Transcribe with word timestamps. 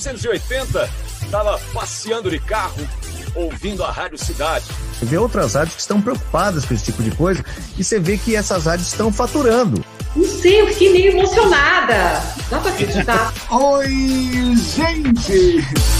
1980, 0.00 0.90
estava 1.22 1.58
passeando 1.72 2.30
de 2.30 2.38
carro, 2.38 2.88
ouvindo 3.34 3.84
a 3.84 3.90
Rádio 3.90 4.18
Cidade. 4.18 4.64
Vê 5.02 5.18
outras 5.18 5.54
rádios 5.54 5.74
que 5.74 5.80
estão 5.82 6.00
preocupadas 6.00 6.64
com 6.64 6.74
esse 6.74 6.84
tipo 6.84 7.02
de 7.02 7.10
coisa 7.10 7.44
e 7.78 7.84
você 7.84 7.98
vê 7.98 8.16
que 8.16 8.34
essas 8.34 8.64
rádios 8.64 8.88
estão 8.88 9.12
faturando. 9.12 9.84
Não 10.16 10.26
sei, 10.26 10.62
eu 10.62 10.66
fiquei 10.68 10.92
meio 10.92 11.12
emocionada. 11.12 12.20
Dá 12.50 12.58
pra 12.58 12.72
acreditar. 12.72 13.32
Oi, 13.50 14.56
gente! 14.56 15.99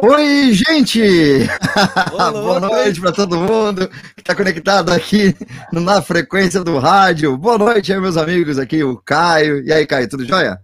Oi, 0.00 0.52
gente! 0.52 1.00
Boa 2.32 2.60
noite 2.60 3.00
para 3.00 3.10
todo 3.12 3.36
mundo 3.40 3.88
que 4.14 4.20
está 4.20 4.34
conectado 4.34 4.92
aqui 4.92 5.34
na 5.72 6.00
frequência 6.00 6.62
do 6.62 6.78
rádio. 6.78 7.36
Boa 7.36 7.58
noite 7.58 7.92
aí, 7.92 8.00
meus 8.00 8.16
amigos 8.16 8.58
aqui, 8.58 8.84
o 8.84 8.96
Caio. 8.98 9.64
E 9.64 9.72
aí, 9.72 9.84
Caio, 9.86 10.08
tudo 10.08 10.24
jóia? 10.24 10.60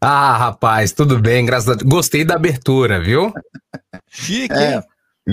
Ah, 0.00 0.36
rapaz, 0.36 0.92
tudo 0.92 1.18
bem, 1.18 1.46
graças 1.46 1.68
a 1.70 1.74
Deus. 1.74 1.88
Gostei 1.88 2.24
da 2.24 2.34
abertura, 2.34 3.00
viu? 3.00 3.32
Chique, 4.10 4.52
É. 4.52 4.82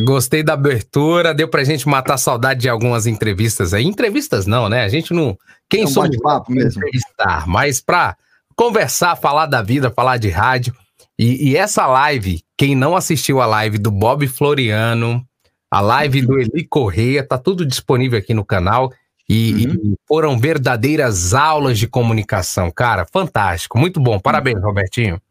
Gostei 0.06 0.42
da 0.42 0.54
abertura, 0.54 1.34
deu 1.34 1.50
pra 1.50 1.66
gente 1.66 1.86
matar 1.90 2.14
a 2.14 2.18
saudade 2.18 2.62
de 2.62 2.70
algumas 2.70 3.06
entrevistas 3.06 3.74
aí. 3.74 3.84
Entrevistas 3.84 4.46
não, 4.46 4.70
né? 4.70 4.86
A 4.86 4.88
gente 4.88 5.14
não. 5.14 5.38
Quem 5.70 5.82
É 5.82 5.84
um 5.84 5.88
somos 5.88 6.16
pra 6.22 6.42
mesmo. 6.48 6.70
entrevistar, 6.82 7.46
mas 7.46 7.82
pra 7.82 8.16
conversar, 8.56 9.18
falar 9.18 9.48
da 9.48 9.62
vida, 9.62 9.92
falar 9.92 10.16
de 10.16 10.30
rádio. 10.30 10.74
E, 11.22 11.52
e 11.52 11.56
essa 11.56 11.86
live, 11.86 12.42
quem 12.58 12.74
não 12.76 12.96
assistiu 12.96 13.40
a 13.40 13.46
live 13.46 13.78
do 13.78 13.92
Bob 13.92 14.28
Floriano, 14.28 15.24
a 15.70 15.80
live 15.80 16.24
do 16.24 16.40
Eli 16.40 16.66
Correia, 16.68 17.24
tá 17.24 17.38
tudo 17.38 17.64
disponível 17.64 18.18
aqui 18.18 18.34
no 18.34 18.44
canal. 18.44 18.92
E, 19.30 19.68
Uhum. 19.68 19.94
e 19.94 19.96
foram 20.08 20.40
verdadeiras 20.40 21.36
aulas 21.36 21.78
de 21.78 21.88
comunicação, 21.88 22.72
cara. 22.72 23.06
Fantástico, 23.06 23.78
muito 23.78 24.00
bom. 24.00 24.20
Parabéns, 24.20 24.60
Robertinho. 24.64 25.22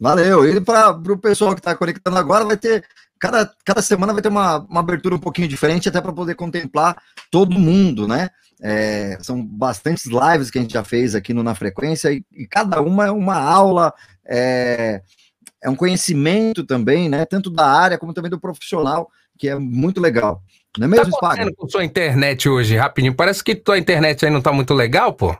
Valeu. 0.00 0.48
E 0.48 0.60
para 0.60 0.90
o 0.90 1.16
pessoal 1.16 1.54
que 1.54 1.60
está 1.60 1.76
conectando 1.76 2.18
agora, 2.18 2.44
vai 2.44 2.56
ter. 2.56 2.84
Cada, 3.20 3.48
cada 3.64 3.80
semana 3.80 4.12
vai 4.12 4.20
ter 4.20 4.28
uma, 4.28 4.58
uma 4.58 4.80
abertura 4.80 5.14
um 5.14 5.20
pouquinho 5.20 5.46
diferente, 5.46 5.88
até 5.88 6.00
para 6.00 6.12
poder 6.12 6.34
contemplar 6.34 7.00
todo 7.30 7.56
mundo, 7.56 8.08
né? 8.08 8.30
É, 8.60 9.16
são 9.22 9.46
bastantes 9.46 10.06
lives 10.06 10.50
que 10.50 10.58
a 10.58 10.62
gente 10.62 10.72
já 10.74 10.82
fez 10.82 11.14
aqui 11.14 11.32
no 11.32 11.44
Na 11.44 11.54
Frequência, 11.54 12.10
e, 12.12 12.24
e 12.32 12.48
cada 12.48 12.80
uma 12.82 13.06
é 13.06 13.10
uma 13.12 13.36
aula, 13.36 13.94
é, 14.26 15.02
é 15.66 15.70
um 15.70 15.74
conhecimento 15.76 16.64
também, 16.64 17.08
né? 17.08 17.24
Tanto 17.24 17.50
da 17.50 17.66
área 17.66 17.98
como 17.98 18.14
também 18.14 18.30
do 18.30 18.38
profissional, 18.40 19.10
que 19.38 19.48
é 19.48 19.54
muito 19.58 20.00
legal. 20.00 20.40
Não 20.78 20.86
é 20.86 20.90
Tá 20.90 20.96
mesmo, 20.96 21.12
Spaga? 21.16 21.26
acontecendo 21.34 21.56
com 21.56 21.68
sua 21.68 21.84
internet 21.84 22.48
hoje, 22.48 22.76
rapidinho? 22.76 23.14
Parece 23.14 23.42
que 23.42 23.54
tua 23.54 23.78
internet 23.78 24.24
aí 24.24 24.30
não 24.30 24.40
tá 24.40 24.52
muito 24.52 24.72
legal, 24.74 25.12
pô. 25.12 25.36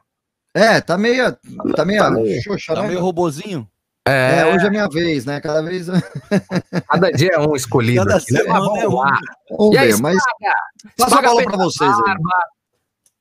É, 0.55 0.81
tá 0.81 0.97
meio. 0.99 1.31
Tá 1.77 1.85
meio. 1.85 2.03
Tá 2.03 2.11
meio- 2.11 2.43
xoxa, 2.43 2.75
Tá 2.75 2.83
né? 2.83 2.89
meio 2.89 3.01
robozinho. 3.01 3.69
É, 4.09 4.47
hoje 4.55 4.67
é 4.67 4.71
minha 4.71 4.89
vez, 4.89 5.25
né? 5.25 5.41
Cada 5.41 5.61
vez. 5.63 5.87
Cada 6.89 7.11
dia 7.11 7.31
é 7.35 7.39
um 7.41 7.55
escolhido. 7.57 8.05
Cada 8.05 8.17
aqui, 8.19 8.33
né? 8.33 8.43
Mas 8.47 8.57
é 8.57 8.61
vamos 8.61 8.85
um. 8.85 8.97
lá. 8.97 9.21
Vamos 9.59 9.77
aí, 9.77 9.89
ver, 9.93 10.01
mas 10.01 10.17
Spaga? 10.17 10.55
passa 10.97 11.05
a 11.05 11.09
Spaga 11.19 11.29
bola 11.29 11.43
para 11.45 11.57
vocês 11.57 11.91
aí. 11.91 12.15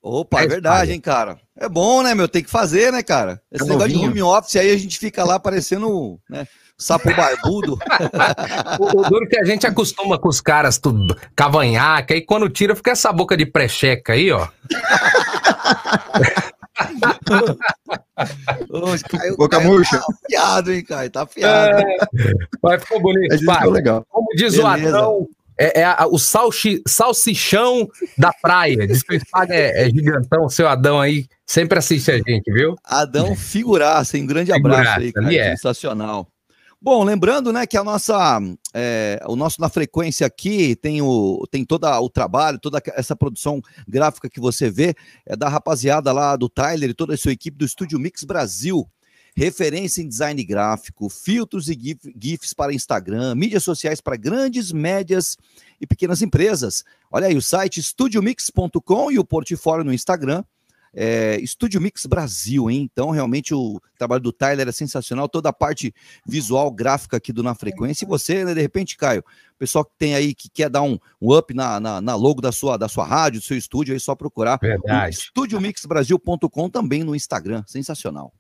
Opa, 0.02 0.42
é 0.42 0.44
É 0.44 0.48
verdade, 0.48 0.76
espalha. 0.82 0.94
hein, 0.94 1.02
cara. 1.02 1.40
É 1.58 1.68
bom, 1.68 2.04
né, 2.04 2.14
meu? 2.14 2.28
Tem 2.28 2.44
que 2.44 2.50
fazer, 2.50 2.92
né, 2.92 3.02
cara? 3.02 3.42
Esse 3.52 3.64
É 3.64 3.68
negócio 3.68 3.90
de 3.90 3.96
novinho. 3.96 4.12
home 4.12 4.22
office 4.22 4.56
aí, 4.58 4.72
a 4.72 4.78
gente 4.78 5.00
fica 5.00 5.24
lá 5.24 5.40
parecendo 5.40 6.20
né, 6.30 6.48
sapo 6.78 7.14
barbudo. 7.16 7.78
O, 8.80 9.00
o 9.02 9.10
duro 9.10 9.28
que 9.28 9.38
a 9.40 9.46
gente 9.46 9.66
acostuma 9.66 10.20
com 10.20 10.28
os 10.28 10.42
caras 10.42 10.78
tudo 10.78 11.16
cavanhaque, 11.36 12.14
aí 12.14 12.22
quando 12.22 12.50
tira 12.50 12.76
fica 12.76 12.92
essa 12.92 13.12
boca 13.14 13.38
de 13.38 13.46
precheca 13.46 14.14
aí, 14.14 14.32
ó. 14.32 14.48
Ô, 18.70 18.82
Caio- 19.10 19.38
Boca 19.38 19.58
Caio 19.58 19.72
murcha. 19.72 19.98
Tá 20.00 20.06
afiado, 20.26 20.74
hein, 20.74 20.84
Caio? 20.84 21.10
Tá 21.10 21.22
afiado. 21.24 21.84
Mas 22.62 22.82
ficou 22.84 23.02
bonito, 23.02 23.34
É 23.34 23.38
que 23.38 23.44
é 23.44 23.48
pai. 23.48 23.68
o 23.68 23.72
legal. 23.72 24.06
Como 24.10 24.28
diz 24.36 24.58
o 24.58 24.64
Beleza. 24.64 24.98
Adão, 24.98 25.28
é, 25.58 25.82
é 25.82 25.84
a- 25.86 26.08
o 26.10 26.18
salchi, 26.20 26.82
salsichão 26.88 27.88
da 28.18 28.32
praia. 28.42 28.86
Diz 28.88 29.04
que 29.04 29.16
o 29.18 29.22
é, 29.50 29.88
é 29.88 29.90
gigantão, 29.90 30.50
seu 30.50 30.68
Adão 30.68 31.00
aí 31.00 31.26
sempre 31.46 31.78
assiste 31.80 32.12
a 32.12 32.18
gente, 32.18 32.52
viu? 32.52 32.76
Adão 32.84 33.36
figuraça, 33.36 34.18
hein? 34.18 34.24
Um 34.24 34.28
grande 34.28 34.52
abraço 34.52 34.80
Figuraça, 34.80 35.00
aí, 35.02 35.14
cara. 35.14 35.34
é. 35.36 35.50
Sensacional. 35.56 36.28
Bom, 36.86 37.04
lembrando, 37.04 37.52
né, 37.52 37.66
que 37.66 37.76
a 37.78 37.84
nossa, 37.84 38.40
é, 38.72 39.20
o 39.26 39.36
nosso 39.36 39.60
na 39.60 39.70
frequência 39.70 40.28
aqui 40.28 40.76
tem 40.76 41.02
o 41.02 41.44
tem 41.50 41.66
todo 41.66 41.84
o 41.88 42.08
trabalho, 42.08 42.60
toda 42.60 42.80
essa 42.94 43.16
produção 43.16 43.60
gráfica 43.88 44.30
que 44.30 44.40
você 44.40 44.70
vê 44.70 44.94
é 45.26 45.36
da 45.36 45.50
rapaziada 45.50 46.12
lá 46.12 46.36
do 46.36 46.48
Tyler 46.48 46.92
e 46.92 46.94
toda 46.94 47.16
a 47.16 47.18
sua 47.18 47.32
equipe 47.32 47.58
do 47.58 47.66
Estúdio 47.66 47.98
Mix 47.98 48.24
Brasil. 48.24 48.88
Referência 49.36 50.04
em 50.04 50.08
design 50.08 50.44
gráfico, 50.44 51.10
filtros 51.10 51.70
e 51.70 51.74
gif- 51.74 52.14
GIFs 52.22 52.54
para 52.54 52.72
Instagram, 52.72 53.34
mídias 53.34 53.64
sociais 53.64 54.00
para 54.00 54.16
grandes, 54.16 54.72
médias 54.72 55.38
e 55.82 55.88
pequenas 55.88 56.22
empresas. 56.22 56.84
Olha 57.12 57.26
aí, 57.26 57.36
o 57.36 57.42
site 57.42 57.80
estudiomix.com 57.80 59.12
e 59.12 59.18
o 59.18 59.26
portfólio 59.26 59.84
no 59.84 59.92
Instagram 59.92 60.44
é, 60.96 61.38
Estúdio 61.42 61.82
Mix 61.82 62.06
Brasil, 62.06 62.70
hein? 62.72 62.90
Então, 62.92 63.10
realmente, 63.10 63.54
o 63.54 63.82
trabalho 63.98 64.22
do 64.22 64.32
Tyler 64.32 64.68
é 64.68 64.72
sensacional, 64.72 65.28
toda 65.28 65.50
a 65.50 65.54
parte 65.54 65.94
visual, 66.26 66.72
gráfica 66.72 67.18
aqui 67.18 67.34
do 67.34 67.44
Na 67.44 67.54
Frequência. 67.54 68.06
E 68.06 68.08
você, 68.08 68.46
né, 68.46 68.54
de 68.54 68.62
repente, 68.62 68.96
Caio, 68.96 69.20
o 69.22 69.58
pessoal 69.60 69.84
que 69.84 69.92
tem 69.98 70.16
aí, 70.16 70.34
que 70.34 70.50
quer 70.50 70.70
dar 70.70 70.82
um, 70.82 70.98
um 71.22 71.36
up 71.36 71.54
na, 71.54 71.80
na, 71.80 72.02
na 72.02 72.16
logo 72.16 72.42
da 72.42 72.52
sua, 72.52 72.78
da 72.78 72.88
sua 72.88 73.06
rádio, 73.06 73.42
do 73.42 73.46
seu 73.46 73.58
estúdio, 73.58 73.92
aí 73.92 73.98
é 73.98 74.00
só 74.00 74.16
procurar 74.16 74.58
Verdade. 74.62 75.16
estudiomixbrasil.com 75.16 76.70
também 76.70 77.04
no 77.04 77.16
Instagram. 77.16 77.64
Sensacional. 77.68 78.34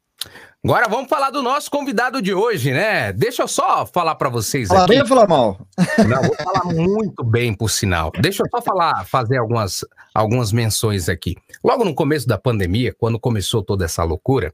Agora 0.64 0.88
vamos 0.90 1.08
falar 1.08 1.30
do 1.30 1.44
nosso 1.44 1.70
convidado 1.70 2.20
de 2.20 2.34
hoje, 2.34 2.72
né? 2.72 3.14
Deixa 3.14 3.44
eu 3.44 3.48
só 3.48 3.86
falar 3.86 4.16
pra 4.16 4.30
vocês 4.30 4.68
Falar 4.68 4.86
aqui. 4.86 4.94
bem 4.94 5.02
ou 5.02 5.08
falar 5.08 5.28
mal? 5.28 5.60
Não, 6.08 6.24
vou 6.24 6.36
falar 6.36 6.74
muito 6.74 7.24
bem, 7.24 7.54
por 7.54 7.70
sinal. 7.70 8.12
Deixa 8.20 8.42
eu 8.42 8.48
só 8.50 8.60
falar, 8.62 9.06
fazer 9.06 9.38
algumas, 9.38 9.86
algumas 10.14 10.52
menções 10.52 11.08
aqui. 11.08 11.36
Logo 11.66 11.84
no 11.84 11.96
começo 11.96 12.28
da 12.28 12.38
pandemia, 12.38 12.94
quando 12.96 13.20
começou 13.20 13.64
toda 13.64 13.86
essa 13.86 14.03
loucura, 14.03 14.53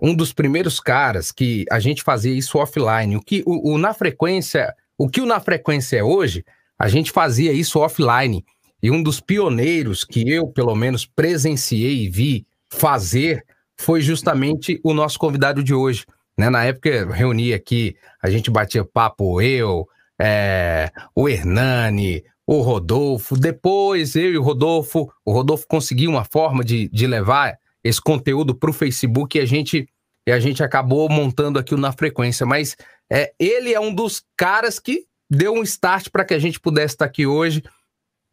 um 0.00 0.14
dos 0.14 0.32
primeiros 0.32 0.80
caras 0.80 1.30
que 1.30 1.66
a 1.70 1.78
gente 1.78 2.02
fazia 2.02 2.32
isso 2.32 2.56
offline. 2.56 3.14
O 3.14 3.20
que 3.20 3.42
o, 3.44 3.74
o 3.74 3.76
na 3.76 3.92
frequência, 3.92 4.74
o 4.96 5.06
que 5.06 5.20
o 5.20 5.26
na 5.26 5.38
frequência 5.38 5.98
é 5.98 6.02
hoje, 6.02 6.46
a 6.78 6.88
gente 6.88 7.10
fazia 7.10 7.52
isso 7.52 7.78
offline. 7.78 8.42
E 8.82 8.90
um 8.90 9.02
dos 9.02 9.20
pioneiros 9.20 10.02
que 10.02 10.26
eu, 10.26 10.46
pelo 10.46 10.74
menos, 10.74 11.04
presenciei 11.04 12.04
e 12.04 12.08
vi 12.08 12.46
fazer 12.70 13.44
foi 13.76 14.00
justamente 14.00 14.80
o 14.82 14.94
nosso 14.94 15.18
convidado 15.18 15.62
de 15.62 15.74
hoje. 15.74 16.06
Né? 16.38 16.48
Na 16.48 16.64
época, 16.64 16.88
eu 16.88 17.10
reuni 17.10 17.52
aqui, 17.52 17.94
a 18.22 18.30
gente 18.30 18.50
batia 18.50 18.82
papo, 18.82 19.42
eu, 19.42 19.86
é, 20.18 20.90
o 21.14 21.28
Hernani, 21.28 22.24
o 22.46 22.60
Rodolfo. 22.60 23.36
Depois, 23.36 24.14
eu 24.14 24.32
e 24.32 24.38
o 24.38 24.42
Rodolfo, 24.42 25.12
o 25.24 25.32
Rodolfo 25.32 25.66
conseguiu 25.66 26.10
uma 26.10 26.24
forma 26.24 26.64
de, 26.64 26.88
de 26.88 27.06
levar 27.06 27.58
esse 27.82 28.00
conteúdo 28.00 28.54
para 28.54 28.70
o 28.70 28.72
Facebook 28.72 29.36
e 29.36 29.40
a 29.40 29.44
gente 29.44 29.88
e 30.28 30.32
a 30.32 30.40
gente 30.40 30.62
acabou 30.62 31.08
montando 31.08 31.56
aqui 31.56 31.72
o 31.72 31.78
na 31.78 31.92
frequência. 31.92 32.44
Mas 32.44 32.76
é, 33.08 33.32
ele 33.38 33.72
é 33.72 33.78
um 33.78 33.94
dos 33.94 34.24
caras 34.36 34.80
que 34.80 35.04
deu 35.30 35.52
um 35.52 35.62
start 35.62 36.08
para 36.10 36.24
que 36.24 36.34
a 36.34 36.38
gente 36.38 36.58
pudesse 36.58 36.94
estar 36.94 37.04
aqui 37.04 37.26
hoje. 37.26 37.62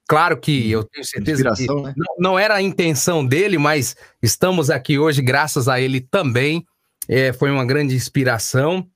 Claro 0.08 0.38
que 0.38 0.72
eu 0.72 0.84
tenho 0.84 1.06
certeza 1.06 1.52
que 1.56 1.68
né? 1.68 1.94
não, 1.96 2.16
não 2.18 2.40
era 2.40 2.56
a 2.56 2.62
intenção 2.62 3.26
dele, 3.26 3.60
mas 3.60 3.96
estamos 4.22 4.72
aqui 4.72 4.98
hoje 4.98 5.22
graças 5.22 5.68
a 5.68 5.80
ele 5.80 6.02
também. 6.02 6.66
É, 7.08 7.32
foi 7.32 7.52
uma 7.52 7.66
grande 7.66 7.96
inspiração. 7.96 8.88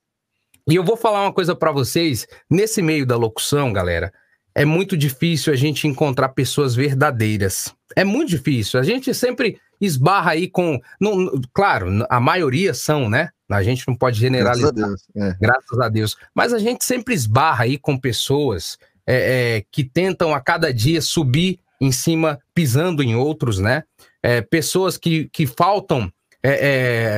E 0.68 0.74
eu 0.74 0.82
vou 0.82 0.96
falar 0.96 1.22
uma 1.22 1.32
coisa 1.32 1.54
para 1.54 1.70
vocês: 1.70 2.26
nesse 2.50 2.82
meio 2.82 3.06
da 3.06 3.16
locução, 3.16 3.72
galera, 3.72 4.12
é 4.54 4.64
muito 4.64 4.96
difícil 4.96 5.52
a 5.52 5.56
gente 5.56 5.86
encontrar 5.86 6.30
pessoas 6.30 6.74
verdadeiras. 6.74 7.74
É 7.94 8.04
muito 8.04 8.30
difícil. 8.30 8.78
A 8.80 8.82
gente 8.82 9.12
sempre 9.14 9.58
esbarra 9.80 10.32
aí 10.32 10.48
com. 10.48 10.80
não- 11.00 11.40
claro, 11.52 12.04
a 12.08 12.20
maioria 12.20 12.74
são, 12.74 13.08
né? 13.08 13.30
A 13.48 13.62
gente 13.62 13.86
não 13.88 13.94
pode 13.94 14.20
Graças 14.20 14.60
generalizar 14.60 14.70
a 14.70 14.72
Deus. 14.72 15.02
É. 15.16 15.36
graças 15.40 15.80
a 15.80 15.88
Deus. 15.88 16.16
Mas 16.34 16.52
a 16.52 16.58
gente 16.58 16.84
sempre 16.84 17.14
esbarra 17.14 17.64
aí 17.64 17.78
com 17.78 17.96
pessoas 17.96 18.78
é, 19.06 19.56
é, 19.56 19.64
que 19.70 19.84
tentam 19.84 20.34
a 20.34 20.40
cada 20.40 20.72
dia 20.72 21.00
subir 21.00 21.60
em 21.80 21.90
cima, 21.92 22.38
pisando 22.52 23.02
em 23.02 23.14
outros, 23.14 23.58
né? 23.58 23.84
É, 24.22 24.42
pessoas 24.42 24.98
que, 24.98 25.28
que 25.32 25.46
faltam 25.46 26.12
é, 26.42 26.50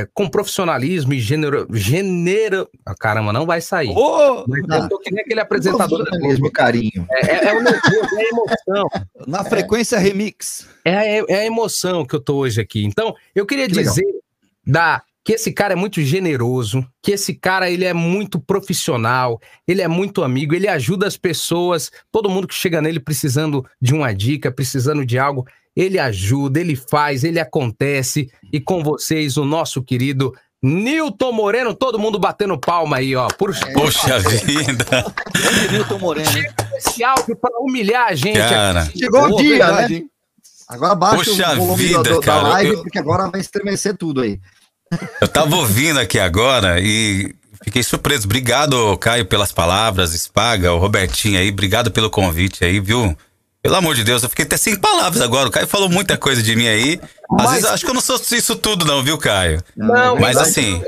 é, 0.01 0.09
com 0.15 0.29
profissionalismo 0.29 1.13
e 1.13 1.21
gênero. 1.21 1.67
gênero 1.73 2.69
ah, 2.87 2.95
caramba, 2.99 3.33
não 3.33 3.45
vai 3.47 3.61
sair. 3.61 3.91
Ô, 3.91 4.45
Mas 4.49 4.83
eu 4.83 4.89
tô 4.89 4.99
que 4.99 5.11
nem 5.13 5.23
aquele 5.23 5.41
apresentador 5.41 6.07
mesmo 6.21 6.51
carinho. 6.51 7.07
É, 7.11 7.27
é, 7.27 7.45
é 7.51 7.55
o 7.59 7.63
nervoso, 7.63 8.19
é 8.19 8.23
a 8.23 8.29
emoção. 8.29 8.89
na 9.27 9.45
frequência 9.45 9.99
remix. 9.99 10.67
É, 10.85 10.97
a- 10.97 11.25
é 11.29 11.35
a 11.41 11.47
emoção 11.47 12.05
que 12.05 12.15
eu 12.15 12.21
tô 12.21 12.37
hoje 12.37 12.61
aqui. 12.61 12.85
Então, 12.85 13.15
eu 13.35 13.45
queria 13.45 13.67
Que 13.67 13.75
legal. 13.75 13.93
dizer 13.95 14.07
da 14.67 15.03
que 15.23 15.35
esse 15.35 15.53
cara 15.53 15.75
é 15.75 15.77
muito 15.77 16.01
generoso, 16.01 16.83
que 17.03 17.13
esse 17.13 17.35
cara 17.35 17.71
ele 17.71 17.85
é 17.85 17.93
muito 17.93 18.41
profissional, 18.41 19.39
ele 19.69 19.83
é 19.83 19.87
muito 19.87 20.25
amigo, 20.25 20.55
ele 20.55 20.67
ajuda 20.67 21.07
as 21.07 21.17
pessoas, 21.17 21.91
todo 22.11 22.31
mundo 22.31 22.49
que 22.49 22.55
chega 22.55 22.81
nele 22.81 22.99
precisando 22.99 23.65
de 23.81 23.93
uma 23.93 24.15
dica, 24.15 24.51
precisando 24.51 25.05
de 25.05 25.19
algo, 25.19 25.47
ele 25.77 25.99
ajuda, 25.99 26.61
ele 26.61 26.75
faz, 26.77 27.25
ele 27.25 27.39
acontece. 27.41 28.29
E 28.53 28.61
com 28.61 28.83
vocês, 28.83 29.37
o 29.37 29.45
nosso 29.45 29.83
querido 29.83 30.35
Nilton 30.63 31.33
Moreno, 31.33 31.75
todo 31.75 31.99
mundo 31.99 32.19
batendo 32.19 32.59
palma 32.59 32.99
aí, 32.99 33.17
ó. 33.17 33.29
Por 33.29 33.55
Poxa 33.73 34.19
vida. 34.19 35.05
Newton 35.73 35.99
Moreno. 35.99 36.29
esse 36.77 37.03
áudio 37.03 37.35
para 37.37 37.59
humilhar 37.61 38.09
a 38.09 38.15
gente. 38.15 38.39
aqui. 38.41 38.55
Cara, 38.55 38.91
Chegou 38.97 39.23
o 39.23 39.37
dia, 39.37 39.51
verdade, 39.67 39.95
né? 39.95 39.99
hein? 40.01 40.11
Agora 40.69 40.95
baixa 40.95 41.17
Poxa 41.17 41.53
o 41.53 41.57
volume 41.57 41.83
vida, 41.85 42.03
do- 42.03 42.21
da 42.21 42.27
cara, 42.27 42.49
live, 42.49 42.73
eu- 42.75 42.83
porque 42.83 42.99
agora 42.99 43.29
vai 43.31 43.41
estremecer 43.41 43.97
tudo 43.97 44.21
aí. 44.21 44.39
eu 45.21 45.27
tava 45.29 45.57
ouvindo 45.57 45.99
aqui 45.99 46.19
agora 46.19 46.79
e 46.81 47.35
fiquei 47.65 47.83
surpreso. 47.83 48.27
Obrigado, 48.27 48.97
Caio, 48.99 49.25
pelas 49.27 49.51
palavras. 49.51 50.15
Espaga, 50.15 50.73
o 50.73 50.79
Robertinho 50.79 51.39
aí, 51.41 51.49
obrigado 51.51 51.91
pelo 51.91 52.11
convite 52.11 52.65
aí, 52.65 52.79
viu? 52.81 53.17
Pelo 53.63 53.77
amor 53.77 53.95
de 53.95 54.03
Deus, 54.05 54.23
eu 54.23 54.29
fiquei 54.29 54.45
até 54.47 54.57
sem 54.57 54.75
palavras 54.79 55.21
agora. 55.21 55.49
O 55.49 55.53
Caio 55.53 55.67
falou 55.67 55.89
muita 55.89 56.17
coisa 56.17 56.43
de 56.43 56.57
mim 56.57 56.67
aí. 56.67 56.99
Às 57.03 57.45
Mas- 57.45 57.51
vezes 57.51 57.65
eu 57.67 57.71
acho 57.75 57.85
que 57.85 57.91
eu 57.91 57.95
não 57.95 58.01
sou 58.01 58.17
isso 58.33 58.57
tudo, 58.57 58.85
não, 58.87 59.03
viu, 59.03 59.19
Caio? 59.19 59.63
Não, 59.77 60.17
Mas 60.19 60.37
assim, 60.39 60.83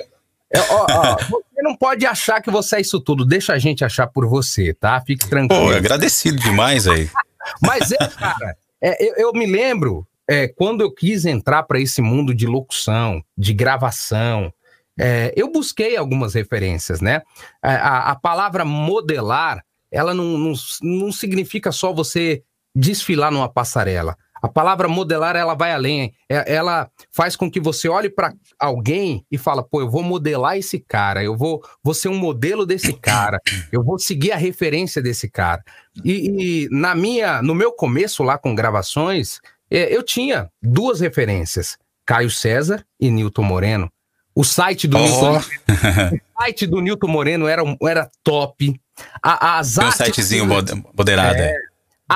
É, 0.54 0.60
ó, 0.70 0.86
ó, 0.88 1.16
você 1.16 1.62
não 1.62 1.74
pode 1.76 2.04
achar 2.06 2.40
que 2.42 2.50
você 2.50 2.76
é 2.76 2.80
isso 2.80 3.00
tudo. 3.00 3.24
Deixa 3.24 3.52
a 3.54 3.58
gente 3.58 3.84
achar 3.84 4.06
por 4.06 4.26
você, 4.26 4.72
tá? 4.74 5.00
Fique 5.06 5.26
tranquilo. 5.28 5.64
pô, 5.66 5.70
agradecido 5.72 6.38
demais 6.38 6.86
aí. 6.86 7.08
Mas 7.60 7.90
é, 7.92 7.96
cara, 7.96 8.56
é, 8.80 9.02
eu, 9.06 9.14
eu 9.16 9.32
me 9.32 9.46
lembro 9.46 10.06
é, 10.28 10.48
quando 10.48 10.80
eu 10.82 10.90
quis 10.92 11.24
entrar 11.26 11.62
para 11.64 11.80
esse 11.80 12.00
mundo 12.02 12.34
de 12.34 12.46
locução, 12.46 13.22
de 13.36 13.52
gravação, 13.52 14.52
é, 14.98 15.32
eu 15.36 15.50
busquei 15.50 15.96
algumas 15.96 16.34
referências, 16.34 17.00
né? 17.00 17.22
A, 17.62 17.72
a- 17.72 18.10
a 18.12 18.14
palavra 18.14 18.64
modelar, 18.64 19.62
ela 19.90 20.12
não, 20.14 20.36
não, 20.38 20.52
não 20.82 21.10
significa 21.12 21.72
só 21.72 21.92
você 21.92 22.42
desfilar 22.74 23.30
numa 23.30 23.48
passarela. 23.48 24.16
A 24.42 24.48
palavra 24.48 24.88
modelar, 24.88 25.36
ela 25.36 25.54
vai 25.54 25.72
além. 25.72 26.12
É- 26.28 26.52
Ela 26.54 26.90
faz 27.12 27.36
com 27.36 27.48
que 27.48 27.60
você 27.60 27.88
olhe 27.88 28.10
para 28.10 28.32
alguém 28.58 29.24
e 29.30 29.38
fala, 29.38 29.62
pô, 29.62 29.80
eu 29.80 29.88
vou 29.88 30.02
modelar 30.02 30.56
esse 30.56 30.80
cara, 30.80 31.22
eu 31.22 31.36
vou, 31.36 31.62
vou 31.82 31.94
ser 31.94 32.08
um 32.08 32.18
modelo 32.18 32.66
desse 32.66 32.92
cara, 33.00 33.38
eu 33.70 33.84
vou 33.84 34.00
seguir 34.00 34.32
a 34.32 34.36
referência 34.36 35.00
desse 35.00 35.30
cara. 35.30 35.62
E, 36.04 36.64
e 36.66 36.68
na 36.72 36.92
minha, 36.94 37.40
no 37.40 37.54
meu 37.54 37.70
começo 37.72 38.24
lá 38.24 38.36
com 38.36 38.52
gravações, 38.54 39.38
é, 39.70 39.94
eu 39.94 40.02
tinha 40.02 40.50
duas 40.60 40.98
referências: 41.00 41.78
Caio 42.04 42.28
César 42.30 42.84
e 43.00 43.10
Nilton 43.10 43.44
Moreno. 43.44 43.88
O 44.34 44.42
site 44.42 44.88
do 44.88 44.96
Oh. 44.96 45.00
Nilton, 45.02 45.38
o 46.36 46.42
site 46.42 46.66
do 46.66 46.80
Nilton 46.80 47.06
Moreno 47.06 47.46
era, 47.46 47.62
era 47.82 48.10
top. 48.24 48.74
A- 49.22 49.58
as 49.60 49.74
Tem 49.76 49.84
um 49.84 49.86
artes- 49.86 50.06
sitezinho 50.06 50.46
mod- 50.46 50.82
moderado 50.96 51.40
aí. 51.42 51.52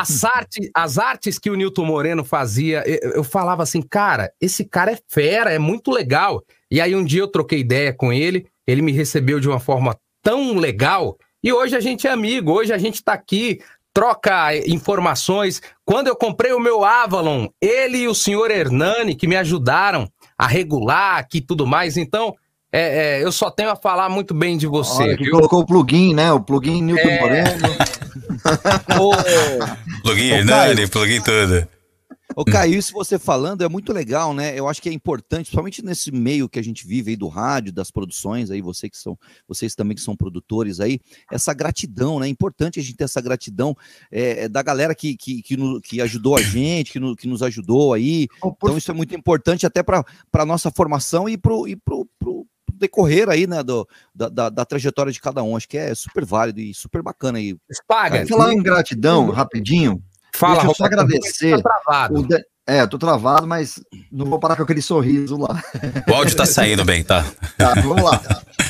As, 0.00 0.24
artes, 0.24 0.70
as 0.74 0.98
artes 0.98 1.38
que 1.38 1.50
o 1.50 1.54
Nilton 1.54 1.84
Moreno 1.84 2.22
fazia, 2.22 2.82
eu, 2.86 3.12
eu 3.12 3.24
falava 3.24 3.62
assim, 3.62 3.80
cara, 3.80 4.30
esse 4.40 4.64
cara 4.64 4.92
é 4.92 4.98
fera, 5.08 5.52
é 5.52 5.58
muito 5.58 5.90
legal. 5.90 6.42
E 6.70 6.80
aí 6.80 6.94
um 6.94 7.04
dia 7.04 7.20
eu 7.20 7.28
troquei 7.28 7.60
ideia 7.60 7.92
com 7.94 8.12
ele, 8.12 8.46
ele 8.66 8.82
me 8.82 8.92
recebeu 8.92 9.40
de 9.40 9.48
uma 9.48 9.58
forma 9.58 9.96
tão 10.22 10.54
legal, 10.56 11.16
e 11.42 11.52
hoje 11.52 11.76
a 11.76 11.80
gente 11.80 12.06
é 12.06 12.10
amigo, 12.10 12.52
hoje 12.52 12.72
a 12.72 12.78
gente 12.78 13.02
tá 13.02 13.12
aqui, 13.12 13.60
troca 13.94 14.54
eh, 14.54 14.64
informações. 14.66 15.62
Quando 15.84 16.08
eu 16.08 16.16
comprei 16.16 16.52
o 16.52 16.60
meu 16.60 16.84
Avalon, 16.84 17.46
ele 17.62 17.98
e 17.98 18.08
o 18.08 18.14
senhor 18.14 18.50
Hernani, 18.50 19.14
que 19.14 19.26
me 19.26 19.36
ajudaram 19.36 20.08
a 20.36 20.46
regular 20.46 21.18
aqui 21.18 21.40
tudo 21.40 21.66
mais, 21.66 21.96
então... 21.96 22.34
é, 22.78 23.18
é, 23.20 23.24
eu 23.24 23.32
só 23.32 23.50
tenho 23.50 23.70
a 23.70 23.76
falar 23.76 24.08
muito 24.08 24.34
bem 24.34 24.56
de 24.56 24.66
você. 24.66 25.02
Olha, 25.02 25.16
que 25.16 25.24
viu? 25.24 25.32
colocou 25.32 25.60
o 25.60 25.66
plugin, 25.66 26.14
né? 26.14 26.32
O 26.32 26.40
plugin 26.40 26.82
Newton 26.82 27.08
É. 27.08 27.20
Moreno. 27.20 27.68
Plugin 30.02 30.28
Hernani, 30.30 30.86
plugin 30.88 31.20
tudo. 31.20 31.66
Ô, 32.34 32.44
Caio, 32.44 32.74
isso 32.74 32.92
você 32.92 33.18
falando 33.18 33.62
é 33.64 33.68
muito 33.68 33.92
legal, 33.92 34.34
né? 34.34 34.58
Eu 34.58 34.68
acho 34.68 34.82
que 34.82 34.88
é 34.88 34.92
importante, 34.92 35.44
principalmente 35.46 35.82
nesse 35.82 36.10
meio 36.12 36.48
que 36.48 36.58
a 36.58 36.62
gente 36.62 36.86
vive 36.86 37.12
aí 37.12 37.16
do 37.16 37.28
rádio, 37.28 37.72
das 37.72 37.90
produções 37.90 38.50
aí, 38.50 38.60
você 38.60 38.90
que 38.90 38.98
são, 38.98 39.16
vocês 39.48 39.74
também 39.74 39.94
que 39.94 40.02
são 40.02 40.14
produtores 40.16 40.78
aí, 40.80 41.00
essa 41.32 41.54
gratidão, 41.54 42.18
né? 42.20 42.26
É 42.26 42.28
importante 42.30 42.78
a 42.78 42.82
gente 42.82 42.96
ter 42.96 43.04
essa 43.04 43.20
gratidão 43.22 43.74
é, 44.10 44.44
é, 44.44 44.48
da 44.48 44.60
galera 44.62 44.94
que, 44.94 45.16
que, 45.16 45.40
que, 45.40 45.56
no- 45.56 45.80
que 45.80 46.00
ajudou 46.02 46.36
a 46.36 46.42
gente, 46.42 46.92
que, 46.92 47.00
no- 47.00 47.16
que 47.16 47.26
nos 47.28 47.42
ajudou 47.42 47.94
aí. 47.94 48.28
Então, 48.44 48.76
isso 48.76 48.90
é 48.90 48.94
muito 48.94 49.14
importante 49.14 49.64
até 49.64 49.82
para 49.82 50.04
a 50.34 50.44
nossa 50.46 50.70
formação 50.70 51.26
e 51.28 51.38
pro, 51.38 51.64
pro 51.84 52.46
decorrer 52.78 53.28
aí, 53.28 53.46
né, 53.46 53.62
do, 53.62 53.86
da, 54.14 54.28
da, 54.28 54.48
da 54.48 54.64
trajetória 54.64 55.12
de 55.12 55.20
cada 55.20 55.42
um. 55.42 55.56
Acho 55.56 55.68
que 55.68 55.78
é 55.78 55.94
super 55.94 56.24
válido 56.24 56.60
e 56.60 56.72
super 56.74 57.02
bacana 57.02 57.38
aí. 57.38 57.56
Spaga, 57.72 58.26
Falar 58.26 58.52
em 58.52 58.62
gratidão, 58.62 59.30
rapidinho. 59.30 60.02
fala, 60.34 60.54
deixa 60.54 60.68
eu 60.68 60.74
só 60.74 60.84
Roberto, 60.84 61.00
agradecer. 61.02 61.62
tá 61.62 61.70
travado. 61.84 62.18
o 62.18 62.22
Dan- 62.26 62.40
É, 62.66 62.86
tô 62.86 62.98
travado, 62.98 63.46
mas 63.46 63.80
não 64.10 64.26
vou 64.26 64.38
parar 64.40 64.56
com 64.56 64.62
aquele 64.64 64.82
sorriso 64.82 65.36
lá. 65.36 65.62
O 66.08 66.14
áudio 66.14 66.36
tá 66.36 66.44
saindo 66.44 66.84
bem, 66.84 67.02
tá? 67.04 67.24
Tá, 67.56 67.74
vamos 67.74 68.02
lá. 68.02 68.20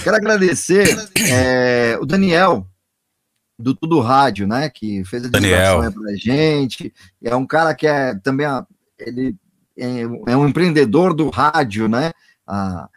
Quero 0.05 0.17
agradecer 0.17 0.87
é, 1.31 1.99
o 2.01 2.05
Daniel, 2.07 2.67
do 3.59 3.75
Tudo 3.75 4.01
Rádio, 4.01 4.47
né? 4.47 4.69
Que 4.69 5.03
fez 5.05 5.25
a 5.25 5.29
Daniel. 5.29 5.81
divulgação 5.81 5.83
aí 5.83 5.93
pra 5.93 6.15
gente. 6.17 6.93
É 7.25 7.35
um 7.35 7.47
cara 7.47 7.75
que 7.75 7.87
é 7.87 8.15
também 8.17 8.47
a- 8.47 8.67
ele 8.99 9.35
é, 9.79 10.03
é 10.29 10.37
um 10.37 10.47
empreendedor 10.47 11.15
do 11.15 11.31
rádio, 11.31 11.89
né? 11.89 12.13
Ah, 12.47 12.89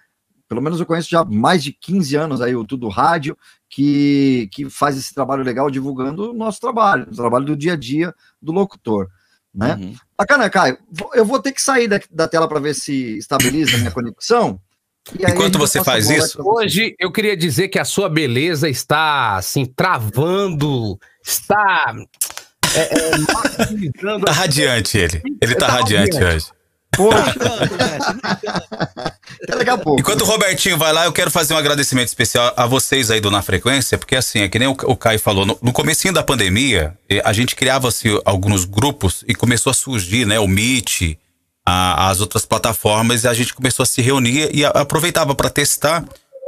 pelo 0.50 0.62
menos 0.62 0.80
eu 0.80 0.86
conheço 0.86 1.08
já 1.10 1.22
há 1.22 1.26
mais 1.26 1.64
de 1.64 1.72
15 1.72 2.16
anos 2.16 2.42
aí 2.42 2.56
o 2.56 2.66
Tudo 2.66 2.90
Rádio, 2.90 3.38
que, 3.70 4.50
que 4.52 4.68
faz 4.68 4.98
esse 4.98 5.14
trabalho 5.14 5.44
legal 5.44 5.70
divulgando 5.70 6.32
o 6.32 6.34
nosso 6.34 6.60
trabalho, 6.60 7.08
o 7.10 7.16
trabalho 7.16 7.46
do 7.46 7.56
dia 7.56 7.74
a 7.74 7.78
dia 7.78 8.14
do 8.42 8.52
locutor. 8.52 9.08
Né? 9.54 9.76
Uhum. 9.76 9.96
Bacana, 10.18 10.50
Caio. 10.50 10.78
Eu 11.14 11.24
vou 11.24 11.40
ter 11.40 11.52
que 11.52 11.62
sair 11.62 11.88
da, 11.88 12.00
da 12.12 12.28
tela 12.28 12.48
para 12.48 12.60
ver 12.60 12.74
se 12.74 13.18
estabiliza 13.18 13.76
a 13.76 13.80
minha 13.80 13.92
conexão. 13.92 14.60
E 15.18 15.24
Enquanto 15.24 15.58
você 15.58 15.84
faz 15.84 16.10
isso. 16.10 16.42
Hoje 16.44 16.96
eu 17.00 17.12
queria 17.12 17.38
dizer 17.38 17.68
que 17.68 17.80
a 17.80 17.86
sua 17.86 18.10
beleza 18.10 18.68
está 18.68 19.36
assim 19.38 19.66
travando, 19.66 21.00
está 21.24 21.96
é, 22.76 22.82
é, 22.82 23.18
maximizando. 23.34 24.26
tá 24.26 24.32
radiante 24.32 24.98
ele. 24.98 25.22
Ele 25.42 25.56
tá 25.56 25.68
Tá 25.68 25.74
radiante 25.74 26.14
radiante. 26.14 26.36
hoje. 26.36 26.60
Poxa, 26.96 27.34
até 29.50 29.58
daqui 29.58 29.70
a 29.72 29.78
pouco. 29.78 30.00
Enquanto 30.00 30.22
o 30.22 30.26
Robertinho 30.26 30.78
vai 30.78 30.94
lá, 30.94 31.06
eu 31.06 31.12
quero 31.12 31.30
fazer 31.32 31.54
um 31.54 31.58
agradecimento 31.58 32.08
especial 32.08 32.54
a 32.56 32.66
vocês 32.66 33.10
aí 33.12 33.20
do 33.20 33.30
Na 33.32 33.42
Frequência, 33.42 33.98
porque 33.98 34.16
assim, 34.16 34.40
é 34.42 34.48
que 34.50 34.58
nem 34.60 34.68
o, 34.68 34.72
o 34.86 34.96
Caio 34.96 35.20
falou, 35.20 35.46
no, 35.46 35.58
no 35.62 35.74
comecinho 35.74 36.14
da 36.14 36.24
pandemia, 36.24 36.98
eh, 37.10 37.22
a 37.26 37.34
gente 37.34 37.56
criava-se 37.56 38.08
alguns 38.26 38.66
grupos 38.66 39.24
e 39.28 39.36
começou 39.36 39.72
a 39.72 39.74
surgir, 39.74 40.26
né, 40.26 40.40
o 40.40 40.48
Meet, 40.48 41.18
a- 41.66 42.10
as 42.10 42.22
outras 42.22 42.46
plataformas, 42.46 43.24
e 43.24 43.28
a 43.28 43.34
gente 43.34 43.54
começou 43.54 43.84
a 43.84 43.86
se 43.86 44.02
reunir 44.02 44.50
e 44.54 44.64
a- 44.66 44.70
aproveitava 44.70 45.36
para 45.36 45.50
testar, 45.50 46.04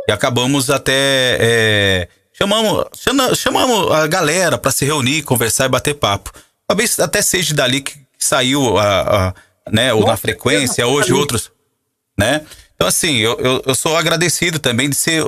e 0.08 0.12
acabamos 0.12 0.70
até... 0.70 1.38
eh, 1.39 2.08
chamamos, 2.34 2.86
chama- 2.98 3.36
chamamos 3.36 3.91
a 3.91 4.08
galera 4.08 4.58
para 4.58 4.72
se 4.72 4.86
reunir, 4.86 5.22
conversar 5.24 5.65
e 5.65 5.70
bater 5.70 5.93
papo. 5.96 6.31
Talvez 6.67 7.00
até 7.00 7.22
seja 7.22 7.53
dali 7.53 7.81
que 7.81 7.93
saiu 8.17 8.77
a, 8.77 9.27
a- 9.29 9.34
né, 9.72 9.93
o 9.93 10.05
Na 10.05 10.17
Frequência, 10.17 10.88
hoje 10.88 11.13
outros 11.13 11.51
né? 12.17 12.41
Então, 12.81 12.88
assim, 12.88 13.17
eu, 13.17 13.38
eu, 13.39 13.63
eu 13.67 13.75
sou 13.75 13.95
agradecido 13.95 14.57
também 14.57 14.89
de 14.89 14.95
ser, 14.95 15.23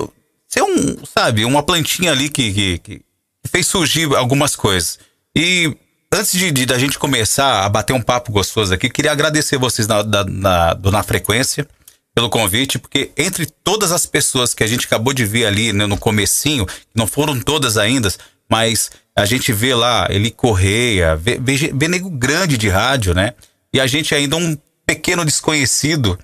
ser 0.48 0.64
um, 0.64 1.06
sabe, 1.06 1.46
uma 1.46 1.62
plantinha 1.62 2.12
ali 2.12 2.28
que, 2.28 2.52
que, 2.52 2.80
que 2.80 3.02
fez 3.48 3.68
surgir 3.68 4.12
algumas 4.16 4.56
coisas. 4.56 4.98
E 5.36 5.72
antes 6.12 6.32
de, 6.32 6.50
de- 6.52 6.66
da 6.66 6.80
gente 6.80 6.98
começar 6.98 7.64
a 7.64 7.70
bater 7.70 7.94
um 7.94 8.02
papo 8.02 8.32
gostoso 8.32 8.74
aqui, 8.74 8.90
queria 8.90 9.12
agradecer 9.12 9.60
vocês 9.60 9.88
na, 9.88 10.04
na- 10.04 10.74
do 10.74 10.92
Na 10.92 11.04
Frequência 11.04 11.68
pelo 12.16 12.28
convite, 12.28 12.80
porque 12.80 13.12
entre 13.16 13.46
todas 13.46 13.92
as 13.92 14.08
pessoas 14.08 14.56
que 14.56 14.64
a 14.64 14.68
gente 14.68 14.88
acabou 14.88 15.14
de 15.14 15.24
ver 15.24 15.46
ali 15.46 15.72
né, 15.72 15.86
no 15.86 15.98
comecinho, 15.98 16.66
não 16.96 17.06
foram 17.06 17.40
todas 17.40 17.78
ainda, 17.78 18.12
mas 18.50 18.90
a 19.16 19.26
gente 19.26 19.54
vê 19.54 19.76
lá 19.76 20.08
Eli 20.10 20.32
Correia, 20.32 21.16
vê, 21.16 21.38
vê, 21.40 21.72
vê 21.72 21.88
nego 21.88 22.10
grande 22.10 22.58
de 22.58 22.68
rádio, 22.68 23.14
né? 23.14 23.34
E 23.72 23.80
a 23.80 23.86
gente 23.86 24.16
ainda 24.16 24.38
um 24.38 24.58
pequeno 24.88 25.24
desconhecido, 25.24 26.18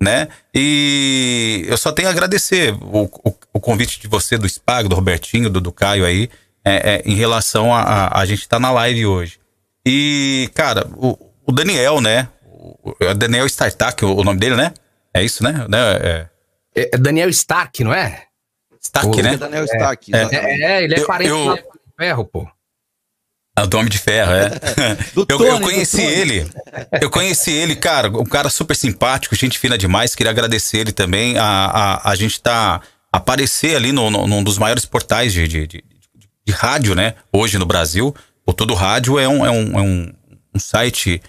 né? 0.00 0.28
E 0.54 1.64
eu 1.68 1.76
só 1.76 1.90
tenho 1.92 2.08
a 2.08 2.10
agradecer 2.10 2.74
o, 2.80 3.04
o, 3.24 3.34
o 3.54 3.60
convite 3.60 4.00
de 4.00 4.08
você, 4.08 4.36
do 4.36 4.48
Spago, 4.48 4.88
do 4.88 4.94
Robertinho, 4.96 5.48
do, 5.50 5.60
do 5.60 5.72
Caio 5.72 6.04
aí, 6.04 6.28
é, 6.64 6.94
é, 6.96 7.02
em 7.04 7.14
relação 7.14 7.74
a, 7.74 7.80
a, 7.82 8.20
a 8.20 8.26
gente 8.26 8.40
estar 8.40 8.58
na 8.58 8.70
live 8.70 9.06
hoje. 9.06 9.38
E, 9.86 10.50
cara, 10.54 10.86
o, 10.96 11.16
o 11.46 11.52
Daniel, 11.52 12.00
né? 12.00 12.28
O, 12.44 12.94
o 13.00 13.14
Daniel 13.14 13.46
Startup, 13.46 14.04
o, 14.04 14.16
o 14.16 14.24
nome 14.24 14.38
dele, 14.40 14.56
né? 14.56 14.72
É 15.14 15.22
isso, 15.22 15.42
né? 15.42 15.64
né? 15.68 15.78
É, 16.02 16.26
É, 16.74 16.90
é 16.94 16.98
Daniel 16.98 17.28
Stark, 17.30 17.82
não 17.84 17.94
é? 17.94 18.24
Stark, 18.82 19.08
O- 19.08 19.22
né? 19.22 19.36
Daniel 19.36 19.64
Stark. 19.64 20.14
É. 20.14 20.20
exatamente. 20.22 20.62
É, 20.62 20.72
é, 20.72 20.84
ele 20.84 20.94
é 20.94 20.98
Eu- 21.00 21.06
parente 21.06 21.30
eu- 21.30 21.56
do 21.56 21.62
ferro, 21.96 22.24
pô. 22.24 22.46
Ah, 23.58 23.64
do 23.64 23.78
Homem 23.78 23.88
de 23.88 23.98
Ferro, 23.98 24.32
é. 24.32 24.50
Eu, 25.16 25.24
Tony, 25.26 25.48
eu 25.48 25.60
conheci 25.60 26.02
ele. 26.02 26.46
Eu 27.00 27.08
conheci 27.10 27.50
ele, 27.50 27.74
cara, 27.74 28.08
um 28.10 28.24
cara 28.26 28.50
super 28.50 28.76
simpático, 28.76 29.34
gente 29.34 29.58
fina 29.58 29.78
demais. 29.78 30.14
Queria 30.14 30.30
agradecer 30.30 30.78
ele 30.78 30.92
também. 30.92 31.38
A, 31.38 31.44
a, 32.04 32.10
a 32.10 32.14
gente 32.14 32.38
tá 32.40 32.82
aparecer 33.10 33.74
ali 33.74 33.92
no, 33.92 34.10
no- 34.10 34.26
num 34.26 34.44
dos 34.44 34.58
maiores 34.58 34.84
portais 34.84 35.32
de, 35.32 35.48
de, 35.48 35.66
de, 35.66 35.84
de 36.46 36.52
rádio, 36.52 36.94
né? 36.94 37.14
Hoje 37.32 37.56
no 37.58 37.64
Brasil. 37.64 38.14
O 38.44 38.52
Todo 38.52 38.74
Rádio 38.74 39.18
é 39.18 39.26
um, 39.26 39.44
é 39.46 39.50
um, 39.50 39.78
é 39.78 39.82
um, 39.82 40.12
um 40.54 40.58
site 40.58 41.22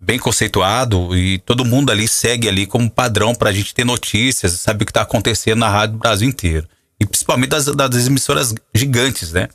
bem 0.00 0.18
conceituado 0.18 1.16
e 1.16 1.38
todo 1.38 1.64
mundo 1.64 1.90
ali 1.92 2.06
segue 2.08 2.48
ali 2.48 2.66
como 2.66 2.90
padrão 2.90 3.34
pra 3.34 3.52
gente 3.52 3.72
ter 3.74 3.84
notícias, 3.84 4.52
saber 4.54 4.82
o 4.82 4.86
que 4.86 4.92
tá 4.92 5.02
acontecendo 5.02 5.60
na 5.60 5.68
rádio 5.68 5.94
do 5.94 6.00
Brasil 6.00 6.28
inteiro. 6.28 6.68
E 7.00 7.06
principalmente 7.06 7.50
das, 7.50 7.66
das 7.66 8.06
emissoras 8.08 8.52
gigantes, 8.74 9.32
né? 9.32 9.48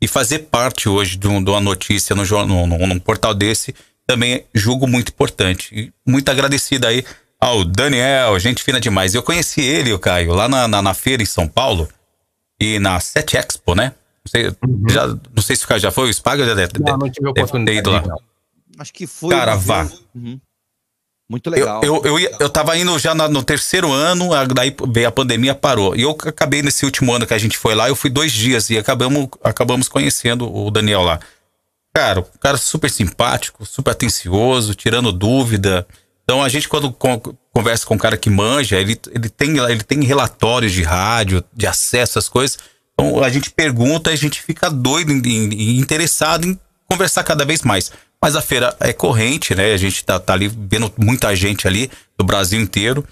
E 0.00 0.06
fazer 0.06 0.40
parte 0.40 0.88
hoje 0.88 1.16
de, 1.16 1.26
um- 1.26 1.42
de 1.42 1.50
uma 1.50 1.60
notícia 1.60 2.14
no, 2.14 2.24
no, 2.46 2.66
num 2.86 2.98
portal 2.98 3.34
desse 3.34 3.74
também 4.06 4.44
julgo 4.54 4.86
muito 4.86 5.10
importante. 5.10 5.68
E 5.74 5.92
muito 6.10 6.28
agradecido 6.30 6.86
aí 6.86 7.04
ao 7.40 7.64
Daniel, 7.64 8.38
gente 8.38 8.62
fina 8.62 8.80
demais. 8.80 9.14
Eu 9.14 9.22
conheci 9.22 9.60
ele, 9.60 9.92
o 9.92 9.98
Caio, 9.98 10.32
lá 10.34 10.48
na, 10.48 10.66
na, 10.68 10.80
na 10.82 10.94
feira 10.94 11.22
em 11.22 11.26
São 11.26 11.46
Paulo 11.48 11.88
e 12.60 12.78
na 12.78 12.98
Set 13.00 13.36
Expo, 13.36 13.74
né? 13.74 13.92
Não 14.24 14.30
sei, 14.30 14.56
já, 14.90 15.06
não 15.06 15.42
sei 15.42 15.56
se 15.56 15.64
o 15.64 15.68
Caio 15.68 15.80
já 15.80 15.90
foi, 15.90 16.08
o 16.10 16.14
Spaga 16.14 16.44
já 16.44 16.54
deve, 16.54 16.72
Não, 16.80 16.96
não 16.98 17.10
tive 17.10 17.32
deve 17.32 17.64
ter 17.64 17.74
ido 17.74 17.90
lá. 17.90 18.02
não. 18.02 18.18
Acho 18.78 18.92
que 18.92 19.06
foi. 19.06 19.30
Cara, 19.30 19.56
vá. 19.56 19.88
Uhum. 20.14 20.40
Muito 21.30 21.48
Eu, 21.48 21.52
legal. 21.52 21.80
eu, 21.84 22.02
eu, 22.04 22.18
ia- 22.18 22.34
eu 22.40 22.48
tava 22.48 22.76
indo 22.78 22.98
já 22.98 23.14
no 23.14 23.42
terceiro 23.42 23.92
ano, 23.92 24.30
daí 24.54 24.74
veio 24.88 25.08
a 25.08 25.12
pandemia, 25.12 25.54
parou. 25.54 25.94
E 25.94 26.02
eu 26.02 26.10
acabei 26.10 26.62
nesse 26.62 26.84
último 26.86 27.12
ano 27.12 27.26
que 27.26 27.34
a 27.34 27.38
gente 27.38 27.58
foi 27.58 27.74
lá, 27.74 27.88
eu 27.88 27.94
fui 27.94 28.08
dois 28.08 28.32
dias 28.32 28.70
e 28.70 28.78
acabamos, 28.78 29.28
acabamos 29.44 29.88
conhecendo 29.88 30.50
o 30.50 30.70
Daniel 30.70 31.02
lá. 31.02 31.20
Cara, 31.94 32.20
um 32.20 32.38
cara 32.40 32.56
super 32.56 32.90
simpático, 32.90 33.66
super 33.66 33.90
atencioso, 33.90 34.74
tirando 34.74 35.12
dúvida. 35.12 35.86
Então 36.24 36.42
a 36.42 36.48
gente, 36.48 36.68
quando 36.68 36.90
con- 36.92 37.20
conversa 37.52 37.84
com 37.84 37.94
um 37.94 37.98
cara 37.98 38.16
que 38.16 38.30
manja, 38.30 38.76
ele, 38.80 38.98
ele, 39.10 39.28
tem, 39.28 39.58
ele 39.58 39.82
tem 39.82 40.02
relatórios 40.04 40.72
de 40.72 40.82
rádio, 40.82 41.44
de 41.52 41.66
acesso 41.66 42.18
às 42.18 42.28
coisas. 42.28 42.58
Então 42.94 43.22
a 43.22 43.28
gente 43.28 43.50
pergunta 43.50 44.10
e 44.10 44.14
a 44.14 44.16
gente 44.16 44.40
fica 44.42 44.70
doido 44.70 45.12
e 45.12 45.78
interessado 45.78 46.46
em 46.46 46.58
conversar 46.90 47.22
cada 47.22 47.44
vez 47.44 47.62
mais. 47.62 47.92
Mas 48.20 48.34
a 48.34 48.42
feira 48.42 48.74
é 48.80 48.92
corrente, 48.92 49.54
né? 49.54 49.72
A 49.72 49.76
gente 49.76 50.04
tá, 50.04 50.18
tá 50.18 50.32
ali 50.32 50.48
vendo 50.48 50.92
muita 50.98 51.34
gente 51.36 51.66
ali 51.66 51.90
do 52.16 52.24
Brasil 52.24 52.60
inteiro. 52.60 53.04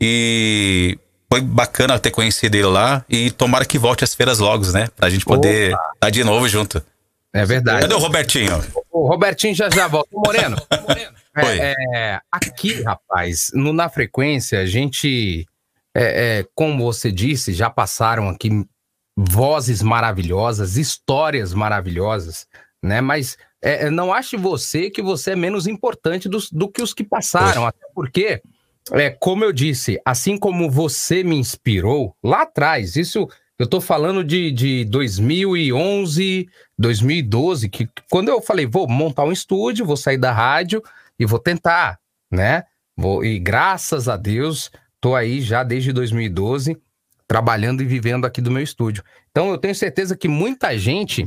E 0.00 0.98
foi 1.30 1.40
bacana 1.40 1.98
ter 1.98 2.10
conhecido 2.10 2.54
ele 2.54 2.66
lá. 2.66 3.04
E 3.08 3.30
tomara 3.30 3.64
que 3.64 3.78
volte 3.78 4.04
às 4.04 4.14
feiras 4.14 4.38
logo, 4.38 4.66
né? 4.72 4.88
Pra 4.96 5.10
gente 5.10 5.24
poder 5.24 5.76
estar 5.94 6.10
de 6.10 6.24
novo 6.24 6.48
junto. 6.48 6.82
É 7.34 7.44
verdade. 7.44 7.82
Cadê 7.82 7.94
o 7.94 7.98
Robertinho? 7.98 8.64
O 8.90 9.06
Robertinho 9.06 9.54
já 9.54 9.68
já 9.68 9.86
volta. 9.86 10.08
Moreno. 10.12 10.56
Moreno. 10.88 11.16
Oi. 11.36 11.58
É, 11.60 11.74
é, 11.94 12.20
aqui, 12.32 12.82
rapaz, 12.82 13.50
no 13.52 13.74
Na 13.74 13.90
Frequência, 13.90 14.60
a 14.60 14.64
gente, 14.64 15.46
é, 15.94 16.38
é, 16.38 16.46
como 16.54 16.82
você 16.82 17.12
disse, 17.12 17.52
já 17.52 17.68
passaram 17.68 18.30
aqui 18.30 18.64
vozes 19.14 19.82
maravilhosas, 19.82 20.78
histórias 20.78 21.52
maravilhosas, 21.52 22.46
né? 22.86 23.00
Mas 23.00 23.36
é, 23.62 23.86
é, 23.86 23.90
não 23.90 24.12
ache 24.12 24.36
você 24.36 24.88
que 24.90 25.02
você 25.02 25.32
é 25.32 25.36
menos 25.36 25.66
importante 25.66 26.28
dos- 26.28 26.50
do, 26.50 26.68
que 26.68 26.80
os 26.82 26.94
que 26.94 27.04
passaram, 27.04 27.66
até 27.66 27.86
porque, 27.94 28.40
é, 28.92 29.10
como 29.10 29.44
eu 29.44 29.52
disse, 29.52 30.00
assim 30.04 30.38
como 30.38 30.70
você 30.70 31.22
me 31.24 31.36
inspirou 31.36 32.14
lá 32.22 32.42
atrás, 32.42 32.96
isso 32.96 33.28
eu 33.58 33.66
tô 33.66 33.80
falando 33.80 34.22
de, 34.22 34.50
de 34.52 34.84
2011, 34.84 36.48
2012, 36.78 37.68
que 37.68 37.88
quando 38.10 38.28
eu 38.28 38.40
falei, 38.40 38.66
vou 38.66 38.86
montar 38.88 39.24
um 39.24 39.32
estúdio, 39.32 39.86
vou 39.86 39.96
sair 39.96 40.18
da 40.18 40.32
rádio 40.32 40.82
e 41.18 41.24
vou 41.26 41.38
tentar, 41.38 41.98
né? 42.30 42.64
Vou, 42.96 43.24
e 43.24 43.38
graças 43.38 44.08
a 44.08 44.16
Deus, 44.16 44.70
tô 45.00 45.14
aí 45.14 45.40
já 45.40 45.62
desde 45.62 45.92
2012, 45.92 46.76
trabalhando 47.26 47.82
e 47.82 47.86
vivendo 47.86 48.24
aqui 48.24 48.40
do 48.40 48.50
meu 48.50 48.62
estúdio. 48.62 49.02
Então 49.30 49.50
eu 49.50 49.58
tenho 49.58 49.74
certeza 49.74 50.16
que 50.16 50.28
muita 50.28 50.76
gente, 50.78 51.26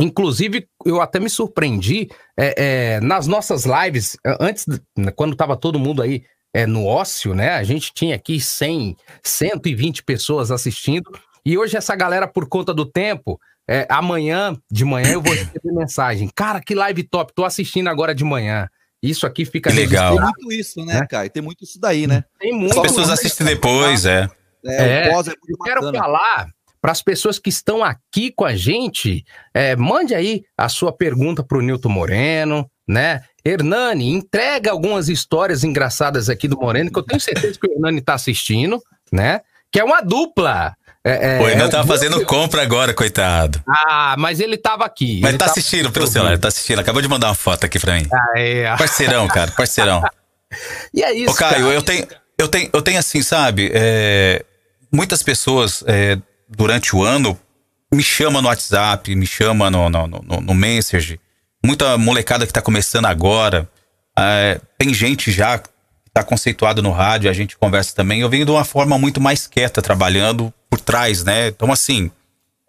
inclusive 0.00 0.66
eu 0.84 1.00
até 1.00 1.18
me 1.18 1.30
surpreendi 1.30 2.08
é, 2.36 2.54
é, 2.96 3.00
nas 3.00 3.26
nossas 3.26 3.64
lives, 3.64 4.16
antes, 4.40 4.66
né, 4.96 5.10
quando 5.10 5.36
tava 5.36 5.56
todo 5.56 5.78
mundo 5.78 6.02
aí 6.02 6.22
é, 6.52 6.66
no 6.66 6.84
ócio, 6.86 7.34
né? 7.34 7.50
A 7.50 7.62
gente 7.62 7.92
tinha 7.92 8.16
aqui 8.16 8.40
100, 8.40 8.96
120 9.22 10.02
pessoas 10.02 10.50
assistindo. 10.50 11.10
E 11.44 11.56
hoje 11.58 11.76
essa 11.76 11.94
galera, 11.94 12.26
por 12.26 12.48
conta 12.48 12.72
do 12.72 12.84
tempo, 12.86 13.38
é, 13.68 13.86
amanhã 13.88 14.56
de 14.70 14.84
manhã 14.84 15.12
eu 15.12 15.22
vou 15.22 15.34
receber 15.34 15.72
mensagem. 15.72 16.30
Cara, 16.34 16.60
que 16.60 16.74
live 16.74 17.02
top, 17.04 17.32
tô 17.34 17.44
assistindo 17.44 17.88
agora 17.88 18.14
de 18.14 18.24
manhã. 18.24 18.68
Isso 19.02 19.26
aqui 19.26 19.44
fica 19.44 19.70
legal. 19.70 20.16
Tem 20.16 20.24
muito 20.24 20.52
isso, 20.52 20.84
né, 20.84 21.00
Né? 21.00 21.06
Caio? 21.06 21.30
Tem 21.30 21.42
muito 21.42 21.62
isso 21.62 21.78
daí, 21.78 22.06
né? 22.06 22.24
Tem 22.40 22.52
As 22.52 22.58
muito. 22.58 22.82
pessoas 22.82 23.10
assistem 23.10 23.46
depois, 23.46 24.04
é. 24.04 24.28
É, 24.64 25.06
É, 25.06 25.08
o 25.08 25.12
pós 25.12 25.28
é 25.28 25.30
muito 25.30 25.50
Eu 25.50 25.58
quero 25.58 25.92
falar 25.92 26.48
para 26.80 26.92
as 26.92 27.02
pessoas 27.02 27.38
que 27.38 27.48
estão 27.48 27.82
aqui 27.84 28.32
com 28.34 28.44
a 28.44 28.54
gente, 28.56 29.24
é, 29.54 29.74
mande 29.76 30.14
aí 30.14 30.42
a 30.56 30.68
sua 30.68 30.92
pergunta 30.92 31.42
para 31.42 31.58
o 31.58 31.60
Nilton 31.60 31.88
Moreno, 31.88 32.68
né? 32.86 33.22
Hernani, 33.44 34.10
entrega 34.12 34.70
algumas 34.70 35.08
histórias 35.08 35.64
engraçadas 35.64 36.28
aqui 36.28 36.46
do 36.46 36.56
Moreno, 36.56 36.90
que 36.90 36.98
eu 36.98 37.02
tenho 37.02 37.20
certeza 37.20 37.58
que 37.58 37.66
o 37.66 37.72
Hernani 37.72 37.98
está 37.98 38.14
assistindo, 38.14 38.80
né? 39.12 39.40
Que 39.70 39.80
é 39.80 39.84
uma 39.84 40.00
dupla. 40.00 40.74
É, 41.04 41.36
é, 41.36 41.40
O 41.40 41.44
Renan 41.46 41.68
é 41.68 41.86
fazendo 41.86 42.24
compra 42.26 42.60
agora, 42.62 42.92
coitado. 42.92 43.62
Ah, 43.66 44.14
mas 44.18 44.40
ele 44.40 44.56
estava 44.56 44.84
aqui. 44.84 45.20
Mas 45.22 45.30
ele 45.30 45.38
tá 45.38 45.46
tava- 45.46 45.58
assistindo 45.58 45.90
pelo 45.90 46.06
celular, 46.06 46.36
tá 46.38 46.48
assistindo. 46.48 46.78
Acabou 46.80 47.00
de 47.00 47.08
mandar 47.08 47.28
uma 47.28 47.34
foto 47.34 47.64
aqui 47.64 47.78
pra 47.78 47.94
mim. 47.94 48.06
Ah, 48.12 48.38
é. 48.38 48.76
Parceirão, 48.76 49.26
cara, 49.28 49.50
parceirão. 49.52 50.02
E 50.94 51.02
é 51.02 51.12
isso, 51.12 51.30
Ô, 51.30 51.34
Caio, 51.36 51.64
cara. 51.64 51.74
eu 51.74 51.82
tenho, 51.82 52.06
eu 52.38 52.48
tenho, 52.48 52.70
eu 52.72 52.80
tenho 52.80 52.98
assim, 52.98 53.20
sabe? 53.20 53.70
é, 53.74 54.42
muitas 54.90 55.22
pessoas 55.22 55.84
é, 55.86 56.16
durante 56.48 56.94
o 56.96 57.02
ano 57.04 57.38
me 57.92 58.02
chamam 58.02 58.42
no 58.42 58.48
WhatsApp, 58.48 59.14
me 59.14 59.26
chamam 59.26 59.70
no, 59.70 59.88
no, 59.88 60.06
no, 60.06 60.40
no 60.40 60.54
Messenger. 60.54 61.18
Muita 61.64 61.96
molecada 61.98 62.46
que 62.46 62.52
tá 62.52 62.62
começando 62.62 63.06
agora. 63.06 63.68
é, 64.18 64.60
tem 64.78 64.92
gente 64.94 65.30
já 65.30 65.58
que 65.58 65.68
tá 66.12 66.22
conceituado 66.22 66.82
no 66.82 66.90
rádio, 66.90 67.30
a 67.30 67.32
gente 67.32 67.56
conversa 67.56 67.94
também. 67.94 68.20
Eu 68.20 68.28
venho 68.28 68.44
de 68.44 68.50
uma 68.50 68.64
forma 68.64 68.98
muito 68.98 69.20
mais 69.20 69.46
quieta, 69.46 69.80
trabalhando 69.82 70.52
por 70.70 70.80
trás, 70.80 71.24
né? 71.24 71.48
Então, 71.48 71.70
assim, 71.72 72.10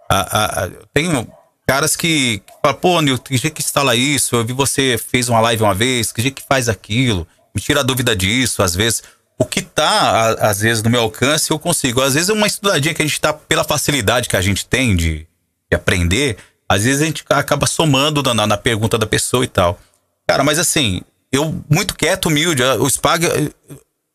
a, 0.09 0.19
a, 0.19 0.65
a- 0.65 0.69
tenho 0.93 1.27
caras 1.67 1.95
que, 1.95 2.39
que 2.39 2.53
falam, 2.63 2.77
pô, 2.79 3.01
Nil, 3.01 3.17
que 3.19 3.37
jeito 3.37 3.53
que 3.55 3.61
instala 3.61 3.95
isso? 3.95 4.35
Eu 4.35 4.45
vi 4.45 4.53
você 4.53 4.97
fez 4.97 5.29
uma 5.29 5.39
live 5.41 5.63
uma 5.63 5.73
vez, 5.73 6.11
que 6.11 6.21
jeito 6.21 6.35
que 6.41 6.47
faz 6.47 6.67
aquilo? 6.69 7.27
Me 7.53 7.61
tira 7.61 7.79
a 7.81 7.83
dúvida 7.83 8.15
disso, 8.15 8.63
às 8.63 8.73
vezes. 8.75 9.03
O 9.39 9.45
que 9.45 9.61
tá, 9.61 10.31
às 10.33 10.59
vezes, 10.59 10.83
no 10.83 10.89
meu 10.89 11.01
alcance, 11.01 11.49
eu 11.49 11.57
consigo. 11.57 12.01
Às 12.01 12.13
vezes 12.13 12.29
é 12.29 12.33
uma 12.33 12.45
estudadinha 12.47 12.93
que 12.93 13.01
a 13.01 13.05
gente 13.05 13.19
tá, 13.21 13.31
pela 13.33 13.63
facilidade 13.63 14.27
que 14.27 14.35
a 14.35 14.41
gente 14.41 14.65
tem 14.65 14.95
de, 14.95 15.25
de 15.71 15.75
aprender, 15.75 16.37
às 16.67 16.83
vezes 16.83 17.01
a 17.01 17.05
gente 17.05 17.23
acaba 17.29 17.65
somando 17.65 18.21
na, 18.33 18.45
na- 18.45 18.57
pergunta 18.57 18.97
da 18.97 19.07
pessoa 19.07 19.43
e 19.43 19.47
tal. 19.47 19.79
Cara, 20.27 20.43
mas 20.43 20.59
assim, 20.59 21.01
eu 21.31 21.63
muito 21.69 21.95
quieto, 21.95 22.25
humilde. 22.27 22.61
O 22.61 22.87
Spaga, 22.89 23.27
eu 23.27 23.51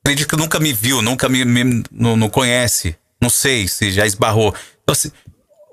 acredito 0.04 0.28
que 0.28 0.36
nunca 0.36 0.60
me 0.60 0.72
viu, 0.72 1.00
nunca 1.00 1.28
me, 1.28 1.44
me- 1.44 1.82
não, 1.90 2.16
não 2.16 2.28
conhece. 2.28 2.94
Não 3.20 3.30
sei 3.30 3.66
se 3.66 3.90
já 3.90 4.06
esbarrou. 4.06 4.54
Então, 4.82 4.92
assim, 4.92 5.10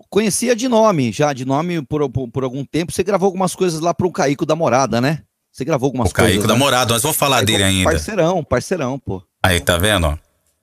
Conhecia 0.09 0.53
de 0.53 0.67
nome, 0.67 1.09
já 1.13 1.31
de 1.31 1.45
nome 1.45 1.81
por, 1.83 2.09
por, 2.09 2.27
por 2.27 2.43
algum 2.43 2.65
tempo. 2.65 2.91
Você 2.91 3.01
gravou 3.01 3.27
algumas 3.27 3.55
coisas 3.55 3.79
lá 3.79 3.93
pro 3.93 4.11
Caico 4.11 4.45
da 4.45 4.57
Morada, 4.57 4.99
né? 4.99 5.23
Você 5.53 5.63
gravou 5.63 5.87
algumas 5.87 6.11
o 6.11 6.13
coisas. 6.13 6.43
da 6.45 6.53
né? 6.53 6.59
Morada, 6.59 6.93
nós 6.93 7.01
vamos 7.01 7.15
falar 7.15 7.45
dele 7.45 7.63
ainda. 7.63 7.89
Parceirão, 7.89 8.43
parceirão, 8.43 8.99
pô. 8.99 9.23
Aí, 9.43 9.59
tá 9.59 9.77
vendo? 9.77 10.17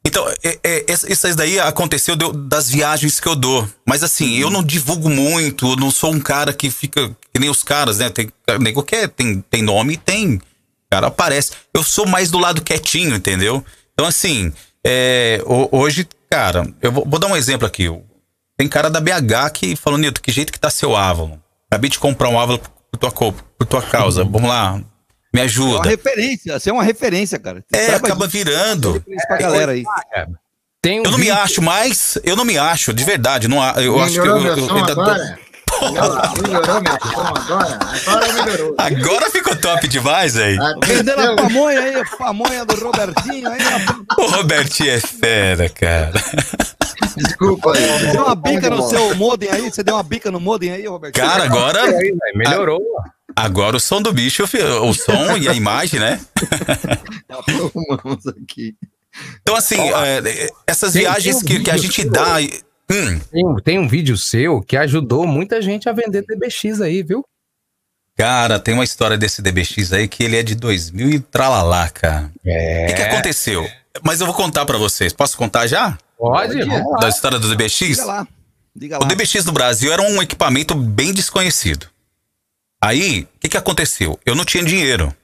Então, 0.06 0.26
é, 0.42 0.58
é, 0.64 0.84
isso 0.88 1.36
daí 1.36 1.58
aconteceu 1.58 2.16
das 2.16 2.70
viagens 2.70 3.20
que 3.20 3.28
eu 3.28 3.34
dou. 3.36 3.68
Mas 3.86 4.02
assim, 4.02 4.36
eu 4.38 4.48
não 4.48 4.62
divulgo 4.62 5.10
muito, 5.10 5.72
eu 5.72 5.76
não 5.76 5.90
sou 5.90 6.12
um 6.14 6.20
cara 6.20 6.52
que 6.52 6.70
fica 6.70 7.08
que 7.32 7.38
nem 7.40 7.50
os 7.50 7.62
caras, 7.62 7.98
né? 7.98 8.08
Tem 8.08 8.30
nego 8.60 8.82
que 8.82 8.94
é- 8.94 9.08
tem, 9.08 9.40
tem 9.50 9.62
nome 9.62 9.94
e 9.94 9.96
tem. 9.98 10.40
Cara 10.90 11.08
aparece. 11.08 11.52
Eu 11.74 11.82
sou 11.82 12.06
mais 12.06 12.30
do 12.30 12.38
lado 12.38 12.62
quietinho, 12.62 13.14
entendeu? 13.16 13.62
Então, 13.92 14.06
assim, 14.06 14.50
é, 14.86 15.42
ho- 15.44 15.68
hoje, 15.72 16.08
cara, 16.30 16.66
eu 16.80 16.90
vou, 16.92 17.04
vou 17.06 17.18
dar 17.18 17.26
um 17.26 17.36
exemplo 17.36 17.66
aqui. 17.66 17.84
Tem 18.56 18.66
cara 18.68 18.88
da 18.88 19.00
BH 19.00 19.50
que 19.52 19.76
falou, 19.76 19.98
Nilton, 19.98 20.22
que 20.22 20.32
jeito 20.32 20.52
que 20.52 20.58
tá 20.60 20.70
seu 20.70 20.96
Avalon? 20.96 21.36
Acabei 21.70 21.90
de 21.90 21.98
comprar 21.98 22.28
um 22.30 22.40
Avalon 22.40 22.58
por 22.90 22.98
tua, 22.98 23.10
por 23.12 23.66
tua 23.66 23.82
causa. 23.82 24.24
Vamos 24.24 24.48
lá, 24.48 24.80
me 25.32 25.40
É 25.40 25.42
uma 25.42 25.44
ajuda. 25.46 25.88
referência, 25.88 26.58
você 26.58 26.70
é 26.70 26.72
uma 26.72 26.82
referência, 26.84 27.38
cara. 27.38 27.64
Você 27.70 27.80
É, 27.80 27.94
acaba 27.94 28.26
disso. 28.26 28.38
virando. 28.44 28.92
Referência 28.94 29.26
pra 29.28 29.36
galera 29.38 29.72
aí. 29.72 29.84
Tem 30.80 31.00
um 31.00 31.04
Eu 31.04 31.10
não 31.10 31.18
me 31.18 31.24
vídeo- 31.26 31.38
acho 31.40 31.60
mais, 31.62 32.18
eu 32.22 32.36
não 32.36 32.44
me 32.44 32.56
acho, 32.56 32.92
de 32.92 33.04
verdade. 33.04 33.48
Não, 33.48 33.60
a- 33.60 33.74
eu 33.82 34.00
acho 34.00 34.12
que 34.14 34.18
eu, 34.20 34.36
Melhorou 34.40 34.68
eu- 34.78 34.86
tô- 34.86 34.92
agora? 34.92 35.38
Melhorou 36.42 36.80
meu 36.80 36.92
som 37.12 37.20
agora? 37.20 37.78
Agora 38.06 38.32
melhorou. 38.32 38.74
Agora 38.78 39.30
ficou 39.30 39.54
top 39.56 39.86
demais, 39.86 40.36
aí. 40.36 40.56
Vendendo 40.84 41.20
a 41.20 41.36
pamonha 41.36 41.80
aí, 41.80 41.94
a 42.00 42.04
pamonha 42.16 42.64
do 42.64 42.74
Robertinho 42.84 43.48
aí. 43.50 43.58
O 44.16 44.26
Robertinho 44.30 44.90
é 44.92 45.00
fera, 45.00 45.68
cara. 45.68 46.12
Desculpa 47.16 47.76
aí. 47.76 47.86
Você 48.00 48.06
deu 48.12 48.24
uma 48.24 48.34
bica 48.34 48.70
no 48.70 48.88
seu 48.88 49.14
modem 49.16 49.50
aí? 49.50 49.70
Você 49.70 49.82
deu 49.82 49.94
uma 49.96 50.02
bica 50.02 50.30
no 50.30 50.40
modem 50.40 50.70
aí, 50.72 50.86
Roberto? 50.86 51.14
Cara, 51.16 51.44
agora, 51.44 51.82
melhorou. 52.34 52.80
Agora 53.42 53.76
o 53.76 53.80
som 53.80 54.00
do 54.02 54.12
bicho, 54.12 54.42
o 54.44 54.94
som 54.94 55.36
e 55.36 55.48
a 55.48 55.54
imagem, 55.54 56.00
né? 56.00 56.20
Arrumamos 57.28 58.26
aqui. 58.26 58.74
Então, 59.42 59.56
assim, 59.56 59.76
é, 59.80 60.48
essas 60.66 60.92
Tem- 60.92 61.02
viagens 61.02 61.38
tem 61.38 61.44
um 61.44 61.58
que, 61.58 61.64
que 61.64 61.70
a 61.70 61.74
vídeo 61.74 61.86
gente 61.86 62.02
seu. 62.02 62.10
dá. 62.10 62.36
Hum, 62.90 63.20
Tem, 63.30 63.46
um- 63.46 63.56
tem 63.56 63.78
um 63.78 63.88
vídeo 63.88 64.16
seu 64.16 64.60
que 64.62 64.76
ajudou 64.76 65.26
muita 65.26 65.60
gente 65.60 65.88
a 65.88 65.92
vender 65.92 66.24
DBX 66.26 66.80
aí, 66.80 67.02
viu? 67.02 67.24
cara, 68.16 68.58
tem 68.58 68.74
uma 68.74 68.82
história 68.82 69.16
desse 69.16 69.40
DBX 69.40 69.92
aí 69.92 70.08
que 70.08 70.24
ele 70.24 70.36
é 70.36 70.42
de 70.42 70.56
2000 70.56 71.08
e 71.10 71.20
tralalá, 71.20 71.88
cara. 71.88 72.32
O 72.44 72.48
É. 72.48 72.86
que, 72.86 72.94
que 72.94 73.02
aconteceu? 73.02 73.68
Mas 74.02 74.20
eu 74.20 74.26
vou 74.26 74.34
contar 74.34 74.66
pra 74.66 74.76
vocês. 74.76 75.12
Posso 75.12 75.36
contar 75.36 75.66
já? 75.68 75.96
Pode. 76.18 76.58
Da 77.00 77.08
história 77.08 77.38
do 77.38 77.48
DBX? 77.48 77.90
Diga 77.90 78.04
lá. 78.04 78.26
Diga 78.74 78.96
O 78.98 79.02
lá. 79.02 79.06
DBX 79.06 79.44
do 79.44 79.52
Brasil 79.52 79.92
era 79.92 80.02
um 80.02 80.20
equipamento 80.20 80.74
bem 80.74 81.12
desconhecido. 81.12 81.86
Aí, 82.80 83.22
o 83.22 83.38
que, 83.40 83.48
que 83.48 83.56
aconteceu? 83.56 84.18
Eu 84.24 84.34
não 84.34 84.44
tinha 84.44 84.62
dinheiro. 84.64 85.14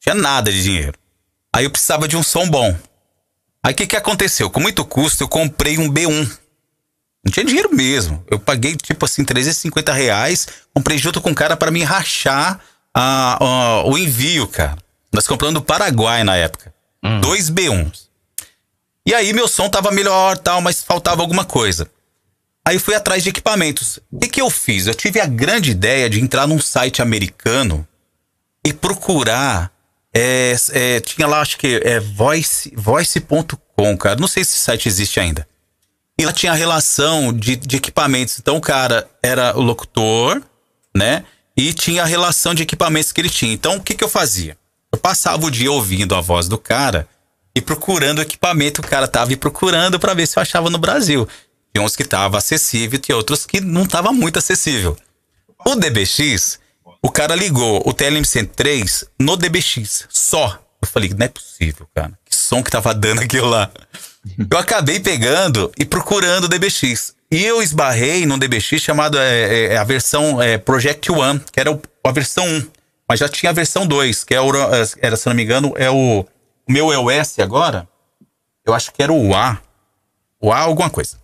Tinha 0.00 0.14
nada 0.14 0.50
de 0.50 0.62
dinheiro. 0.62 0.94
Aí 1.54 1.64
eu 1.64 1.70
precisava 1.70 2.08
de 2.08 2.16
um 2.16 2.22
som 2.22 2.48
bom. 2.48 2.76
Aí 3.62 3.72
o 3.72 3.76
que, 3.76 3.86
que 3.86 3.96
aconteceu? 3.96 4.50
Com 4.50 4.58
muito 4.60 4.84
custo, 4.84 5.22
eu 5.22 5.28
comprei 5.28 5.78
um 5.78 5.88
B1. 5.92 6.38
Não 7.24 7.32
tinha 7.32 7.44
dinheiro 7.46 7.72
mesmo. 7.72 8.24
Eu 8.28 8.38
paguei, 8.40 8.74
tipo 8.76 9.04
assim, 9.04 9.24
350 9.24 9.92
reais. 9.92 10.48
Comprei 10.74 10.98
junto 10.98 11.20
com 11.20 11.30
o 11.30 11.34
cara 11.34 11.56
para 11.56 11.70
me 11.70 11.84
rachar 11.84 12.58
a- 12.92 13.38
a- 13.40 13.82
o 13.84 13.96
envio, 13.96 14.48
cara. 14.48 14.76
Nós 15.12 15.28
compramos 15.28 15.54
do 15.54 15.62
Paraguai 15.64 16.24
na 16.24 16.36
época. 16.36 16.74
Dois 17.20 17.48
B1s. 17.50 18.08
E 19.06 19.14
aí 19.14 19.32
meu 19.32 19.46
som 19.46 19.68
tava 19.68 19.90
melhor, 19.92 20.36
tal, 20.38 20.60
mas 20.60 20.82
faltava 20.82 21.20
alguma 21.22 21.44
coisa. 21.44 21.88
Aí 22.66 22.78
fui 22.78 22.94
atrás 22.94 23.22
de 23.22 23.30
equipamentos. 23.30 23.98
O 24.10 24.18
que, 24.20 24.28
que 24.28 24.40
eu 24.40 24.48
fiz? 24.48 24.86
Eu 24.86 24.94
tive 24.94 25.20
a 25.20 25.26
grande 25.26 25.72
ideia 25.72 26.08
de 26.08 26.20
entrar 26.20 26.46
num 26.46 26.60
site 26.60 27.02
americano 27.02 27.86
e 28.64 28.72
procurar. 28.72 29.72
é, 30.14 30.54
é, 30.70 31.00
tinha 31.00 31.26
lá, 31.26 31.40
acho 31.40 31.58
que 31.58 31.80
é 31.84 31.98
voice, 31.98 32.72
voice.com, 32.76 33.96
cara. 33.96 34.20
Não 34.20 34.28
sei 34.28 34.44
se 34.44 34.54
esse 34.54 34.64
site 34.64 34.88
existe 34.88 35.18
ainda. 35.18 35.46
E 36.18 36.24
lá 36.24 36.32
tinha 36.32 36.52
a 36.52 36.54
relação 36.54 37.32
de, 37.32 37.56
de 37.56 37.76
equipamentos. 37.76 38.38
Então 38.38 38.56
o 38.56 38.60
cara 38.60 39.08
era 39.22 39.56
o 39.56 39.60
locutor, 39.60 40.40
né? 40.94 41.24
E 41.56 41.72
tinha 41.72 42.02
a 42.02 42.06
relação 42.06 42.54
de 42.54 42.62
equipamentos 42.62 43.10
que 43.10 43.20
ele 43.20 43.30
tinha. 43.30 43.52
Então 43.52 43.76
o 43.76 43.82
que, 43.82 43.94
que 43.94 44.04
eu 44.04 44.08
fazia? 44.08 44.56
Eu 44.92 44.98
passava 44.98 45.44
o 45.44 45.50
dia 45.50 45.72
ouvindo 45.72 46.14
a 46.14 46.20
voz 46.20 46.48
do 46.48 46.58
cara 46.58 47.08
e 47.54 47.60
procurando 47.60 48.18
o 48.18 48.22
equipamento 48.22 48.80
que 48.80 48.88
o 48.88 48.90
cara 48.90 49.08
tava 49.08 49.32
e 49.32 49.36
procurando 49.36 49.98
para 49.98 50.14
ver 50.14 50.26
se 50.26 50.38
eu 50.38 50.42
achava 50.42 50.70
no 50.70 50.78
Brasil. 50.78 51.26
Tinha 51.74 51.84
uns 51.84 51.96
que 51.96 52.04
tava 52.04 52.38
acessível, 52.38 52.98
tinha 52.98 53.16
outros 53.16 53.46
que 53.46 53.60
não 53.60 53.86
tava 53.86 54.12
muito 54.12 54.38
acessível. 54.38 54.96
O 55.64 55.74
DBX, 55.76 56.58
o 57.02 57.10
cara 57.10 57.34
ligou 57.34 57.82
o 57.86 57.94
TLM103 57.94 59.06
no 59.18 59.36
DBX, 59.36 60.06
só. 60.10 60.58
Eu 60.80 60.88
falei, 60.88 61.10
não 61.16 61.24
é 61.24 61.28
possível, 61.28 61.86
cara. 61.94 62.12
Que 62.24 62.34
som 62.34 62.62
que 62.62 62.70
tava 62.70 62.92
dando 62.92 63.20
aquilo 63.22 63.48
lá. 63.48 63.70
Eu 64.50 64.58
acabei 64.58 64.98
pegando 65.00 65.70
e 65.78 65.84
procurando 65.84 66.44
o 66.44 66.48
DBX. 66.48 67.14
E 67.30 67.42
eu 67.44 67.62
esbarrei 67.62 68.26
num 68.26 68.38
DBX 68.38 68.80
chamado 68.80 69.16
é, 69.18 69.42
é, 69.42 69.64
é 69.74 69.76
a 69.78 69.84
versão 69.84 70.42
é, 70.42 70.58
Project 70.58 71.10
One, 71.10 71.40
que 71.52 71.58
era 71.60 71.70
o- 71.72 71.80
a 72.04 72.10
versão 72.12 72.44
1. 72.44 72.66
Mas 73.08 73.20
já 73.20 73.28
tinha 73.28 73.50
a 73.50 73.54
versão 73.54 73.86
2, 73.86 74.24
que 74.24 74.34
é 74.34 74.40
o, 74.40 74.50
era, 75.00 75.16
se 75.16 75.26
não 75.26 75.34
me 75.34 75.42
engano, 75.42 75.72
é 75.76 75.90
o, 75.90 76.20
o 76.68 76.72
meu 76.72 76.92
EOS 76.92 77.38
agora. 77.38 77.88
Eu 78.66 78.74
acho 78.74 78.92
que 78.92 79.02
era 79.02 79.12
o 79.12 79.34
A. 79.34 79.58
O 80.40 80.52
A 80.52 80.58
alguma 80.58 80.90
coisa. 80.90 81.16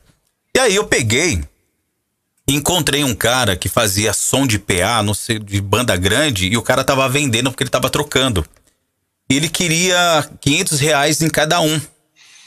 E 0.54 0.58
aí 0.60 0.74
eu 0.74 0.84
peguei 0.86 1.42
encontrei 2.50 3.04
um 3.04 3.14
cara 3.14 3.54
que 3.56 3.68
fazia 3.68 4.12
som 4.14 4.46
de 4.46 4.58
PA, 4.58 5.02
não 5.02 5.12
sei, 5.12 5.38
de 5.38 5.60
banda 5.60 5.94
grande, 5.96 6.46
e 6.48 6.56
o 6.56 6.62
cara 6.62 6.82
tava 6.82 7.06
vendendo 7.08 7.50
porque 7.50 7.62
ele 7.62 7.70
tava 7.70 7.90
trocando. 7.90 8.44
Ele 9.28 9.50
queria 9.50 10.26
500 10.40 10.80
reais 10.80 11.20
em 11.20 11.28
cada 11.28 11.60
um. 11.60 11.78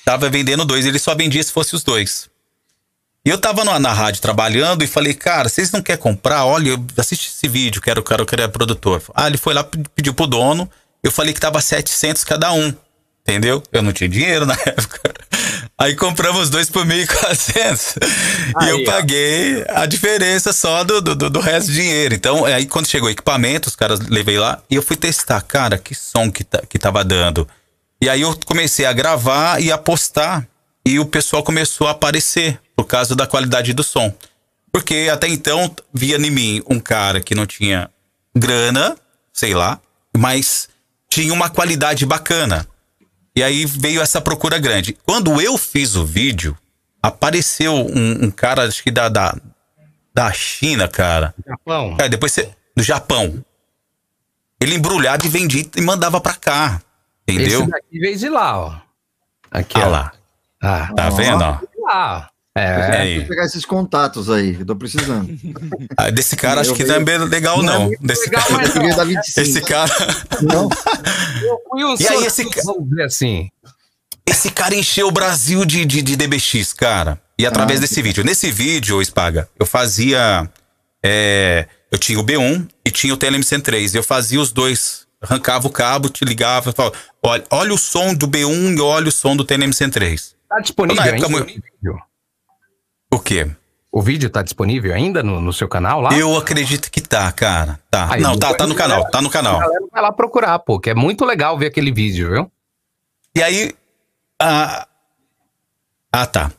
Tava 0.03 0.27
vendendo 0.27 0.66
dois, 0.66 0.87
ele 0.87 0.98
só 0.98 1.14
vendia 1.14 1.44
se 1.44 1.51
fosse 1.51 1.75
os 1.75 1.83
dois. 1.83 2.27
E 3.24 3.29
eu 3.29 3.37
tava 3.37 3.64
na, 3.64 3.77
na 3.77 3.94
rádio 3.94 4.20
trabalhando 4.20 4.83
e 4.83 4.87
falei, 4.87 5.14
cara, 5.14 5.48
vocês 5.48 5.70
não 5.72 5.83
querem 5.83 6.01
comprar? 6.01 6.46
Olha, 6.46 6.72
assiste 6.98 7.27
esse 7.29 7.48
vídeo, 7.48 7.79
quero 7.79 8.01
o 8.01 8.03
cara 8.03 8.25
que 8.25 8.33
era 8.33 8.50
produtor. 8.50 9.03
Ah, 9.14 9.27
ele 9.27 9.37
foi 9.37 9.53
lá, 9.53 9.64
pe- 9.64 9.77
pediu 9.96 10.16
pro 10.16 10.25
dono, 10.25 10.68
eu 11.03 11.11
falei 11.11 11.31
que 11.31 11.40
tava 11.40 11.61
700 11.61 12.24
cada 12.24 12.51
um. 12.51 12.74
Entendeu? 13.22 13.61
Eu 13.72 13.83
não 13.83 13.94
tinha 13.94 14.09
dinheiro 14.09 14.48
na 14.48 14.55
época. 14.66 15.14
Aí 15.81 15.96
compramos 15.96 16.50
dois 16.50 16.70
por 16.70 16.85
1.400. 16.85 17.98
e 18.61 18.70
eu 18.70 18.77
Aí, 18.77 18.83
ó. 18.87 18.91
paguei 18.91 19.65
a 19.70 19.85
diferença 19.85 20.53
só 20.53 20.83
do, 20.83 21.01
do, 21.01 21.15
do- 21.15 21.29
do 21.29 21.39
resto 21.39 21.67
do 21.67 21.74
dinheiro. 21.74 22.13
Então, 22.13 22.46
aí 22.46 22.65
quando 22.65 22.87
chegou 22.87 23.07
o 23.07 23.11
equipamento, 23.11 23.67
os 23.70 23.75
caras 23.75 24.00
levei 24.01 24.37
lá 24.37 24.61
e 24.70 24.75
eu 24.75 24.83
fui 24.83 24.96
testar. 24.96 25.41
Cara, 25.41 25.77
que 25.77 25.96
som 25.96 26.31
que, 26.31 26.44
tá, 26.44 26.61
que 26.70 26.77
tava 26.77 27.03
dando. 27.03 27.48
E 28.01 28.07
aí 28.09 28.22
eu 28.22 28.37
comecei 28.46 28.85
a 28.85 28.94
gravar 28.94 29.61
e 29.61 29.72
a 29.72 29.77
postar. 29.77 30.48
E 30.85 31.00
o 31.00 31.05
pessoal 31.05 31.44
começou 31.44 31.87
a 31.87 31.91
aparecer 31.91 32.59
por 32.75 32.85
causa 32.85 33.15
da 33.15 33.27
qualidade 33.27 33.74
do 33.74 33.83
som. 33.83 34.13
Porque 34.72 35.09
até 35.11 35.27
então 35.27 35.74
via 35.94 36.17
em 36.17 36.29
mim 36.31 36.63
um 36.67 36.79
cara 36.79 37.22
que 37.22 37.35
não 37.35 37.46
tinha 37.46 37.89
grana, 38.35 38.96
sei 39.33 39.53
lá, 39.53 39.79
mas 40.17 40.70
tinha 41.09 41.33
uma 41.33 41.50
qualidade 41.50 42.05
bacana. 42.05 42.67
E 43.35 43.41
aí 43.44 43.65
veio 43.65 44.01
essa 44.01 44.20
procura 44.22 44.59
grande. 44.59 44.98
Quando 45.05 45.39
eu 45.41 45.57
fiz 45.57 45.96
o 45.96 46.05
vídeo, 46.05 46.57
apareceu 47.01 47.74
um, 47.74 48.25
um 48.25 48.31
cara, 48.31 48.63
acho 48.67 48.83
que 48.83 48.91
da, 48.91 49.07
da, 49.09 49.35
da 50.13 50.31
China, 50.33 50.87
cara. 50.87 51.33
Japão. 51.48 51.96
Cara, 51.96 52.09
depois 52.09 52.31
você. 52.31 52.50
Do 52.75 52.83
Japão. 52.83 53.44
Ele 54.59 54.75
embrulhava 54.75 55.25
e 55.25 55.29
vendia 55.29 55.65
e 55.75 55.81
mandava 55.81 56.20
pra 56.22 56.33
cá. 56.35 56.81
Entendeu? 57.27 57.61
Esse 57.61 57.70
daqui 57.72 58.00
veio 58.00 58.17
de 58.17 58.29
lá, 58.29 58.59
ó. 58.59 58.75
Aqui, 59.50 59.77
Olha 59.77 59.87
ó. 59.87 59.89
lá. 59.89 60.13
Ah, 60.61 60.94
Tá 60.96 61.09
vendo? 61.09 61.41
ó? 61.44 61.53
de 61.53 61.81
lá. 61.81 62.30
É, 62.55 62.64
É 62.64 62.98
aí. 63.01 63.20
Vou 63.20 63.27
pegar 63.29 63.46
esses 63.46 63.64
contatos 63.64 64.29
aí, 64.29 64.55
que 64.55 64.61
eu 64.64 64.66
tô 64.66 64.75
precisando. 64.75 65.29
Ah, 65.96 66.09
desse 66.09 66.35
cara 66.35 66.61
acho 66.61 66.72
Eu 66.72 66.75
que 66.75 66.83
vi- 66.83 66.90
não 66.90 66.96
é 66.98 67.00
bem 67.03 67.18
legal, 67.20 67.64
não. 67.64 67.90
Desse 68.01 68.25
legal, 68.25 68.44
cara, 68.46 68.90
Eu 68.90 68.96
dar 68.96 69.05
25. 69.05 69.40
esse 69.42 69.61
cara. 69.61 69.92
Não, 70.42 70.70
eu 71.79 71.96
E 71.98 72.07
aí, 72.07 72.25
esse 72.25 72.44
ca- 72.50 72.61
vamos 72.66 72.90
dizer 72.90 73.03
assim. 73.03 73.50
Esse 74.27 74.51
cara 74.51 74.75
encheu 74.75 75.07
o 75.07 75.11
Brasil 75.11 75.64
de, 75.66 75.85
de, 75.85 76.01
de 76.01 76.16
DBX, 76.16 76.74
cara. 76.74 77.20
E 77.40 77.46
através 77.46 77.79
Ah, 77.79 77.81
desse 77.81 78.01
vídeo. 78.01 78.24
Nesse 78.24 78.51
vídeo, 78.51 79.01
Spaga, 79.03 79.48
eu 79.59 79.66
fazia. 79.66 80.50
é, 81.03 81.66
eu 81.92 81.98
tinha 81.98 82.20
o 82.20 82.24
B1 82.24 82.68
e 82.85 82.92
tinha 82.92 83.14
o 83.14 83.18
TLM103. 83.18 83.96
Eu 83.96 84.03
fazia 84.03 84.40
os 84.40 84.51
dois. 84.51 85.07
Arrancava 85.22 85.68
o 85.68 85.72
cabo, 85.72 86.09
te 86.09 86.25
ligava 86.25 86.70
e 86.72 86.74
falava: 86.74 86.96
olha, 87.24 87.44
olha 87.50 87.74
o 87.74 87.77
som 87.77 88.14
do 88.14 88.27
B1 88.27 88.77
e 88.77 88.81
olha 88.81 89.07
o 89.07 89.11
som 89.11 89.35
do 89.35 89.46
TLM103. 89.46 90.33
Tá 90.50 90.59
disponível 90.59 91.01
Na 91.01 91.07
época, 91.09 91.27
ainda? 91.27 91.40
mu- 91.40 92.01
o 93.14 93.20
quê? 93.20 93.50
O 93.92 94.02
vídeo 94.02 94.30
tá 94.30 94.42
disponível 94.42 94.94
ainda 94.94 95.22
no, 95.22 95.42
no 95.42 95.52
seu 95.52 95.68
canal 95.68 96.00
lá? 96.00 96.14
Eu 96.18 96.38
acredito 96.38 96.90
que 96.90 97.02
tá, 97.02 97.30
cara. 97.32 97.78
Tá. 97.90 98.08
Aí, 98.14 98.22
Não, 98.22 98.38
tá, 98.40 98.54
tá 98.54 98.66
no 98.66 98.74
a 98.74 98.78
canal, 98.78 99.10
tá 99.12 99.22
no 99.22 99.28
A 99.28 99.32
canal. 99.32 99.60
galera 99.60 99.86
vai 99.92 100.02
lá 100.02 100.12
procurar, 100.14 100.58
pô, 100.60 100.80
que 100.80 100.90
é 100.90 100.96
muito 100.96 101.26
legal 101.26 101.58
ver 101.58 101.66
aquele 101.68 101.92
vídeo, 101.92 102.30
viu? 102.32 102.52
E 103.36 103.44
aí. 103.44 103.72
Ah, 104.42 104.88
ah, 106.12 106.26
tá. 106.26 106.52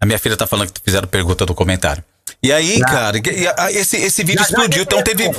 A 0.00 0.04
minha 0.06 0.18
filha 0.18 0.36
tá 0.36 0.46
falando 0.46 0.70
que 0.72 0.80
fizeram 0.82 1.08
pergunta 1.08 1.46
no 1.46 1.54
comentário. 1.54 2.04
E 2.42 2.52
aí, 2.52 2.78
cara, 2.80 3.16
e- 3.16 3.22
e- 3.42 3.48
a- 3.56 3.72
esse, 3.72 3.96
esse 3.96 4.22
vídeo 4.22 4.40
Já, 4.42 4.44
já 4.44 4.50
explodiu, 4.50 4.82
então 4.82 5.02
teve. 5.02 5.30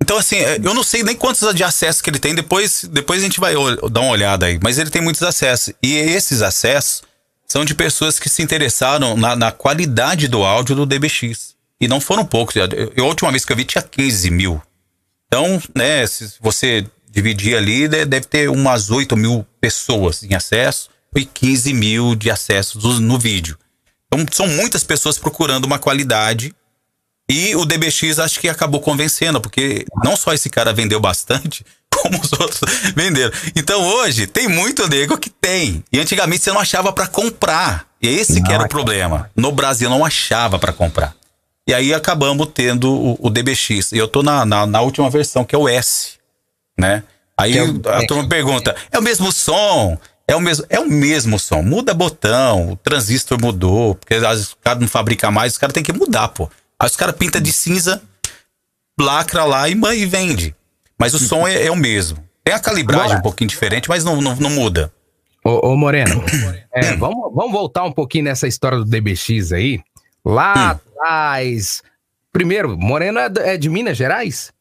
Então, 0.00 0.16
assim, 0.16 0.36
é, 0.38 0.56
eu 0.56 0.74
não 0.74 0.82
sei 0.82 1.02
nem 1.04 1.14
quantos 1.14 1.54
de 1.54 1.62
acesso 1.62 2.02
que 2.02 2.10
ele 2.10 2.18
tem, 2.18 2.34
depois, 2.34 2.84
depois 2.84 3.20
a 3.20 3.24
gente 3.24 3.38
vai 3.40 3.54
dar 3.90 4.00
uma 4.00 4.10
olhada 4.10 4.46
aí. 4.46 4.58
Mas 4.62 4.78
ele 4.78 4.90
tem 4.90 5.00
muitos 5.02 5.22
acessos. 5.22 5.72
E 5.82 5.94
esses 5.96 6.42
acessos 6.42 7.02
são 7.50 7.64
de 7.64 7.74
pessoas 7.74 8.18
que 8.20 8.28
se 8.28 8.42
interessaram 8.42 9.16
na, 9.16 9.34
na 9.34 9.50
qualidade 9.50 10.28
do 10.28 10.44
áudio 10.44 10.76
do 10.76 10.86
DBX. 10.86 11.56
E 11.80 11.88
não 11.88 12.00
foram 12.00 12.24
poucos. 12.24 12.56
Eu, 12.56 13.04
a 13.04 13.08
última 13.08 13.30
vez 13.30 13.44
que 13.44 13.52
eu 13.52 13.56
vi 13.56 13.64
tinha 13.64 13.82
15 13.82 14.30
mil. 14.30 14.60
Então, 15.26 15.62
né, 15.74 16.06
se 16.06 16.34
você 16.40 16.86
dividir 17.10 17.56
ali, 17.56 17.88
de- 17.88 18.04
deve 18.04 18.26
ter 18.26 18.50
umas 18.50 18.90
8 18.90 19.16
mil 19.16 19.46
pessoas 19.60 20.22
em 20.22 20.34
acesso 20.34 20.90
e 21.16 21.24
15 21.24 21.72
mil 21.72 22.14
de 22.14 22.30
acessos 22.30 23.00
no 23.00 23.18
vídeo. 23.18 23.56
Então, 24.06 24.26
são 24.32 24.48
muitas 24.48 24.84
pessoas 24.84 25.18
procurando 25.18 25.64
uma 25.64 25.78
qualidade. 25.78 26.52
E 27.30 27.54
o 27.56 27.64
DBX 27.64 28.18
acho 28.18 28.40
que 28.40 28.48
acabou 28.48 28.80
convencendo, 28.80 29.40
porque 29.40 29.84
não 30.02 30.16
só 30.16 30.32
esse 30.32 30.48
cara 30.50 30.72
vendeu 30.72 30.98
bastante, 30.98 31.64
como 31.94 32.20
os 32.20 32.32
outros 32.32 32.60
venderam. 32.94 33.32
Então 33.56 33.82
hoje 33.82 34.26
tem 34.26 34.48
muito 34.48 34.88
nego 34.88 35.18
que 35.18 35.30
tem. 35.30 35.82
E 35.92 35.98
antigamente 35.98 36.44
você 36.44 36.52
não 36.52 36.60
achava 36.60 36.92
pra 36.92 37.06
comprar. 37.06 37.86
E 38.00 38.08
esse 38.08 38.40
que 38.42 38.52
era 38.52 38.64
o 38.64 38.68
problema. 38.68 39.30
No 39.34 39.50
Brasil 39.52 39.90
não 39.90 40.04
achava 40.04 40.58
pra 40.58 40.72
comprar. 40.72 41.14
E 41.66 41.74
aí 41.74 41.92
acabamos 41.92 42.48
tendo 42.54 42.90
o, 42.92 43.18
o 43.20 43.30
DBX. 43.30 43.92
E 43.92 43.98
eu 43.98 44.08
tô 44.08 44.22
na, 44.22 44.44
na, 44.46 44.66
na 44.66 44.80
última 44.80 45.10
versão, 45.10 45.44
que 45.44 45.54
é 45.54 45.58
o 45.58 45.68
S. 45.68 46.12
Né? 46.78 47.02
Aí 47.36 47.58
é 47.58 47.62
o- 47.64 47.82
a 47.88 48.06
turma 48.06 48.28
pergunta: 48.28 48.74
é 48.90 48.98
o 48.98 49.02
mesmo 49.02 49.30
som? 49.32 49.98
É 50.26 50.36
o 50.36 50.40
mesmo, 50.40 50.64
é 50.68 50.78
o 50.78 50.88
mesmo 50.88 51.38
som. 51.38 51.62
Muda 51.62 51.92
botão, 51.94 52.72
o 52.72 52.76
transistor 52.76 53.40
mudou, 53.40 53.94
porque 53.94 54.14
às 54.14 54.20
vezes 54.22 54.52
o 54.52 54.56
cara 54.62 54.78
não 54.78 54.86
fabrica 54.88 55.30
mais, 55.30 55.52
os 55.54 55.58
caras 55.58 55.72
têm 55.74 55.82
que 55.82 55.92
mudar, 55.92 56.28
pô. 56.28 56.50
Aí 56.78 56.86
os 56.86 56.94
caras 56.96 57.16
pintam 57.16 57.40
de 57.40 57.50
cinza, 57.52 58.00
lacra 59.00 59.44
lá 59.44 59.68
e, 59.68 59.72
e 59.96 60.06
vende. 60.06 60.54
Mas 60.98 61.14
o 61.14 61.18
som 61.18 61.46
é, 61.46 61.66
é 61.66 61.70
o 61.70 61.76
mesmo. 61.76 62.22
Tem 62.44 62.54
a 62.54 62.58
calibragem 62.58 63.04
Agora- 63.04 63.18
um 63.20 63.22
pouquinho 63.22 63.48
diferente, 63.48 63.88
mas 63.88 64.04
não, 64.04 64.20
não, 64.20 64.34
não 64.36 64.50
muda. 64.50 64.92
Ô, 65.44 65.68
ô, 65.72 65.76
Moreno, 65.76 66.22
é, 66.74 66.94
vamos, 66.96 67.32
vamos 67.34 67.52
voltar 67.52 67.84
um 67.84 67.92
pouquinho 67.92 68.24
nessa 68.24 68.48
história 68.48 68.78
do 68.78 68.84
DBX 68.84 69.52
aí. 69.52 69.80
Lá 70.24 70.70
atrás. 70.70 71.82
Primeiro, 72.32 72.76
Moreno 72.76 73.18
é, 73.18 73.30
é 73.36 73.56
de 73.56 73.68
Minas 73.68 73.96
Gerais? 73.96 74.52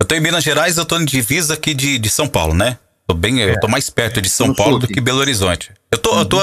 Eu 0.00 0.06
tô 0.06 0.14
em 0.14 0.20
Minas 0.20 0.44
Gerais, 0.44 0.78
eu 0.78 0.84
tô 0.84 0.98
em 0.98 1.04
divisa 1.04 1.54
aqui 1.54 1.74
de, 1.74 1.98
de 1.98 2.08
São 2.08 2.28
Paulo, 2.28 2.54
né? 2.54 2.78
Tô 3.06 3.14
bem, 3.14 3.40
eu 3.40 3.58
tô 3.58 3.66
mais 3.68 3.88
perto 3.88 4.20
de 4.20 4.28
São 4.28 4.48
No 4.48 4.54
Paulo 4.54 4.72
sul 4.72 4.80
do 4.80 4.88
que 4.88 5.00
Belo 5.00 5.18
Horizonte. 5.18 5.72
Eu 5.90 5.96
tô, 5.98 6.18
eu 6.18 6.26
tô, 6.26 6.38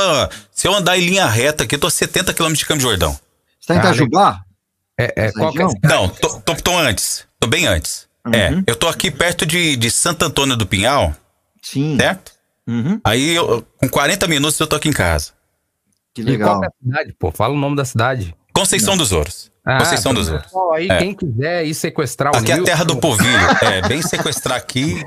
se 0.52 0.68
eu 0.68 0.74
andar 0.74 0.98
em 0.98 1.06
linha 1.06 1.26
reta 1.28 1.64
aqui, 1.64 1.76
eu 1.76 1.80
tô 1.80 1.88
a 1.88 1.92
70 1.92 2.34
km 2.34 2.52
de 2.54 2.66
Campo 2.66 2.82
Jordão. 2.82 3.18
Você 3.60 3.68
tá 3.68 3.76
em 3.76 3.78
Ah, 3.78 3.80
Itajubá? 3.82 4.42
É, 5.00 5.26
é, 5.28 5.32
qual 5.32 5.54
que 5.54 5.62
é? 5.62 5.66
Não, 5.84 6.10
tô, 6.10 6.40
tô, 6.42 6.56
tô 6.56 6.78
antes. 6.78 7.26
Tô 7.40 7.48
bem 7.48 7.68
antes. 7.68 8.05
É, 8.34 8.50
Uhum. 8.52 8.64
eu 8.66 8.76
tô 8.76 8.88
aqui 8.88 9.12
perto 9.12 9.46
de, 9.46 9.76
de 9.76 9.92
Santo 9.92 10.26
Antônio 10.26 10.56
do 10.58 10.66
Pinhal, 10.66 11.16
Sim. 11.62 11.96
certo? 11.98 12.32
Uhum. 12.68 13.00
Aí, 13.04 13.36
eu- 13.36 13.66
com 13.78 13.88
40 13.88 14.28
minutos, 14.28 14.60
eu 14.60 14.66
tô 14.68 14.76
aqui 14.76 14.90
em 14.90 14.94
casa. 14.94 15.32
Que 16.14 16.22
E 16.22 16.26
legal. 16.26 16.64
é 16.64 16.68
a 16.68 16.72
cidade, 16.84 17.16
pô? 17.20 17.32
Fala 17.32 17.54
o 17.54 17.58
nome 17.58 17.76
da 17.76 17.86
cidade. 17.86 18.36
Conceição 18.54 18.96
dos 18.98 19.12
Ouros. 19.12 19.52
Conceição 19.80 20.14
dos 20.14 20.30
Ouros. 20.30 20.48
aí, 20.76 20.90
É. 20.90 20.98
quem 20.98 21.14
quiser 21.14 21.66
ir 21.66 21.74
sequestrar 21.76 22.34
o 22.34 22.38
Aqui 22.38 22.52
é 22.52 22.56
a 22.56 22.64
terra 22.64 22.84
do 22.86 22.96
povilho. 22.98 23.48
É, 23.62 23.88
bem 23.88 24.02
sequestrar 24.02 24.58
aqui. 24.58 25.04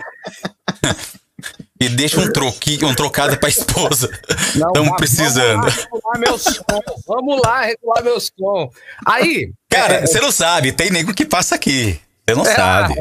e 1.80 1.88
deixa 1.88 2.20
um, 2.20 2.30
troqui, 2.32 2.78
um 2.84 2.94
trocado 2.94 3.38
pra 3.38 3.48
esposa. 3.48 4.08
Não, 4.56 4.68
Estamos 4.68 4.96
precisando. 4.96 5.66
Vamos 5.66 6.02
lá, 6.02 6.12
regular 6.12 6.18
meu 6.18 6.38
som. 6.38 6.64
Vamos 7.06 7.40
lá, 7.42 7.62
regular 7.62 8.04
meu 8.04 8.20
som. 8.20 8.70
Aí, 9.06 9.52
Cara, 9.70 10.06
você 10.06 10.20
não 10.20 10.30
sabe, 10.32 10.72
tem 10.72 10.90
nego 10.90 11.14
que 11.14 11.24
passa 11.24 11.54
aqui. 11.54 12.00
Você 12.28 12.34
não 12.34 12.46
É, 12.46 12.54
sabe. 12.54 12.94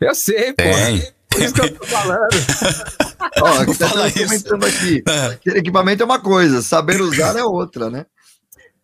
eu 0.00 0.14
sei, 0.14 0.52
pô. 0.52 0.54
Tem. 0.62 1.12
Por 1.30 1.42
isso 1.42 1.54
que 1.54 1.60
eu 1.62 1.74
tô 1.78 1.86
falando. 1.86 2.28
Ó, 3.42 3.60
aqui 3.62 3.74
tá 3.78 3.88
Fala 3.88 4.10
comentando 4.12 4.64
aqui. 4.66 5.02
É. 5.08 5.26
Aquele 5.26 5.58
equipamento 5.58 6.02
é 6.02 6.06
uma 6.06 6.20
coisa, 6.20 6.62
saber 6.62 7.00
usar 7.00 7.36
é 7.36 7.42
outra, 7.44 7.90
né? 7.90 8.06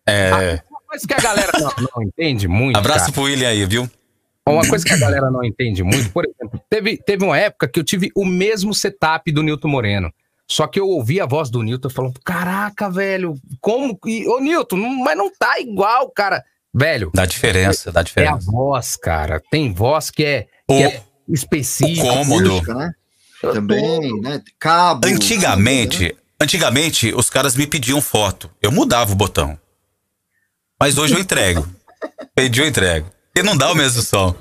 É, 0.07 0.59
Uma 0.69 0.81
coisa 0.87 1.07
que 1.07 1.13
a 1.13 1.19
galera 1.19 1.51
não, 1.59 1.71
não 1.95 2.03
entende 2.03 2.47
muito. 2.47 2.75
abraço 2.77 2.99
cara, 3.01 3.11
pro 3.13 3.21
William 3.23 3.47
aí, 3.47 3.65
viu? 3.65 3.89
Uma 4.45 4.67
coisa 4.67 4.83
que 4.83 4.91
a 4.91 4.97
galera 4.97 5.29
não 5.31 5.43
entende 5.43 5.83
muito, 5.83 6.09
por 6.09 6.25
exemplo, 6.25 6.59
teve, 6.69 6.97
teve 6.97 7.23
uma 7.23 7.37
época 7.37 7.67
que 7.67 7.79
eu 7.79 7.83
tive 7.83 8.09
o 8.15 8.25
mesmo 8.25 8.73
setup 8.73 9.31
do 9.31 9.43
Nilton 9.43 9.67
Moreno. 9.69 10.11
Só 10.49 10.67
que 10.67 10.79
eu 10.79 10.89
ouvi 10.89 11.21
a 11.21 11.25
voz 11.25 11.49
do 11.49 11.61
Nilton 11.63 11.89
falando: 11.89 12.19
Caraca, 12.25 12.89
velho, 12.89 13.35
como. 13.61 13.97
que- 13.97 14.27
Ô, 14.27 14.39
Nilton, 14.41 14.75
não- 14.75 14.89
mas 14.97 15.15
não 15.17 15.31
tá 15.33 15.59
igual, 15.61 16.09
cara. 16.11 16.43
Velho, 16.73 17.11
Dá 17.13 17.25
diferença, 17.25 17.91
dá 17.91 17.99
é 17.99 18.01
a 18.01 18.03
diferença. 18.03 18.51
voz, 18.51 18.95
cara. 18.95 19.41
Tem 19.51 19.73
voz 19.73 20.09
que 20.09 20.23
é, 20.23 20.47
O- 20.67 20.77
que 20.77 20.83
é 20.83 21.03
específica. 21.27 22.07
cômodo. 22.07 22.61
Né? 22.73 22.91
Também, 23.41 24.21
né? 24.21 24.41
Cabo. 24.59 25.05
Antigamente, 25.07 26.15
antigamente, 26.39 27.13
os 27.13 27.29
caras 27.29 27.55
me 27.55 27.67
pediam 27.67 28.01
foto. 28.01 28.49
Eu 28.61 28.71
mudava 28.71 29.11
o 29.11 29.15
botão. 29.15 29.59
Mas 30.79 30.97
hoje 30.97 31.13
eu 31.15 31.19
entrego. 31.19 31.67
Pedi, 32.35 32.61
eu 32.61 32.67
entrego. 32.67 33.11
Porque 33.33 33.45
não 33.47 33.55
dá 33.57 33.71
o 33.71 33.75
mesmo 33.75 34.01
som. 34.01 34.35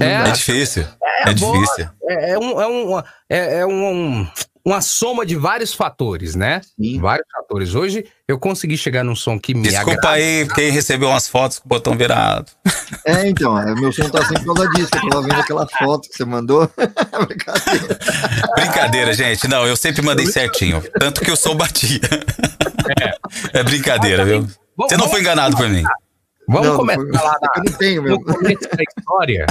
É, 0.00 0.28
É 0.28 0.30
difícil. 0.32 0.86
É, 1.26 1.34
voz. 1.34 1.60
difícil. 1.60 1.88
É, 2.08 2.30
é 2.30 2.38
um, 2.38 2.60
é, 2.60 2.66
um, 2.66 2.98
é, 3.28 3.58
é 3.60 3.66
um- 3.66 4.26
uma 4.64 4.80
soma 4.80 5.26
de 5.26 5.36
vários 5.36 5.74
fatores, 5.74 6.34
né? 6.34 6.60
Sim. 6.80 6.98
Vários 6.98 7.26
fatores. 7.30 7.74
Hoje 7.74 8.06
eu 8.26 8.38
consegui 8.38 8.78
chegar 8.78 9.04
num 9.04 9.14
som 9.14 9.38
que 9.38 9.52
me 9.54 9.62
Desculpa 9.68 9.92
agrada. 9.92 10.14
aí 10.14 10.48
quem 10.54 10.70
recebeu 10.70 11.10
umas 11.10 11.28
fotos 11.28 11.58
com 11.58 11.66
o 11.66 11.68
botão 11.68 11.96
virado. 11.96 12.50
É, 13.06 13.28
então, 13.28 13.58
é, 13.58 13.74
meu 13.74 13.92
som 13.92 14.08
tá 14.08 14.20
assim 14.20 14.32
por 14.42 14.54
causa 14.54 14.70
disso. 14.70 14.88
Eu 14.94 15.08
tava 15.10 15.22
vendo 15.22 15.40
aquela 15.40 15.66
foto 15.68 16.08
que 16.08 16.16
você 16.16 16.24
mandou. 16.24 16.70
Brincadeira. 17.26 17.98
Brincadeira, 18.56 19.12
gente. 19.12 19.46
Não, 19.48 19.66
eu 19.66 19.76
sempre 19.76 20.00
mandei 20.00 20.26
certinho. 20.26 20.82
Tanto 20.98 21.20
que 21.20 21.30
eu 21.30 21.36
sou 21.36 21.54
batia. 21.54 22.00
É, 23.52 23.62
brincadeira, 23.62 24.24
viu? 24.24 24.40
Vamos- 24.76 24.90
Você 24.90 24.96
não 24.96 25.08
foi 25.08 25.20
enganado 25.20 25.56
por 25.56 25.68
mim. 25.68 25.82
Vamos 26.48 26.68
Não, 26.68 26.76
começar 26.76 27.02
não 27.02 27.24
lá 27.24 27.38
na- 27.40 27.48
Eu 27.56 27.64
não 27.64 27.72
tenho, 27.78 28.02
meu. 28.02 28.16
no 28.16 28.24
começo 28.24 28.68
da 28.70 28.82
história. 28.82 29.46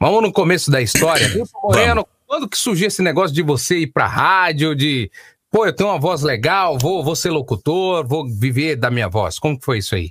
Vamos 0.00 0.22
no 0.22 0.32
começo 0.32 0.70
da 0.70 0.80
história. 0.82 1.28
Moreno, 1.62 2.06
quando 2.26 2.48
que 2.48 2.56
surgiu 2.58 2.88
esse 2.88 3.02
negócio 3.02 3.34
de 3.34 3.42
você 3.42 3.78
ir 3.78 3.86
pra 3.88 4.06
rádio, 4.06 4.74
de 4.74 5.10
pô, 5.50 5.64
eu 5.66 5.72
tenho 5.72 5.88
uma 5.90 5.98
voz 5.98 6.22
legal, 6.22 6.76
vou, 6.78 7.02
vou 7.04 7.16
ser 7.16 7.30
locutor, 7.30 8.06
vou 8.06 8.26
viver 8.28 8.76
da 8.76 8.90
minha 8.90 9.08
voz? 9.08 9.38
Como 9.38 9.58
que 9.58 9.64
foi 9.64 9.78
isso 9.78 9.94
aí? 9.94 10.10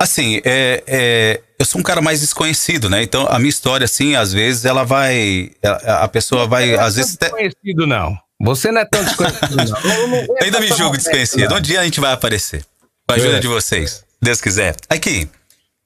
Assim, 0.00 0.40
é, 0.44 0.82
é, 0.86 1.40
eu 1.58 1.64
sou 1.64 1.80
um 1.80 1.84
cara 1.84 2.00
mais 2.02 2.20
desconhecido, 2.20 2.90
né? 2.90 3.02
Então 3.04 3.24
a 3.28 3.38
minha 3.38 3.48
história, 3.50 3.84
assim, 3.84 4.16
às 4.16 4.32
vezes 4.32 4.64
ela 4.64 4.82
vai. 4.84 5.52
A, 5.62 6.04
a 6.04 6.08
pessoa 6.08 6.46
vai. 6.46 6.74
Às 6.74 6.96
vezes. 6.96 7.16
Desconhecido, 7.16 7.86
não. 7.86 8.18
Você 8.40 8.72
não 8.72 8.80
é 8.80 8.84
tão 8.84 9.04
desconhecido, 9.04 9.54
não. 9.56 9.64
Eu 9.94 10.08
não- 10.08 10.16
Eu 10.16 10.36
ainda 10.42 10.58
me 10.58 10.66
julgo 10.66 10.96
desconhecido. 10.96 11.54
Um 11.54 11.60
dia 11.60 11.80
a 11.80 11.84
gente 11.84 12.00
vai 12.00 12.12
aparecer. 12.12 12.64
Com 13.06 13.12
a 13.12 13.14
ajuda 13.14 13.36
É. 13.36 13.40
de 13.40 13.46
vocês. 13.46 14.04
Deus 14.20 14.40
quiser. 14.40 14.74
Aqui. 14.88 15.28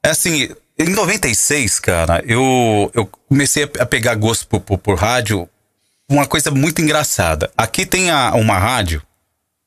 É 0.03 0.09
assim, 0.09 0.49
em 0.79 0.91
96, 0.91 1.81
cara, 1.81 2.23
eu, 2.27 2.91
eu 2.95 3.07
comecei 3.29 3.65
a 3.79 3.87
pegar 3.87 4.15
gosto 4.15 4.47
por, 4.47 4.61
por, 4.61 4.79
por 4.79 4.99
rádio. 4.99 5.49
Uma 6.09 6.27
coisa 6.27 6.51
muito 6.51 6.81
engraçada. 6.81 7.51
Aqui 7.57 7.85
tem 7.87 8.11
a- 8.11 8.35
uma 8.35 8.59
rádio 8.59 9.03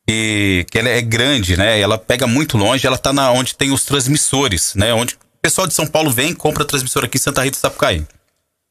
que, 0.08 0.66
que 0.72 0.80
ela 0.80 0.90
é 0.90 1.02
grande, 1.02 1.58
né? 1.58 1.80
Ela 1.80 1.98
pega 1.98 2.26
muito 2.28 2.58
longe, 2.58 2.86
ela 2.88 2.98
tá 2.98 3.12
na, 3.12 3.32
onde 3.32 3.56
tem 3.56 3.72
os 3.72 3.84
transmissores, 3.84 4.74
né? 4.76 4.94
Onde 4.94 5.16
o 5.16 5.18
pessoal 5.42 5.68
de 5.68 5.74
São 5.74 5.86
Paulo 5.88 6.10
vem 6.12 6.32
e 6.32 6.36
compra 6.36 6.64
transmissor 6.66 7.04
aqui 7.04 7.18
em 7.18 7.22
Santa 7.22 7.44
Rita 7.44 7.58
do 7.58 7.60
Sapucaí. 7.62 8.06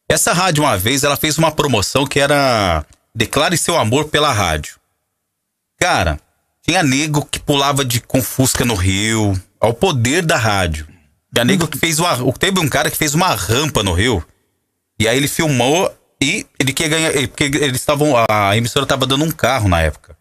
Essa 0.09 0.33
rádio, 0.33 0.65
uma 0.65 0.79
vez, 0.79 1.05
ela 1.05 1.17
fez 1.17 1.37
uma 1.37 1.51
promoção 1.53 2.07
que 2.07 2.19
era 2.19 2.85
Declare 3.15 3.59
seu 3.59 3.77
amor 3.77 4.07
pela 4.09 4.33
rádio. 4.33 4.77
Cara, 5.79 6.19
tinha 6.63 6.83
nego 6.83 7.25
que 7.25 7.39
pulava 7.39 7.85
de 7.85 8.01
confusca 8.01 8.65
no 8.65 8.75
rio, 8.75 9.39
ao 9.61 9.75
poder 9.75 10.25
da 10.25 10.37
rádio. 10.37 10.87
Tinha 11.33 11.45
nego 11.45 11.69
que 11.69 11.79
fez 11.79 11.99
uma. 11.99 12.17
Teve 12.39 12.61
um 12.61 12.69
cara 12.69 12.91
que 12.91 12.97
fez 12.97 13.15
uma 13.15 13.35
rampa 13.35 13.83
no 13.83 13.93
rio. 13.93 14.25
E 14.99 15.07
aí 15.07 15.17
ele 15.17 15.29
filmou 15.29 15.93
e 16.21 16.47
ele 16.59 16.73
quer 16.73 16.89
ganhar. 16.89 17.13
Porque 17.29 17.45
eles 17.45 17.81
estavam. 17.81 18.15
A 18.29 18.57
emissora 18.57 18.85
estava 18.85 19.07
dando 19.07 19.25
um 19.25 19.31
carro 19.31 19.69
na 19.69 19.81
época. 19.81 20.17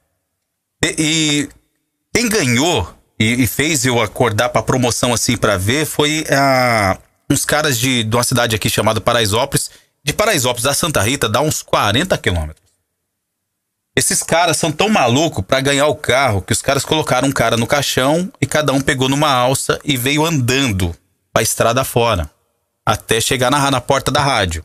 E, 0.83 0.95
e 0.97 1.49
quem 2.13 2.29
ganhou 2.29 2.93
e, 3.19 3.43
e 3.43 3.47
fez 3.47 3.85
eu 3.85 4.01
acordar 4.01 4.49
pra 4.49 4.61
promoção 4.61 5.13
assim 5.13 5.35
pra 5.35 5.57
ver 5.57 5.85
foi 5.85 6.23
ah, 6.29 6.97
uns 7.29 7.45
caras 7.45 7.79
de, 7.79 8.03
de 8.03 8.15
uma 8.15 8.23
cidade 8.23 8.55
aqui 8.55 8.69
chamada 8.69 9.01
Paraisópolis. 9.01 9.71
De 10.03 10.13
Paraisópolis 10.13 10.65
a 10.65 10.73
Santa 10.73 11.01
Rita 11.01 11.27
dá 11.27 11.41
uns 11.41 11.61
40 11.61 12.17
quilômetros. 12.17 12.66
Esses 13.97 14.21
caras 14.21 14.57
são 14.57 14.71
tão 14.71 14.89
malucos 14.89 15.43
pra 15.43 15.60
ganhar 15.60 15.88
o 15.88 15.95
carro 15.95 16.39
que 16.43 16.53
os 16.53 16.62
caras 16.62 16.86
colocaram 16.86 17.27
um 17.27 17.31
cara 17.31 17.57
no 17.57 17.65
caixão 17.65 18.31
e 18.39 18.45
cada 18.45 18.71
um 18.71 18.79
pegou 18.79 19.10
numa 19.10 19.31
alça 19.31 19.79
e 19.83 19.97
veio 19.97 20.23
andando 20.23 20.95
pra 21.33 21.41
estrada 21.41 21.83
fora. 21.83 22.29
Até 22.86 23.19
chegar 23.19 23.49
na, 23.49 23.71
na 23.71 23.81
porta 23.81 24.12
da 24.12 24.21
rádio. 24.21 24.63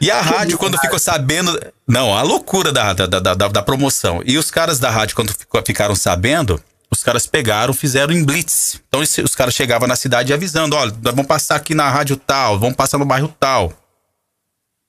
E 0.00 0.08
a 0.08 0.20
rádio, 0.20 0.56
quando 0.56 0.78
ficou 0.78 1.00
sabendo. 1.00 1.58
Não, 1.86 2.16
a 2.16 2.22
loucura 2.22 2.70
da, 2.72 2.92
da, 2.92 3.06
da, 3.06 3.34
da- 3.34 3.48
da 3.48 3.62
promoção. 3.62 4.22
E 4.24 4.38
os 4.38 4.52
caras 4.52 4.78
da 4.78 4.88
rádio, 4.88 5.16
quando 5.16 5.32
ficou- 5.32 5.60
ficaram 5.66 5.96
sabendo, 5.96 6.62
os 6.90 7.02
caras 7.02 7.26
pegaram, 7.26 7.74
fizeram 7.74 8.12
em 8.14 8.24
blitz. 8.24 8.80
Então 8.88 9.02
esse- 9.02 9.20
os 9.22 9.34
caras 9.34 9.52
chegavam 9.54 9.88
na 9.88 9.96
cidade 9.96 10.32
avisando: 10.32 10.76
olha, 10.76 10.92
nós 11.02 11.12
vamos 11.14 11.26
passar 11.26 11.56
aqui 11.56 11.74
na 11.74 11.90
rádio 11.90 12.16
tal, 12.16 12.56
vamos 12.58 12.76
passar 12.76 12.98
no 12.98 13.04
bairro 13.04 13.34
tal. 13.40 13.72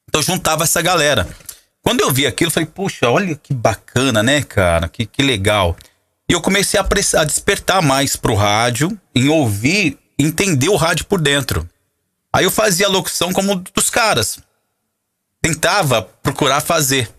Então 0.08 0.22
juntava 0.22 0.64
essa 0.66 0.82
galera. 0.84 1.28
Quando 1.82 2.02
eu 2.02 2.12
vi 2.12 2.28
aquilo, 2.28 2.50
eu 2.50 2.54
falei, 2.54 2.68
puxa, 2.68 3.10
olha 3.10 3.36
que 3.36 3.54
bacana, 3.54 4.22
né, 4.22 4.42
cara? 4.44 4.88
Que, 4.88 5.06
que 5.06 5.24
legal. 5.24 5.76
E 6.30 6.34
eu 6.34 6.42
comecei 6.42 6.80
a, 6.80 6.84
a 7.20 7.24
despertar 7.24 7.82
mais 7.82 8.16
pro 8.16 8.36
rádio, 8.36 8.96
em 9.16 9.30
ouvir, 9.30 9.98
entender 10.18 10.70
o 10.70 10.76
rádio 10.76 11.06
por 11.06 11.20
dentro. 11.20 11.68
Aí 12.32 12.44
eu 12.44 12.52
fazia 12.52 12.86
a 12.86 12.90
locução 12.90 13.34
como 13.34 13.56
dos 13.74 13.90
caras. 13.90 14.38
Tentava 15.42 16.02
procurar 16.02 16.62
fazer. 16.62 17.10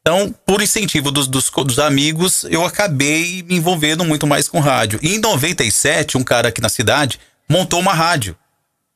Então, 0.00 0.34
por 0.46 0.62
incentivo 0.62 1.10
dos, 1.10 1.26
dos, 1.26 1.50
dos 1.50 1.78
amigos, 1.78 2.44
eu 2.44 2.64
acabei 2.64 3.42
me 3.42 3.56
envolvendo 3.56 4.04
muito 4.04 4.26
mais 4.26 4.48
com 4.48 4.60
rádio. 4.60 4.98
E 5.02 5.16
em 5.16 5.18
97, 5.18 6.16
um 6.16 6.22
cara 6.24 6.48
aqui 6.48 6.62
na 6.62 6.68
cidade 6.70 7.20
montou 7.48 7.80
uma 7.80 7.92
rádio. 7.92 8.34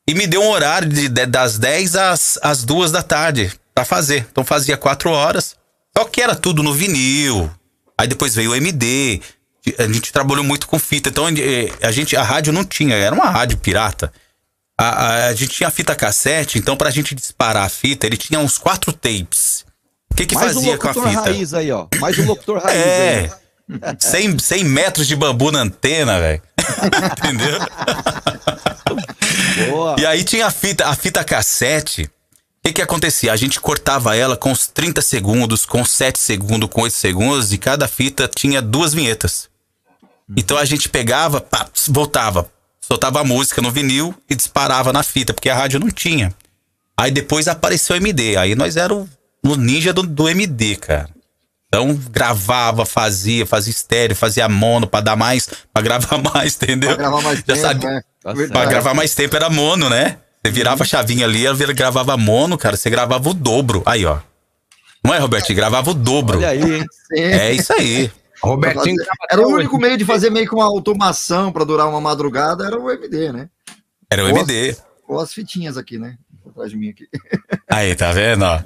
E 0.08 0.14
me 0.14 0.26
deu 0.26 0.42
um 0.42 0.48
horário 0.48 0.88
de, 0.88 1.08
de- 1.08 1.26
das 1.26 1.58
10 1.58 1.96
às, 1.96 2.38
às 2.42 2.64
2 2.64 2.90
da 2.92 3.02
tarde 3.02 3.52
pra 3.74 3.84
fazer. 3.84 4.26
Então 4.30 4.44
fazia 4.44 4.76
quatro 4.76 5.10
horas. 5.10 5.56
Só 5.96 6.04
que 6.04 6.20
era 6.22 6.34
tudo 6.34 6.62
no 6.62 6.72
vinil. 6.72 7.50
Aí 7.98 8.06
depois 8.06 8.34
veio 8.34 8.52
o 8.52 8.54
MD. 8.54 9.20
A 9.78 9.84
gente 9.86 10.12
trabalhou 10.12 10.42
muito 10.44 10.66
com 10.66 10.78
fita. 10.78 11.08
Então 11.08 11.28
eh, 11.28 11.70
a 11.82 11.92
gente 11.92 12.16
a 12.16 12.22
rádio 12.22 12.52
não 12.52 12.64
tinha, 12.64 12.94
era 12.96 13.14
uma 13.14 13.28
rádio 13.30 13.58
pirata. 13.58 14.12
A, 14.78 14.88
a, 14.88 15.26
a 15.28 15.34
gente 15.34 15.50
tinha 15.54 15.70
fita 15.70 15.94
cassete, 15.94 16.58
então 16.58 16.76
pra 16.76 16.90
gente 16.90 17.14
disparar 17.14 17.64
a 17.64 17.68
fita, 17.68 18.06
ele 18.06 18.16
tinha 18.16 18.40
uns 18.40 18.58
quatro 18.58 18.92
tapes. 18.92 19.64
O 20.10 20.14
que 20.14 20.26
que 20.26 20.34
Mais 20.34 20.56
um 20.56 20.60
fazia 20.60 20.78
com 20.78 20.88
a 20.88 20.90
locutor 20.90 21.08
fita? 21.10 21.22
raiz 21.22 21.54
aí, 21.54 21.70
ó. 21.70 21.86
Mais 22.00 22.18
um 22.18 22.24
locutor 22.26 22.58
raiz 22.62 22.76
É. 22.76 23.18
aí. 23.20 23.96
100, 23.98 24.38
100 24.38 24.64
metros 24.64 25.06
de 25.06 25.14
bambu 25.14 25.52
na 25.52 25.60
antena, 25.60 26.18
velho. 26.20 26.42
Entendeu? 27.22 27.58
Boa. 29.70 29.96
E 29.98 30.06
aí 30.06 30.24
tinha 30.24 30.46
a 30.46 30.50
fita, 30.50 30.86
a 30.88 30.94
fita 30.96 31.22
cassete. 31.24 32.10
O 32.64 32.68
que 32.68 32.74
que 32.74 32.82
acontecia? 32.82 33.32
A 33.32 33.36
gente 33.36 33.60
cortava 33.60 34.14
ela 34.16 34.36
com 34.36 34.52
uns 34.52 34.68
30 34.68 35.02
segundos, 35.02 35.66
com 35.66 35.84
7 35.84 36.16
segundos, 36.18 36.70
com 36.70 36.82
8 36.82 36.94
segundos, 36.94 37.52
e 37.52 37.58
cada 37.58 37.88
fita 37.88 38.28
tinha 38.32 38.62
duas 38.62 38.94
vinhetas. 38.94 39.48
Então 40.36 40.56
a 40.56 40.64
gente 40.64 40.88
pegava, 40.88 41.40
pá, 41.40 41.68
voltava, 41.88 42.48
soltava 42.80 43.20
a 43.20 43.24
música 43.24 43.60
no 43.60 43.70
vinil 43.72 44.14
e 44.30 44.36
disparava 44.36 44.92
na 44.92 45.02
fita, 45.02 45.34
porque 45.34 45.50
a 45.50 45.56
rádio 45.56 45.80
não 45.80 45.90
tinha. 45.90 46.32
Aí 46.96 47.10
depois 47.10 47.48
apareceu 47.48 47.94
o 47.94 47.98
MD, 47.98 48.36
aí 48.36 48.54
nós 48.54 48.76
éramos 48.76 49.08
no 49.42 49.56
ninja 49.56 49.92
do, 49.92 50.04
do 50.04 50.28
MD, 50.28 50.76
cara. 50.76 51.08
Então 51.66 51.94
gravava, 52.12 52.86
fazia, 52.86 53.44
fazia 53.44 53.72
estéreo, 53.72 54.14
fazia 54.14 54.48
mono 54.48 54.86
pra 54.86 55.00
dar 55.00 55.16
mais, 55.16 55.48
pra 55.72 55.82
gravar 55.82 56.18
mais, 56.32 56.54
entendeu? 56.54 56.90
Pra 56.90 56.98
gravar 56.98 57.22
mais 57.22 57.38
Já 57.40 57.44
tempo, 57.44 57.60
sabia- 57.60 57.90
né? 57.90 58.02
Tá 58.22 58.34
Pra 58.52 58.66
gravar 58.66 58.94
mais 58.94 59.14
tempo 59.16 59.34
era 59.34 59.50
mono, 59.50 59.90
né? 59.90 60.18
Você 60.44 60.50
virava 60.50 60.82
a 60.82 60.86
chavinha 60.86 61.24
ali, 61.24 61.46
ela 61.46 61.56
gravava 61.72 62.16
mono, 62.16 62.58
cara. 62.58 62.76
Você 62.76 62.90
gravava 62.90 63.28
o 63.28 63.34
dobro. 63.34 63.82
Aí, 63.86 64.04
ó. 64.04 64.18
Não 65.04 65.14
é, 65.14 65.18
Robertinho? 65.18 65.56
Gravava 65.56 65.90
o 65.90 65.94
dobro. 65.94 66.38
Olha 66.38 66.48
aí, 66.48 66.78
hein? 66.78 66.86
É 67.12 67.52
isso 67.52 67.72
aí. 67.72 68.10
Robertinho 68.42 68.96
Era 69.30 69.40
o 69.40 69.50
único 69.50 69.76
hoje. 69.76 69.86
meio 69.86 69.96
de 69.96 70.04
fazer 70.04 70.30
meio 70.30 70.48
que 70.48 70.54
uma 70.54 70.64
automação 70.64 71.52
pra 71.52 71.64
durar 71.64 71.88
uma 71.88 72.00
madrugada, 72.00 72.66
era 72.66 72.78
o 72.78 72.90
MD, 72.90 73.32
né? 73.32 73.48
Era 74.10 74.24
o 74.24 74.28
Nossa. 74.28 74.40
MD. 74.52 74.76
Ou 75.06 75.20
as 75.20 75.32
fitinhas 75.32 75.76
aqui, 75.76 75.96
né? 75.96 76.16
Atrás 76.48 76.70
de 76.70 76.76
mim 76.76 76.88
aqui. 76.88 77.06
Aí, 77.70 77.94
tá 77.94 78.10
vendo? 78.12 78.44
ó? 78.44 78.60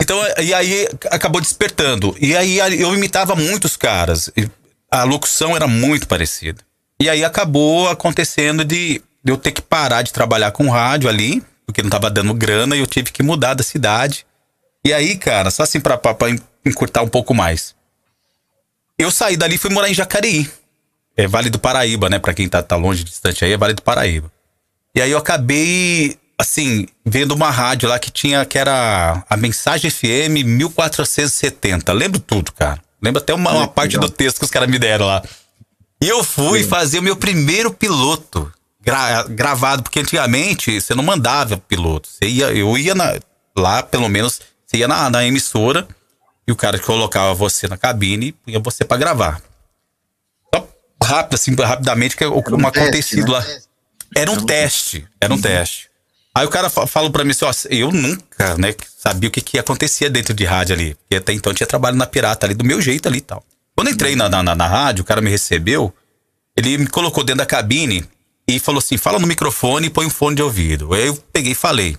Então, 0.00 0.20
e 0.40 0.54
aí 0.54 0.86
acabou 1.10 1.40
despertando. 1.40 2.14
E 2.20 2.36
aí 2.36 2.58
eu 2.58 2.94
imitava 2.94 3.34
muitos 3.34 3.76
caras. 3.76 4.30
E 4.36 4.48
A 4.90 5.02
locução 5.02 5.56
era 5.56 5.66
muito 5.66 6.06
parecida. 6.06 6.62
E 7.00 7.08
aí 7.08 7.24
acabou 7.24 7.88
acontecendo 7.88 8.64
de 8.64 9.02
eu 9.30 9.36
ter 9.36 9.52
que 9.52 9.62
parar 9.62 10.02
de 10.02 10.12
trabalhar 10.12 10.50
com 10.50 10.68
rádio 10.68 11.08
ali, 11.08 11.42
porque 11.64 11.82
não 11.82 11.90
tava 11.90 12.10
dando 12.10 12.34
grana 12.34 12.76
e 12.76 12.80
eu 12.80 12.86
tive 12.86 13.12
que 13.12 13.22
mudar 13.22 13.54
da 13.54 13.62
cidade. 13.62 14.26
E 14.84 14.92
aí, 14.92 15.16
cara, 15.16 15.50
só 15.50 15.62
assim 15.62 15.80
pra, 15.80 15.96
pra, 15.96 16.14
pra 16.14 16.28
encurtar 16.66 17.02
um 17.02 17.08
pouco 17.08 17.32
mais. 17.34 17.74
Eu 18.98 19.10
saí 19.10 19.36
dali 19.36 19.54
e 19.54 19.58
fui 19.58 19.70
morar 19.70 19.88
em 19.88 19.94
Jacareí. 19.94 20.50
É 21.16 21.26
Vale 21.26 21.50
do 21.50 21.58
Paraíba, 21.58 22.08
né? 22.08 22.18
Pra 22.18 22.34
quem 22.34 22.48
tá, 22.48 22.62
tá 22.62 22.76
longe, 22.76 23.04
distante 23.04 23.44
aí, 23.44 23.52
é 23.52 23.56
Vale 23.56 23.74
do 23.74 23.82
Paraíba. 23.82 24.30
E 24.94 25.00
aí 25.00 25.10
eu 25.10 25.18
acabei, 25.18 26.18
assim, 26.38 26.86
vendo 27.04 27.32
uma 27.32 27.50
rádio 27.50 27.88
lá 27.88 27.98
que 27.98 28.10
tinha, 28.10 28.44
que 28.44 28.58
era 28.58 29.24
a 29.28 29.36
Mensagem 29.36 29.90
FM 29.90 30.44
1470. 30.44 31.92
Lembro 31.92 32.18
tudo, 32.18 32.52
cara. 32.52 32.80
Lembro 33.00 33.20
até 33.20 33.34
uma, 33.34 33.50
uma 33.52 33.68
parte 33.68 33.98
do 33.98 34.08
texto 34.08 34.38
que 34.38 34.44
os 34.44 34.50
caras 34.50 34.68
me 34.68 34.78
deram 34.78 35.06
lá. 35.06 35.22
E 36.00 36.08
eu 36.08 36.22
fui 36.24 36.62
fazer 36.64 36.98
o 36.98 37.02
meu 37.02 37.16
primeiro 37.16 37.72
piloto 37.72 38.52
gra- 38.84 39.24
gravado, 39.24 39.82
porque 39.82 40.00
antigamente 40.00 40.80
você 40.80 40.94
não 40.94 41.04
mandava 41.04 41.56
piloto. 41.56 42.08
Você 42.08 42.26
ia, 42.28 42.46
eu 42.52 42.76
ia 42.76 42.94
na- 42.94 43.18
lá, 43.56 43.82
pelo 43.82 44.08
menos, 44.08 44.40
você 44.66 44.78
ia 44.78 44.88
na, 44.88 45.08
na 45.10 45.24
emissora 45.24 45.86
e 46.46 46.52
o 46.52 46.56
cara 46.56 46.78
colocava 46.78 47.34
você 47.34 47.68
na 47.68 47.76
cabine 47.76 48.26
e 48.28 48.32
punha 48.32 48.58
você 48.60 48.84
pra 48.84 48.96
gravar. 48.96 49.40
Só 50.54 50.66
rápido, 51.02 51.34
assim, 51.34 51.54
rapidamente, 51.54 52.16
que 52.16 52.24
é 52.24 52.28
um 52.28 52.42
como 52.42 52.62
teste, 52.70 52.80
acontecido 52.80 53.32
né? 53.32 53.38
lá. 53.38 53.46
Era 54.14 54.30
um 54.30 54.44
teste, 54.44 55.06
era 55.20 55.32
um 55.32 55.40
teste. 55.40 55.90
Aí 56.34 56.46
o 56.46 56.50
cara 56.50 56.70
fa- 56.70 56.86
falou 56.86 57.10
pra 57.10 57.24
mim 57.24 57.30
assim, 57.30 57.44
ó, 57.44 57.52
eu 57.70 57.92
nunca, 57.92 58.56
né, 58.56 58.74
sabia 58.98 59.28
o 59.28 59.32
que, 59.32 59.40
que 59.42 59.58
acontecia 59.58 60.08
dentro 60.08 60.32
de 60.32 60.44
rádio 60.44 60.74
ali. 60.74 60.94
Porque 60.94 61.16
até 61.16 61.32
então 61.32 61.50
eu 61.52 61.54
tinha 61.56 61.66
trabalho 61.66 61.96
na 61.96 62.06
pirata 62.06 62.46
ali, 62.46 62.54
do 62.54 62.64
meu 62.64 62.80
jeito 62.80 63.06
ali 63.08 63.18
e 63.18 63.22
tal. 63.22 63.44
Quando 63.76 63.88
eu 63.88 63.94
entrei 63.94 64.16
na, 64.16 64.28
na, 64.28 64.42
na- 64.42 64.54
na 64.54 64.66
rádio, 64.66 65.02
o 65.02 65.04
cara 65.04 65.20
me 65.20 65.30
recebeu, 65.30 65.94
ele 66.56 66.78
me 66.78 66.86
colocou 66.86 67.22
dentro 67.22 67.38
da 67.38 67.46
cabine 67.46 68.04
e 68.56 68.60
falou 68.60 68.78
assim, 68.78 68.96
fala 68.96 69.18
no 69.18 69.26
microfone 69.26 69.86
e 69.86 69.90
põe 69.90 70.06
um 70.06 70.10
fone 70.10 70.36
de 70.36 70.42
ouvido. 70.42 70.92
Aí 70.94 71.06
eu 71.06 71.16
peguei 71.32 71.52
e 71.52 71.56
falei. 71.56 71.96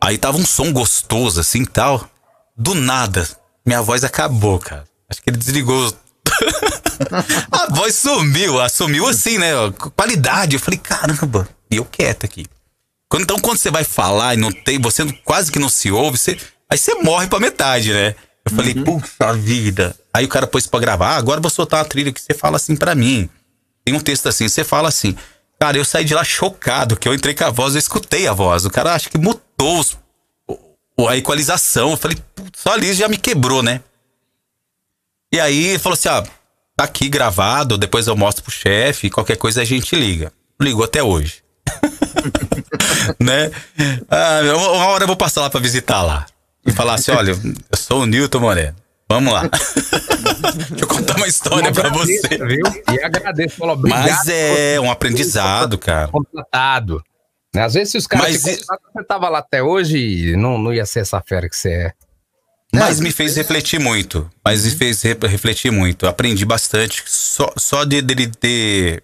Aí 0.00 0.18
tava 0.18 0.36
um 0.36 0.46
som 0.46 0.72
gostoso, 0.72 1.40
assim, 1.40 1.64
tal. 1.64 2.08
Do 2.56 2.74
nada, 2.74 3.28
minha 3.64 3.80
voz 3.80 4.04
acabou, 4.04 4.58
cara. 4.58 4.84
Acho 5.08 5.22
que 5.22 5.30
ele 5.30 5.36
desligou. 5.36 5.92
a 7.50 7.66
voz 7.72 7.94
sumiu, 7.94 8.60
ah, 8.60 8.68
sumiu 8.68 9.06
assim, 9.06 9.38
né? 9.38 9.52
Qualidade. 9.96 10.56
Eu 10.56 10.60
falei, 10.60 10.78
caramba, 10.78 11.48
e 11.70 11.76
eu 11.76 11.84
quieto 11.84 12.24
aqui. 12.24 12.46
Então, 13.14 13.38
quando 13.38 13.58
você 13.58 13.70
vai 13.70 13.84
falar 13.84 14.34
e 14.34 14.38
não 14.38 14.50
tem, 14.50 14.80
você 14.80 15.04
quase 15.24 15.52
que 15.52 15.58
não 15.58 15.68
se 15.68 15.90
ouve, 15.90 16.16
você, 16.16 16.36
aí 16.68 16.78
você 16.78 16.94
morre 16.94 17.26
pra 17.26 17.38
metade, 17.38 17.92
né? 17.92 18.14
Eu 18.44 18.56
falei, 18.56 18.74
puxa 18.74 19.32
vida. 19.34 19.94
Aí 20.12 20.24
o 20.24 20.28
cara 20.28 20.46
pôs 20.46 20.66
pra 20.66 20.80
gravar, 20.80 21.10
ah, 21.10 21.16
agora 21.16 21.40
vou 21.40 21.50
soltar 21.50 21.80
uma 21.80 21.88
trilha 21.88 22.12
que 22.12 22.20
você 22.20 22.34
fala 22.34 22.56
assim 22.56 22.74
pra 22.74 22.94
mim. 22.94 23.28
Tem 23.84 23.94
um 23.94 24.00
texto 24.00 24.28
assim, 24.28 24.48
você 24.48 24.64
fala 24.64 24.88
assim. 24.88 25.16
Cara, 25.62 25.78
eu 25.78 25.84
saí 25.84 26.04
de 26.04 26.12
lá 26.12 26.24
chocado, 26.24 26.96
que 26.96 27.06
eu 27.08 27.14
entrei 27.14 27.34
com 27.36 27.44
a 27.44 27.50
voz, 27.50 27.76
eu 27.76 27.78
escutei 27.78 28.26
a 28.26 28.32
voz. 28.32 28.64
O 28.66 28.70
cara 28.70 28.94
acho 28.94 29.08
que 29.08 29.16
mutou 29.16 29.78
os- 29.78 29.96
a 31.08 31.16
equalização. 31.16 31.92
Eu 31.92 31.96
falei, 31.96 32.18
só 32.52 32.72
ali 32.72 32.92
já 32.92 33.06
me 33.06 33.16
quebrou, 33.16 33.62
né? 33.62 33.80
E 35.32 35.38
aí 35.38 35.66
ele 35.66 35.78
falou 35.78 35.94
assim: 35.94 36.08
ah, 36.08 36.24
tá 36.76 36.82
aqui 36.82 37.08
gravado, 37.08 37.78
depois 37.78 38.08
eu 38.08 38.16
mostro 38.16 38.42
pro 38.42 38.52
chefe, 38.52 39.08
qualquer 39.08 39.36
coisa 39.36 39.62
a 39.62 39.64
gente 39.64 39.94
liga. 39.94 40.32
Ligou 40.60 40.84
até 40.84 41.00
hoje. 41.00 41.44
né? 43.20 43.52
Ah, 44.10 44.40
uma 44.56 44.86
hora 44.86 45.04
eu 45.04 45.06
vou 45.06 45.16
passar 45.16 45.42
lá 45.42 45.48
pra 45.50 45.60
visitar 45.60 46.02
lá. 46.02 46.26
E 46.66 46.72
falar 46.72 46.94
assim: 46.94 47.12
olha, 47.12 47.30
eu 47.30 47.78
sou 47.78 48.02
o 48.02 48.06
Newton 48.06 48.40
Moreno. 48.40 48.74
Vamos 49.12 49.32
lá. 49.32 49.42
Deixa 50.70 50.84
eu 50.84 50.88
contar 50.88 51.16
uma 51.16 51.26
história 51.26 51.70
pra 51.70 51.90
você. 51.90 52.20
Viu? 52.28 52.62
E 52.90 53.04
agradeço, 53.04 53.56
falou, 53.56 53.74
obrigado 53.74 54.08
Mas 54.08 54.28
é 54.28 54.80
um 54.80 54.90
aprendizado, 54.90 55.76
cara. 55.76 56.08
contratado. 56.08 57.02
Às 57.54 57.74
vezes, 57.74 57.90
se 57.92 57.98
os 57.98 58.06
caras 58.06 58.42
Mas 58.42 58.42
te 58.42 58.64
você 58.64 59.04
tava 59.06 59.28
lá 59.28 59.40
até 59.40 59.62
hoje 59.62 60.34
não, 60.36 60.56
não 60.56 60.72
ia 60.72 60.86
ser 60.86 61.00
essa 61.00 61.20
fera 61.20 61.46
que 61.46 61.56
você 61.56 61.68
é. 61.70 61.92
Mas 62.74 63.00
me 63.00 63.12
fez 63.12 63.36
refletir 63.36 63.78
muito. 63.78 64.30
Mas 64.42 64.64
me 64.64 64.70
fez 64.70 65.02
re- 65.02 65.18
refletir 65.28 65.70
muito. 65.70 66.06
Aprendi 66.06 66.46
bastante. 66.46 67.02
Só, 67.06 67.52
só 67.58 67.84
de 67.84 68.00
dele 68.00 68.28
ter 68.28 69.02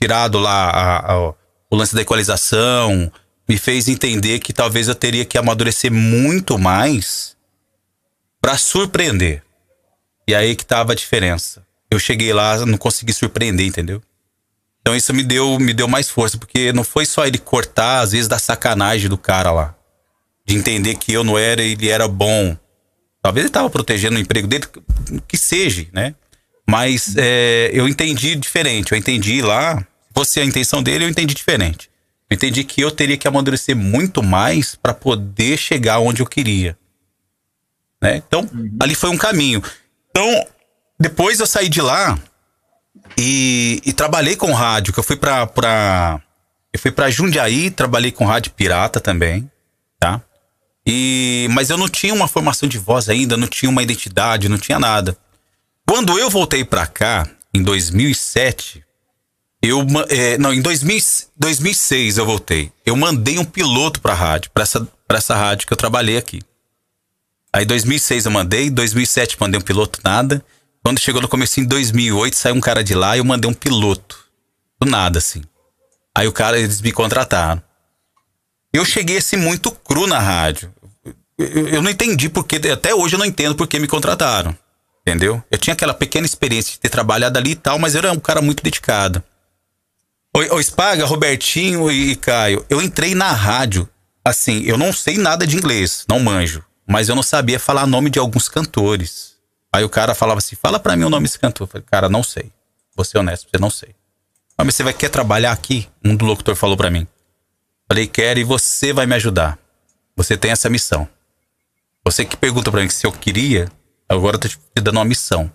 tirado 0.00 0.38
lá 0.38 0.70
a- 0.70 1.12
a- 1.12 1.34
o 1.70 1.76
lance 1.76 1.94
da 1.94 2.00
equalização 2.00 3.12
me 3.46 3.58
fez 3.58 3.88
entender 3.88 4.38
que 4.38 4.54
talvez 4.54 4.88
eu 4.88 4.94
teria 4.94 5.26
que 5.26 5.36
amadurecer 5.36 5.92
muito 5.92 6.58
mais 6.58 7.33
pra 8.44 8.58
surpreender. 8.58 9.42
E 10.28 10.34
aí 10.34 10.54
que 10.54 10.66
tava 10.66 10.92
a 10.92 10.94
diferença. 10.94 11.66
Eu 11.90 11.98
cheguei 11.98 12.30
lá, 12.30 12.66
não 12.66 12.76
consegui 12.76 13.10
surpreender, 13.10 13.64
entendeu? 13.64 14.02
Então 14.82 14.94
isso 14.94 15.14
me 15.14 15.22
deu, 15.22 15.58
me 15.58 15.72
deu 15.72 15.88
mais 15.88 16.10
força, 16.10 16.36
porque 16.36 16.70
não 16.70 16.84
foi 16.84 17.06
só 17.06 17.26
ele 17.26 17.38
cortar, 17.38 18.00
às 18.00 18.12
vezes, 18.12 18.28
da 18.28 18.38
sacanagem 18.38 19.08
do 19.08 19.16
cara 19.16 19.50
lá. 19.50 19.74
De 20.44 20.54
entender 20.54 20.96
que 20.96 21.10
eu 21.10 21.24
não 21.24 21.38
era 21.38 21.62
ele 21.62 21.88
era 21.88 22.06
bom. 22.06 22.54
Talvez 23.22 23.44
ele 23.44 23.48
estava 23.48 23.70
protegendo 23.70 24.16
o 24.16 24.20
emprego 24.20 24.46
dele, 24.46 24.66
que 25.26 25.38
seja, 25.38 25.86
né? 25.90 26.14
Mas 26.68 27.14
é, 27.16 27.70
eu 27.72 27.88
entendi 27.88 28.36
diferente. 28.36 28.92
Eu 28.92 28.98
entendi 28.98 29.40
lá, 29.40 29.78
se 29.78 29.86
fosse 30.14 30.38
a 30.38 30.44
intenção 30.44 30.82
dele, 30.82 31.06
eu 31.06 31.08
entendi 31.08 31.32
diferente. 31.32 31.88
Eu 32.28 32.34
entendi 32.34 32.62
que 32.62 32.82
eu 32.82 32.90
teria 32.90 33.16
que 33.16 33.26
amadurecer 33.26 33.74
muito 33.74 34.22
mais 34.22 34.74
para 34.74 34.92
poder 34.92 35.56
chegar 35.56 35.98
onde 35.98 36.20
eu 36.20 36.26
queria. 36.26 36.76
Né? 38.04 38.16
Então, 38.16 38.46
ali 38.78 38.94
foi 38.94 39.08
um 39.08 39.16
caminho. 39.16 39.62
Então, 40.10 40.46
depois 41.00 41.40
eu 41.40 41.46
saí 41.46 41.70
de 41.70 41.80
lá 41.80 42.18
e, 43.18 43.80
e 43.82 43.94
trabalhei 43.94 44.36
com 44.36 44.52
rádio, 44.52 44.92
que 44.92 45.00
eu 45.00 45.04
fui 45.04 45.16
pra, 45.16 45.46
pra, 45.46 46.20
eu 46.70 46.78
fui 46.78 46.90
pra 46.90 47.10
Jundiaí, 47.10 47.70
trabalhei 47.70 48.12
com 48.12 48.26
rádio 48.26 48.52
pirata 48.52 49.00
também, 49.00 49.50
tá? 49.98 50.20
E, 50.86 51.48
mas 51.52 51.70
eu 51.70 51.78
não 51.78 51.88
tinha 51.88 52.12
uma 52.12 52.28
formação 52.28 52.68
de 52.68 52.76
voz 52.76 53.08
ainda, 53.08 53.38
não 53.38 53.48
tinha 53.48 53.70
uma 53.70 53.82
identidade, 53.82 54.50
não 54.50 54.58
tinha 54.58 54.78
nada. 54.78 55.16
Quando 55.88 56.18
eu 56.18 56.28
voltei 56.28 56.62
pra 56.62 56.86
cá, 56.86 57.26
em 57.54 57.62
2007, 57.62 58.84
eu, 59.62 59.80
é, 60.10 60.36
não, 60.36 60.52
em 60.52 60.60
2000, 60.60 61.00
2006 61.38 62.18
eu 62.18 62.26
voltei. 62.26 62.70
Eu 62.84 62.96
mandei 62.96 63.38
um 63.38 63.46
piloto 63.46 64.02
pra 64.02 64.12
rádio, 64.12 64.50
pra 64.52 64.62
essa, 64.62 64.86
pra 65.08 65.16
essa 65.16 65.34
rádio 65.34 65.66
que 65.66 65.72
eu 65.72 65.76
trabalhei 65.78 66.18
aqui. 66.18 66.42
Aí 67.54 67.64
2006 67.64 68.26
eu 68.26 68.32
mandei, 68.32 68.68
2007 68.68 69.36
mandei 69.38 69.60
um 69.60 69.62
piloto, 69.62 70.00
nada. 70.02 70.44
Quando 70.82 70.98
chegou 70.98 71.22
no 71.22 71.28
começo 71.28 71.60
em 71.60 71.64
2008, 71.64 72.34
saiu 72.34 72.56
um 72.56 72.60
cara 72.60 72.82
de 72.82 72.96
lá 72.96 73.14
e 73.16 73.20
eu 73.20 73.24
mandei 73.24 73.48
um 73.48 73.54
piloto. 73.54 74.18
Do 74.80 74.90
nada, 74.90 75.20
assim. 75.20 75.40
Aí 76.12 76.26
o 76.26 76.32
cara, 76.32 76.58
eles 76.58 76.80
me 76.80 76.90
contrataram. 76.90 77.62
Eu 78.72 78.84
cheguei 78.84 79.18
assim 79.18 79.36
muito 79.36 79.70
cru 79.70 80.04
na 80.08 80.18
rádio. 80.18 80.74
Eu, 81.38 81.68
eu 81.68 81.80
não 81.80 81.92
entendi 81.92 82.28
porque, 82.28 82.56
até 82.68 82.92
hoje 82.92 83.14
eu 83.14 83.20
não 83.20 83.26
entendo 83.26 83.54
porque 83.54 83.78
me 83.78 83.86
contrataram. 83.86 84.58
Entendeu? 85.02 85.40
Eu 85.48 85.56
tinha 85.56 85.74
aquela 85.74 85.94
pequena 85.94 86.26
experiência 86.26 86.72
de 86.72 86.80
ter 86.80 86.88
trabalhado 86.88 87.38
ali 87.38 87.52
e 87.52 87.56
tal, 87.56 87.78
mas 87.78 87.94
eu 87.94 88.00
era 88.00 88.10
um 88.10 88.18
cara 88.18 88.42
muito 88.42 88.64
dedicado. 88.64 89.22
O, 90.36 90.56
o 90.56 90.60
Spaga, 90.60 91.06
Robertinho 91.06 91.88
e 91.88 92.16
Caio, 92.16 92.66
eu 92.68 92.82
entrei 92.82 93.14
na 93.14 93.30
rádio. 93.30 93.88
Assim, 94.24 94.64
eu 94.64 94.76
não 94.76 94.92
sei 94.92 95.18
nada 95.18 95.46
de 95.46 95.56
inglês, 95.56 96.04
não 96.08 96.18
manjo. 96.18 96.64
Mas 96.86 97.08
eu 97.08 97.14
não 97.14 97.22
sabia 97.22 97.58
falar 97.58 97.86
nome 97.86 98.10
de 98.10 98.18
alguns 98.18 98.48
cantores. 98.48 99.34
Aí 99.72 99.82
o 99.84 99.88
cara 99.88 100.14
falava 100.14 100.38
assim: 100.38 100.56
fala 100.56 100.78
pra 100.78 100.96
mim 100.96 101.04
o 101.04 101.10
nome 101.10 101.24
desse 101.26 101.38
cantor. 101.38 101.66
Eu 101.66 101.70
falei, 101.70 101.86
cara, 101.90 102.08
não 102.08 102.22
sei. 102.22 102.52
Vou 102.96 103.04
ser 103.04 103.18
honesto, 103.18 103.48
você 103.50 103.58
não 103.60 103.70
sei. 103.70 103.94
"Ah, 104.56 104.64
Mas 104.64 104.74
você 104.76 104.82
vai 104.84 104.92
querer 104.92 105.10
trabalhar 105.10 105.52
aqui? 105.52 105.88
Um 106.04 106.14
do 106.14 106.24
locutor 106.24 106.54
falou 106.54 106.76
pra 106.76 106.90
mim. 106.90 107.06
Falei, 107.88 108.06
quero 108.06 108.38
e 108.40 108.44
você 108.44 108.92
vai 108.92 109.04
me 109.06 109.14
ajudar. 109.16 109.58
Você 110.16 110.36
tem 110.36 110.50
essa 110.52 110.70
missão. 110.70 111.08
Você 112.04 112.24
que 112.24 112.36
pergunta 112.36 112.70
pra 112.70 112.80
mim 112.82 112.88
se 112.88 113.06
eu 113.06 113.12
queria, 113.12 113.68
agora 114.08 114.36
eu 114.36 114.40
tô 114.40 114.48
te 114.48 114.58
dando 114.76 114.96
uma 114.98 115.04
missão. 115.04 115.50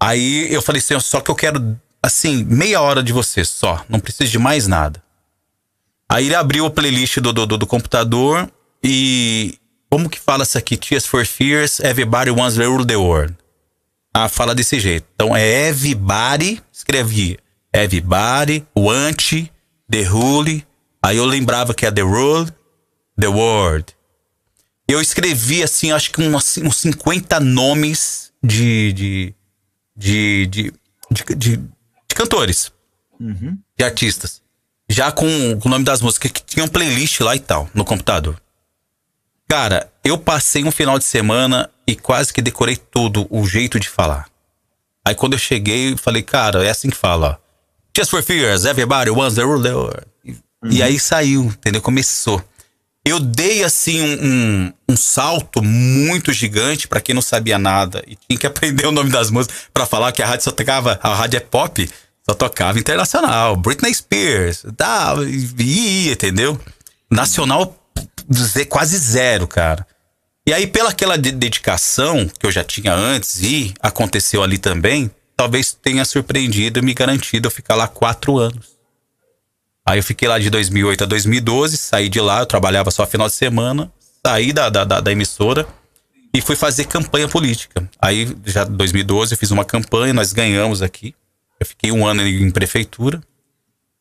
Aí 0.00 0.52
eu 0.52 0.60
falei 0.60 0.80
assim, 0.80 0.98
só 1.00 1.20
que 1.20 1.30
eu 1.30 1.34
quero, 1.34 1.80
assim, 2.02 2.44
meia 2.44 2.80
hora 2.80 3.02
de 3.02 3.12
você 3.12 3.44
só. 3.44 3.84
Não 3.88 3.98
preciso 4.00 4.30
de 4.30 4.38
mais 4.38 4.66
nada. 4.66 5.02
Aí 6.08 6.26
ele 6.26 6.34
abriu 6.34 6.66
a 6.66 6.70
playlist 6.70 7.18
do, 7.20 7.32
do- 7.32 7.46
do 7.58 7.66
computador 7.66 8.50
e. 8.82 9.58
Como 9.94 10.10
que 10.10 10.18
fala 10.18 10.42
isso 10.42 10.58
aqui? 10.58 10.76
Tears 10.76 11.06
for 11.06 11.24
Fears, 11.24 11.78
Everybody 11.78 12.28
Wants 12.28 12.56
to 12.56 12.64
Rule 12.68 12.84
the 12.84 12.96
World. 12.96 13.36
Ah, 14.12 14.28
fala 14.28 14.52
desse 14.52 14.80
jeito. 14.80 15.06
Então 15.14 15.36
é 15.36 15.68
Everybody, 15.68 16.60
escrevi 16.72 17.38
Everybody, 17.72 18.66
Want, 18.76 19.46
The 19.88 20.02
Rule. 20.02 20.66
Aí 21.00 21.16
eu 21.16 21.24
lembrava 21.24 21.72
que 21.72 21.86
é 21.86 21.92
The 21.92 22.00
Rule, 22.00 22.50
The 23.16 23.28
World. 23.28 23.84
Eu 24.88 25.00
escrevi, 25.00 25.62
assim, 25.62 25.92
acho 25.92 26.10
que 26.10 26.20
uns, 26.20 26.56
uns 26.58 26.76
50 26.78 27.38
nomes 27.38 28.32
de. 28.42 28.92
de. 28.94 29.34
de. 29.96 30.56
de, 30.56 30.72
de, 31.24 31.34
de- 31.36 31.56
de 31.56 32.14
cantores, 32.16 32.72
de 33.78 33.84
artistas. 33.84 34.42
Já 34.88 35.12
com, 35.12 35.28
com 35.60 35.68
o 35.68 35.70
nome 35.70 35.84
das 35.84 36.02
músicas, 36.02 36.32
que 36.32 36.42
tinha 36.42 36.64
um 36.64 36.68
playlist 36.68 37.20
lá 37.20 37.36
e 37.36 37.40
tal, 37.40 37.70
no 37.72 37.84
computador. 37.84 38.40
Cara, 39.48 39.90
eu 40.02 40.18
passei 40.18 40.64
um 40.64 40.70
final 40.70 40.98
de 40.98 41.04
semana 41.04 41.70
e 41.86 41.94
quase 41.94 42.32
que 42.32 42.42
decorei 42.42 42.76
tudo, 42.76 43.26
o 43.30 43.46
jeito 43.46 43.78
de 43.78 43.88
falar. 43.88 44.26
Aí 45.06 45.14
quando 45.14 45.34
eu 45.34 45.38
cheguei, 45.38 45.96
falei, 45.96 46.22
cara, 46.22 46.64
é 46.64 46.70
assim 46.70 46.88
que 46.90 46.96
fala, 46.96 47.38
ó. 47.40 47.44
Just 47.96 48.10
for 48.10 48.22
fears, 48.22 48.64
everybody 48.64 49.10
wants 49.10 49.36
the 49.36 49.42
rule. 49.42 49.62
the 49.62 49.74
world." 49.74 50.06
E, 50.70 50.82
aí 50.82 50.98
saiu, 50.98 51.44
entendeu? 51.44 51.82
Começou. 51.82 52.42
Eu 53.06 53.20
dei, 53.20 53.62
assim, 53.62 54.00
um, 54.00 54.26
um, 54.26 54.72
um 54.88 54.96
salto 54.96 55.62
muito 55.62 56.32
gigante 56.32 56.88
pra 56.88 57.02
quem 57.02 57.14
não 57.14 57.20
sabia 57.20 57.58
nada 57.58 58.02
e 58.06 58.16
tinha 58.16 58.38
que 58.38 58.46
aprender 58.48 58.86
o 58.86 58.92
nome 58.92 59.10
das 59.10 59.30
músicas 59.30 59.68
pra 59.74 59.84
falar 59.84 60.10
que 60.10 60.22
a 60.22 60.26
rádio 60.26 60.44
só 60.44 60.50
tocava, 60.50 60.98
a 61.02 61.14
rádio 61.14 61.36
é 61.36 61.40
pop, 61.40 61.88
só 62.28 62.34
tocava 62.34 62.78
internacional, 62.78 63.56
Britney 63.56 63.94
Spears, 63.94 64.64
tal, 64.74 65.22
e 65.22 66.10
entendeu? 66.10 66.58
Nacional, 67.10 67.76
quase 68.68 68.96
zero, 68.98 69.46
cara. 69.46 69.86
E 70.46 70.52
aí, 70.52 70.66
pela 70.66 70.90
aquela 70.90 71.16
de- 71.16 71.32
dedicação 71.32 72.28
que 72.28 72.46
eu 72.46 72.52
já 72.52 72.62
tinha 72.62 72.92
antes 72.92 73.40
e 73.42 73.72
aconteceu 73.80 74.42
ali 74.42 74.58
também, 74.58 75.10
talvez 75.36 75.72
tenha 75.72 76.04
surpreendido 76.04 76.78
e 76.78 76.82
me 76.82 76.92
garantido 76.94 77.46
eu 77.46 77.50
ficar 77.50 77.74
lá 77.74 77.88
quatro 77.88 78.38
anos. 78.38 78.74
Aí 79.86 79.98
eu 79.98 80.02
fiquei 80.02 80.28
lá 80.28 80.38
de 80.38 80.48
2008 80.50 81.04
a 81.04 81.06
2012, 81.06 81.76
saí 81.76 82.08
de 82.08 82.20
lá, 82.20 82.40
eu 82.40 82.46
trabalhava 82.46 82.90
só 82.90 83.06
final 83.06 83.26
de 83.26 83.34
semana, 83.34 83.92
saí 84.24 84.52
da, 84.52 84.68
da, 84.70 84.84
da, 84.84 85.00
da 85.00 85.12
emissora 85.12 85.66
e 86.34 86.40
fui 86.40 86.56
fazer 86.56 86.84
campanha 86.86 87.28
política. 87.28 87.88
Aí, 88.00 88.34
já 88.44 88.64
em 88.64 88.72
2012, 88.72 89.34
eu 89.34 89.38
fiz 89.38 89.50
uma 89.50 89.64
campanha, 89.64 90.12
nós 90.12 90.32
ganhamos 90.32 90.82
aqui. 90.82 91.14
Eu 91.60 91.66
fiquei 91.66 91.92
um 91.92 92.06
ano 92.06 92.26
em 92.26 92.50
prefeitura. 92.50 93.22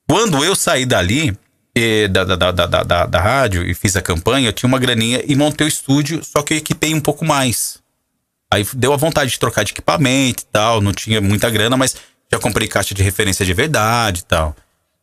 Quando 0.10 0.44
eu 0.44 0.56
saí 0.56 0.86
dali, 0.86 1.38
eh, 1.76 2.08
da, 2.08 2.24
da, 2.24 2.52
da, 2.52 2.66
da, 2.66 3.06
da, 3.06 3.20
rádio, 3.20 3.64
e 3.64 3.74
fiz 3.74 3.96
a 3.96 4.02
campanha, 4.02 4.50
eu 4.50 4.54
tinha 4.54 4.68
uma 4.68 4.80
graninha 4.80 5.24
e 5.26 5.36
montei 5.36 5.66
o 5.66 5.68
estúdio, 5.68 6.24
só 6.24 6.42
que 6.42 6.54
eu 6.54 6.58
equipei 6.58 6.94
um 6.94 7.02
pouco 7.02 7.26
mais. 7.26 7.82
Aí 8.52 8.66
deu 8.76 8.94
a 8.94 8.98
vontade 8.98 9.32
de 9.32 9.40
trocar 9.40 9.64
de 9.64 9.72
equipamento 9.72 10.44
e 10.44 10.46
tal, 10.52 10.82
não 10.82 10.94
tinha 10.94 11.20
muita 11.20 11.50
grana, 11.50 11.76
mas 11.76 11.96
já 12.32 12.40
comprei 12.40 12.68
caixa 12.68 12.94
de 12.94 13.02
referência 13.02 13.46
de 13.46 13.54
verdade 13.54 14.22
e 14.22 14.26
tal. 14.26 14.56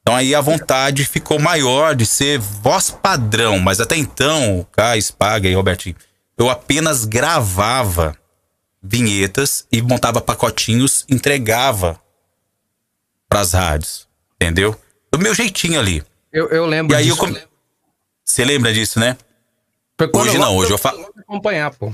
Então 0.03 0.15
aí 0.15 0.35
a 0.35 0.41
vontade 0.41 1.05
ficou 1.05 1.39
maior 1.39 1.95
de 1.95 2.07
ser 2.07 2.39
voz 2.39 2.91
padrão, 2.91 3.59
mas 3.59 3.81
até 3.81 3.97
então, 3.97 4.67
Caio, 4.73 5.03
Spaga 5.03 5.49
e 5.49 5.55
Robertinho, 5.55 5.97
eu 6.39 6.49
apenas 6.49 7.05
gravava 7.05 8.17
vinhetas 8.83 9.67
e 9.71 9.83
montava 9.83 10.21
pacotinhos, 10.21 11.05
entregava 11.09 12.01
pras 13.29 13.53
rádios, 13.53 14.09
entendeu? 14.35 14.79
Do 15.13 15.19
meu 15.19 15.35
jeitinho 15.35 15.79
ali. 15.79 16.03
Eu, 16.33 16.49
eu 16.49 16.67
lembro 16.67 16.95
E 16.95 16.97
aí 16.97 17.09
eu 17.09 17.15
disso. 17.15 17.27
come- 17.27 17.43
Você 18.25 18.45
lembra 18.45 18.73
disso, 18.73 18.99
né? 19.01 19.17
Hoje 20.15 20.37
eu- 20.37 20.41
não, 20.41 20.57
hoje 20.57 20.71
eu 20.73 20.79
fa- 20.79 20.95
acompanhar, 21.19 21.71
pô. 21.75 21.93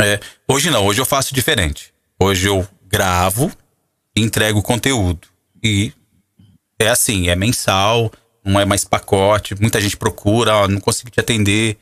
É, 0.00 0.20
hoje 0.48 0.70
não, 0.70 0.86
hoje 0.86 1.00
eu 1.00 1.04
faço 1.06 1.34
diferente. 1.34 1.92
Hoje 2.18 2.46
eu 2.46 2.66
gravo 2.86 3.50
e 4.16 4.20
entrego 4.22 4.58
o 4.58 4.62
conteúdo. 4.62 5.28
E 5.62 5.92
é 6.78 6.88
assim, 6.88 7.28
é 7.28 7.36
mensal, 7.36 8.10
não 8.44 8.60
é 8.60 8.64
mais 8.64 8.84
pacote. 8.84 9.54
Muita 9.60 9.80
gente 9.80 9.96
procura, 9.96 10.54
ó, 10.56 10.68
não 10.68 10.80
consigo 10.80 11.10
te 11.10 11.20
atender, 11.20 11.74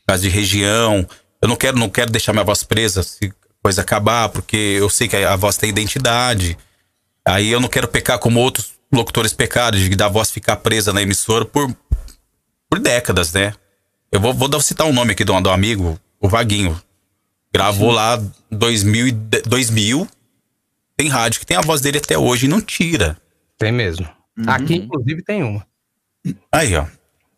por 0.00 0.06
causa 0.08 0.22
de 0.22 0.28
região. 0.28 1.06
Eu 1.40 1.48
não 1.48 1.56
quero, 1.56 1.78
não 1.78 1.88
quero 1.90 2.10
deixar 2.10 2.32
minha 2.32 2.44
voz 2.44 2.62
presa 2.64 3.02
se 3.02 3.26
a 3.26 3.62
coisa 3.62 3.82
acabar, 3.82 4.28
porque 4.30 4.56
eu 4.56 4.88
sei 4.88 5.06
que 5.08 5.16
a 5.16 5.36
voz 5.36 5.56
tem 5.56 5.68
identidade. 5.70 6.56
Aí 7.24 7.48
eu 7.50 7.60
não 7.60 7.68
quero 7.68 7.88
pecar 7.88 8.18
como 8.18 8.40
outros 8.40 8.72
locutores 8.92 9.32
pecaram, 9.32 9.76
de 9.78 9.88
da 9.96 10.08
voz 10.08 10.30
ficar 10.30 10.56
presa 10.56 10.92
na 10.92 11.02
emissora 11.02 11.44
por, 11.44 11.74
por 12.68 12.78
décadas, 12.78 13.32
né? 13.32 13.52
Eu 14.10 14.20
vou, 14.20 14.32
vou 14.32 14.48
dar- 14.48 14.60
citar 14.60 14.86
um 14.86 14.92
nome 14.92 15.12
aqui 15.12 15.24
de 15.24 15.30
um 15.32 15.36
amigo, 15.36 15.98
o 16.20 16.28
Vaguinho. 16.28 16.80
Gravou 17.52 17.90
lá 17.90 18.22
2000, 18.50 19.08
e 19.08 19.12
de- 19.12 19.42
2000. 19.42 20.06
Tem 20.96 21.08
rádio 21.08 21.40
que 21.40 21.46
tem 21.46 21.56
a 21.56 21.60
voz 21.62 21.80
dele 21.80 21.98
até 21.98 22.16
hoje 22.16 22.46
e 22.46 22.48
não 22.48 22.60
tira. 22.60 23.16
Tem 23.58 23.72
mesmo. 23.72 24.08
Aqui, 24.46 24.76
inclusive, 24.76 25.22
tem 25.22 25.42
uma. 25.42 25.66
Aí, 26.52 26.74
ó. 26.76 26.86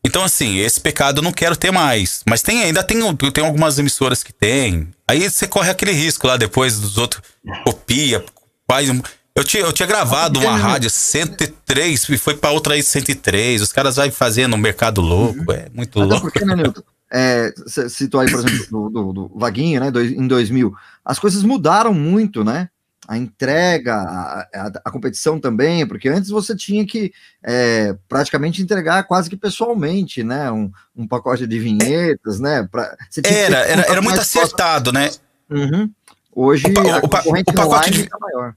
Então, 0.04 0.22
assim, 0.24 0.58
esse 0.58 0.80
pecado 0.80 1.18
eu 1.18 1.22
não 1.22 1.32
quero 1.32 1.56
ter 1.56 1.70
mais. 1.70 2.22
Mas 2.28 2.40
tem 2.42 2.62
ainda 2.62 2.82
tem, 2.82 2.98
tem 3.32 3.44
algumas 3.44 3.78
emissoras 3.78 4.22
que 4.22 4.32
tem. 4.32 4.88
Aí 5.08 5.28
você 5.28 5.46
corre 5.46 5.70
aquele 5.70 5.92
risco 5.92 6.26
lá 6.26 6.36
depois 6.36 6.78
dos 6.80 6.98
outros. 6.98 7.22
Copia, 7.64 8.24
faz. 8.70 8.88
um- 8.90 9.02
Eu 9.38 9.44
tinha, 9.44 9.62
eu 9.62 9.72
tinha 9.72 9.86
gravado 9.86 10.40
uma 10.40 10.56
rádio 10.56 10.90
103 10.90 12.08
e 12.08 12.18
foi 12.18 12.34
pra 12.36 12.50
outra 12.50 12.74
aí 12.74 12.82
103. 12.82 13.62
Os 13.62 13.72
caras 13.72 13.96
vai 13.96 14.10
fazendo 14.10 14.54
um 14.54 14.58
mercado 14.58 15.00
louco. 15.00 15.52
É 15.52 15.68
muito 15.72 16.00
Até 16.00 16.08
louco. 16.10 16.22
porque, 16.30 16.44
né, 16.44 16.56
Nilton? 16.56 16.82
É, 17.10 17.52
você 17.56 17.88
citou 17.88 18.20
aí, 18.20 18.30
por 18.30 18.40
exemplo, 18.40 18.66
do, 18.70 18.90
do, 18.90 19.12
do 19.12 19.38
Vaguinho, 19.38 19.80
né, 19.80 19.88
em 20.16 20.26
2000. 20.26 20.74
As 21.04 21.18
coisas 21.18 21.42
mudaram 21.42 21.94
muito, 21.94 22.44
né? 22.44 22.68
A 23.06 23.16
entrega, 23.16 23.94
a, 23.94 24.40
a- 24.54 24.72
a 24.84 24.90
competição 24.90 25.40
também, 25.40 25.86
porque 25.86 26.08
antes 26.10 26.28
você 26.28 26.54
tinha 26.54 26.84
que 26.86 27.10
é, 27.42 27.96
praticamente 28.08 28.60
entregar 28.60 29.04
quase 29.04 29.30
que 29.30 29.36
pessoalmente, 29.36 30.22
né? 30.22 30.50
Um, 30.50 30.70
um 30.94 31.06
pacote 31.08 31.46
de 31.46 31.58
vinhetas, 31.58 32.38
né? 32.38 32.68
Pra, 32.70 32.94
você 33.08 33.22
tinha 33.22 33.32
que 33.32 33.40
Era, 33.40 33.58
era, 33.60 33.82
era 33.82 34.02
muito 34.02 34.20
acertado, 34.20 34.92
né? 34.92 35.10
Uhum. 35.48 35.90
Hoje 36.34 36.64
O 36.66 36.70
o 36.70 37.06
o 37.06 37.08
pacote 37.54 37.90
de- 37.92 38.08
tá 38.08 38.18
maior. 38.20 38.54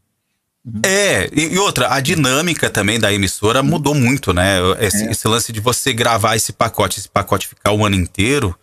É, 0.86 1.28
e, 1.34 1.58
outra, 1.58 1.92
a 1.94 2.00
dinâmica 2.00 2.70
também 2.70 3.00
da 3.00 3.12
emissora 3.12 3.64
mudou 3.64 3.96
muito, 3.96 4.32
né? 4.34 4.58
Esse, 4.80 5.06
esse 5.10 5.28
lance 5.28 5.52
de 5.52 5.60
você 5.60 5.92
gravar 5.92 6.36
esse 6.36 6.54
pacote, 6.54 7.00
esse 7.00 7.10
pacote 7.10 7.48
ficar 7.48 7.72
o 7.72 7.84
ano 7.86 7.96
inteiro, 7.96 8.56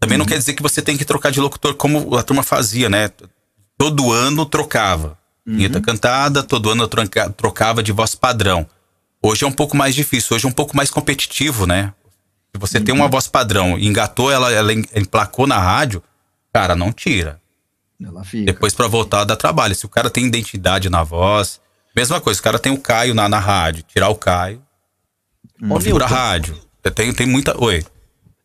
também 0.00 0.16
não 0.16 0.24
quer 0.24 0.38
dizer 0.38 0.54
que 0.54 0.62
você 0.62 0.80
tem 0.80 0.96
que 0.96 1.04
trocar 1.04 1.30
de 1.30 1.40
locutor 1.40 1.74
como 1.74 2.16
a 2.16 2.22
turma 2.22 2.42
fazia, 2.42 2.88
né? 2.88 3.10
Todo 3.76 4.10
ano 4.12 4.46
trocava. 4.46 5.18
Vinheta 5.46 5.80
cantada, 5.80 6.42
todo 6.42 6.70
ano 6.70 6.88
trocava 7.36 7.82
de 7.82 7.92
voz 7.92 8.14
padrão. 8.14 8.66
Hoje 9.22 9.44
é 9.44 9.46
um 9.46 9.52
pouco 9.52 9.76
mais 9.76 9.94
difícil, 9.94 10.34
hoje 10.36 10.44
é 10.46 10.48
um 10.48 10.52
pouco 10.52 10.76
mais 10.76 10.90
competitivo, 10.90 11.66
né? 11.66 11.92
Se 12.54 12.58
você 12.60 12.80
tem 12.80 12.94
uma 12.94 13.06
voz 13.08 13.28
padrão 13.28 13.78
e 13.78 13.86
engatou 13.86 14.30
ela, 14.32 14.50
ela 14.50 14.72
em- 14.72 14.84
emplacou 14.94 15.46
na 15.46 15.58
rádio, 15.58 16.02
cara, 16.52 16.74
não 16.74 16.90
tira. 16.92 17.38
Ela 18.02 18.24
fica. 18.24 18.52
Depois 18.52 18.74
pra 18.74 18.86
voltar 18.86 19.24
dá 19.24 19.36
trabalho. 19.36 19.74
Se 19.74 19.86
o 19.86 19.88
cara 19.88 20.10
tem 20.10 20.26
identidade 20.26 20.90
na 20.90 21.02
voz, 21.02 21.60
mesma 21.94 22.20
coisa, 22.20 22.38
o 22.40 22.42
cara 22.42 22.58
tem 22.58 22.72
o 22.72 22.80
Caio 22.80 23.14
na, 23.14 23.28
na 23.28 23.38
rádio, 23.38 23.82
tirar 23.84 24.08
o 24.08 24.16
Caio, 24.16 24.62
configura 25.68 26.04
a 26.04 26.08
rádio. 26.08 26.58
Tem, 26.94 27.12
tem 27.12 27.26
muita. 27.26 27.60
Oi. 27.62 27.84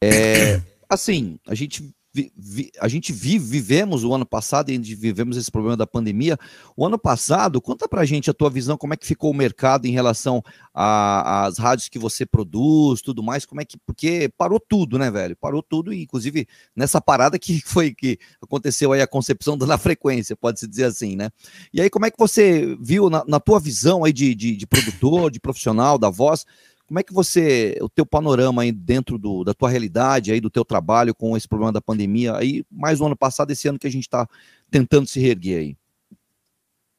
assim, 0.89 1.37
a 1.47 1.53
gente, 1.53 1.93
vi- 2.13 2.31
vi- 2.35 2.71
a 2.79 2.87
gente 2.87 3.13
vive, 3.13 3.45
vivemos 3.45 4.03
o 4.03 4.13
ano 4.13 4.25
passado 4.25 4.69
e 4.69 4.77
vivemos 4.77 5.37
esse 5.37 5.51
problema 5.51 5.77
da 5.77 5.87
pandemia. 5.87 6.37
O 6.75 6.85
ano 6.85 6.97
passado, 6.97 7.61
conta 7.61 7.87
pra 7.87 8.05
gente 8.05 8.29
a 8.29 8.33
tua 8.33 8.49
visão, 8.49 8.77
como 8.77 8.93
é 8.93 8.97
que 8.97 9.05
ficou 9.05 9.31
o 9.31 9.35
mercado 9.35 9.85
em 9.85 9.91
relação 9.91 10.43
às 10.73 11.57
rádios 11.57 11.89
que 11.89 11.99
você 11.99 12.25
produz, 12.25 13.01
tudo 13.01 13.23
mais, 13.23 13.45
como 13.45 13.61
é 13.61 13.65
que, 13.65 13.77
porque 13.85 14.29
parou 14.37 14.59
tudo, 14.59 14.97
né, 14.97 15.09
velho? 15.09 15.35
Parou 15.35 15.63
tudo, 15.63 15.93
e 15.93 16.03
inclusive 16.03 16.47
nessa 16.75 16.99
parada 17.01 17.39
que 17.39 17.61
foi 17.65 17.93
que 17.93 18.17
aconteceu 18.41 18.91
aí 18.91 19.01
a 19.01 19.07
concepção 19.07 19.57
da 19.57 19.77
frequência, 19.77 20.35
pode-se 20.35 20.67
dizer 20.67 20.85
assim, 20.85 21.15
né? 21.15 21.29
E 21.73 21.81
aí, 21.81 21.89
como 21.89 22.05
é 22.05 22.11
que 22.11 22.17
você 22.19 22.77
viu, 22.79 23.09
na, 23.09 23.23
na 23.27 23.39
tua 23.39 23.59
visão 23.59 24.03
aí 24.03 24.13
de, 24.13 24.35
de, 24.35 24.55
de 24.55 24.67
produtor, 24.67 25.31
de 25.31 25.39
profissional, 25.39 25.97
da 25.97 26.09
voz, 26.09 26.45
Como 26.91 26.99
é 26.99 27.03
que 27.03 27.13
você, 27.13 27.77
o 27.79 27.87
teu 27.87 28.05
panorama 28.05 28.63
aí 28.63 28.71
dentro 28.73 29.17
do, 29.17 29.45
da 29.45 29.53
tua 29.53 29.69
realidade, 29.69 30.29
aí 30.29 30.41
do 30.41 30.49
teu 30.49 30.65
trabalho 30.65 31.15
com 31.15 31.37
esse 31.37 31.47
problema 31.47 31.71
da 31.71 31.79
pandemia, 31.79 32.35
aí 32.35 32.65
mais 32.69 32.99
no 32.99 33.05
ano 33.05 33.15
passado, 33.15 33.49
esse 33.49 33.65
ano 33.65 33.79
que 33.79 33.87
a 33.87 33.89
gente 33.89 34.03
está 34.03 34.27
tentando 34.69 35.07
se 35.07 35.17
reerguer 35.17 35.57
aí? 35.59 35.77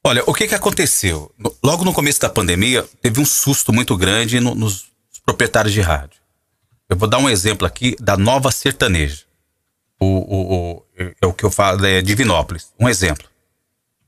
Olha, 0.03 0.23
o 0.25 0.33
que 0.33 0.47
que 0.47 0.55
aconteceu? 0.55 1.31
Logo 1.63 1.85
no 1.85 1.93
começo 1.93 2.19
da 2.19 2.27
pandemia, 2.27 2.83
teve 3.03 3.21
um 3.21 3.25
susto 3.25 3.71
muito 3.71 3.95
grande 3.95 4.39
no- 4.39 4.55
nos 4.55 4.87
proprietários 5.23 5.71
de 5.71 5.81
rádio. 5.81 6.19
Eu 6.89 6.97
vou 6.97 7.07
dar 7.07 7.19
um 7.19 7.29
exemplo 7.29 7.67
aqui 7.67 7.95
da 7.99 8.17
Nova 8.17 8.51
Sertaneja. 8.51 9.25
O, 9.99 10.05
o, 10.07 10.53
o- 10.55 10.83
é 11.21 11.27
o 11.27 11.31
que 11.33 11.43
eu 11.43 11.51
falo, 11.51 11.85
é 11.85 12.01
Divinópolis. 12.01 12.73
Um 12.79 12.89
exemplo. 12.89 13.27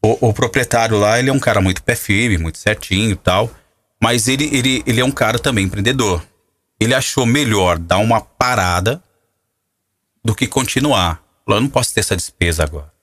O, 0.03 0.29
o 0.29 0.33
proprietário 0.33 0.97
lá, 0.97 1.19
ele 1.19 1.29
é 1.29 1.33
um 1.33 1.39
cara 1.39 1.61
muito 1.61 1.83
pé 1.83 1.95
firme, 1.95 2.39
muito 2.39 2.57
certinho 2.57 3.11
e 3.11 3.15
tal. 3.15 3.51
Mas 4.05 4.27
ele, 4.27 4.55
ele, 4.55 4.83
ele 4.85 5.01
é 5.01 5.03
um 5.03 5.09
cara 5.09 5.39
também 5.39 5.65
empreendedor. 5.65 6.23
Ele 6.79 6.93
achou 6.93 7.25
melhor 7.25 7.79
dar 7.79 7.97
uma 7.97 8.21
parada 8.21 9.03
do 10.23 10.35
que 10.35 10.45
continuar. 10.45 11.23
Falou, 11.43 11.57
eu 11.57 11.63
não 11.63 11.69
posso 11.69 11.91
ter 11.91 12.01
essa 12.01 12.15
despesa 12.15 12.61
agora. 12.61 12.93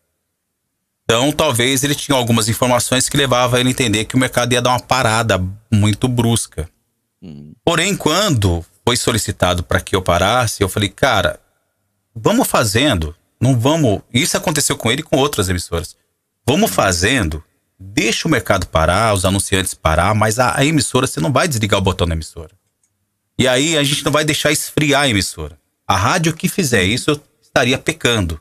Então, 1.03 1.33
talvez 1.33 1.83
ele 1.83 1.97
tinha 1.97 2.17
algumas 2.17 2.49
informações 2.49 3.09
que 3.09 3.17
levavam 3.17 3.59
ele 3.59 3.71
a 3.71 3.73
entender 3.73 4.05
que 4.05 4.15
o 4.15 4.19
mercado 4.19 4.53
ia 4.53 4.63
dar 4.63 4.71
uma 4.71 4.79
parada 4.79 5.45
muito 5.73 6.07
brusca. 6.07 6.71
Porém, 7.65 7.97
quando 7.97 8.65
foi 8.87 8.97
solicitado 8.97 9.65
para 9.65 9.81
que 9.81 9.97
eu 9.97 10.03
parasse, 10.03 10.63
eu 10.63 10.69
falei, 10.69 10.89
cara, 10.89 11.41
vamos 12.15 12.47
fazendo, 12.47 13.13
não 13.41 13.59
vamos. 13.59 14.03
Isso 14.15 14.37
aconteceu 14.37 14.77
com 14.77 14.89
ele 14.89 15.01
e 15.01 15.05
com 15.05 15.17
outras 15.17 15.49
emissoras. 15.49 15.97
Vamos 16.47 16.71
fazendo, 16.71 17.43
deixa 17.95 18.27
o 18.29 18.31
mercado 18.31 18.67
parar, 18.67 19.13
os 19.15 19.25
anunciantes 19.25 19.75
parar, 19.75 20.15
mas 20.15 20.39
a, 20.39 20.59
a 20.59 20.65
emissora, 20.65 21.07
você 21.07 21.21
não 21.21 21.33
vai 21.33 21.49
desligar 21.49 21.79
o 21.79 21.83
botão 21.83 22.07
da 22.07 22.15
emissora. 22.15 22.51
E 23.39 23.49
aí 23.49 23.77
a 23.77 23.83
gente 23.83 24.05
não 24.05 24.13
vai 24.13 24.25
deixar 24.25 24.53
esfriar 24.53 25.03
a 25.03 25.09
emissora. 25.09 25.59
A 25.87 25.97
rádio 25.97 26.33
que 26.35 26.49
fizer 26.49 26.85
isso 26.85 27.21
estaria 27.43 27.79
pecando. 27.79 28.41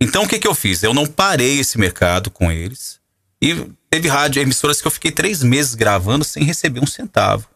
Então 0.00 0.24
o 0.24 0.28
que, 0.28 0.38
que 0.38 0.48
eu 0.48 0.54
fiz? 0.54 0.82
Eu 0.82 0.94
não 0.94 1.06
parei 1.06 1.58
esse 1.60 1.78
mercado 1.78 2.30
com 2.30 2.50
eles. 2.50 2.98
E 3.40 3.66
teve 3.90 4.08
rádio, 4.08 4.40
emissoras 4.40 4.80
que 4.80 4.86
eu 4.86 4.90
fiquei 4.90 5.10
três 5.12 5.42
meses 5.42 5.74
gravando 5.74 6.24
sem 6.24 6.44
receber 6.44 6.80
um 6.80 6.86
centavo. 6.86 7.46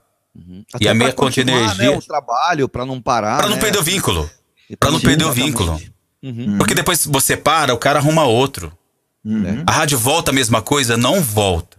Até 0.72 0.88
a 0.88 0.94
minha 0.94 1.12
conta 1.12 1.30
de 1.30 1.40
continuar, 1.40 1.62
energia- 1.62 1.90
Né, 1.90 1.96
o 1.96 2.02
trabalho, 2.02 2.68
para 2.68 2.84
não 2.84 3.00
parar. 3.00 3.38
Pra 3.38 3.48
não 3.48 3.56
né? 3.56 3.62
perder 3.62 3.78
o 3.78 3.82
vínculo. 3.82 4.30
E 4.68 4.76
Pra 4.76 4.90
não 4.90 5.00
perder 5.00 5.24
o 5.24 5.32
vínculo. 5.32 5.80
Uhum. 6.22 6.58
Porque 6.58 6.74
depois 6.74 7.06
você 7.06 7.36
para, 7.36 7.72
o 7.72 7.78
cara 7.78 7.98
arruma 8.00 8.24
outro. 8.24 8.76
Uhum. 9.26 9.64
A 9.66 9.72
rádio 9.72 9.98
volta 9.98 10.30
a 10.30 10.34
mesma 10.34 10.62
coisa? 10.62 10.96
Não 10.96 11.20
volta. 11.20 11.76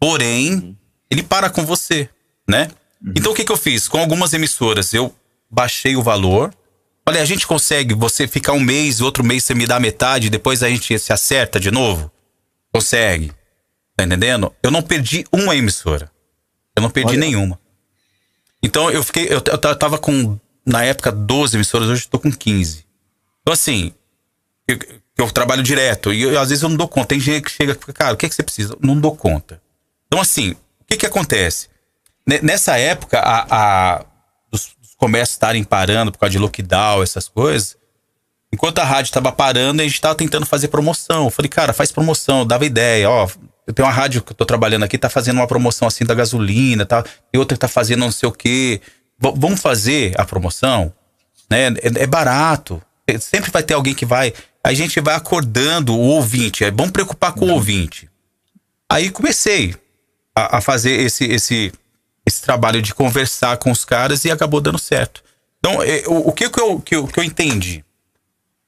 Porém, 0.00 0.76
ele 1.08 1.22
para 1.22 1.48
com 1.48 1.64
você, 1.64 2.08
né? 2.48 2.68
Então 3.16 3.32
o 3.32 3.34
que, 3.34 3.44
que 3.44 3.52
eu 3.52 3.56
fiz? 3.56 3.86
Com 3.86 3.98
algumas 3.98 4.32
emissoras, 4.32 4.92
eu 4.92 5.14
baixei 5.48 5.94
o 5.94 6.02
valor. 6.02 6.52
Falei, 7.06 7.22
a 7.22 7.24
gente 7.24 7.46
consegue 7.46 7.94
você 7.94 8.26
ficar 8.26 8.52
um 8.52 8.60
mês, 8.60 9.00
outro 9.00 9.22
mês 9.24 9.44
você 9.44 9.54
me 9.54 9.66
dá 9.66 9.78
metade, 9.78 10.28
depois 10.28 10.62
a 10.62 10.68
gente 10.68 10.98
se 10.98 11.12
acerta 11.12 11.58
de 11.60 11.70
novo? 11.70 12.10
Consegue. 12.72 13.32
Tá 13.96 14.04
entendendo? 14.04 14.52
Eu 14.62 14.70
não 14.70 14.82
perdi 14.82 15.24
uma 15.32 15.54
emissora. 15.56 16.10
Eu 16.76 16.82
não 16.82 16.90
perdi 16.90 17.12
Olha. 17.12 17.20
nenhuma. 17.20 17.58
Então 18.62 18.90
eu 18.90 19.02
fiquei. 19.02 19.26
Eu, 19.26 19.42
eu 19.46 19.58
ta- 19.58 19.74
tava 19.74 19.96
com, 19.98 20.38
na 20.66 20.84
época, 20.84 21.10
12 21.12 21.56
emissoras, 21.56 21.88
hoje 21.88 22.04
eu 22.04 22.10
tô 22.10 22.18
com 22.18 22.30
15. 22.32 22.84
Então, 23.42 23.52
assim, 23.54 23.92
eu, 24.68 24.78
eu 25.20 25.30
trabalho 25.30 25.62
direto 25.62 26.12
e 26.12 26.22
eu- 26.22 26.38
às 26.40 26.48
vezes 26.48 26.62
eu 26.62 26.68
não 26.68 26.76
dou 26.76 26.88
conta. 26.88 27.08
Tem 27.08 27.20
gente 27.20 27.44
que 27.44 27.50
chega 27.50 27.72
e 27.72 27.74
fica, 27.74 27.92
cara, 27.92 28.14
o 28.14 28.16
que, 28.16 28.26
é 28.26 28.28
que 28.28 28.34
você 28.34 28.42
precisa? 28.42 28.76
Não 28.80 28.98
dou 28.98 29.14
conta. 29.16 29.60
Então, 30.06 30.20
assim, 30.20 30.52
o 30.52 30.84
que, 30.88 30.96
que 30.96 31.06
acontece? 31.06 31.68
Ne- 32.26 32.40
Nessa 32.42 32.76
época, 32.78 33.18
a, 33.18 33.46
a, 33.50 34.04
os, 34.52 34.68
os 34.82 34.94
comércios 34.96 35.34
estarem 35.36 35.62
parando 35.64 36.10
por 36.12 36.18
causa 36.18 36.30
de 36.32 36.38
lockdown, 36.38 37.02
essas 37.02 37.28
coisas, 37.28 37.76
enquanto 38.52 38.78
a 38.80 38.84
rádio 38.84 39.08
estava 39.10 39.30
parando, 39.32 39.80
a 39.80 39.84
gente 39.84 39.94
estava 39.94 40.14
tentando 40.14 40.46
fazer 40.46 40.68
promoção. 40.68 41.24
Eu 41.26 41.30
falei, 41.30 41.48
cara, 41.48 41.72
faz 41.72 41.92
promoção, 41.92 42.40
eu 42.40 42.44
dava 42.44 42.64
ideia, 42.66 43.08
ó. 43.08 43.28
Eu 43.66 43.72
tenho 43.74 43.86
uma 43.86 43.94
rádio 43.94 44.22
que 44.22 44.32
eu 44.32 44.36
tô 44.36 44.44
trabalhando 44.44 44.82
aqui, 44.84 44.98
tá 44.98 45.08
fazendo 45.08 45.36
uma 45.36 45.46
promoção 45.46 45.86
assim 45.86 46.04
da 46.04 46.14
gasolina, 46.14 46.84
tá? 46.84 47.04
E 47.32 47.38
outra 47.38 47.56
tá 47.56 47.68
fazendo 47.68 48.00
não 48.00 48.10
sei 48.10 48.28
o 48.28 48.32
quê. 48.32 48.80
V- 49.16 49.34
vamos 49.36 49.60
fazer 49.60 50.12
a 50.18 50.24
promoção, 50.24 50.92
né? 51.48 51.68
É, 51.80 52.02
é 52.02 52.06
barato. 52.06 52.82
É, 53.06 53.16
Sempre 53.18 53.50
vai 53.52 53.62
ter 53.62 53.74
alguém 53.74 53.94
que 53.94 54.04
vai. 54.04 54.32
A 54.62 54.74
gente 54.74 55.00
vai 55.00 55.14
acordando 55.14 55.94
o 55.94 56.00
ouvinte. 56.00 56.64
É 56.64 56.70
bom 56.70 56.90
preocupar 56.90 57.32
com 57.32 57.46
o 57.46 57.52
ouvinte. 57.52 58.08
Aí 58.88 59.10
comecei 59.10 59.74
a, 60.34 60.58
a 60.58 60.60
fazer 60.60 61.00
esse, 61.00 61.24
esse, 61.24 61.72
esse 62.26 62.42
trabalho 62.42 62.82
de 62.82 62.94
conversar 62.94 63.56
com 63.56 63.70
os 63.70 63.84
caras 63.84 64.24
e 64.24 64.30
acabou 64.30 64.60
dando 64.60 64.78
certo. 64.78 65.22
Então, 65.58 65.82
é, 65.82 66.02
o, 66.06 66.32
que, 66.32 66.48
que, 66.48 66.60
eu, 66.60 66.80
que, 66.80 67.06
que 67.06 67.20
eu 67.20 67.24
entendi? 67.24 67.84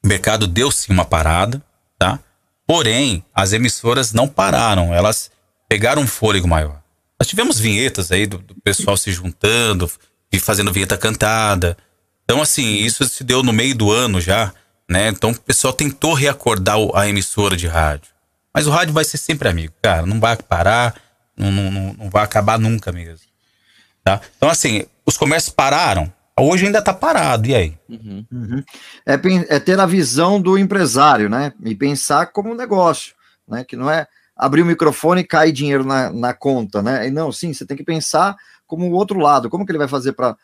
O 0.04 0.08
mercado 0.08 0.46
deu 0.46 0.70
sim 0.70 0.92
uma 0.92 1.04
parada, 1.04 1.62
tá? 1.98 2.18
Porém, 2.66 3.24
as 3.34 3.52
emissoras 3.52 4.12
não 4.12 4.28
pararam, 4.28 4.94
elas 4.94 5.30
pegaram 5.68 6.02
um 6.02 6.06
fôlego 6.06 6.46
maior. 6.46 6.82
Nós 7.18 7.28
tivemos 7.28 7.58
vinhetas 7.58 8.12
aí 8.12 8.26
do, 8.26 8.38
do 8.38 8.54
pessoal 8.62 8.96
se 8.96 9.12
juntando 9.12 9.90
e 10.32 10.38
fazendo 10.38 10.72
vinheta 10.72 10.96
cantada. 10.96 11.76
Então, 12.24 12.42
assim, 12.42 12.76
isso 12.76 13.04
se 13.08 13.24
deu 13.24 13.42
no 13.42 13.52
meio 13.52 13.74
do 13.74 13.90
ano 13.90 14.20
já, 14.20 14.52
né? 14.92 15.08
Então, 15.08 15.30
o 15.30 15.40
pessoal 15.40 15.72
tentou 15.72 16.14
reacordar 16.14 16.76
a 16.94 17.08
emissora 17.08 17.56
de 17.56 17.66
rádio. 17.66 18.12
Mas 18.54 18.66
o 18.66 18.70
rádio 18.70 18.92
vai 18.92 19.04
ser 19.04 19.16
sempre 19.16 19.48
amigo, 19.48 19.72
cara. 19.80 20.04
Não 20.06 20.20
vai 20.20 20.36
parar, 20.36 20.94
não, 21.36 21.50
não, 21.50 21.94
não, 21.94 22.10
vai 22.10 22.22
acabar 22.22 22.58
nunca 22.58 22.92
mesmo. 22.92 23.26
Tá? 24.04 24.20
Então, 24.36 24.48
assim, 24.50 24.84
os 25.06 25.16
comércios 25.16 25.54
pararam. 25.54 26.12
Hoje 26.38 26.66
ainda 26.66 26.82
tá 26.82 26.92
parado, 26.94 27.46
e 27.48 27.54
aí? 27.54 27.74
É, 29.06 29.16
pen- 29.16 29.46
é 29.48 29.58
ter 29.58 29.78
a 29.78 29.86
visão 29.86 30.40
do 30.40 30.56
empresário, 30.58 31.28
né? 31.28 31.52
E 31.64 31.74
pensar 31.74 32.26
como 32.26 32.50
um 32.50 32.54
negócio, 32.54 33.14
né? 33.46 33.64
Que 33.64 33.76
não 33.76 33.90
é 33.90 34.06
abrir 34.36 34.62
o 34.62 34.66
microfone 34.66 35.20
e 35.20 35.26
cair 35.26 35.52
dinheiro 35.52 35.84
na, 35.84 36.10
na 36.10 36.32
conta, 36.34 36.82
né? 36.82 37.06
E 37.06 37.10
não, 37.10 37.30
sim, 37.30 37.52
você 37.52 37.66
tem 37.66 37.76
que 37.76 37.84
pensar 37.84 38.34
como 38.66 38.86
o 38.88 38.92
outro 38.92 39.18
lado. 39.18 39.50
Como 39.50 39.64
que 39.64 39.70
ele 39.70 39.78
vai 39.78 39.88
fazer 39.88 40.12
para 40.12 40.36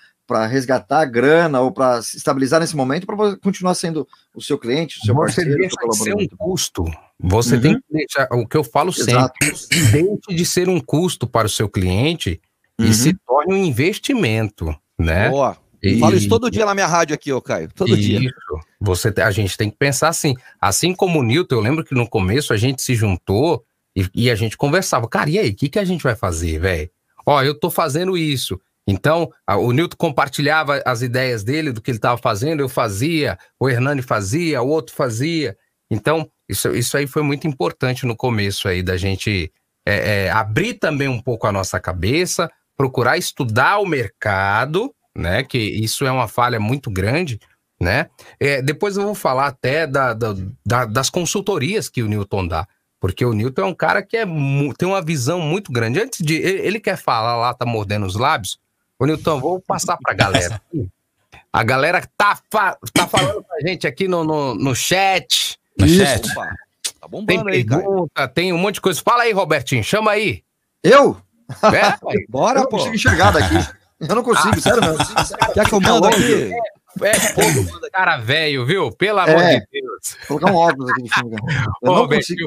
resgatar 0.46 1.00
a 1.00 1.04
grana 1.04 1.60
ou 1.60 1.72
para 1.72 2.02
se 2.02 2.16
estabilizar 2.16 2.60
nesse 2.60 2.76
momento 2.76 3.06
para 3.06 3.36
continuar 3.38 3.74
sendo 3.74 4.06
o 4.34 4.40
seu 4.42 4.58
cliente, 4.58 4.98
o 4.98 5.04
seu 5.06 5.14
Você 5.14 5.20
parceiro, 5.42 5.58
deixa 5.58 5.76
seu 5.80 5.88
de 5.88 5.96
ser 5.96 6.14
um 6.14 6.26
custo. 6.36 6.84
Você 7.20 7.54
Uhum. 7.56 7.60
tem 7.60 7.74
que 7.74 7.84
deixar. 7.90 8.28
O 8.32 8.46
que 8.46 8.56
eu 8.56 8.62
falo 8.64 8.90
Exato. 8.90 9.34
sempre: 9.44 9.90
deixe 9.92 10.34
de 10.36 10.44
ser 10.44 10.68
um 10.68 10.78
custo 10.80 11.26
para 11.26 11.46
o 11.46 11.50
seu 11.50 11.68
cliente 11.68 12.40
Uhum. 12.78 12.86
e 12.86 12.94
se 12.94 13.14
torne 13.26 13.54
um 13.54 13.64
investimento, 13.64 14.74
né? 14.98 15.30
Boa. 15.30 15.56
E- 15.82 15.98
Falo 15.98 16.16
isso 16.16 16.28
todo 16.28 16.50
dia 16.50 16.66
na 16.66 16.74
minha 16.74 16.86
rádio 16.86 17.14
aqui, 17.14 17.32
ô 17.32 17.40
Caio. 17.40 17.68
Todo 17.74 17.96
dia. 17.96 18.18
Isso. 18.18 18.34
Você, 18.80 19.12
a 19.20 19.30
gente 19.30 19.56
tem 19.56 19.70
que 19.70 19.76
pensar 19.76 20.08
assim. 20.08 20.34
Assim 20.60 20.92
como 20.94 21.20
o 21.20 21.22
Newton, 21.22 21.54
eu 21.56 21.60
lembro 21.60 21.84
que 21.84 21.94
no 21.94 22.08
começo 22.08 22.52
a 22.52 22.56
gente 22.56 22.82
se 22.82 22.94
juntou 22.94 23.64
e, 23.94 24.04
e 24.14 24.30
a 24.30 24.34
gente 24.34 24.56
conversava. 24.56 25.08
Cara, 25.08 25.30
e 25.30 25.38
aí, 25.38 25.50
o 25.50 25.54
que, 25.54 25.68
que 25.68 25.78
a 25.78 25.84
gente 25.84 26.02
vai 26.02 26.16
fazer, 26.16 26.58
velho? 26.58 26.90
Ó, 27.24 27.42
eu 27.42 27.54
tô 27.54 27.70
fazendo 27.70 28.16
isso. 28.18 28.60
Então, 28.90 29.30
o 29.46 29.70
Newton 29.70 29.96
compartilhava 29.98 30.82
as 30.86 31.02
ideias 31.02 31.44
dele, 31.44 31.72
do 31.72 31.82
que 31.82 31.90
ele 31.90 31.98
estava 31.98 32.16
fazendo, 32.16 32.60
eu 32.60 32.70
fazia, 32.70 33.36
o 33.60 33.68
Hernani 33.68 34.00
fazia, 34.00 34.62
o 34.62 34.68
outro 34.68 34.94
fazia. 34.94 35.54
Então, 35.90 36.26
isso, 36.48 36.70
isso 36.74 36.96
aí 36.96 37.06
foi 37.06 37.22
muito 37.22 37.46
importante 37.46 38.06
no 38.06 38.16
começo 38.16 38.66
aí, 38.66 38.82
da 38.82 38.96
gente 38.96 39.52
é, 39.86 40.24
é, 40.24 40.30
abrir 40.30 40.74
também 40.74 41.06
um 41.06 41.20
pouco 41.20 41.46
a 41.46 41.52
nossa 41.52 41.78
cabeça, 41.78 42.50
procurar 42.78 43.18
estudar 43.18 43.78
o 43.78 43.84
mercado, 43.86 44.90
né? 45.16 45.42
Que 45.42 45.58
isso 45.58 46.06
é 46.06 46.10
uma 46.10 46.28
falha 46.28 46.58
muito 46.58 46.90
grande, 46.90 47.38
né? 47.80 48.08
É, 48.40 48.62
depois 48.62 48.96
eu 48.96 49.02
vou 49.02 49.14
falar 49.14 49.48
até 49.48 49.86
da- 49.86 50.14
da- 50.14 50.34
da- 50.64 50.84
das 50.86 51.10
consultorias 51.10 51.88
que 51.90 52.02
o 52.02 52.08
Newton 52.08 52.46
dá. 52.46 52.66
Porque 53.00 53.24
o 53.24 53.32
Newton 53.32 53.62
é 53.62 53.64
um 53.66 53.74
cara 53.74 54.02
que 54.02 54.16
é 54.16 54.24
tem 54.24 54.88
uma 54.88 55.02
visão 55.02 55.40
muito 55.40 55.70
grande. 55.70 56.00
Antes 56.00 56.24
de. 56.24 56.34
Ele 56.36 56.80
quer 56.80 56.96
falar 56.96 57.36
lá, 57.36 57.52
tá 57.54 57.66
mordendo 57.66 58.06
os 58.06 58.16
lábios. 58.16 58.58
Ô, 58.98 59.06
Newton, 59.06 59.40
vou 59.40 59.60
passar 59.60 59.96
pra 59.96 60.14
galera. 60.14 60.60
A 61.52 61.62
galera 61.64 62.02
tá, 62.16 62.38
fa- 62.50 62.76
tá 62.92 63.06
falando 63.06 63.42
pra 63.42 63.60
gente 63.66 63.86
aqui 63.86 64.08
no, 64.08 64.24
no, 64.24 64.54
no 64.54 64.74
chat. 64.74 65.58
No 65.78 65.86
chat? 65.88 66.28
Opa, 66.32 66.46
tá 66.46 66.54
Tem 67.00 67.10
bombando 67.10 67.48
aí, 67.50 67.64
Caio. 67.64 67.82
pergunta, 67.82 68.28
tem 68.28 68.52
um 68.52 68.58
monte 68.58 68.74
de 68.76 68.80
coisa. 68.80 69.00
Fala 69.02 69.22
aí, 69.22 69.32
Robertinho, 69.32 69.82
chama 69.84 70.10
aí. 70.12 70.42
Eu? 70.82 71.16
É, 71.62 71.92
pai. 71.98 72.16
Eu 72.16 72.24
Bora, 72.28 72.60
não 72.60 72.66
pô. 72.68 72.76
consigo 72.76 72.94
enxergar 72.94 73.30
daqui. 73.32 73.54
Eu 74.00 74.14
não 74.14 74.22
consigo, 74.22 74.60
sério 74.60 74.80
mesmo. 74.82 74.98
Quer 75.54 75.66
que 75.66 75.72
eu 75.74 75.80
mando 75.80 76.06
aqui? 76.06 76.50
É 77.02 77.14
fogo, 77.14 77.88
cara 77.92 78.16
velho, 78.16 78.66
viu? 78.66 78.90
Pelo 78.92 79.20
amor 79.20 79.40
É. 79.40 79.60
de 79.60 79.66
Deus. 79.70 80.16
Vou 80.28 80.38
colocar 80.40 80.52
um 80.52 80.56
óculos 80.56 80.90
aqui 80.90 81.08
cima. 81.08 81.36
Eu 81.82 81.92
Ô, 81.92 81.94
não 81.94 82.08
consigo. 82.08 82.46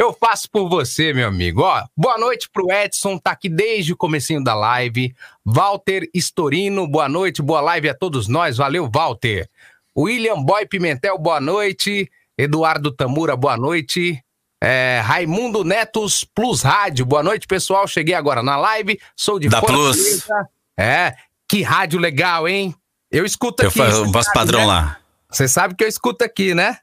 Eu 0.00 0.14
faço 0.14 0.50
por 0.50 0.66
você, 0.66 1.12
meu 1.12 1.28
amigo. 1.28 1.60
Ó, 1.60 1.84
boa 1.94 2.16
noite 2.16 2.48
pro 2.50 2.72
Edson, 2.72 3.18
tá 3.18 3.32
aqui 3.32 3.50
desde 3.50 3.92
o 3.92 3.96
comecinho 3.98 4.42
da 4.42 4.54
live. 4.54 5.14
Walter 5.44 6.08
Storino, 6.14 6.88
boa 6.88 7.06
noite, 7.06 7.42
boa 7.42 7.60
live 7.60 7.90
a 7.90 7.94
todos 7.94 8.26
nós. 8.26 8.56
Valeu, 8.56 8.88
Walter. 8.90 9.46
William 9.94 10.42
Boy 10.42 10.64
Pimentel, 10.64 11.18
boa 11.18 11.38
noite. 11.38 12.10
Eduardo 12.38 12.90
Tamura, 12.90 13.36
boa 13.36 13.58
noite. 13.58 14.24
É, 14.58 15.02
Raimundo 15.04 15.64
Netos 15.64 16.24
Plus 16.24 16.62
Rádio, 16.62 17.04
boa 17.04 17.22
noite, 17.22 17.46
pessoal. 17.46 17.86
Cheguei 17.86 18.14
agora 18.14 18.42
na 18.42 18.56
live, 18.56 18.98
sou 19.14 19.38
de 19.38 19.50
Da 19.50 19.60
Fortaleza. 19.60 20.48
É, 20.78 21.14
Que 21.46 21.60
rádio 21.60 22.00
legal, 22.00 22.48
hein? 22.48 22.74
Eu 23.10 23.26
escuto 23.26 23.62
Eu 23.62 23.68
aqui. 23.68 23.76
faço 23.76 23.98
você 23.98 24.08
o 24.08 24.12
voz 24.12 24.24
sabe, 24.24 24.38
padrão 24.38 24.60
né? 24.60 24.66
lá. 24.66 24.96
Você 25.30 25.46
sabe 25.46 25.74
que 25.74 25.84
eu 25.84 25.88
escuto 25.88 26.24
aqui, 26.24 26.54
né? 26.54 26.78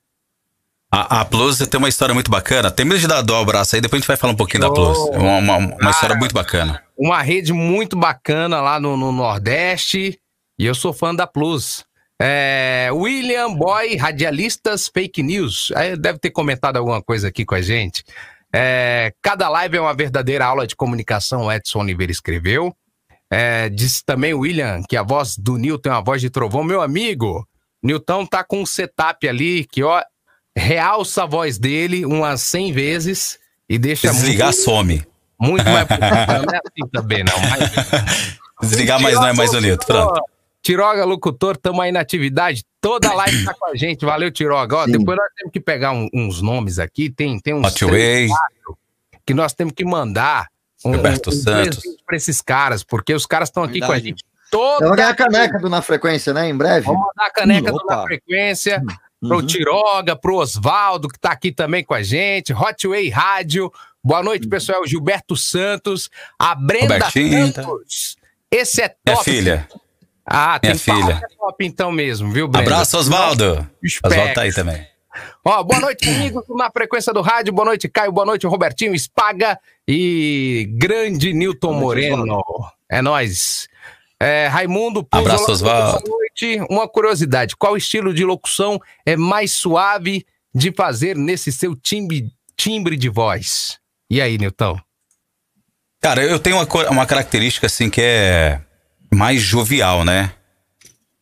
A, 0.91 1.21
a 1.21 1.25
Plus 1.25 1.57
tem 1.57 1.77
uma 1.77 1.89
história 1.89 2.13
muito 2.13 2.31
bacana. 2.31 2.71
Tem 2.71 2.85
medo 2.85 2.99
de 2.99 3.07
dar 3.07 3.21
dó 3.21 3.39
o 3.39 3.41
abraço 3.41 3.75
aí, 3.75 3.81
depois 3.81 3.99
a 3.99 4.01
gente 4.01 4.07
vai 4.07 4.17
falar 4.17 4.33
um 4.33 4.38
pouquinho 4.38 4.61
da 4.61 4.69
Oh. 4.69 4.73
Plus. 4.73 4.97
É 5.11 5.17
uma, 5.17 5.38
uma, 5.38 5.57
uma 5.57 5.77
Cara. 5.77 5.91
história 5.91 6.15
muito 6.15 6.33
bacana. 6.33 6.81
Uma 6.97 7.21
rede 7.21 7.51
muito 7.53 7.97
bacana 7.97 8.61
lá 8.61 8.79
no, 8.79 8.95
no 8.95 9.11
Nordeste. 9.11 10.19
E 10.59 10.65
eu 10.65 10.73
sou 10.73 10.93
fã 10.93 11.13
da 11.13 11.27
Plus. 11.27 11.85
É, 12.19 12.89
William 12.91 13.53
Boy, 13.53 13.95
radialistas 13.95 14.88
fake 14.88 15.21
news. 15.21 15.71
Aí 15.75 15.95
deve 15.95 16.17
ter 16.19 16.31
comentado 16.31 16.77
alguma 16.77 17.01
coisa 17.01 17.27
aqui 17.27 17.45
com 17.45 17.53
a 17.53 17.61
gente. 17.61 18.03
É, 18.55 19.13
cada 19.21 19.49
live 19.49 19.77
é 19.77 19.81
uma 19.81 19.93
verdadeira 19.93 20.45
aula 20.45 20.65
de 20.65 20.75
comunicação, 20.75 21.43
o 21.45 21.51
Edson 21.51 21.81
Oliveira 21.81 22.11
escreveu. 22.11 22.73
É, 23.31 23.69
disse 23.69 24.03
também 24.05 24.33
o 24.33 24.39
William 24.39 24.81
que 24.88 24.95
a 24.95 25.03
voz 25.03 25.38
do 25.38 25.57
Newton 25.57 25.89
é 25.89 25.91
uma 25.93 26.01
voz 26.03 26.21
de 26.21 26.29
trovão. 26.29 26.63
Meu 26.63 26.81
amigo, 26.81 27.45
Newton 27.83 28.25
tá 28.25 28.43
com 28.43 28.61
um 28.61 28.65
setup 28.65 29.27
ali 29.27 29.65
que, 29.65 29.83
ó, 29.83 30.01
realça 30.58 31.24
a 31.24 31.26
voz 31.26 31.58
dele 31.58 32.05
umas 32.05 32.41
100 32.41 32.72
vezes 32.72 33.39
e 33.70 33.78
deixa 33.78 34.10
desligar, 34.12 34.47
muito, 34.49 34.60
some. 34.64 35.08
muito 35.39 35.66
mais. 35.66 35.88
Não 35.89 36.53
é 36.53 36.58
assim 36.58 36.89
também, 36.91 37.24
não. 37.24 37.34
Mas, 37.49 38.38
Desligar, 38.70 38.99
mas 39.01 39.14
não 39.16 39.28
é 39.28 39.34
mais 39.34 39.53
o 39.53 39.62
Nilton. 39.62 39.86
Pronto. 39.86 40.22
Tiroga, 40.64 41.05
locutor, 41.05 41.55
tamo 41.55 41.82
aí 41.82 41.91
na 41.91 41.99
atividade. 42.01 42.64
Toda 42.82 43.14
live 43.14 43.45
tá 43.45 43.53
com 43.53 43.68
a 43.68 43.76
gente. 43.76 44.03
Valeu, 44.03 44.32
Tiroga. 44.32 44.76
Ó, 44.78 44.86
depois 44.86 45.18
nós 45.18 45.28
temos 45.38 45.53
que 45.53 45.60
pegar 45.60 45.91
um- 45.91 46.10
uns 46.14 46.41
nomes 46.41 46.80
aqui. 46.80 47.10
Tem, 47.10 47.39
tem 47.39 47.53
uns 47.53 47.74
três, 47.74 48.30
quatro 48.30 48.78
que 49.26 49.34
nós 49.34 49.53
temos 49.53 49.74
que 49.74 49.86
mandar 49.86 50.47
um, 50.84 50.91
Roberto 50.91 51.32
Santos. 51.32 51.84
para 52.05 52.18
esses 52.18 52.41
caras, 52.41 52.84
porque 52.84 53.14
os 53.14 53.26
caras 53.26 53.49
estão 53.49 53.64
aqui 53.64 53.80
com 53.80 53.86
a 53.86 53.89
Verdade. 53.89 54.08
gente 54.10 54.24
Ela 54.51 54.62
vai 54.62 54.80
toda. 54.80 54.95
ganhar 54.95 55.10
a 55.10 55.16
caneca 55.16 55.60
do 55.60 55.70
Na 55.70 55.82
Frequência, 55.82 56.34
né? 56.34 56.49
Em 56.49 56.55
breve. 56.58 56.86
Vamos 56.86 57.01
mandar 57.01 57.28
a 57.28 57.32
caneca 57.32 57.72
do. 57.72 57.86
Na 57.86 58.01
Frequência 58.03 58.82
pro 59.22 59.38
Uhum. 59.38 59.45
Tiroga, 59.45 60.15
pro 60.15 60.36
Osvaldo, 60.38 61.07
que 61.07 61.20
tá 61.20 61.32
aqui 61.32 61.51
também 61.51 61.84
com 61.84 61.93
a 61.93 62.03
gente. 62.03 62.53
Hot 62.53 62.88
Way 62.88 63.09
Rádio. 63.09 63.72
Boa 64.03 64.24
noite, 64.24 64.47
pessoal. 64.47 64.86
Gilberto 64.86 65.36
Santos. 65.36 66.09
A 66.39 66.55
Brenda 66.55 66.93
Robertinho? 66.95 67.53
Santos. 67.53 68.15
Esse 68.51 68.82
é 68.82 68.95
Minha 69.05 69.18
top. 69.18 69.30
filha. 69.32 69.68
Ah, 70.26 70.59
tem 70.59 70.72
Minha 70.72 70.80
filha. 70.80 71.22
é 71.24 71.36
top 71.38 71.65
então 71.65 71.91
mesmo, 71.91 72.32
viu, 72.32 72.47
Brenda? 72.47 72.70
Abraço, 72.70 72.97
Osvaldo. 72.97 73.70
Osvaldo 74.03 74.34
tá 74.34 74.41
aí 74.41 74.53
também. 74.53 74.86
Ó, 75.43 75.63
boa 75.63 75.80
noite, 75.80 76.07
amigos, 76.09 76.43
na 76.49 76.70
frequência 76.70 77.11
do 77.13 77.22
rádio. 77.22 77.51
Boa 77.53 77.65
noite, 77.65 77.88
Caio. 77.89 78.11
Boa 78.11 78.26
noite, 78.26 78.45
Robertinho 78.45 78.93
Espaga 78.93 79.57
e 79.88 80.68
grande 80.78 81.34
Newton 81.34 81.74
Moreno. 81.74 82.38
É 82.89 83.01
nóis. 83.01 83.68
É, 84.20 84.47
Raimundo 84.47 85.03
Puzo, 85.03 85.22
Abraço, 85.24 85.51
Osvaldo. 85.51 86.03
Uma 86.69 86.88
curiosidade: 86.88 87.55
qual 87.55 87.77
estilo 87.77 88.13
de 88.13 88.23
locução 88.23 88.79
é 89.05 89.15
mais 89.15 89.51
suave 89.51 90.25
de 90.53 90.71
fazer 90.71 91.15
nesse 91.15 91.51
seu 91.51 91.75
timbre, 91.75 92.31
timbre 92.55 92.95
de 92.95 93.09
voz? 93.09 93.79
E 94.09 94.21
aí, 94.21 94.38
Newton? 94.38 94.79
Cara, 96.01 96.23
eu 96.23 96.39
tenho 96.39 96.57
uma, 96.57 96.89
uma 96.89 97.05
característica 97.05 97.67
assim 97.67 97.89
que 97.89 98.01
é 98.01 98.61
mais 99.13 99.41
jovial, 99.41 100.05
né? 100.05 100.31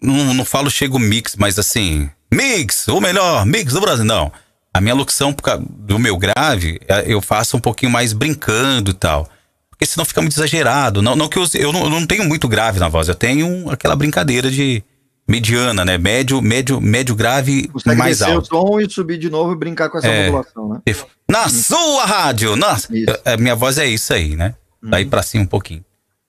Não, 0.02 0.34
não 0.34 0.46
falo 0.46 0.70
chego 0.70 1.00
mix, 1.00 1.36
mas 1.36 1.58
assim, 1.58 2.10
mix, 2.32 2.88
o 2.88 3.00
melhor 3.00 3.46
mix 3.46 3.74
do 3.74 3.82
Brasil. 3.82 4.06
Não. 4.06 4.32
A 4.74 4.82
minha 4.82 4.94
locução 4.94 5.34
do 5.70 5.98
meu 5.98 6.18
grave, 6.18 6.80
é, 6.88 7.06
eu 7.08 7.22
faço 7.22 7.56
um 7.56 7.62
pouquinho 7.62 7.92
mais 7.92 8.12
brincando 8.12 8.92
e 8.92 8.94
tal. 8.94 9.30
Porque 9.70 9.86
senão 9.86 10.06
fica 10.06 10.22
muito 10.22 10.34
exagerado. 10.34 11.02
Não, 11.02 11.16
não 11.16 11.30
que 11.30 11.38
eu, 11.38 11.46
eu, 11.54 11.72
não, 11.72 11.84
eu 11.84 11.90
não 11.90 12.06
tenho 12.06 12.26
muito 12.26 12.48
grave 12.48 12.80
na 12.80 12.90
voz, 12.90 13.08
eu 13.08 13.16
tenho 13.16 13.70
aquela 13.70 13.96
brincadeira 13.96 14.52
de 14.52 14.84
mediana, 15.28 15.84
né? 15.84 15.98
Médio, 15.98 16.42
médio, 16.42 16.80
médio 16.80 17.16
grave 17.16 17.68
Consegue 17.70 17.98
mais 17.98 18.20
descer 18.20 18.34
alto. 18.34 18.56
o 18.56 18.68
som 18.68 18.80
e 18.80 18.90
subir 18.90 19.18
de 19.18 19.30
novo 19.30 19.54
e 19.54 19.56
brincar 19.56 19.90
com 19.90 19.98
essa 19.98 20.08
É. 20.08 20.26
modulação, 20.30 20.70
né? 20.70 20.82
Na 21.30 21.50
sua 21.50 22.06
rádio! 22.06 22.56
Nossa, 22.56 22.88
a 23.26 23.38
minha 23.38 23.56
voz 23.56 23.78
é 23.78 23.88
isso 23.88 24.14
aí, 24.14 24.36
né? 24.36 24.54
Daí 24.84 25.06
pra 25.06 25.24
cima 25.24 25.44
um 25.44 25.48
pouquinho. 25.48 25.84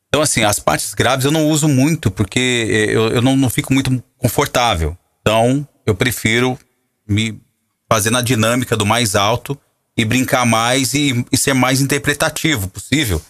Então, 0.09 0.22
assim, 0.22 0.44
as 0.44 0.59
partes 0.59 0.94
graves 0.94 1.26
eu 1.26 1.30
não 1.30 1.47
uso 1.49 1.68
muito, 1.68 2.11
porque 2.11 2.88
eh, 2.88 2.97
eu, 2.97 3.09
eu 3.11 3.20
não, 3.22 3.36
não 3.36 3.51
fico 3.51 3.74
muito 3.74 4.03
confortável. 4.16 4.97
Então, 5.20 5.68
eu 5.84 5.94
prefiro 5.94 6.59
me 7.07 7.38
fazer 7.90 8.11
na 8.11 8.22
dinâmica 8.22 8.76
do 8.76 8.86
mais 8.86 9.14
alto 9.14 9.59
e 9.94 10.05
brincar 10.07 10.47
mais 10.47 10.94
e, 10.94 11.24
e 11.30 11.36
ser 11.36 11.53
mais 11.53 11.82
interpretativo 11.82 12.68
possível 12.68 13.20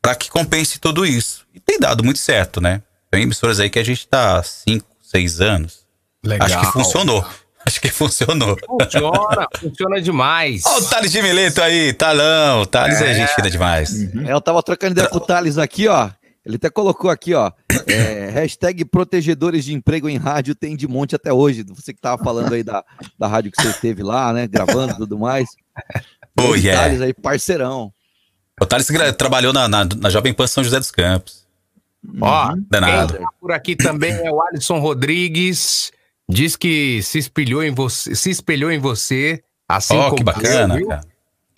para 0.00 0.14
que 0.14 0.30
compense 0.30 0.78
tudo 0.78 1.04
isso. 1.04 1.46
E 1.54 1.60
tem 1.60 1.78
dado 1.78 2.02
muito 2.02 2.18
certo, 2.18 2.58
né? 2.60 2.82
Tem 3.10 3.22
emissoras 3.24 3.60
aí 3.60 3.68
que 3.68 3.78
a 3.78 3.84
gente 3.84 4.06
tá 4.08 4.42
5, 4.42 4.86
6 5.10 5.40
anos. 5.40 5.86
Legal. 6.24 6.46
Acho 6.46 6.60
que 6.60 6.66
funcionou. 6.66 7.24
Acho 7.66 7.80
que 7.80 7.90
funcionou. 7.90 8.56
Funciona, 8.66 9.46
funciona 9.58 10.00
demais. 10.00 10.62
Ó, 10.64 10.78
o 10.78 10.84
Thales 10.88 11.12
de 11.12 11.20
Mileto 11.20 11.60
aí, 11.60 11.92
Talão. 11.92 12.64
Thales 12.64 13.00
é, 13.02 13.14
gente 13.14 13.34
fina 13.34 13.50
demais. 13.50 13.92
É, 14.26 14.32
eu 14.32 14.40
tava 14.40 14.62
trocando 14.62 14.92
ideia 14.92 15.08
com 15.08 15.18
o 15.18 15.20
Thales 15.20 15.58
aqui, 15.58 15.86
ó. 15.86 16.10
Ele 16.44 16.56
até 16.56 16.70
colocou 16.70 17.10
aqui, 17.10 17.34
ó. 17.34 17.52
é, 17.86 18.30
hashtag 18.32 18.84
protegedores 18.86 19.64
de 19.64 19.74
emprego 19.74 20.08
em 20.08 20.16
rádio 20.16 20.54
tem 20.54 20.74
de 20.74 20.88
monte 20.88 21.14
até 21.14 21.32
hoje. 21.32 21.64
Você 21.68 21.92
que 21.92 22.00
tava 22.00 22.22
falando 22.22 22.54
aí 22.54 22.62
da, 22.62 22.82
da 23.18 23.26
rádio 23.26 23.52
que 23.52 23.62
você 23.62 23.72
teve 23.74 24.02
lá, 24.02 24.32
né? 24.32 24.46
Gravando 24.46 24.94
e 24.94 24.96
tudo 24.96 25.18
mais. 25.18 25.50
Oh, 26.38 26.54
yeah. 26.54 26.82
Thales 26.82 27.02
aí, 27.02 27.12
parceirão. 27.12 27.92
O 28.58 28.64
Thales 28.64 28.88
trabalhou 29.18 29.52
na, 29.52 29.68
na, 29.68 29.84
na 29.84 30.08
Jovem 30.08 30.32
Pan 30.32 30.46
São 30.46 30.64
José 30.64 30.78
dos 30.78 30.90
Campos. 30.90 31.39
Ó, 32.20 32.54
Danado. 32.68 33.14
Quem 33.14 33.22
tá 33.22 33.30
por 33.40 33.52
aqui 33.52 33.76
também 33.76 34.12
é 34.12 34.30
o 34.30 34.40
Alisson 34.42 34.78
Rodrigues. 34.78 35.92
Diz 36.28 36.56
que 36.56 37.02
se 37.02 37.18
espelhou 37.18 37.62
em 37.62 37.72
você, 37.72 38.14
se 38.14 38.30
espelhou 38.30 38.70
em 38.70 38.78
você, 38.78 39.42
assim 39.68 39.96
Ó, 39.96 40.04
como 40.04 40.16
que 40.16 40.22
bacana, 40.24 40.78
eu, 40.80 40.86
cara. 40.88 41.00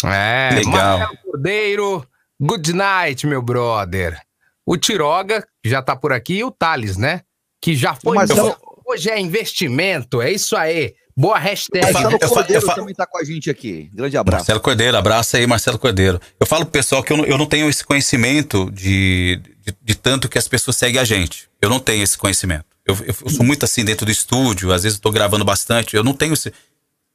É, 0.04 0.54
Legal. 0.54 0.72
Marcelo 0.98 1.18
Cordeiro, 1.24 2.06
good 2.40 2.72
night, 2.72 3.26
meu 3.26 3.42
brother. 3.42 4.18
O 4.64 4.76
Tiroga, 4.76 5.46
que 5.62 5.68
já 5.68 5.82
tá 5.82 5.94
por 5.94 6.12
aqui, 6.12 6.34
e 6.38 6.44
o 6.44 6.50
Thales, 6.50 6.96
né? 6.96 7.20
Que 7.60 7.76
já 7.76 7.94
foi. 7.94 8.16
Marcelo- 8.16 8.56
Hoje 8.84 9.08
é 9.10 9.18
investimento, 9.20 10.20
é 10.20 10.32
isso 10.32 10.56
aí. 10.56 10.94
Boa 11.16 11.38
hashtag. 11.38 11.92
Falo- 11.92 12.10
Marcelo 12.10 12.32
Cordeiro 12.34 12.62
eu 12.62 12.66
fa- 12.66 12.74
também 12.74 12.94
tá 12.94 13.06
com 13.06 13.18
a 13.18 13.24
gente 13.24 13.48
aqui. 13.50 13.90
Grande 13.92 14.16
abraço. 14.16 14.40
Marcelo 14.42 14.60
Cordeiro, 14.60 14.96
abraço 14.96 15.36
aí, 15.36 15.46
Marcelo 15.46 15.78
Cordeiro. 15.78 16.20
Eu 16.40 16.46
falo 16.46 16.64
pro 16.64 16.72
pessoal 16.72 17.02
que 17.02 17.12
eu 17.12 17.16
não, 17.18 17.24
eu 17.24 17.38
não 17.38 17.46
tenho 17.46 17.68
esse 17.68 17.84
conhecimento 17.84 18.70
de, 18.70 19.40
de, 19.64 19.74
de 19.82 19.94
tanto 19.94 20.28
que 20.28 20.38
as 20.38 20.48
pessoas 20.48 20.76
seguem 20.76 21.00
a 21.00 21.04
gente. 21.04 21.48
Eu 21.60 21.70
não 21.70 21.78
tenho 21.80 22.02
esse 22.02 22.16
conhecimento. 22.18 22.64
Eu, 22.84 22.94
eu- 22.96 23.14
eu 23.24 23.30
sou 23.30 23.44
muito 23.44 23.64
assim 23.64 23.84
dentro 23.84 24.04
do 24.04 24.12
estúdio, 24.12 24.72
às 24.72 24.82
vezes 24.82 24.98
tô 24.98 25.10
gravando 25.10 25.44
bastante. 25.44 25.94
Eu 25.96 26.02
não 26.04 26.12
tenho 26.14 26.32
esse. 26.34 26.52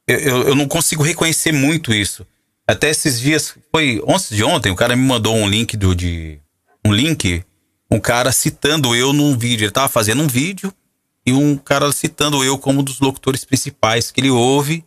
Eu, 0.06 0.18
eu, 0.18 0.42
eu 0.48 0.54
não 0.54 0.66
consigo 0.66 1.02
reconhecer 1.02 1.52
muito 1.52 1.92
isso. 1.92 2.26
Até 2.66 2.90
esses 2.90 3.20
dias, 3.20 3.54
foi 3.70 4.02
antes 4.06 4.28
de 4.30 4.42
ontem, 4.44 4.70
o 4.70 4.76
cara 4.76 4.94
me 4.96 5.02
mandou 5.02 5.34
um 5.36 5.48
link 5.48 5.76
do 5.76 5.94
de. 5.94 6.38
Um 6.84 6.92
link, 6.92 7.42
um 7.90 7.98
cara 8.00 8.32
citando 8.32 8.94
eu 8.94 9.12
num 9.12 9.36
vídeo. 9.36 9.64
Ele 9.64 9.72
tava 9.72 9.88
fazendo 9.88 10.22
um 10.22 10.26
vídeo 10.26 10.72
e 11.26 11.32
um 11.32 11.56
cara 11.56 11.90
citando 11.92 12.42
eu 12.44 12.58
como 12.58 12.80
um 12.80 12.84
dos 12.84 13.00
locutores 13.00 13.44
principais 13.44 14.10
que 14.10 14.20
ele 14.20 14.30
ouve 14.30 14.84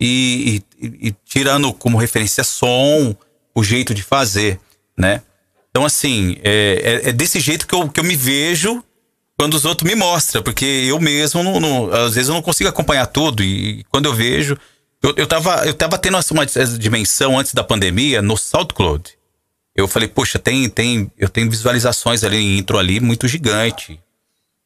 e, 0.00 0.62
e- 0.80 1.08
e 1.08 1.14
tirando 1.24 1.72
como 1.72 1.98
referência 1.98 2.44
som, 2.44 3.16
o 3.54 3.64
jeito 3.64 3.92
de 3.94 4.02
fazer, 4.02 4.60
né? 4.96 5.22
Então, 5.70 5.84
assim, 5.84 6.36
é, 6.42 7.00
é- 7.04 7.08
é 7.10 7.12
desse 7.12 7.38
jeito 7.40 7.66
que 7.66 7.74
eu, 7.74 7.88
que 7.88 8.00
eu 8.00 8.04
me 8.04 8.16
vejo 8.16 8.82
quando 9.38 9.54
os 9.54 9.64
outros 9.64 9.88
me 9.88 9.96
mostram, 9.96 10.42
porque 10.42 10.64
eu 10.64 11.00
mesmo, 11.00 11.42
não, 11.42 11.58
não- 11.60 11.92
às 11.92 12.14
vezes, 12.14 12.28
eu 12.28 12.34
não 12.34 12.42
consigo 12.42 12.68
acompanhar 12.68 13.06
tudo 13.06 13.42
e 13.42 13.84
quando 13.90 14.06
eu 14.06 14.14
vejo. 14.14 14.56
Eu, 15.02 15.14
eu, 15.16 15.26
tava, 15.26 15.64
eu 15.66 15.72
tava 15.72 15.96
tendo 15.96 16.18
essa- 16.18 16.34
uma 16.34 16.44
dimensão 16.44 17.38
antes 17.38 17.54
da 17.54 17.64
pandemia 17.64 18.20
no 18.20 18.36
SoundCloud. 18.36 19.10
Eu 19.74 19.88
falei, 19.88 20.08
poxa, 20.08 20.38
tem, 20.38 20.68
tem, 20.68 21.10
eu 21.16 21.28
tenho 21.28 21.48
visualizações 21.48 22.22
ali, 22.22 22.58
intro 22.58 22.76
ali, 22.78 23.00
muito 23.00 23.26
gigante. 23.26 23.98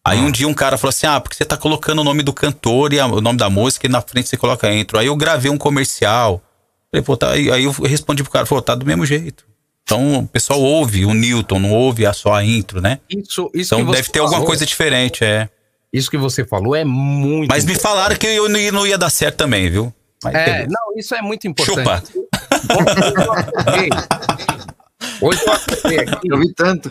Aí 0.07 0.19
um 0.19 0.31
dia 0.31 0.49
um 0.49 0.53
cara 0.55 0.77
falou 0.77 0.91
assim: 0.91 1.07
Ah, 1.07 1.21
porque 1.21 1.37
você 1.37 1.45
tá 1.45 1.57
colocando 1.57 2.01
o 2.01 2.05
nome 2.05 2.23
do 2.23 2.33
cantor 2.33 2.93
e 2.93 2.99
a- 3.01 3.07
o 3.07 3.21
nome 3.21 3.39
da 3.39 3.49
música 3.49 3.87
e 3.87 3.91
na 3.91 4.03
frente 4.03 4.29
você 4.29 4.37
coloca 4.37 4.71
intro. 4.75 4.99
Aí 4.99 5.07
eu 5.07 5.17
gravei 5.17 5.51
um 5.51 5.57
comercial. 5.57 6.43
Falei, 6.91 7.03
pô, 7.05 7.17
tá, 7.17 7.31
aí 7.31 7.51
aí 7.51 7.65
eu 7.65 7.71
respondi 7.73 8.23
pro 8.23 8.33
cara, 8.33 8.45
falou, 8.47 8.61
tá 8.61 8.75
do 8.75 8.85
mesmo 8.85 9.07
jeito. 9.07 9.45
Então 9.85 10.21
o 10.21 10.27
pessoal 10.27 10.61
ouve 10.61 11.05
o 11.05 11.13
Newton, 11.13 11.59
não 11.59 11.71
ouve 11.73 12.07
a 12.07 12.13
só 12.13 12.33
a 12.33 12.45
intro, 12.45 12.81
né? 12.81 12.99
Isso, 13.09 13.51
isso 13.55 13.75
Então 13.75 13.91
deve 13.93 14.09
ter 14.09 14.19
alguma 14.21 14.37
falou- 14.39 14.47
coisa 14.47 14.65
diferente, 14.65 15.23
é. 15.25 15.49
Isso 15.93 16.11
que 16.11 16.17
você 16.17 16.45
falou 16.45 16.75
é 16.75 16.85
muito. 16.85 17.49
Mas 17.51 17.65
me 17.65 17.75
falaram 17.79 18.17
que 18.17 18.27
eu 18.27 18.49
não 18.49 18.59
ia, 18.59 18.73
não 18.73 18.87
ia 18.87 18.99
dar 18.99 19.11
certo 19.11 19.37
também, 19.37 19.69
viu? 19.71 19.93
Mas 20.25 20.35
É, 20.35 20.45
beleza. 20.47 20.69
não, 20.71 20.99
isso 20.99 21.15
é 21.15 21.23
muito 21.23 21.43
Chupa. 21.63 21.81
importante. 21.83 22.13
Acordei- 22.51 23.91
Hoje 25.21 25.41
eu 25.47 25.53
acordei 25.53 25.99
aqui. 26.01 26.29
Eu 26.31 26.39
vi 26.41 26.53
tanto. 26.55 26.91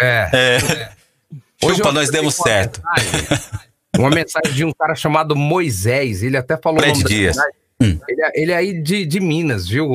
É. 0.00 0.30
É. 0.32 0.88
Hoje 1.62 1.76
Chupa, 1.78 1.92
nós 1.92 2.10
demos 2.10 2.36
com 2.36 2.42
uma 2.42 2.48
certo. 2.48 2.82
mensagem- 2.84 3.38
Uma 3.98 4.10
mensagem 4.10 4.52
de 4.52 4.64
um 4.64 4.72
cara 4.72 4.94
chamado 4.94 5.34
Moisés. 5.36 6.22
Ele 6.22 6.36
até 6.36 6.56
falou 6.58 6.80
Fred 6.80 7.02
Dias. 7.04 7.36
cidade. 7.36 7.54
Hum. 7.80 7.98
Ele, 8.08 8.22
é- 8.22 8.32
ele 8.34 8.52
é 8.52 8.56
aí 8.56 8.80
de, 8.80 9.04
de 9.04 9.20
Minas, 9.20 9.68
viu, 9.68 9.86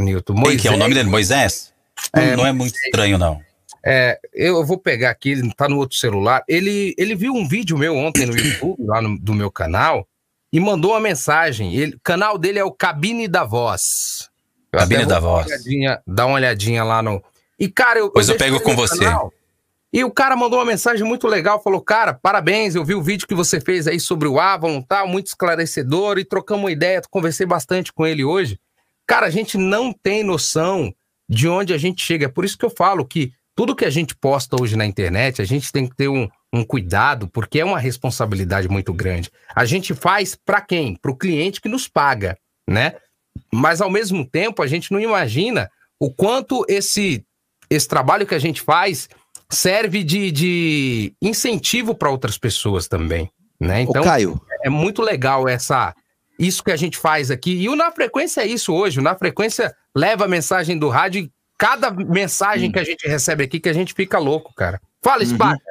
Nilton? 0.00 0.34
Moisés. 0.34 0.60
que 0.62 0.68
é 0.68 0.72
o 0.72 0.76
nome 0.76 0.94
dele? 0.94 1.08
Moisés? 1.08 1.72
Não 2.14 2.22
É, 2.22 2.36
não 2.36 2.46
é 2.46 2.52
muito 2.52 2.74
estranho, 2.76 3.16
não. 3.18 3.40
É, 3.84 4.18
eu 4.34 4.64
vou 4.66 4.76
pegar 4.78 5.10
aqui, 5.10 5.30
ele 5.30 5.52
tá 5.54 5.68
no 5.68 5.78
outro 5.78 5.96
celular. 5.96 6.42
Ele, 6.48 6.94
ele 6.98 7.14
viu 7.14 7.32
um 7.32 7.46
vídeo 7.48 7.78
meu 7.78 7.96
ontem 7.96 8.26
no 8.26 8.36
YouTube, 8.36 8.84
lá 8.84 9.00
no, 9.00 9.18
do 9.18 9.32
meu 9.32 9.50
canal, 9.50 10.06
e 10.52 10.58
mandou 10.60 10.90
uma 10.92 11.00
mensagem. 11.00 11.74
Ele, 11.74 11.94
o 11.94 12.00
canal 12.02 12.36
dele 12.36 12.58
é 12.58 12.64
o 12.64 12.72
Cabine 12.72 13.28
da 13.28 13.44
Voz. 13.44 14.28
Eu 14.72 14.80
Cabine 14.80 15.06
da 15.06 15.20
Voz. 15.20 15.46
olhadinha- 15.46 16.00
Dá 16.06 16.26
uma 16.26 16.34
olhadinha 16.34 16.82
lá 16.84 17.00
no. 17.00 17.22
E, 17.58 17.68
cara, 17.68 18.00
eu. 18.00 18.10
Pois 18.10 18.28
eu 18.28 18.36
deixei 18.36 18.52
pego 18.58 18.62
com 18.64 18.74
você. 18.76 18.98
canal, 19.04 19.32
E 19.92 20.04
o 20.04 20.10
cara 20.10 20.36
mandou 20.36 20.58
uma 20.58 20.64
mensagem 20.64 21.06
muito 21.06 21.26
legal, 21.26 21.62
falou: 21.62 21.80
Cara, 21.80 22.12
parabéns, 22.12 22.74
eu 22.74 22.84
vi 22.84 22.94
o 22.94 23.02
vídeo 23.02 23.26
que 23.26 23.34
você 23.34 23.60
fez 23.60 23.86
aí 23.86 24.00
sobre 24.00 24.28
o 24.28 24.38
Avalon, 24.38 24.82
tá? 24.82 25.06
Muito 25.06 25.28
esclarecedor, 25.28 26.18
e 26.18 26.24
trocamos 26.24 26.64
uma 26.64 26.72
ideia, 26.72 27.00
conversei 27.10 27.46
bastante 27.46 27.92
com 27.92 28.06
ele 28.06 28.24
hoje. 28.24 28.58
Cara, 29.06 29.26
a 29.26 29.30
gente 29.30 29.56
não 29.56 29.92
tem 29.92 30.24
noção 30.24 30.92
de 31.28 31.48
onde 31.48 31.72
a 31.72 31.78
gente 31.78 32.02
chega. 32.02 32.26
É 32.26 32.28
por 32.28 32.44
isso 32.44 32.58
que 32.58 32.64
eu 32.64 32.70
falo 32.70 33.04
que 33.04 33.32
tudo 33.54 33.74
que 33.74 33.84
a 33.84 33.90
gente 33.90 34.14
posta 34.14 34.60
hoje 34.60 34.76
na 34.76 34.84
internet, 34.84 35.40
a 35.40 35.44
gente 35.44 35.72
tem 35.72 35.88
que 35.88 35.96
ter 35.96 36.08
um, 36.08 36.28
um 36.52 36.64
cuidado, 36.64 37.28
porque 37.28 37.60
é 37.60 37.64
uma 37.64 37.78
responsabilidade 37.78 38.68
muito 38.68 38.92
grande. 38.92 39.30
A 39.54 39.64
gente 39.64 39.94
faz 39.94 40.34
para 40.34 40.60
quem? 40.60 40.96
Para 40.96 41.10
o 41.10 41.16
cliente 41.16 41.60
que 41.60 41.68
nos 41.68 41.88
paga, 41.88 42.36
né? 42.68 42.96
Mas 43.52 43.80
ao 43.80 43.90
mesmo 43.90 44.26
tempo, 44.26 44.62
a 44.62 44.66
gente 44.66 44.92
não 44.92 45.00
imagina 45.00 45.70
o 45.98 46.12
quanto 46.12 46.64
esse, 46.68 47.24
esse 47.70 47.88
trabalho 47.88 48.26
que 48.26 48.34
a 48.34 48.38
gente 48.38 48.60
faz 48.60 49.08
serve 49.50 50.02
de, 50.02 50.30
de 50.30 51.12
incentivo 51.20 51.94
para 51.94 52.10
outras 52.10 52.38
pessoas 52.38 52.88
também, 52.88 53.30
né? 53.60 53.80
Ô, 53.80 53.90
Então, 53.90 54.02
Caio, 54.02 54.40
é 54.62 54.70
muito 54.70 55.02
legal 55.02 55.48
essa 55.48 55.94
isso 56.38 56.62
que 56.62 56.70
a 56.70 56.76
gente 56.76 56.98
faz 56.98 57.30
aqui. 57.30 57.52
E 57.52 57.68
o 57.68 57.76
Na 57.76 57.90
Frequência 57.90 58.42
é 58.42 58.46
isso 58.46 58.72
hoje. 58.72 59.00
O 59.00 59.02
Na 59.02 59.14
Frequência 59.14 59.74
leva 59.94 60.26
a 60.26 60.28
mensagem 60.28 60.78
do 60.78 60.88
rádio 60.88 61.22
e 61.22 61.32
cada 61.58 61.90
mensagem 61.90 62.70
que 62.70 62.78
a 62.78 62.84
gente 62.84 63.08
recebe 63.08 63.44
aqui 63.44 63.58
que 63.58 63.68
a 63.68 63.72
gente 63.72 63.94
fica 63.94 64.18
louco, 64.18 64.54
cara. 64.54 64.80
Fala, 65.02 65.24
Spaca. 65.24 65.62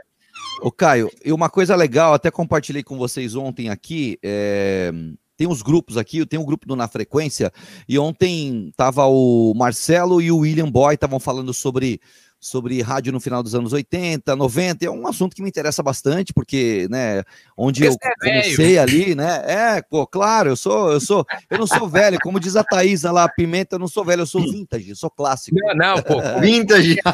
Ô, 0.61 0.71
Caio, 0.71 1.11
e 1.23 1.31
uma 1.31 1.49
coisa 1.49 1.75
legal, 1.75 2.13
até 2.13 2.31
compartilhei 2.31 2.81
com 2.81 2.97
vocês 2.97 3.35
ontem 3.35 3.69
aqui, 3.69 4.17
é, 4.23 4.91
tem 5.37 5.47
uns 5.47 5.61
grupos 5.61 5.97
aqui, 5.97 6.25
tem 6.25 6.39
um 6.39 6.45
grupo 6.45 6.65
do 6.65 6.75
Na 6.75 6.87
Frequência, 6.87 7.51
e 7.87 7.99
ontem 7.99 8.71
tava 8.75 9.05
o 9.05 9.53
Marcelo 9.53 10.21
e 10.21 10.31
o 10.31 10.37
William 10.39 10.71
Boy, 10.71 10.95
estavam 10.95 11.19
falando 11.19 11.53
sobre, 11.53 11.99
sobre 12.45 12.79
rádio 12.81 13.11
no 13.11 13.19
final 13.19 13.41
dos 13.41 13.55
anos 13.55 13.73
80, 13.73 14.35
90, 14.35 14.85
é 14.85 14.89
um 14.89 15.07
assunto 15.07 15.35
que 15.35 15.41
me 15.41 15.49
interessa 15.49 15.81
bastante, 15.81 16.31
porque, 16.31 16.87
né, 16.91 17.23
onde 17.57 17.83
eu 17.83 17.93
é 17.93 18.13
comecei 18.19 18.77
ali, 18.77 19.15
né, 19.15 19.41
é, 19.47 19.81
pô, 19.81 20.05
claro, 20.05 20.49
eu 20.49 20.55
sou, 20.55 20.91
eu 20.91 20.99
sou, 20.99 21.25
eu 21.49 21.57
não 21.57 21.65
sou 21.65 21.89
velho, 21.89 22.19
como 22.21 22.39
diz 22.39 22.55
a 22.55 22.63
Thaisa 22.63 23.11
lá, 23.11 23.27
Pimenta, 23.27 23.75
eu 23.75 23.79
não 23.79 23.87
sou 23.87 24.05
velho, 24.05 24.21
eu 24.21 24.27
sou 24.27 24.41
vintage, 24.41 24.91
eu 24.91 24.95
sou 24.95 25.09
clássico. 25.09 25.57
Não, 25.59 25.73
não, 25.95 26.03
pô. 26.03 26.21
Vintage. 26.39 26.97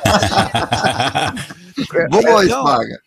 Vamos, 2.11 2.45
Então, 2.45 2.61
Spaga. 2.67 2.99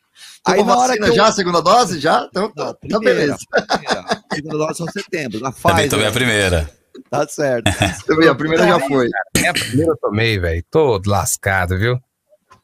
aí 0.47 0.65
na 0.65 0.77
hora 0.79 0.97
que 0.97 1.03
eu- 1.03 1.15
já, 1.15 1.31
segunda 1.31 1.61
dose? 1.61 2.01
Já? 2.01 2.27
Então 2.31 2.45
Não, 2.45 2.53
tá, 2.53 2.73
tá 2.73 2.79
primeira, 2.81 3.15
beleza. 3.21 3.37
primeira. 3.69 4.05
Segunda 4.33 4.59
dose 4.59 4.79
só 4.79 4.87
setembro. 4.91 5.41
Na 5.41 5.53
Também 5.53 5.75
Pfizer, 5.75 5.91
tomei 5.91 6.07
a 6.07 6.13
primeira. 6.13 6.71
Tá 7.11 7.27
certo. 7.29 7.71
Também, 8.07 8.29
a 8.29 8.35
primeira 8.35 8.67
já 8.67 8.81
foi. 8.81 9.09
É 9.37 9.49
a 9.49 9.53
primeira 9.53 9.91
eu 9.93 9.97
tomei, 9.97 10.39
velho. 10.39 10.65
Tô 10.71 11.01
lascado, 11.07 11.77
viu? 11.79 11.99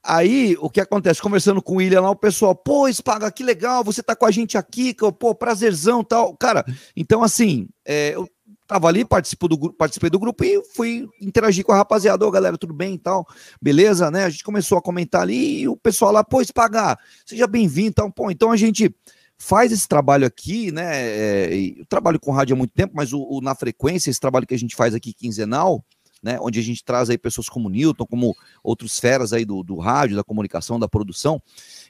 Aí, 0.02 0.56
o 0.60 0.70
que 0.70 0.80
acontece? 0.80 1.20
Conversando 1.20 1.60
com 1.60 1.74
o 1.74 1.76
William 1.76 2.00
lá, 2.00 2.10
o 2.10 2.16
pessoal, 2.16 2.54
pô, 2.54 2.90
Spaga, 2.90 3.30
que 3.30 3.42
legal, 3.42 3.84
você 3.84 4.02
tá 4.02 4.16
com 4.16 4.24
a 4.24 4.30
gente 4.30 4.56
aqui, 4.56 4.94
pô, 5.18 5.34
prazerzão 5.34 6.02
tal. 6.02 6.34
Cara, 6.36 6.64
então 6.96 7.22
assim, 7.22 7.68
é, 7.84 8.14
eu 8.14 8.26
tava 8.66 8.88
ali, 8.88 9.04
participo 9.04 9.46
do, 9.46 9.72
participei 9.74 10.08
do 10.08 10.18
grupo 10.18 10.42
e 10.42 10.62
fui 10.74 11.06
interagir 11.20 11.64
com 11.64 11.72
a 11.72 11.76
rapaziada, 11.76 12.26
ô 12.26 12.30
galera, 12.30 12.56
tudo 12.56 12.72
bem 12.72 12.94
e 12.94 12.98
tal, 12.98 13.26
beleza, 13.60 14.10
né? 14.10 14.24
A 14.24 14.30
gente 14.30 14.44
começou 14.44 14.78
a 14.78 14.82
comentar 14.82 15.22
ali 15.22 15.62
e 15.62 15.68
o 15.68 15.76
pessoal 15.76 16.12
lá, 16.12 16.24
pô, 16.24 16.42
Spaga, 16.42 16.96
seja 17.26 17.46
bem-vindo 17.46 17.94
tal. 17.94 18.10
Pô, 18.10 18.30
então 18.30 18.50
a 18.50 18.56
gente 18.56 18.94
faz 19.36 19.72
esse 19.72 19.88
trabalho 19.88 20.26
aqui, 20.26 20.70
né? 20.70 20.88
é, 20.94 21.54
eu 21.78 21.86
trabalho 21.86 22.20
com 22.20 22.30
rádio 22.30 22.54
há 22.54 22.56
muito 22.56 22.72
tempo, 22.72 22.92
mas 22.94 23.12
o, 23.12 23.20
o 23.22 23.40
na 23.40 23.54
frequência, 23.54 24.08
esse 24.08 24.20
trabalho 24.20 24.46
que 24.46 24.54
a 24.54 24.58
gente 24.58 24.76
faz 24.76 24.94
aqui 24.94 25.12
quinzenal, 25.12 25.84
né? 26.22 26.38
Onde 26.40 26.60
a 26.60 26.62
gente 26.62 26.84
traz 26.84 27.08
aí 27.10 27.16
pessoas 27.18 27.48
como 27.48 27.68
Newton, 27.68 28.06
como 28.06 28.34
outros 28.62 28.98
feras 28.98 29.32
aí 29.32 29.44
do, 29.44 29.62
do 29.62 29.76
rádio, 29.78 30.16
da 30.16 30.24
comunicação, 30.24 30.78
da 30.78 30.88
produção. 30.88 31.40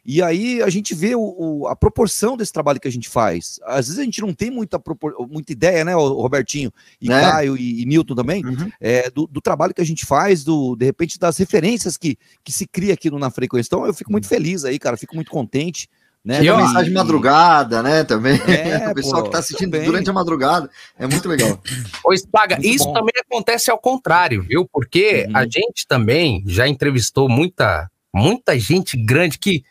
E 0.04 0.22
aí 0.22 0.62
a 0.62 0.70
gente 0.70 0.94
vê 0.94 1.14
o, 1.14 1.20
o- 1.38 1.66
a 1.68 1.76
proporção 1.76 2.36
desse 2.36 2.52
trabalho 2.52 2.80
que 2.80 2.88
a 2.88 2.92
gente 2.92 3.08
faz. 3.08 3.58
Às 3.64 3.86
vezes 3.86 3.98
a 3.98 4.04
gente 4.04 4.20
não 4.20 4.32
tem 4.32 4.50
muita, 4.50 4.80
muita 5.28 5.52
ideia, 5.52 5.84
né, 5.84 5.94
Robertinho 5.94 6.72
e 7.00 7.08
Né? 7.08 7.20
Caio 7.20 7.56
e, 7.56 7.82
e 7.82 7.84
Newton 7.86 8.14
também, 8.14 8.44
Uhum. 8.44 8.70
é, 8.80 9.10
do, 9.10 9.26
do 9.26 9.40
trabalho 9.40 9.74
que 9.74 9.80
a 9.82 9.84
gente 9.86 10.06
faz, 10.06 10.42
do 10.44 10.74
de 10.76 10.84
repente 10.86 11.18
das 11.18 11.36
referências 11.36 11.96
que, 11.96 12.16
que 12.44 12.52
se 12.52 12.66
cria 12.66 12.94
aqui 12.94 13.10
no 13.10 13.18
Na 13.18 13.30
Frequência. 13.30 13.68
Então 13.68 13.84
eu 13.86 13.92
fico 13.92 14.10
muito 14.12 14.26
feliz 14.28 14.64
aí, 14.64 14.78
cara, 14.78 14.96
fico 14.96 15.14
muito 15.14 15.30
contente. 15.30 15.88
Né, 16.24 16.38
ó, 16.50 16.56
mensagem 16.58 16.90
de 16.90 16.94
madrugada, 16.94 17.82
né? 17.82 18.04
Também. 18.04 18.38
É, 18.46 18.88
o 18.90 18.94
pessoal 18.94 19.22
pô, 19.22 19.28
que 19.28 19.32
tá 19.32 19.38
assistindo 19.38 19.70
também. 19.70 19.86
durante 19.86 20.10
a 20.10 20.12
madrugada. 20.12 20.68
É 20.98 21.06
muito 21.06 21.26
legal. 21.28 21.58
Ô, 22.04 22.14
Spaga, 22.16 22.56
Muito 22.56 22.68
isso 22.68 22.84
bom. 22.84 22.92
também 22.92 23.14
acontece 23.26 23.70
ao 23.70 23.78
contrário, 23.78 24.42
viu? 24.42 24.68
Porque 24.70 25.24
Uhum. 25.28 25.36
a 25.36 25.44
gente 25.44 25.86
também 25.88 26.42
já 26.46 26.68
entrevistou 26.68 27.28
muita, 27.28 27.88
muita 28.14 28.58
gente 28.58 28.96
grande 28.96 29.38
que. 29.38 29.62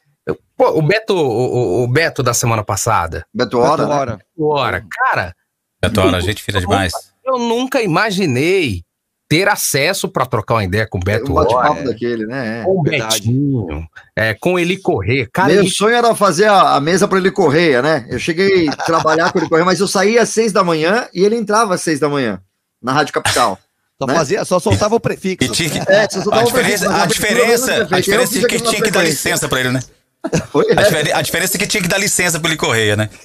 Pô, 0.57 0.77
o 0.77 0.81
Beto, 0.81 1.13
o, 1.15 1.83
o- 1.83 1.87
Beto 1.87 2.21
da 2.23 2.33
semana 2.33 2.63
passada. 2.63 3.25
Beto 3.33 3.57
Hora, 3.59 3.87
né? 3.87 3.95
Hora. 3.95 4.19
Ora, 4.37 4.85
cara, 4.89 5.35
Betora, 5.81 6.19
gente 6.21 6.41
fina 6.43 6.59
demais. 6.59 6.91
eu 7.25 7.37
nunca 7.39 7.81
imaginei 7.81 8.83
ter 9.29 9.47
acesso 9.47 10.09
para 10.09 10.25
trocar 10.25 10.55
uma 10.55 10.63
ideia 10.63 10.87
com 10.87 10.97
o 10.97 11.01
Um 11.01 11.03
Beto 11.03 11.31
bate-papo 11.33 11.83
daquele, 11.83 12.25
né? 12.25 12.61
É. 12.61 12.63
com 12.63 12.79
o. 12.79 12.81
Betinho, 12.81 13.87
é, 14.15 14.33
com 14.33 14.57
ele 14.57 14.75
correr. 14.75 15.29
Cara, 15.31 15.53
Meu 15.53 15.61
ele- 15.61 15.69
sonho 15.69 15.95
era 15.95 16.15
fazer 16.15 16.45
a, 16.49 16.73
a 16.75 16.81
mesa 16.81 17.07
para 17.07 17.19
ele 17.19 17.29
correr, 17.31 17.81
né? 17.83 18.07
Eu 18.09 18.17
cheguei 18.17 18.67
a 18.67 18.75
trabalhar 18.83 19.31
com 19.31 19.37
ele 19.39 19.47
correr, 19.47 19.63
mas 19.63 19.79
eu 19.79 19.87
saía 19.87 20.23
às 20.23 20.29
seis 20.29 20.51
da 20.51 20.63
manhã 20.63 21.07
e 21.13 21.23
ele 21.23 21.35
entrava 21.35 21.75
às 21.75 21.81
seis 21.81 21.99
da 21.99 22.09
manhã 22.09 22.41
na 22.81 22.91
Rádio 22.91 23.13
Capital. 23.13 23.59
Só, 24.01 24.07
Né? 24.07 24.15
fazia, 24.15 24.45
só 24.45 24.59
soltava 24.59 24.95
o 24.95 24.99
prefixo. 24.99 25.51
tinha 25.51 25.69
que, 25.69 25.77
É, 25.91 26.09
só 26.09 26.21
a 26.21 26.23
dava 26.23 26.41
o 26.41 26.45
diferença, 26.47 26.89
mas 26.89 26.99
a 26.99 27.03
a 27.03 27.05
diferença, 27.05 27.87
a 27.91 27.99
diferença 27.99 28.37
é 28.39 28.43
que 28.47 28.59
tinha 28.61 28.81
que 28.81 28.89
dar 28.91 29.03
licença 29.03 29.47
pra 29.47 29.59
ele, 29.59 29.69
né? 29.71 29.79
Foi, 30.51 30.65
A, 30.75 30.81
é. 30.81 30.83
difere- 30.83 31.11
a 31.13 31.21
diferença 31.21 31.55
é 31.55 31.59
que 31.59 31.67
tinha 31.67 31.83
que 31.83 31.87
dar 31.89 31.97
licença 31.97 32.39
pra 32.39 32.49
ele 32.49 32.57
correr, 32.57 32.95
né? 32.97 33.09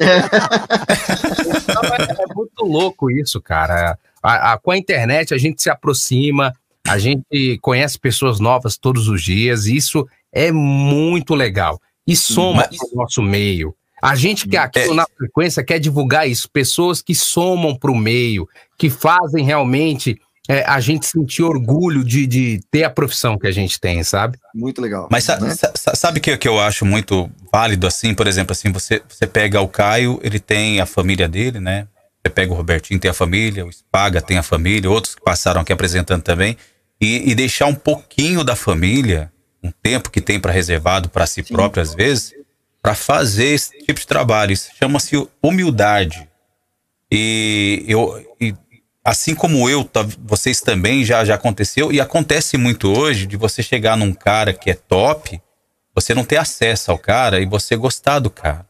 Não, 1.75 1.83
é, 1.95 2.23
é 2.23 2.35
muito 2.35 2.65
louco 2.65 3.11
isso, 3.11 3.41
cara. 3.41 3.99
A- 4.25 4.55
a- 4.55 4.59
com 4.59 4.71
a 4.71 4.79
internet 4.79 5.35
a 5.35 5.39
gente 5.39 5.63
se 5.63 5.69
aproxima, 5.69 6.53
a 6.89 6.99
gente 6.99 7.59
conhece 7.61 7.99
pessoas 7.99 8.41
novas 8.41 8.77
todos 8.79 9.07
os 9.09 9.23
dias, 9.23 9.67
e 9.67 9.77
isso 9.77 10.07
é 10.33 10.51
muito 10.51 11.35
legal. 11.35 11.79
E 12.07 12.17
soma 12.17 12.67
Mas- 12.71 12.79
o 12.93 12.97
nosso 12.97 13.23
meio. 13.23 13.75
A 14.03 14.15
gente 14.15 14.47
que 14.49 14.57
aqui 14.57 14.81
É. 14.81 14.93
na 14.95 15.07
frequência 15.17 15.63
quer 15.65 15.79
divulgar 15.79 16.29
isso, 16.29 16.51
pessoas 16.51 17.01
que 17.01 17.15
somam 17.15 17.75
para 17.77 17.91
o 17.91 17.97
meio, 17.97 18.49
que 18.79 18.91
fazem 18.91 19.45
realmente 19.45 20.19
é, 20.47 20.63
a 20.67 20.79
gente 20.79 21.07
sentir 21.07 21.43
orgulho 21.43 22.05
de, 22.05 22.27
de 22.27 22.61
ter 22.71 22.85
a 22.85 22.91
profissão 22.91 23.39
que 23.39 23.47
a 23.47 23.51
gente 23.51 23.81
tem, 23.81 24.03
sabe? 24.05 24.37
Muito 24.55 24.79
legal. 24.83 25.09
Mas 25.11 25.25
sa- 25.25 25.41
né? 25.41 25.55
sa- 25.55 25.73
sa- 25.75 25.95
sabe 25.95 26.19
o 26.19 26.21
que, 26.21 26.37
que 26.37 26.47
eu 26.47 26.61
acho 26.61 26.85
muito 26.85 27.31
válido, 27.51 27.87
assim, 27.87 28.13
por 28.15 28.27
exemplo, 28.27 28.53
assim, 28.53 28.71
você, 28.71 29.01
você 29.09 29.27
pega 29.27 29.59
o 29.63 29.69
Caio, 29.69 30.21
ele 30.23 30.39
tem 30.39 30.81
a 30.83 30.85
família 30.87 31.27
dele, 31.27 31.61
né? 31.61 31.87
Você 32.25 32.31
pega 32.31 32.53
o 32.53 32.57
Robertinho, 32.57 32.99
tem 32.99 33.11
a 33.11 33.15
família, 33.15 33.67
o 33.67 33.71
Spaga 33.71 34.23
tem 34.23 34.39
a 34.39 34.43
família, 34.43 34.91
outros 34.91 35.15
que 35.15 35.21
passaram 35.23 35.61
aqui 35.61 35.73
apresentando 35.73 36.23
também, 36.23 36.57
e, 36.99 37.31
e 37.31 37.35
deixar 37.35 37.67
um 37.67 37.75
pouquinho 37.75 38.43
da 38.43 38.57
família, 38.57 39.31
um 39.63 39.71
tempo 39.71 40.11
que 40.11 40.23
tem 40.23 40.41
para 40.41 40.51
reservado 40.51 41.11
para 41.11 41.27
si 41.27 41.43
próprio, 41.43 41.83
às 41.83 41.95
vezes, 41.95 42.33
para 42.81 42.95
fazer 42.95 43.49
esse 43.49 43.79
tipo 43.85 44.01
de 44.01 44.07
trabalho. 44.07 44.53
Isso 44.53 44.71
chama-se 44.79 45.29
humildade. 45.43 46.27
E 47.13 47.85
eu, 47.87 48.37
e 48.41 48.55
assim 49.05 49.35
como 49.35 49.69
eu, 49.69 49.85
tá- 49.85 50.07
vocês 50.25 50.63
também 50.63 51.05
já, 51.05 51.27
já 51.27 51.35
aconteceu, 51.35 51.93
e 51.93 52.01
acontece 52.01 52.57
muito 52.57 52.91
hoje 52.91 53.27
de 53.27 53.37
você 53.37 53.63
chegar 53.63 53.99
num 53.99 54.15
cara 54.15 54.55
que 54.55 54.71
é 54.71 54.75
top, 54.75 55.39
você 55.95 56.15
não 56.15 56.25
ter 56.25 56.39
acesso 56.39 56.91
ao 56.91 56.99
cara 56.99 57.39
e 57.39 57.45
você 57.45 57.77
gostar 57.77 58.19
do 58.19 58.31
cara. 58.31 58.67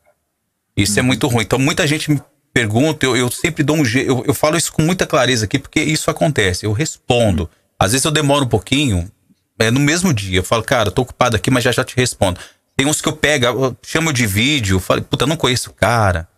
Isso 0.77 0.99
é 0.99 1.03
muito 1.03 1.29
ruim. 1.29 1.45
Então 1.45 1.59
muita 1.59 1.87
gente 1.87 2.11
me 2.11 2.21
pergunta, 2.55 3.05
eu, 3.05 3.17
eu 3.17 3.31
sempre 3.31 3.65
dou 3.65 3.77
um 3.77 3.85
jeito, 3.85 4.09
eu, 4.09 4.25
eu 4.29 4.33
falo 4.33 4.57
isso 4.57 4.73
com 4.73 4.81
muita 4.81 5.05
clareza 5.05 5.45
aqui, 5.45 5.59
porque 5.59 5.83
isso 5.83 6.09
acontece. 6.09 6.65
Eu 6.65 6.73
respondo. 6.73 7.51
Às 7.77 7.91
vezes 7.91 8.05
eu 8.05 8.13
demoro 8.13 8.45
um 8.45 8.49
pouquinho, 8.49 9.11
é 9.59 9.71
no 9.73 9.81
mesmo 9.81 10.15
dia. 10.15 10.39
Eu 10.39 10.45
falo, 10.45 10.63
cara, 10.63 10.89
eu 10.89 10.93
tô 10.93 11.03
ocupado 11.03 11.37
aqui, 11.37 11.51
mas 11.51 11.65
já 11.65 11.73
já 11.73 11.83
te 11.83 11.97
respondo. 11.97 12.41
Tem 12.77 12.87
uns 12.87 13.01
que 13.01 13.09
eu 13.09 13.17
pego, 13.17 13.47
eu 13.47 13.77
chamo 13.83 14.13
de 14.13 14.27
vídeo, 14.27 14.77
eu 14.77 14.81
falo, 14.81 15.03
puta, 15.03 15.25
eu 15.25 15.29
não 15.29 15.37
conheço 15.37 15.71
o 15.71 15.75
cara. 15.75 16.29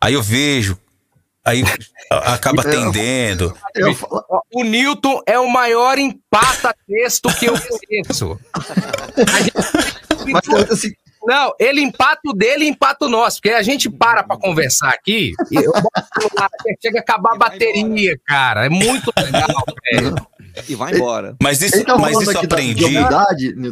Aí 0.00 0.14
eu 0.14 0.22
vejo, 0.22 0.76
aí 1.44 1.62
acaba 2.10 2.62
atendendo. 2.66 3.56
Eu 3.74 3.96
Ó, 4.10 4.40
O 4.52 4.64
Newton 4.64 5.22
é 5.26 5.38
o 5.38 5.48
maior 5.48 5.98
empata-texto 5.98 7.32
que 7.38 7.46
eu 7.46 7.54
conheço. 7.58 8.40
Mas 10.26 10.70
assim, 10.70 10.92
Não, 11.22 11.52
ele 11.58 11.80
empata 11.80 12.20
o 12.26 12.32
dele 12.32 12.64
e 12.64 12.68
empata 12.68 13.04
o 13.04 13.08
nosso, 13.08 13.36
porque 13.36 13.50
a 13.54 13.62
gente 13.62 13.90
para 13.90 14.22
pra 14.22 14.38
conversar 14.38 14.88
aqui 14.90 15.32
e 15.50 15.54
eu 15.56 15.72
boto 15.72 15.90
o 16.16 16.20
celular, 16.22 16.48
chega 16.82 16.98
a 16.98 17.02
acabar 17.02 17.34
a 17.34 17.38
bateria, 17.38 18.18
cara. 18.26 18.66
É 18.66 18.68
muito 18.68 19.12
legal, 19.16 19.64
velho. 19.92 20.14
E 20.68 20.74
vai 20.74 20.94
embora. 20.94 21.36
Mas 21.40 21.62
isso, 21.62 21.84
tá 21.84 21.96
mas 21.96 22.18
isso 22.20 22.38
aprendi. 22.38 22.84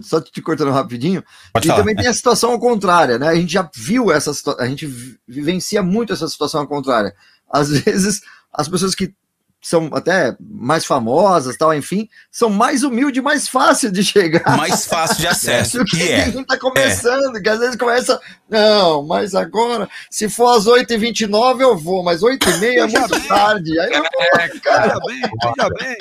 só 0.03 0.21
te 0.21 0.41
cortando 0.41 0.71
rapidinho. 0.71 1.25
Pode 1.53 1.67
e 1.67 1.69
falar. 1.69 1.81
também 1.81 1.97
tem 1.97 2.07
a 2.07 2.15
situação 2.15 2.53
ao 2.53 2.61
contrário, 2.61 3.19
né? 3.19 3.29
A 3.29 3.35
gente 3.35 3.53
já 3.53 3.69
viu 3.75 4.13
essa 4.13 4.33
situação, 4.33 4.63
a 4.65 4.69
gente 4.69 4.87
vi- 4.87 5.19
vivencia 5.27 5.83
muito 5.83 6.13
essa 6.13 6.29
situação 6.29 6.61
ao 6.61 6.69
contrário. 6.69 7.13
Às 7.51 7.71
vezes, 7.81 8.21
as 8.53 8.69
pessoas 8.69 8.95
que 8.95 9.13
são 9.61 9.91
até 9.93 10.37
mais 10.41 10.85
famosas, 10.85 11.57
tal, 11.57 11.75
enfim, 11.75 12.09
são 12.31 12.49
mais 12.49 12.83
humildes 12.83 13.19
e 13.19 13.23
mais 13.23 13.49
fácil 13.49 13.91
de 13.91 14.05
chegar. 14.05 14.57
Mais 14.57 14.87
fácil 14.87 15.19
de 15.19 15.27
acesso. 15.29 15.79
do 15.79 15.85
que 15.85 15.97
que 15.97 16.13
é. 16.13 16.31
quem 16.31 16.45
tá 16.45 16.59
começando, 16.59 17.43
que 17.43 17.49
às 17.49 17.59
vezes 17.59 17.77
começa, 17.77 18.21
não, 18.49 19.07
mas 19.07 19.35
agora, 19.35 19.89
se 20.11 20.29
for 20.29 20.57
às 20.57 20.67
8h29 20.67 21.61
eu 21.61 21.77
vou, 21.77 22.03
mas 22.03 22.23
8h30 22.23 22.63
é 22.63 22.87
muito 22.87 23.29
tarde. 23.29 23.79
Aí 23.81 23.93
eu 23.93 24.03
vou, 24.03 24.61
cara. 24.63 24.83
Veja 24.83 25.01
bem, 25.07 25.21
veja 25.21 25.71
bem. 25.79 25.97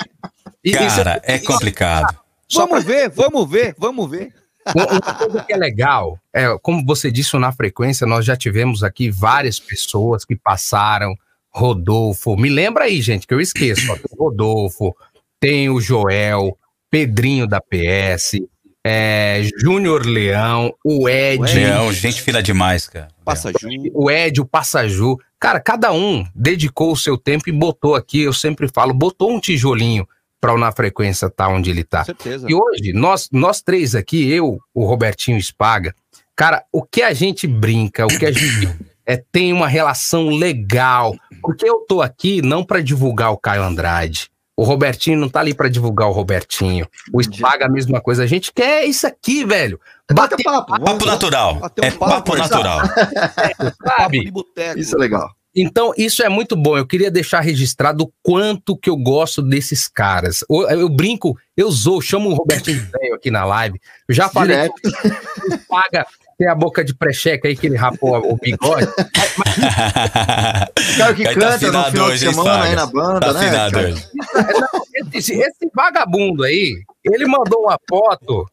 E 0.64 0.72
Cara, 0.72 1.20
é 1.24 1.38
complicado. 1.38 2.18
Só 2.46 2.66
Vamos 2.66 2.84
ver, 2.84 3.10
vamos 3.10 3.50
ver, 3.50 3.74
vamos 3.78 4.10
ver. 4.10 4.32
Uma 4.74 4.86
coisa 4.86 5.44
que 5.44 5.52
é 5.52 5.56
legal, 5.56 6.18
é, 6.32 6.46
como 6.62 6.84
você 6.84 7.10
disse 7.10 7.36
na 7.38 7.52
frequência, 7.52 8.06
nós 8.06 8.24
já 8.24 8.36
tivemos 8.36 8.82
aqui 8.82 9.10
várias 9.10 9.58
pessoas 9.58 10.24
que 10.24 10.36
passaram. 10.36 11.14
Rodolfo, 11.58 12.36
me 12.36 12.48
lembra 12.48 12.84
aí, 12.84 13.02
gente, 13.02 13.26
que 13.26 13.34
eu 13.34 13.40
esqueço. 13.40 13.90
ó, 13.90 13.96
tem 13.96 14.06
o 14.12 14.24
Rodolfo, 14.24 14.96
tem 15.40 15.68
o 15.68 15.80
Joel, 15.80 16.56
Pedrinho 16.88 17.46
da 17.46 17.60
PS, 17.60 18.40
é, 18.84 19.42
Júnior 19.60 20.06
Leão, 20.06 20.72
o 20.84 21.08
Ed, 21.08 21.42
Leão, 21.42 21.92
gente 21.92 22.22
fina 22.22 22.40
demais, 22.40 22.86
cara. 22.86 23.08
Passa 23.24 23.50
Ju. 23.50 23.68
o 23.92 24.10
Ed, 24.10 24.40
o 24.40 24.46
Passaju. 24.46 25.16
Cara, 25.38 25.60
cada 25.60 25.92
um 25.92 26.24
dedicou 26.34 26.92
o 26.92 26.96
seu 26.96 27.18
tempo 27.18 27.48
e 27.48 27.52
botou 27.52 27.94
aqui, 27.96 28.22
eu 28.22 28.32
sempre 28.32 28.68
falo, 28.72 28.94
botou 28.94 29.30
um 29.30 29.40
tijolinho 29.40 30.06
para 30.40 30.54
o 30.54 30.58
Na 30.58 30.70
Frequência 30.70 31.26
estar 31.26 31.48
onde 31.48 31.70
ele 31.70 31.82
tá. 31.82 32.04
Certeza. 32.04 32.46
E 32.48 32.54
hoje, 32.54 32.92
nós, 32.92 33.28
nós 33.32 33.60
três 33.60 33.94
aqui, 33.96 34.30
eu, 34.30 34.58
o 34.72 34.84
Robertinho 34.84 35.40
Spaga, 35.42 35.92
cara, 36.36 36.64
o 36.72 36.82
que 36.82 37.02
a 37.02 37.12
gente 37.12 37.46
brinca, 37.46 38.06
o 38.06 38.18
que 38.18 38.24
a 38.24 38.32
gente 38.32 38.68
é, 39.08 39.16
tem 39.32 39.52
uma 39.52 39.66
relação 39.66 40.28
legal. 40.28 41.16
Porque 41.40 41.68
eu 41.68 41.78
tô 41.88 42.02
aqui 42.02 42.42
não 42.42 42.62
para 42.62 42.80
divulgar 42.82 43.32
o 43.32 43.38
Caio 43.38 43.62
Andrade. 43.62 44.28
O 44.56 44.64
Robertinho 44.64 45.16
não 45.18 45.28
tá 45.28 45.38
ali 45.38 45.54
para 45.54 45.68
divulgar 45.68 46.08
o 46.08 46.12
Robertinho. 46.12 46.86
O 47.12 47.22
Spaga, 47.22 47.66
a 47.66 47.68
mesma 47.68 48.00
coisa. 48.00 48.24
A 48.24 48.26
gente 48.26 48.52
quer 48.52 48.84
isso 48.84 49.06
aqui, 49.06 49.44
velho. 49.44 49.80
Bate 50.12 50.42
papo, 50.42 50.72
Papo 50.72 50.84
vamos- 50.84 51.04
natural. 51.06 51.54
Um 51.54 51.84
É 51.84 51.90
papo, 51.92 51.98
papo 52.12 52.36
natural. 52.36 52.80
Papo 52.88 53.74
sabe? 53.96 54.32
Isso 54.76 54.96
é 54.96 54.98
legal. 54.98 55.30
Então, 55.54 55.92
isso 55.96 56.22
é 56.22 56.28
muito 56.28 56.56
bom. 56.56 56.76
Eu 56.76 56.86
queria 56.86 57.10
deixar 57.10 57.40
registrado 57.40 58.04
o 58.04 58.12
quanto 58.22 58.76
que 58.76 58.90
eu 58.90 58.96
gosto 58.96 59.42
desses 59.42 59.88
caras. 59.88 60.44
Eu, 60.50 60.68
eu 60.70 60.88
brinco, 60.88 61.36
eu 61.56 61.70
zoo, 61.70 62.00
chamo 62.00 62.28
o 62.30 62.34
Robertinho 62.34 62.80
Velho 62.80 63.14
aqui 63.14 63.30
na 63.30 63.44
live. 63.44 63.80
Eu 64.08 64.14
já 64.14 64.28
falei 64.28 64.56
Direto. 64.56 64.74
que 64.74 64.88
ele 65.46 65.58
paga, 65.68 66.06
tem 66.38 66.48
a 66.48 66.54
boca 66.54 66.84
de 66.84 66.94
precheca 66.94 67.48
aí 67.48 67.56
que 67.56 67.66
ele 67.66 67.76
rapou 67.76 68.16
o 68.16 68.36
bigode. 68.36 68.84
O 68.84 68.94
cara 70.96 71.14
que 71.14 71.24
tá 71.24 71.34
canta 71.34 71.48
no 71.48 71.54
afinado 71.54 71.90
final 71.90 72.06
hoje, 72.06 72.28
de 72.28 72.34
semana 72.34 72.64
aí 72.64 72.76
na 72.76 72.86
banda, 72.86 73.20
Tá 73.20 73.32
né? 73.32 73.66
hoje. 73.88 74.08
Esse, 75.14 75.34
esse 75.34 75.70
vagabundo 75.74 76.44
aí, 76.44 76.80
ele 77.04 77.26
mandou 77.26 77.62
uma 77.62 77.76
foto 77.88 78.46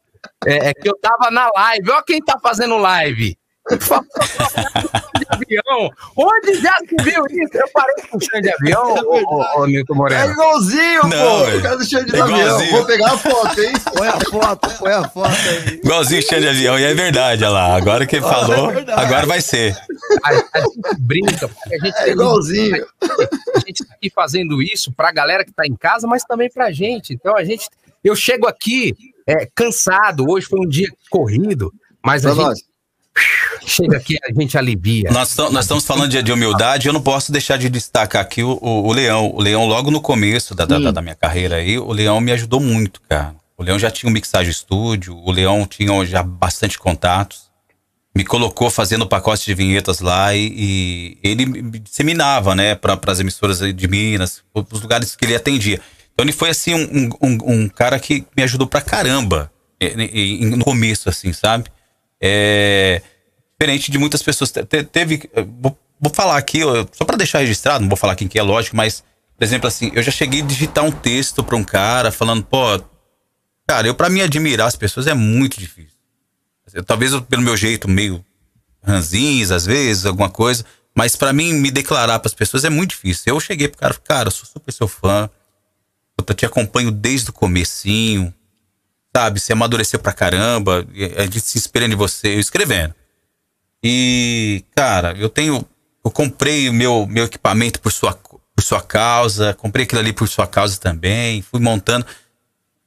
é, 0.47 0.69
é, 0.69 0.73
que 0.73 0.89
eu 0.89 0.97
tava 0.99 1.29
na 1.29 1.47
live. 1.55 1.91
Olha 1.91 2.03
quem 2.03 2.19
tá 2.19 2.39
fazendo 2.41 2.75
live. 2.77 3.37
De 3.69 5.25
avião. 5.29 5.89
Onde 6.15 6.61
já 6.61 6.73
se 6.87 6.95
viu 7.03 7.25
isso? 7.25 7.57
Eu 7.57 7.67
parei 7.73 7.95
com 8.09 8.17
o 8.17 8.21
chão 8.21 8.39
de 8.41 8.49
avião, 8.53 8.93
ô, 8.93 9.35
ô, 9.35 9.61
ô, 9.61 9.65
Nilton 9.65 9.93
É 9.93 9.97
Moreno. 9.97 10.31
igualzinho, 10.33 11.01
Não, 11.03 11.09
pô. 11.09 11.47
é. 11.49 11.55
O 11.57 11.61
cara 11.61 11.77
do 11.77 11.85
cheio 11.85 12.05
de 12.05 12.15
É 12.15 12.21
avião. 12.21 12.39
igualzinho. 12.39 12.71
Vou 12.71 12.85
pegar 12.85 13.11
a 13.13 13.17
foto, 13.17 13.61
hein? 13.61 13.73
Põe 13.95 14.07
a 14.07 14.19
foto, 14.19 14.77
põe 14.77 14.91
a 14.91 15.07
foto 15.09 15.29
aí. 15.49 15.79
Igualzinho 15.83 16.21
chão 16.23 16.39
de 16.39 16.47
avião. 16.47 16.79
E 16.79 16.83
é 16.83 16.93
verdade, 16.93 17.43
olha 17.43 17.53
lá. 17.53 17.75
Agora 17.75 18.05
que 18.05 18.15
ele 18.17 18.25
falou, 18.25 18.69
agora 18.95 19.25
vai 19.25 19.41
ser. 19.41 19.75
A, 20.23 20.29
a 20.29 20.61
gente 20.61 20.99
brinca, 20.99 21.47
porque 21.47 21.75
a 21.75 21.79
gente, 21.85 21.97
É 21.97 22.09
igualzinho. 22.11 22.85
a 23.55 23.59
gente 23.59 23.85
tá 23.85 23.93
aqui 23.95 24.09
fazendo 24.13 24.61
isso 24.61 24.91
pra 24.91 25.11
galera 25.11 25.43
que 25.43 25.51
tá 25.51 25.65
em 25.65 25.75
casa, 25.75 26.07
mas 26.07 26.23
também 26.23 26.49
pra 26.51 26.71
gente. 26.71 27.13
Então 27.13 27.35
a 27.35 27.43
gente. 27.43 27.67
Eu 28.03 28.15
chego 28.15 28.45
aqui 28.47 28.93
é, 29.27 29.47
cansado. 29.55 30.29
Hoje 30.29 30.45
foi 30.45 30.59
um 30.59 30.69
dia 30.69 30.87
corrido, 31.09 31.73
mas 32.05 32.23
a 32.23 32.29
Pra 32.29 32.35
gente 32.35 32.45
nós. 32.45 32.59
Chega 33.65 33.97
aqui 33.97 34.15
a 34.23 34.33
gente 34.39 34.57
alivia. 34.57 35.09
Nós, 35.11 35.35
nós 35.37 35.65
estamos 35.65 35.85
falando 35.85 36.09
de, 36.09 36.21
de 36.21 36.31
humildade, 36.31 36.87
eu 36.87 36.93
não 36.93 37.01
posso 37.01 37.31
deixar 37.31 37.57
de 37.57 37.69
destacar 37.69 38.21
aqui 38.21 38.43
o, 38.43 38.57
o- 38.61 38.87
o 38.87 38.93
Leão. 38.93 39.31
O 39.33 39.41
Leão, 39.41 39.65
logo 39.65 39.89
no 39.91 40.01
começo 40.01 40.53
da, 40.55 40.65
da, 40.65 40.77
Hum. 40.77 40.91
da 40.93 41.01
minha 41.01 41.15
carreira 41.15 41.55
aí, 41.57 41.77
o 41.77 41.91
Leão 41.91 42.19
me 42.21 42.31
ajudou 42.31 42.59
muito, 42.59 43.01
cara. 43.09 43.35
O 43.57 43.63
Leão 43.63 43.79
já 43.79 43.89
tinha 43.89 44.09
um 44.09 44.13
mixagem 44.13 44.51
estúdio, 44.51 45.15
o 45.17 45.31
Leão 45.31 45.65
tinha 45.65 46.05
já 46.05 46.21
bastante 46.21 46.77
contatos. 46.77 47.45
Me 48.15 48.23
colocou 48.23 48.69
fazendo 48.69 49.05
pacote 49.07 49.45
de 49.45 49.53
vinhetas 49.53 49.99
lá 49.99 50.33
e, 50.33 50.47
e 50.47 51.17
ele 51.21 51.45
me 51.45 51.79
disseminava, 51.79 52.55
né, 52.55 52.73
para 52.75 52.97
as 53.07 53.19
emissoras 53.19 53.59
de 53.59 53.87
Minas, 53.87 54.41
os 54.53 54.81
lugares 54.81 55.15
que 55.15 55.25
ele 55.25 55.35
atendia. 55.35 55.81
Então 56.13 56.23
ele 56.25 56.31
foi, 56.31 56.49
assim, 56.49 56.73
um, 56.73 57.09
um, 57.21 57.37
um 57.63 57.67
cara 57.69 57.99
que 57.99 58.25
me 58.37 58.41
ajudou 58.43 58.67
pra 58.67 58.79
caramba 58.79 59.51
eh, 59.81 59.93
eh, 59.97 60.45
no 60.45 60.63
começo, 60.63 61.09
assim, 61.09 61.33
sabe? 61.33 61.65
É, 62.21 63.01
diferente 63.65 63.91
de 63.91 63.97
muitas 63.97 64.21
pessoas. 64.21 64.51
Te- 64.51 64.63
te- 64.65 64.83
Teve. 64.83 65.29
eh, 65.33 65.45
Vou, 65.59 65.77
vou 65.99 66.13
falar 66.13 66.37
aqui, 66.37 66.59
só 66.91 67.03
para 67.05 67.17
deixar 67.17 67.39
registrado, 67.39 67.81
não 67.81 67.89
vou 67.89 67.97
falar 67.97 68.15
quem 68.15 68.27
que 68.27 68.37
é, 68.37 68.43
lógico, 68.43 68.75
mas, 68.75 69.03
por 69.37 69.43
exemplo, 69.43 69.67
assim, 69.67 69.91
eu 69.93 70.03
já 70.03 70.11
cheguei 70.11 70.41
a 70.41 70.45
digitar 70.45 70.83
um 70.83 70.91
texto 70.91 71.43
para 71.43 71.55
um 71.55 71.63
cara 71.63 72.11
falando, 72.11 72.43
pô, 72.43 72.79
cara, 73.67 73.87
eu 73.87 73.95
para 73.95 74.09
mim 74.09 74.21
admirar 74.21 74.67
as 74.67 74.75
pessoas 74.75 75.07
é 75.07 75.13
muito 75.13 75.59
difícil. 75.59 75.91
Eu, 76.73 76.83
Talvez 76.83 77.13
eu, 77.13 77.21
pelo 77.21 77.41
meu 77.41 77.55
jeito 77.55 77.87
meio 77.87 78.23
ranzinhos, 78.83 79.51
às 79.51 79.65
vezes, 79.65 80.05
alguma 80.05 80.29
coisa, 80.29 80.65
mas 80.93 81.15
para 81.15 81.31
mim 81.33 81.53
me 81.53 81.71
declarar 81.71 82.19
para 82.19 82.27
as 82.27 82.33
pessoas 82.35 82.63
é 82.65 82.69
muito 82.69 82.91
difícil. 82.91 83.23
Eu 83.33 83.39
cheguei 83.39 83.67
pro 83.67 83.79
cara, 83.79 83.93
cara, 83.95 84.27
eu 84.27 84.31
sou 84.31 84.45
super 84.45 84.71
seu 84.71 84.87
fã. 84.87 85.29
Eu 86.17 86.33
te 86.35 86.45
acompanho 86.45 86.91
desde 86.91 87.29
o 87.29 87.33
comecinho, 87.33 88.33
sabe? 89.15 89.39
Você 89.39 89.53
amadureceu 89.53 89.99
pra 89.99 90.13
caramba, 90.13 90.85
a 91.17 91.21
gente 91.23 91.41
se 91.41 91.57
inspirando 91.57 91.93
em 91.93 91.97
você, 91.97 92.35
eu 92.35 92.39
escrevendo. 92.39 92.93
E, 93.87 94.65
cara, 94.75 95.15
eu 95.15 95.29
tenho. 95.29 95.63
Eu 96.03 96.09
comprei 96.09 96.67
o 96.67 96.73
meu, 96.73 97.05
meu 97.05 97.25
equipamento 97.25 97.79
por 97.79 97.91
sua, 97.91 98.13
por 98.13 98.63
sua 98.63 98.81
causa, 98.81 99.53
comprei 99.53 99.85
aquilo 99.85 100.01
ali 100.01 100.11
por 100.11 100.27
sua 100.27 100.47
causa 100.47 100.79
também, 100.79 101.43
fui 101.43 101.59
montando. 101.59 102.03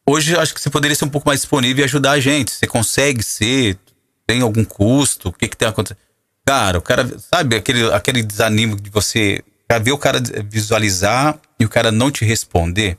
Hoje 0.04 0.34
eu 0.34 0.40
acho 0.40 0.52
que 0.52 0.60
você 0.60 0.68
poderia 0.68 0.96
ser 0.96 1.04
um 1.04 1.08
pouco 1.08 1.28
mais 1.28 1.40
disponível 1.40 1.82
e 1.82 1.84
ajudar 1.84 2.12
a 2.12 2.20
gente. 2.20 2.50
Você 2.50 2.66
consegue 2.66 3.22
ser? 3.22 3.78
Tem 4.26 4.40
algum 4.40 4.64
custo? 4.64 5.28
O 5.28 5.32
que, 5.32 5.46
que 5.46 5.56
tem 5.56 5.68
acontecendo? 5.68 6.00
Cara, 6.44 6.78
o 6.78 6.82
cara, 6.82 7.08
sabe, 7.32 7.54
aquele, 7.54 7.92
aquele 7.92 8.22
desanimo 8.22 8.74
de 8.74 8.90
você 8.90 9.44
pra 9.68 9.78
ver 9.78 9.92
o 9.92 9.98
cara 9.98 10.20
visualizar 10.50 11.38
e 11.60 11.64
o 11.64 11.68
cara 11.68 11.92
não 11.92 12.10
te 12.10 12.24
responder. 12.24 12.98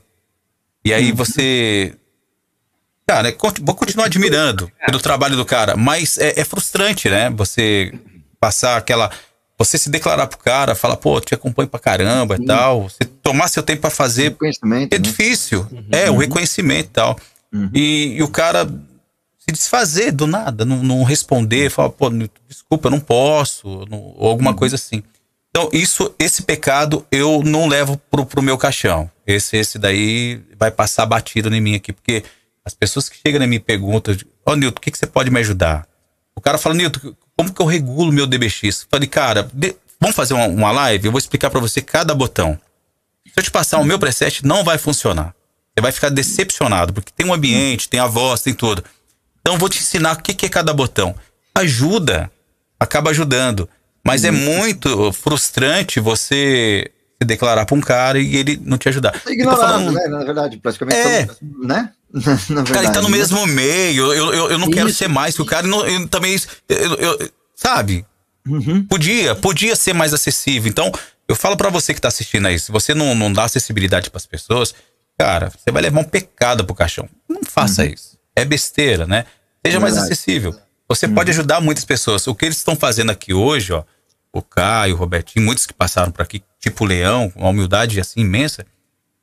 E 0.86 0.94
aí 0.94 1.12
você. 1.12 1.96
Cara, 3.10 3.28
é 3.30 3.36
vou 3.64 3.74
continuar 3.74 4.06
admirando 4.06 4.72
pelo 4.86 5.00
trabalho 5.00 5.36
do 5.36 5.44
cara, 5.44 5.76
mas 5.76 6.20
é, 6.20 6.42
é 6.42 6.46
frustrante, 6.46 7.10
né? 7.10 7.32
Você 7.32 7.92
passar 8.40 8.78
aquela. 8.78 9.10
Você 9.58 9.80
se 9.80 9.90
declarar 9.90 10.28
pro 10.28 10.38
cara, 10.38 10.76
falar, 10.76 10.96
pô, 10.96 11.20
te 11.20 11.34
acompanho 11.34 11.68
pra 11.68 11.80
caramba 11.80 12.36
e 12.40 12.46
tal. 12.46 12.84
Você 12.84 13.06
tomar 13.24 13.48
seu 13.48 13.64
tempo 13.64 13.82
pra 13.82 13.90
fazer, 13.90 14.36
Conhecimento, 14.36 14.94
é 14.94 15.00
né? 15.00 15.02
difícil. 15.04 15.66
É, 15.92 16.12
o 16.12 16.18
reconhecimento 16.18 16.86
e 16.86 16.92
tal. 16.94 17.20
E, 17.74 18.14
e 18.18 18.22
o 18.22 18.28
cara 18.28 18.66
se 19.40 19.52
desfazer 19.52 20.12
do 20.12 20.28
nada, 20.28 20.64
não, 20.64 20.84
não 20.84 21.04
responder, 21.04 21.72
falar, 21.72 21.90
pô, 21.90 22.12
desculpa, 22.48 22.90
eu 22.90 22.92
não 22.92 23.00
posso, 23.00 23.88
não- 23.90 24.14
ou 24.18 24.30
alguma 24.30 24.54
coisa 24.54 24.76
assim. 24.76 25.02
Então, 25.50 25.68
isso, 25.74 26.14
esse 26.20 26.44
pecado 26.44 27.04
eu 27.12 27.42
não 27.44 27.68
levo 27.68 28.00
pro, 28.12 28.24
pro 28.24 28.44
meu 28.44 28.56
caixão. 28.56 29.10
Esse, 29.26 29.58
esse 29.58 29.80
daí 29.80 30.40
vai 30.60 30.70
passar 30.70 31.08
batido 31.08 31.54
em 31.54 31.60
mim 31.60 31.74
aqui, 31.74 31.92
porque 31.92 32.24
as 32.70 32.74
pessoas 32.76 33.10
que 33.10 33.18
chegam 33.26 33.44
e 33.52 33.60
perguntam, 33.60 34.16
ó, 34.46 34.56
Nilton, 34.56 34.78
o 34.78 34.82
que, 34.82 34.92
que 34.92 34.98
você 34.98 35.08
pode 35.08 35.30
me 35.32 35.40
ajudar? 35.40 35.88
O 36.36 36.42
cara 36.42 36.58
fala, 36.58 36.76
Nilton, 36.76 37.14
como 37.36 37.52
que 37.54 37.62
eu 37.62 37.66
regulo 37.66 38.12
meu 38.12 38.28
DBX? 38.28 38.82
Eu 38.84 38.88
falei, 38.90 39.08
cara, 39.08 39.50
de- 39.54 39.76
vamos 40.00 40.16
fazer 40.16 40.34
uma, 40.36 40.46
uma 40.48 40.72
live? 40.72 41.06
Eu 41.08 41.12
vou 41.12 41.20
explicar 41.20 41.50
pra 41.50 41.60
você 41.60 41.82
cada 41.82 42.14
botão. 42.14 42.60
Se 43.26 43.34
eu 43.36 43.44
te 43.44 43.52
passar 43.52 43.80
o 43.80 43.84
meu 43.86 43.98
preset, 44.00 44.46
não 44.46 44.64
vai 44.64 44.78
funcionar. 44.78 45.34
Você 45.76 45.82
vai 45.82 45.92
ficar 45.92 46.10
decepcionado, 46.10 46.94
porque 46.94 47.12
tem 47.16 47.26
um 47.26 47.34
ambiente, 47.34 47.90
tem 47.90 48.00
a 48.00 48.08
voz, 48.08 48.42
tem 48.42 48.54
tudo. 48.54 48.84
Então 49.42 49.54
eu 49.56 49.60
vou 49.60 49.70
te 49.70 49.80
ensinar 49.80 50.14
o 50.18 50.22
que, 50.22 50.34
que 50.34 50.46
é 50.46 50.50
cada 50.50 50.74
botão. 50.74 51.16
Ajuda, 51.56 52.32
acaba 52.80 53.10
ajudando. 53.10 53.68
Mas 54.06 54.24
é 54.24 54.32
muito 54.32 55.12
frustrante 55.12 56.00
você 56.00 56.90
se 57.22 57.28
declarar 57.28 57.66
pra 57.66 57.76
um 57.76 57.82
cara 57.82 58.18
e 58.20 58.36
ele 58.38 58.60
não 58.64 58.78
te 58.78 58.88
ajudar. 58.90 59.12
Tá 59.12 59.18
Eu 59.20 59.24
tô 59.24 59.30
ignorado, 59.32 59.60
falando- 59.62 59.92
né? 59.92 60.08
Na 60.08 60.24
verdade, 60.24 60.58
praticamente. 60.58 60.98
É. 60.98 61.26
todo- 61.26 61.38
né? 61.68 61.92
Na 62.14 62.34
verdade, 62.36 62.72
Cara, 62.72 62.86
ele 62.86 62.94
tá 62.94 63.02
no 63.02 63.10
né? 63.10 63.18
mesmo 63.18 63.46
meio. 63.46 64.12
Eu, 64.14 64.34
eu, 64.34 64.52
eu 64.52 64.58
não 64.58 64.70
quero 64.72 64.90
Isso. 64.90 64.98
ser 64.98 65.08
mais 65.08 65.36
que 65.36 65.42
o 65.42 65.46
cara. 65.46 65.68
não- 65.68 65.86
Eu, 65.88 66.08
também. 66.08 66.36
eu- 66.68 66.96
eu- 66.96 67.32
sabe? 67.56 68.06
Uhum. 68.48 68.84
Podia, 68.86 69.36
podia 69.36 69.76
ser 69.76 69.94
mais 69.94 70.14
acessível. 70.14 70.70
Então, 70.70 70.92
eu 71.28 71.36
falo 71.36 71.56
pra 71.56 71.70
você 71.70 71.94
que 71.94 72.02
tá 72.02 72.08
assistindo 72.08 72.48
aí, 72.48 72.58
se 72.60 72.72
você 72.72 72.94
não, 72.96 73.14
não 73.14 73.32
dá 73.32 73.44
acessibilidade 73.44 74.10
pras 74.10 74.26
pessoas, 74.26 74.74
cara, 75.18 75.52
você 75.52 75.72
vai 75.72 75.82
levar 75.84 76.00
um 76.00 76.04
pecado 76.04 76.66
pro 76.66 76.74
caixão. 76.74 77.08
Não 77.28 77.42
faça 77.44 77.86
isso. 77.86 78.18
É 78.36 78.44
besteira, 78.46 79.06
né? 79.06 79.26
Seja 79.66 79.80
mais 79.80 79.94
Verdade. 79.94 80.14
acessível. 80.14 80.56
Você 80.88 81.08
pode 81.08 81.30
ajudar 81.30 81.62
muitas 81.62 81.86
pessoas. 81.86 82.26
O 82.26 82.34
que 82.34 82.46
eles 82.46 82.58
estão 82.58 82.76
fazendo 82.76 83.12
aqui 83.12 83.34
hoje, 83.34 83.74
ó, 83.74 83.84
o 84.34 84.42
Caio, 84.42 84.96
o 84.96 84.98
Robertinho, 84.98 85.46
muitos 85.46 85.66
que 85.68 85.74
passaram 85.74 86.12
por 86.12 86.22
aqui, 86.24 86.42
tipo 86.60 86.84
o 86.84 86.88
Leão, 86.88 87.30
com 87.30 87.42
uma 87.42 87.50
humildade 87.50 88.00
assim 88.00 88.22
imensa, 88.22 88.66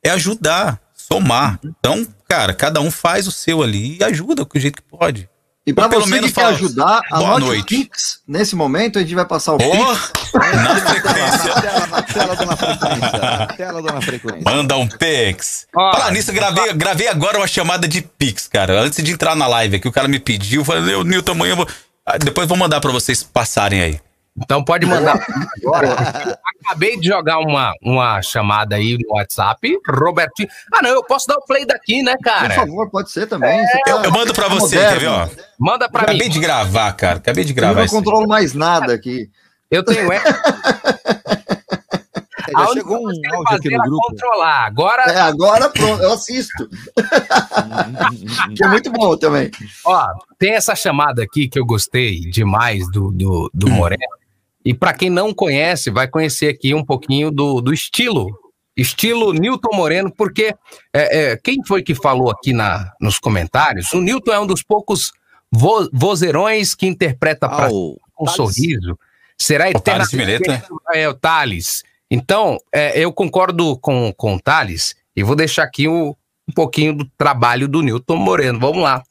é 0.03 0.09
ajudar, 0.11 0.79
somar. 0.95 1.59
Então, 1.63 2.07
cara, 2.27 2.53
cada 2.53 2.81
um 2.81 2.91
faz 2.91 3.27
o 3.27 3.31
seu 3.31 3.61
ali 3.61 3.97
e 3.99 4.03
ajuda 4.03 4.43
do 4.45 4.59
jeito 4.59 4.81
que 4.81 4.87
pode. 4.89 5.29
E 5.65 5.73
para 5.73 5.89
você 5.89 6.09
menos 6.09 6.29
que 6.29 6.35
quer 6.35 6.41
fala, 6.43 6.53
ajudar, 6.55 7.01
boa 7.09 7.21
anote 7.25 7.43
o 7.43 7.45
noite. 7.47 7.65
Pix. 7.65 8.21
Nesse 8.25 8.55
momento, 8.55 8.97
a 8.97 9.01
gente 9.01 9.13
vai 9.13 9.25
passar 9.25 9.53
o 9.53 9.57
Pix. 9.57 9.69
Ó, 10.33 10.39
na 10.39 10.75
frequência. 10.79 11.53
Na 11.53 11.61
tela, 11.61 11.87
na 11.87 12.01
tela, 12.03 12.35
dona 12.37 12.55
Frequência. 12.55 13.19
Na 13.19 13.47
tela, 13.47 13.81
dona 13.81 14.01
Frequência. 14.01 14.41
Manda 14.45 14.77
um 14.77 14.87
Pix. 14.87 15.67
Ó, 15.75 15.91
Falar 15.91 16.11
nisso, 16.11 16.31
gravei, 16.31 16.71
gravei 16.73 17.09
agora 17.09 17.37
uma 17.37 17.47
chamada 17.47 17.85
de 17.85 18.01
Pix, 18.01 18.47
cara. 18.47 18.79
Antes 18.81 19.03
de 19.03 19.11
entrar 19.11 19.35
na 19.35 19.45
live 19.45 19.75
aqui, 19.75 19.87
o 19.89 19.91
cara 19.91 20.07
me 20.07 20.19
pediu. 20.19 20.61
eu 20.61 20.65
Falei, 20.65 20.95
"Ô, 20.95 21.03
Nilton, 21.03 21.33
amanhã 21.33 21.51
eu 21.51 21.57
vou. 21.57 21.67
Ah, 22.05 22.17
Depois 22.17 22.45
eu 22.45 22.47
vou 22.49 22.57
mandar 22.57 22.79
pra 22.79 22.91
vocês 22.93 23.21
passarem 23.21 23.81
aí. 23.81 23.99
Então 24.39 24.63
pode 24.63 24.85
mandar 24.85 25.19
agora. 25.63 25.95
Acabei 26.65 26.97
de 26.99 27.07
jogar 27.07 27.39
uma, 27.39 27.73
uma 27.81 28.21
chamada 28.21 28.75
aí 28.75 28.97
no 28.97 29.15
WhatsApp. 29.15 29.77
Robertinho. 29.89 30.47
Ah, 30.73 30.81
não, 30.83 30.89
eu 30.91 31.03
posso 31.03 31.25
dar 31.27 31.35
o 31.37 31.45
play 31.45 31.65
daqui, 31.65 32.03
né, 32.03 32.15
Por 32.17 32.23
cara? 32.23 32.53
favor, 32.53 32.89
pode 32.89 33.09
ser 33.11 33.25
também. 33.27 33.65
Você 33.65 33.79
tá- 33.81 33.91
Eu, 33.91 34.03
eu 34.03 34.11
mando 34.11 34.33
pra 34.33 34.47
você, 34.47 34.75
moderno. 34.75 34.93
quer 34.93 34.99
ver, 34.99 35.07
ó? 35.07 35.27
Manda 35.59 35.89
pra 35.89 36.01
Acabei 36.03 36.27
mim. 36.27 36.29
de 36.29 36.39
gravar, 36.39 36.91
cara. 36.93 37.17
Acabei 37.17 37.43
de 37.43 37.51
Eu 37.51 37.55
gravar 37.55 37.75
não 37.75 37.83
isso. 37.85 37.95
aí. 37.95 38.03
controlo 38.03 38.27
mais 38.27 38.53
nada 38.53 38.93
aqui. 38.93 39.29
Eu 39.71 39.83
tenho. 39.83 40.11
É, 40.13 40.21
Já 42.49 42.67
chegou 42.73 42.97
um 42.97 43.07
áudio 43.09 43.55
aqui 43.57 43.69
no 43.69 43.75
era 43.75 43.83
grupo. 43.83 44.07
controlar. 44.07 44.65
Agora, 44.65 45.03
É, 45.03 45.19
agora 45.19 45.69
pronto, 45.69 46.01
eu 46.01 46.13
assisto. 46.13 46.67
que 48.55 48.63
é 48.63 48.67
muito 48.69 48.91
bom 48.91 49.17
também. 49.17 49.51
ó, 49.85 50.07
tem 50.39 50.53
essa 50.53 50.73
chamada 50.75 51.21
aqui 51.23 51.49
que 51.49 51.59
eu 51.59 51.65
gostei 51.65 52.21
demais 52.21 52.89
do, 52.91 53.11
do, 53.11 53.51
do 53.53 53.69
Moreno. 53.69 54.01
E 54.65 54.73
pra 54.73 54.93
quem 54.93 55.09
não 55.09 55.33
conhece, 55.33 55.89
vai 55.89 56.07
conhecer 56.07 56.47
aqui 56.49 56.73
um 56.73 56.83
pouquinho 56.83 57.31
do, 57.31 57.61
do 57.61 57.73
estilo. 57.73 58.27
Estilo 58.75 59.33
Newton 59.33 59.75
Moreno, 59.75 60.13
porque 60.15 60.53
é, 60.93 61.31
é, 61.31 61.37
quem 61.37 61.63
foi 61.65 61.81
que 61.81 61.95
falou 61.95 62.29
aqui 62.29 62.53
na, 62.53 62.93
nos 63.01 63.17
comentários? 63.17 63.91
O 63.93 64.01
Newton 64.01 64.31
é 64.33 64.39
um 64.39 64.45
dos 64.45 64.61
poucos 64.61 65.11
vo, 65.51 65.89
vozeirões 65.91 66.75
que 66.75 66.85
interpreta 66.85 67.49
pra 67.49 67.65
Ah, 67.67 67.71
o 67.71 67.99
com 68.13 68.23
um 68.23 68.25
Thales. 68.25 68.35
sorriso, 68.55 68.99
será 69.37 69.69
O 69.69 69.79
Thales. 69.79 70.11
Mileto, 70.11 70.51
É, 70.93 71.07
o 71.09 71.13
Thales. 71.15 71.83
Então, 72.09 72.57
é, 72.71 72.99
eu 72.99 73.11
concordo 73.11 73.77
com, 73.79 74.13
com 74.15 74.35
o 74.35 74.39
Thales 74.39 74.95
e 75.15 75.23
vou 75.23 75.35
deixar 75.35 75.63
aqui 75.63 75.87
um, 75.87 76.09
um 76.47 76.53
pouquinho 76.53 76.93
do 76.93 77.05
trabalho 77.17 77.67
do 77.67 77.81
Newton 77.81 78.15
Moreno. 78.17 78.59
Vamos 78.59 78.83
lá. 78.83 79.01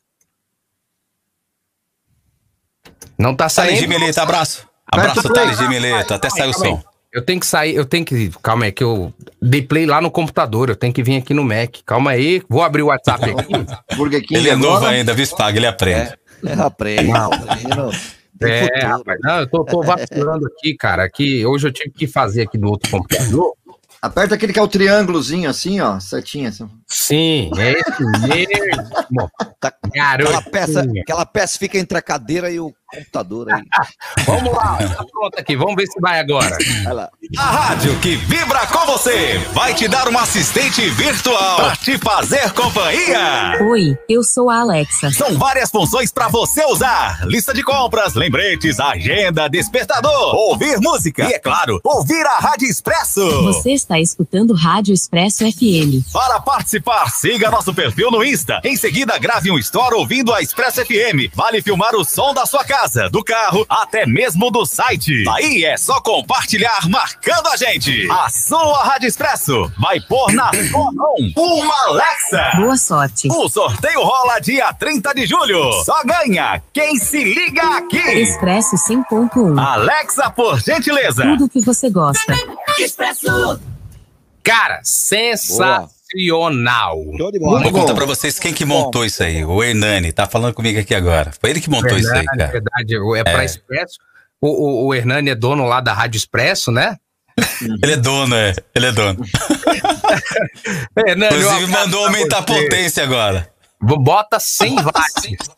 Não 3.18 3.34
tá 3.34 3.48
Thales 3.48 3.74
de 3.74 3.80
saindo. 3.80 3.88
Mileta, 3.98 4.22
abraço. 4.22 4.68
Abraço, 4.98 5.22
play. 5.22 5.34
Thales 5.34 5.58
de 5.58 5.68
Mileta. 5.68 6.14
Até 6.14 6.30
saiu 6.30 6.50
o 6.50 6.54
som. 6.54 6.82
Eu 7.12 7.22
tenho 7.22 7.40
que 7.40 7.46
sair, 7.46 7.74
eu 7.74 7.84
tenho 7.86 8.04
que. 8.04 8.30
Calma 8.42 8.66
aí, 8.66 8.72
que 8.72 8.84
eu 8.84 9.12
dei 9.40 9.62
play 9.62 9.86
lá 9.86 10.00
no 10.02 10.10
computador, 10.10 10.68
eu 10.68 10.76
tenho 10.76 10.92
que 10.92 11.02
vir 11.02 11.16
aqui 11.16 11.32
no 11.32 11.42
Mac. 11.44 11.76
Calma 11.86 12.10
aí, 12.10 12.42
vou 12.48 12.62
abrir 12.62 12.82
o 12.82 12.86
WhatsApp 12.86 13.30
aqui. 13.30 13.96
Burger 13.96 14.20
King 14.20 14.34
Ele 14.36 14.50
é 14.50 14.52
agora. 14.52 14.70
novo 14.72 14.86
ainda, 14.86 15.14
viu, 15.14 15.24
Spag? 15.24 15.56
Ele 15.56 15.66
aprende. 15.66 16.12
É, 16.44 16.52
aprende. 16.60 17.10
aprende. 17.12 18.16
Tem 18.38 18.52
É, 18.52 18.84
rapaz, 18.84 19.18
não, 19.22 19.40
eu 19.40 19.46
tô, 19.46 19.64
tô 19.64 19.82
vacilando 19.82 20.46
aqui, 20.46 20.74
cara. 20.76 21.08
Que 21.08 21.46
hoje 21.46 21.68
eu 21.68 21.72
tive 21.72 21.90
que 21.90 22.06
fazer 22.06 22.42
aqui 22.42 22.58
do 22.58 22.68
outro 22.68 22.90
computador. 22.90 23.54
Aperta 24.02 24.34
aquele 24.34 24.52
que 24.52 24.58
é 24.58 24.62
o 24.62 24.68
triângulozinho 24.68 25.48
assim, 25.48 25.80
ó, 25.80 25.98
setinha. 25.98 26.50
Assim. 26.50 26.68
Sim, 26.86 27.50
é 27.56 27.72
esse 27.72 28.04
mesmo. 28.28 29.30
Tá-. 29.58 29.72
Aquela 30.12 30.42
peça, 30.42 30.86
aquela 31.00 31.24
peça 31.24 31.58
fica 31.58 31.78
entre 31.78 31.96
a 31.96 32.02
cadeira 32.02 32.50
e 32.50 32.60
o 32.60 32.72
computador 32.86 33.52
aí. 33.52 33.62
Vamos 34.26 34.52
lá, 34.52 34.76
tá 34.78 35.04
pronto 35.10 35.38
aqui. 35.38 35.56
Vamos 35.56 35.74
ver 35.76 35.86
se 35.86 36.00
vai 36.00 36.20
agora. 36.20 36.56
Vai 36.84 36.92
lá. 36.92 37.10
A 37.36 37.42
rádio 37.42 37.98
que 38.00 38.16
vibra 38.16 38.66
com 38.66 38.86
você 38.86 39.38
vai 39.52 39.74
te 39.74 39.88
dar 39.88 40.08
uma 40.08 40.22
assistente 40.22 40.88
virtual 40.90 41.56
para 41.56 41.76
te 41.76 41.98
fazer 41.98 42.52
companhia. 42.52 43.58
Oi, 43.68 43.98
eu 44.08 44.22
sou 44.22 44.48
a 44.48 44.60
Alexa. 44.60 45.10
São 45.12 45.36
várias 45.36 45.70
funções 45.70 46.12
para 46.12 46.28
você 46.28 46.64
usar: 46.66 47.26
lista 47.26 47.52
de 47.52 47.62
compras, 47.62 48.14
lembretes, 48.14 48.78
agenda, 48.78 49.48
despertador, 49.48 50.34
ouvir 50.34 50.78
música 50.80 51.28
e, 51.28 51.32
é 51.32 51.38
claro, 51.38 51.80
ouvir 51.84 52.24
a 52.26 52.38
Rádio 52.38 52.68
Expresso. 52.68 53.26
Você 53.44 53.72
está 53.72 53.98
escutando 53.98 54.54
Rádio 54.54 54.94
Expresso 54.94 55.44
FM. 55.50 56.12
Para 56.12 56.40
participar, 56.40 57.10
siga 57.10 57.50
nosso 57.50 57.74
perfil 57.74 58.10
no 58.10 58.24
Insta. 58.24 58.60
Em 58.64 58.76
seguida, 58.76 59.18
grave 59.18 59.50
um 59.50 59.58
story 59.58 59.94
ouvindo 59.96 60.32
a 60.32 60.40
Expresso 60.40 60.84
FM. 60.84 61.34
Vale 61.34 61.60
filmar 61.60 61.94
o 61.94 62.04
som 62.04 62.32
da 62.32 62.46
sua 62.46 62.64
casa, 62.64 62.75
do 63.10 63.24
carro, 63.24 63.64
até 63.70 64.04
mesmo 64.04 64.50
do 64.50 64.66
site. 64.66 65.24
Aí 65.30 65.64
é 65.64 65.78
só 65.78 65.98
compartilhar 66.00 66.86
marcando 66.90 67.46
a 67.48 67.56
gente. 67.56 68.06
A 68.10 68.28
sua 68.28 68.84
Rádio 68.84 69.08
Expresso 69.08 69.72
vai 69.78 69.98
pôr 70.00 70.30
na 70.32 70.50
sua 70.52 70.92
mão 70.92 71.14
uma 71.36 71.84
Alexa. 71.86 72.52
Boa 72.56 72.76
sorte. 72.76 73.28
O 73.28 73.48
sorteio 73.48 74.02
rola 74.02 74.38
dia 74.40 74.72
30 74.74 75.14
de 75.14 75.24
julho. 75.26 75.72
Só 75.84 76.04
ganha 76.04 76.62
quem 76.70 76.96
se 76.98 77.24
liga 77.24 77.78
aqui. 77.78 77.96
Expresso 77.96 78.76
100.1. 78.76 79.58
Alexa, 79.58 80.30
por 80.30 80.60
gentileza. 80.60 81.22
Tudo 81.22 81.46
o 81.46 81.48
que 81.48 81.62
você 81.62 81.88
gosta. 81.88 82.34
Cara, 84.44 84.80
sensacional. 84.84 85.90
Bola. 87.38 87.62
Vou 87.62 87.72
contar 87.72 87.94
pra 87.94 88.06
vocês 88.06 88.38
quem 88.38 88.52
que 88.52 88.64
montou 88.64 89.04
isso 89.04 89.22
aí. 89.22 89.44
O 89.44 89.62
Hernani 89.62 90.12
tá 90.12 90.26
falando 90.26 90.54
comigo 90.54 90.78
aqui 90.78 90.94
agora. 90.94 91.32
Foi 91.40 91.50
ele 91.50 91.60
que 91.60 91.70
montou 91.70 91.96
isso 91.96 92.12
aí, 92.12 92.24
cara. 92.24 92.46
verdade. 92.46 92.94
É 93.18 93.24
pra 93.24 93.44
Expresso. 93.44 93.98
O, 94.40 94.48
o, 94.48 94.86
o 94.86 94.94
Hernani 94.94 95.30
é 95.30 95.34
dono 95.34 95.64
lá 95.66 95.80
da 95.80 95.92
Rádio 95.92 96.18
Expresso, 96.18 96.70
né? 96.70 96.96
Ele 97.82 97.92
é 97.92 97.96
dono, 97.96 98.34
é. 98.34 98.54
Ele 98.74 98.86
é 98.86 98.92
dono. 98.92 99.24
Hernani, 101.06 101.34
um 101.34 101.38
Inclusive, 101.38 101.66
mandou 101.70 102.04
aumentar 102.06 102.38
a 102.38 102.42
potência 102.42 103.02
agora. 103.02 103.50
Bota 103.80 104.38
100 104.40 104.76
watts. 104.76 105.50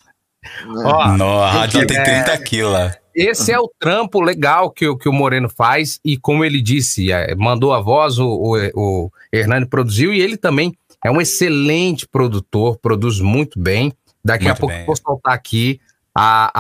Ó, 0.85 1.09
Não, 1.17 1.43
a 1.43 1.51
rádio 1.51 1.87
tem 1.87 1.97
é- 1.97 2.03
30 2.03 2.39
quilos 2.39 2.73
lá. 2.73 2.95
Esse 3.21 3.53
é 3.53 3.59
o 3.59 3.71
trampo 3.79 4.21
legal 4.21 4.71
que, 4.71 4.87
o- 4.87 4.97
que 4.97 5.09
o 5.09 5.13
Moreno 5.13 5.49
faz, 5.49 5.99
e 6.05 6.17
como 6.17 6.45
ele 6.45 6.61
disse, 6.63 7.11
é, 7.11 7.35
mandou 7.35 7.73
a 7.75 7.81
voz, 7.81 8.19
o, 8.19 8.29
o, 8.29 8.57
o 8.75 9.11
Hernani 9.33 9.67
produziu, 9.67 10.13
e 10.15 10.21
ele 10.21 10.37
também 10.37 10.73
é 11.05 11.11
um 11.11 11.21
excelente 11.21 12.07
produtor, 12.07 12.79
produz 12.79 13.21
muito 13.21 13.59
bem. 13.61 13.93
Daqui 14.25 14.45
a 14.45 14.49
Muito 14.49 14.61
pouco 14.61 14.73
bem. 14.75 14.81
eu 14.83 14.87
vou 14.87 14.97
soltar 14.97 15.33
aqui 15.33 15.81
a, 16.15 16.51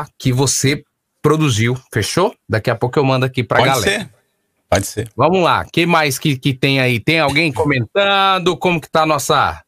a 0.00 0.06
que 0.18 0.32
você 0.32 0.82
produziu, 1.20 1.76
fechou? 1.92 2.34
Daqui 2.48 2.70
a 2.70 2.74
pouco 2.74 2.98
eu 2.98 3.04
mando 3.04 3.26
aqui 3.26 3.42
pra 3.42 3.58
Pode 3.58 3.70
galera. 3.70 4.00
ser. 4.00 4.08
Pode 4.70 4.86
ser. 4.86 5.08
Vamos 5.16 5.42
lá, 5.42 5.64
que 5.64 5.86
mais 5.86 6.18
que, 6.18 6.36
que 6.36 6.54
tem 6.54 6.80
aí? 6.80 6.98
Tem 7.00 7.18
alguém 7.20 7.52
comentando? 7.52 8.56
Como 8.56 8.80
que 8.80 8.90
tá 8.90 9.02
a 9.02 9.06
nossa, 9.06 9.62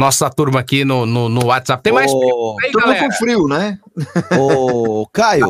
nossa 0.00 0.30
turma 0.30 0.58
aqui 0.60 0.84
no, 0.84 1.04
no, 1.04 1.28
no 1.28 1.44
WhatsApp? 1.46 1.82
Tem 1.82 1.92
mais 1.92 2.10
perguntas 2.10 2.64
aí, 2.64 2.72
galera? 2.72 3.04
com 3.06 3.12
frio, 3.12 3.46
né? 3.46 3.78
Ô, 4.40 5.06
Caio, 5.12 5.46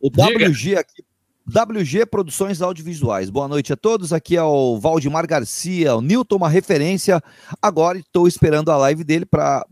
o 0.00 0.10
diga. 0.10 0.48
WG 0.48 0.76
aqui. 0.76 1.04
WG 1.46 2.06
Produções 2.06 2.62
Audiovisuais. 2.62 3.28
Boa 3.28 3.46
noite 3.48 3.72
a 3.72 3.76
todos. 3.76 4.12
Aqui 4.12 4.36
é 4.36 4.42
o 4.42 4.78
Valdemar 4.78 5.26
Garcia, 5.26 5.94
o 5.94 6.00
Newton, 6.00 6.36
uma 6.36 6.48
referência. 6.48 7.20
Agora 7.60 7.98
estou 7.98 8.26
esperando 8.26 8.70
a 8.70 8.76
live 8.76 9.04
dele 9.04 9.26
para 9.26 9.64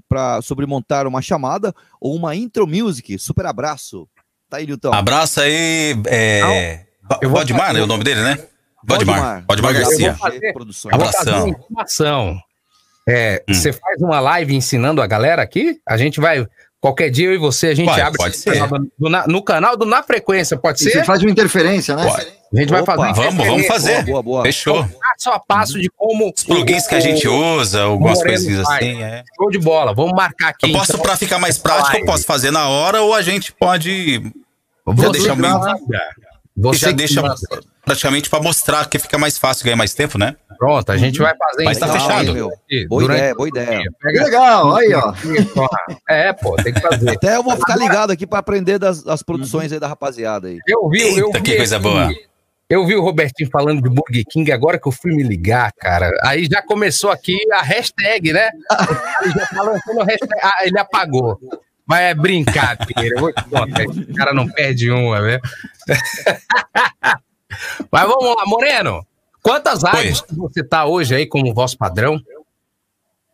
sobre 0.43 0.67
montar 0.67 1.07
uma 1.07 1.23
chamada 1.23 1.73
ou 2.01 2.15
uma 2.15 2.35
intro 2.37 2.67
music. 2.67 3.19
Super 3.19 3.47
abraço. 3.47 4.07
Tá 4.51 4.59
aí, 4.59 4.67
Newton. 4.67 4.93
Abraço 4.93 5.41
aí. 5.41 5.95
É... 6.07 6.87
Valdemar, 7.23 7.69
fazer- 7.69 7.79
né? 7.79 7.85
O 7.85 7.87
nome 7.87 8.05
dele, 8.05 8.21
né? 8.23 8.39
Valdemar. 8.85 9.45
Valdemar 9.47 9.73
Garcia. 9.73 10.15
fazer- 10.15 10.53
Produções. 10.53 10.93
Eu 10.93 10.99
vou 11.01 11.11
fazer 11.13 11.31
Abração. 11.71 12.41
É, 13.09 13.43
Hum. 13.49 13.55
Você 13.55 13.73
faz 13.73 14.01
uma 14.01 14.21
live 14.21 14.55
ensinando 14.55 15.01
a 15.03 15.07
galera 15.07 15.43
aqui? 15.43 15.79
A 15.89 15.97
gente 15.97 16.21
vai. 16.21 16.47
Qualquer 16.81 17.11
dia 17.11 17.27
eu 17.27 17.35
e 17.35 17.39
você, 17.39 17.67
a 17.69 17.75
gente 17.75 17.87
Pode, 17.89 18.01
abre 18.01 18.17
pode 18.17 18.37
ser. 18.39 18.55
do- 18.99 19.11
Na- 19.11 19.27
no 19.27 19.43
canal 19.43 19.77
do 19.77 19.85
Na 19.85 20.03
Frequência, 20.03 20.57
pode 20.57 20.81
E 20.81 20.85
ser? 20.85 20.91
você 20.93 21.05
faz 21.05 21.21
uma 21.21 21.31
interferência, 21.31 21.95
né? 21.95 22.07
Pode. 22.07 22.27
A 22.53 22.57
gente 22.59 22.71
vai 22.71 22.81
Opa, 22.81 22.97
fazer. 22.97 23.13
Vamos, 23.15 23.47
vamos 23.47 23.67
fazer. 23.67 24.03
Boa, 24.05 24.23
boa. 24.23 24.43
Fechou. 24.43 24.83
Passo 24.85 25.31
a 25.31 25.39
passo 25.39 25.79
de 25.79 25.91
como. 25.95 26.33
Os 26.35 26.43
plugins 26.43 26.87
que 26.87 26.95
a 26.95 27.01
gente 27.01 27.29
usa, 27.29 27.83
algumas 27.83 28.23
coisinhas 28.23 28.67
assim, 28.67 29.03
é. 29.03 29.23
Show 29.37 29.51
de 29.51 29.59
bola. 29.59 29.95
Vamos 29.95 30.13
marcar 30.13 30.49
aqui. 30.49 30.71
Eu 30.71 30.73
posso, 30.79 30.93
então. 30.93 31.03
pra 31.03 31.17
ficar 31.19 31.39
mais 31.39 31.59
prático, 31.59 31.97
eu 31.99 32.05
posso 32.07 32.25
fazer 32.25 32.51
na 32.51 32.69
hora 32.69 33.03
ou 33.03 33.13
a 33.15 33.21
gente 33.23 33.53
pode. 33.53 34.23
Você 34.87 35.03
já 35.03 35.11
deixar 35.13 35.35
bem- 35.37 35.51
manda. 35.51 35.75
Você 36.57 36.79
já 36.87 36.91
deixa. 36.93 37.23
Praticamente 37.91 38.31
pra 38.31 38.41
mostrar 38.41 38.89
que 38.89 38.99
fica 38.99 39.19
mais 39.19 39.37
fácil 39.37 39.65
ganhar 39.65 39.77
mais 39.77 39.93
tempo, 39.93 40.17
né? 40.17 40.37
Pronto, 40.57 40.91
a 40.93 40.97
gente 40.97 41.19
vai 41.19 41.35
fazer 41.37 41.65
Mas 41.65 41.79
tá 41.79 41.87
então, 41.89 42.01
fechado. 42.01 42.33
meu. 42.33 42.53
Boa 42.89 43.03
durante 43.03 43.19
ideia, 43.19 43.35
boa 43.35 43.49
ideia. 43.49 43.83
Pega 44.01 44.25
legal, 44.25 44.77
aí, 44.77 44.95
ó. 44.95 45.13
É, 46.09 46.33
pô, 46.33 46.55
tem 46.57 46.73
que 46.73 46.81
fazer. 46.81 47.11
Até 47.11 47.37
eu 47.37 47.43
vou 47.43 47.57
ficar 47.57 47.77
ligado 47.77 48.11
aqui 48.11 48.27
para 48.27 48.39
aprender 48.39 48.79
das, 48.79 49.03
das 49.03 49.23
produções 49.23 49.73
aí 49.73 49.81
da 49.81 49.89
rapaziada 49.89 50.49
aí. 50.49 50.59
Eu 50.67 50.89
vi, 50.89 51.19
eu 51.19 51.27
Eita, 51.27 51.39
vi 51.39 51.45
que 51.45 51.57
coisa 51.57 51.79
boa. 51.79 52.13
Eu 52.69 52.87
vi 52.87 52.95
o 52.95 53.03
Robertinho 53.03 53.51
falando 53.51 53.83
de 53.83 53.89
Burger 53.89 54.25
King, 54.31 54.53
agora 54.53 54.79
que 54.79 54.87
eu 54.87 54.93
fui 54.93 55.13
me 55.13 55.25
ligar, 55.25 55.73
cara. 55.73 56.13
Aí 56.23 56.47
já 56.49 56.63
começou 56.63 57.11
aqui 57.11 57.37
a 57.53 57.63
hashtag, 57.63 58.33
né? 58.33 58.51
Ele 59.23 59.33
já 59.33 59.47
tá 59.47 59.63
lançando 59.63 60.01
a 60.01 60.05
hashtag. 60.05 60.41
Ah, 60.41 60.65
ele 60.65 60.79
apagou. 60.79 61.41
Mas 61.85 62.01
é 62.03 62.15
brincadeira. 62.15 63.17
Eu 63.17 63.21
vou 63.21 63.33
te 63.33 63.43
contar. 63.45 63.83
Esse 63.83 64.05
cara 64.13 64.33
não 64.33 64.47
perde 64.49 64.91
uma, 64.93 65.21
né? 65.21 65.41
Mas 67.91 68.03
vamos 68.09 68.37
lá, 68.37 68.45
Moreno. 68.47 69.07
Quantas 69.43 69.85
áreas 69.85 70.23
você 70.31 70.63
tá 70.63 70.85
hoje 70.85 71.15
aí 71.15 71.27
como 71.27 71.53
voz 71.55 71.75
padrão? 71.75 72.15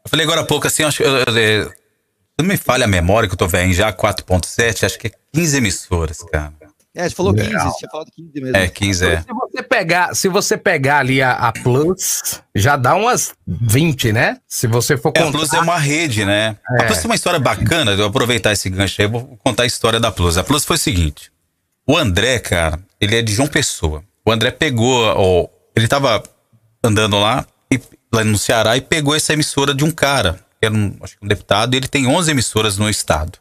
Eu 0.05 0.09
falei 0.11 0.25
agora 0.25 0.43
há 0.43 0.45
pouco 0.47 0.67
assim, 0.67 0.85
acho 0.85 0.99
que. 0.99 1.03
eu- 1.03 1.17
eu- 1.37 1.73
Não 2.39 2.47
me 2.47 2.57
falha 2.59 2.85
a 2.85 2.89
memória 2.89 3.27
que 3.29 3.35
eu 3.35 3.39
tô 3.39 3.49
vendo 3.49 3.73
já 3.73 3.91
4.7, 3.93 4.85
acho 4.85 4.99
que 4.99 5.07
é 5.07 5.11
15 5.33 5.57
emissoras, 5.57 6.19
cara. 6.31 6.53
É, 6.95 7.09
você 7.09 7.15
falou 7.15 7.33
15, 7.35 7.47
Legal. 7.49 7.71
você 7.71 7.79
tinha 7.79 7.91
falado 7.91 8.11
15 8.15 8.31
mesmo. 8.41 8.57
É, 8.57 8.69
15 8.69 9.07
é. 9.07 9.21
Se 9.21 9.27
você 9.33 9.63
pegar, 9.63 10.15
se 10.15 10.29
você 10.29 10.57
pegar 10.59 10.99
ali 10.99 11.21
a, 11.23 11.33
a 11.33 11.53
Plus, 11.53 12.41
já 12.55 12.77
dá 12.77 12.95
umas 12.95 13.35
20, 13.47 14.13
né? 14.13 14.39
Se 14.47 14.67
você 14.67 14.97
for 14.99 15.13
É, 15.15 15.21
a 15.21 15.25
contar. 15.25 15.39
Plus 15.39 15.53
é 15.55 15.61
uma 15.61 15.79
rede, 15.79 16.25
né? 16.27 16.57
A 16.69 16.83
É. 16.83 16.87
Plus 16.87 16.99
tem 16.99 17.07
uma 17.11 17.15
história 17.15 17.41
bacana, 17.41 17.91
eu 17.93 17.97
vou 17.99 18.07
aproveitar 18.07 18.53
esse 18.53 18.69
gancho 18.71 19.01
aí, 19.01 19.09
vou 19.09 19.39
contar 19.43 19.63
a 19.65 19.67
história 19.67 19.99
da 19.99 20.11
Plus. 20.13 20.37
A 20.39 20.45
Plus 20.45 20.65
foi 20.65 20.77
o 20.77 20.79
seguinte: 20.79 21.31
o 21.87 21.97
André, 21.97 22.39
cara, 22.39 22.79
ele 23.01 23.17
é 23.17 23.23
de 23.23 23.33
João 23.35 23.49
Pessoa. 23.49 24.03
O 24.25 24.33
André 24.33 24.51
pegou, 24.51 25.03
ó, 25.17 25.47
ele 25.75 25.87
tava 25.89 26.23
andando 26.83 27.19
lá, 27.19 27.47
e- 27.73 27.81
lá 28.13 28.25
no 28.25 28.39
Ceará 28.39 28.77
e 28.77 28.81
pegou 28.81 29.15
essa 29.15 29.33
emissora 29.33 29.75
de 29.75 29.85
um 29.85 29.91
cara, 29.91 30.41
que 30.61 30.67
era 30.67 30.75
um, 30.75 30.97
acho 31.03 31.17
que 31.19 31.25
um 31.25 31.29
deputado, 31.29 31.75
e 31.75 31.77
ele 31.77 31.89
tem 31.89 32.07
11 32.07 32.31
emissoras 32.31 32.77
no 32.79 32.89
estado. 32.89 33.39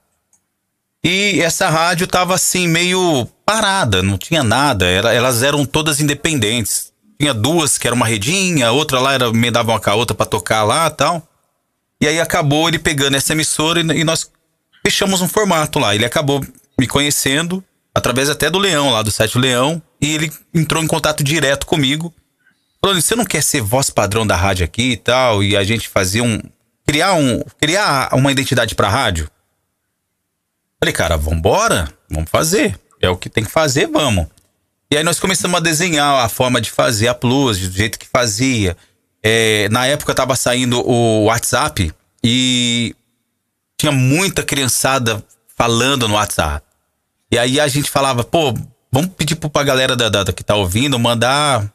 E 1.03 1.39
essa 1.41 1.69
rádio 1.69 2.07
tava 2.07 2.33
assim, 2.33 2.67
meio 2.67 3.27
parada, 3.45 4.01
não 4.01 4.17
tinha 4.17 4.43
nada, 4.43 4.85
era- 4.87 5.13
elas 5.13 5.43
eram 5.43 5.65
todas 5.65 5.99
independentes. 5.99 6.91
Tinha 7.19 7.33
duas 7.33 7.77
que 7.77 7.87
era 7.87 7.95
uma 7.95 8.07
redinha, 8.07 8.71
outra 8.71 8.99
lá 8.99 9.13
era 9.13 9.27
emendava 9.27 9.71
uma 9.71 9.79
com 9.79 9.89
a 9.89 9.95
outra 9.95 10.15
pra 10.15 10.25
tocar 10.25 10.63
lá 10.63 10.89
tal. 10.89 11.25
E 12.01 12.07
aí 12.07 12.19
acabou 12.19 12.67
ele 12.67 12.77
pegando 12.79 13.15
essa 13.15 13.31
emissora 13.33 13.79
e, 13.79 13.99
e 13.99 14.03
nós 14.03 14.29
fechamos 14.85 15.21
um 15.21 15.27
formato 15.27 15.79
lá. 15.79 15.95
Ele 15.95 16.05
acabou 16.05 16.43
me 16.77 16.87
conhecendo 16.87 17.63
através 17.95 18.29
até 18.29 18.49
do 18.49 18.59
Leão, 18.59 18.91
lá 18.91 19.01
do 19.01 19.09
site 19.09 19.39
Leão, 19.39 19.81
e 20.01 20.13
ele 20.13 20.31
entrou 20.53 20.83
em 20.83 20.87
contato 20.87 21.23
direto 21.23 21.65
comigo. 21.65 22.13
Falou: 22.81 23.01
"Você 23.01 23.15
não 23.15 23.23
quer 23.23 23.41
ser 23.41 23.61
voz 23.61 23.89
padrão 23.89 24.27
da 24.27 24.35
rádio 24.35 24.65
aqui 24.65 24.91
e 24.91 24.97
tal?" 24.97 25.41
E 25.41 25.55
a 25.55 25.63
gente 25.63 25.87
fazia 25.87 26.21
um 26.21 26.41
criar 26.85 27.13
um 27.13 27.41
criar 27.59 28.13
uma 28.13 28.31
identidade 28.31 28.75
pra 28.75 28.89
rádio. 28.89 29.29
Falei: 30.77 30.93
"Cara, 30.93 31.15
vambora, 31.15 31.87
vamos 32.11 32.29
fazer. 32.29 32.77
É 33.01 33.09
o 33.09 33.15
que 33.15 33.29
tem 33.29 33.45
que 33.45 33.51
fazer, 33.51 33.87
vamos." 33.87 34.27
E 34.91 34.97
aí 34.97 35.03
nós 35.03 35.19
começamos 35.19 35.57
a 35.57 35.61
desenhar 35.61 36.23
a 36.23 36.29
forma 36.29 36.61
de 36.61 36.69
fazer 36.69 37.07
a 37.07 37.15
Plus, 37.15 37.57
do 37.57 37.71
jeito 37.71 37.97
que 37.97 38.07
fazia. 38.07 38.77
É, 39.23 39.67
na 39.69 39.87
época 39.87 40.13
tava 40.13 40.35
saindo 40.35 40.87
o 40.87 41.25
WhatsApp 41.25 41.91
e 42.23 42.95
tinha 43.77 43.91
muita 43.91 44.43
criançada 44.43 45.23
falando 45.57 46.07
no 46.07 46.13
WhatsApp. 46.13 46.63
E 47.31 47.37
aí 47.37 47.59
a 47.59 47.67
gente 47.67 47.89
falava, 47.89 48.23
pô, 48.23 48.53
vamos 48.91 49.11
pedir 49.15 49.35
pra 49.35 49.63
galera 49.63 49.95
da, 49.95 50.09
da- 50.09 50.33
que 50.33 50.43
tá 50.43 50.55
ouvindo 50.55 50.97
mandar 50.99 51.69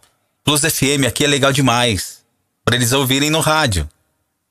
Plus 0.44 0.60
FM 0.62 1.04
aqui 1.06 1.24
é 1.24 1.26
legal 1.28 1.52
demais. 1.52 2.20
Pra 2.64 2.76
eles 2.76 2.92
ouvirem 2.92 3.30
no 3.30 3.40
rádio. 3.40 3.88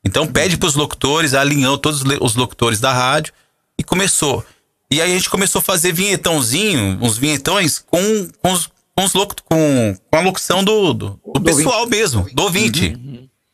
Então 0.06 0.28
pede 0.28 0.56
pros 0.58 0.76
locutores, 0.76 1.34
alinhou 1.34 1.78
todos 1.78 2.04
os 2.22 2.36
locutores 2.36 2.80
da 2.80 2.94
rádio 2.94 3.34
e 3.78 3.84
começou. 3.84 4.46
E 4.92 5.02
aí 5.02 5.12
a 5.12 5.16
gente 5.16 5.30
começou 5.30 5.60
a 5.60 5.64
fazer 5.64 5.92
vinhetãozinho, 5.94 6.98
uns 7.02 7.18
vinhetões 7.18 7.80
com, 7.80 8.28
com, 8.42 8.52
os, 8.54 8.70
com, 8.96 9.04
os 9.04 9.14
locu- 9.14 9.36
com, 9.44 9.96
com 10.10 10.18
a 10.18 10.22
locução 10.22 10.64
do, 10.64 10.94
do, 10.94 11.20
do 11.34 11.42
pessoal 11.42 11.88
mesmo, 11.88 12.28
do 12.34 12.44
ouvinte. 12.44 12.90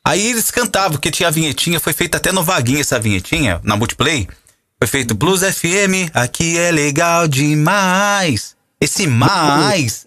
Aí 0.05 0.21
eles 0.27 0.51
cantavam, 0.51 0.91
porque 0.91 1.09
tinha 1.11 1.27
a 1.27 1.31
vinhetinha, 1.31 1.79
foi 1.79 1.91
feita 1.93 2.17
até 2.17 2.31
no 2.31 2.43
Vaguinho 2.43 2.79
essa 2.79 2.99
vinhetinha, 2.99 3.59
na 3.63 3.75
Multiplay. 3.75 4.27
Foi 4.77 4.87
feito 4.87 5.15
Blues 5.15 5.41
FM, 5.41 6.11
aqui 6.13 6.57
é 6.57 6.71
legal 6.71 7.27
demais. 7.27 8.55
Esse 8.79 9.07
mais 9.07 10.05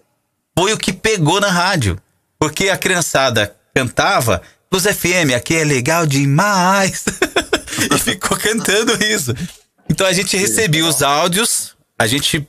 foi 0.57 0.73
o 0.73 0.77
que 0.77 0.93
pegou 0.93 1.41
na 1.41 1.49
rádio. 1.49 1.99
Porque 2.39 2.69
a 2.69 2.77
criançada 2.77 3.55
cantava 3.73 4.41
Blues 4.69 4.85
FM, 4.85 5.33
aqui 5.35 5.55
é 5.55 5.63
legal 5.63 6.05
demais. 6.05 7.03
e 7.93 7.97
ficou 7.97 8.37
cantando 8.37 8.93
isso. 9.03 9.33
Então 9.89 10.05
a 10.05 10.13
gente 10.13 10.37
recebia 10.37 10.85
os 10.85 11.01
áudios, 11.01 11.75
a 11.97 12.05
gente 12.05 12.47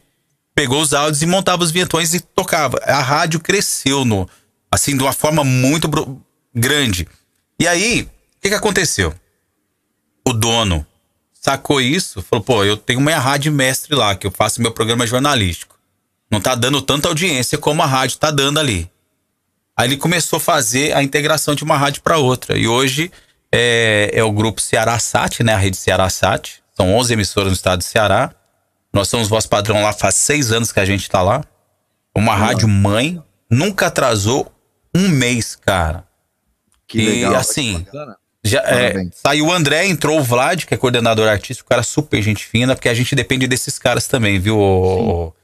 pegou 0.55 0.83
os 0.83 0.93
áudios 0.93 1.23
e 1.23 1.27
montava 1.27 1.62
os 1.62 1.71
vinhetões 1.71 2.12
e 2.12 2.21
tocava. 2.21 2.79
A 2.85 3.01
rádio 3.01 3.41
cresceu 3.41 4.05
no 4.05 4.29
assim 4.71 4.97
de 4.97 5.03
uma 5.03 5.12
forma 5.12 5.43
muito 5.43 5.89
grande. 6.55 7.09
E 7.59 7.66
aí, 7.66 8.03
o 8.03 8.41
que, 8.41 8.51
que 8.51 8.55
aconteceu? 8.55 9.14
O 10.27 10.33
dono 10.33 10.87
sacou 11.41 11.80
isso, 11.80 12.22
falou: 12.22 12.45
pô, 12.45 12.64
eu 12.64 12.76
tenho 12.76 13.01
minha 13.01 13.18
rádio 13.18 13.51
mestre 13.51 13.95
lá, 13.95 14.14
que 14.14 14.26
eu 14.26 14.30
faço 14.30 14.61
meu 14.61 14.70
programa 14.70 15.07
jornalístico. 15.07 15.78
Não 16.30 16.41
tá 16.41 16.55
dando 16.55 16.80
tanta 16.80 17.09
audiência 17.09 17.59
como 17.59 17.82
a 17.82 17.86
rádio 17.86 18.18
tá 18.18 18.30
dando 18.30 18.61
ali. 18.61 18.88
Aí 19.76 19.88
ele 19.88 19.97
começou 19.97 20.36
a 20.36 20.41
fazer 20.41 20.95
a 20.95 21.03
integração 21.03 21.55
de 21.55 21.64
uma 21.64 21.76
rádio 21.76 22.03
para 22.03 22.18
outra. 22.18 22.57
E 22.57 22.68
hoje 22.68 23.11
é, 23.51 24.11
é 24.12 24.22
o 24.22 24.30
grupo 24.30 24.61
Ceará 24.61 24.99
Sat, 24.99 25.43
né? 25.43 25.55
A 25.55 25.59
rede 25.59 25.76
Ceará 25.76 26.09
Sat. 26.09 26.62
São 26.76 26.95
11 26.95 27.14
emissoras 27.14 27.49
no 27.49 27.57
estado 27.57 27.78
do 27.78 27.84
Ceará. 27.84 28.32
Nós 28.93 29.09
somos 29.09 29.28
voz 29.28 29.47
padrão 29.47 29.82
lá 29.82 29.93
faz 29.93 30.16
seis 30.16 30.53
anos 30.53 30.70
que 30.70 30.78
a 30.78 30.84
gente 30.84 31.09
tá 31.09 31.22
lá. 31.22 31.43
Uma 32.14 32.36
rádio 32.36 32.68
mãe. 32.68 33.20
Nunca 33.51 33.86
atrasou 33.86 34.53
um 34.95 35.09
mês, 35.09 35.57
cara. 35.57 36.05
Que 36.86 36.99
e 37.01 37.07
legal. 37.07 37.36
assim, 37.36 37.84
já, 38.45 38.61
é, 38.61 39.07
saiu 39.12 39.47
o 39.47 39.53
André, 39.53 39.86
entrou 39.86 40.18
o 40.18 40.22
Vlad, 40.24 40.64
que 40.64 40.72
é 40.74 40.76
coordenador 40.76 41.28
artístico, 41.28 41.68
cara 41.68 41.82
super 41.82 42.22
gente 42.22 42.45
fina, 42.47 42.74
porque 42.74 42.88
a 42.88 42.95
gente 42.95 43.14
depende 43.14 43.47
desses 43.47 43.78
caras 43.78 44.07
também, 44.07 44.38
viu, 44.38 44.57
o, 44.59 44.61
o- 45.26 45.34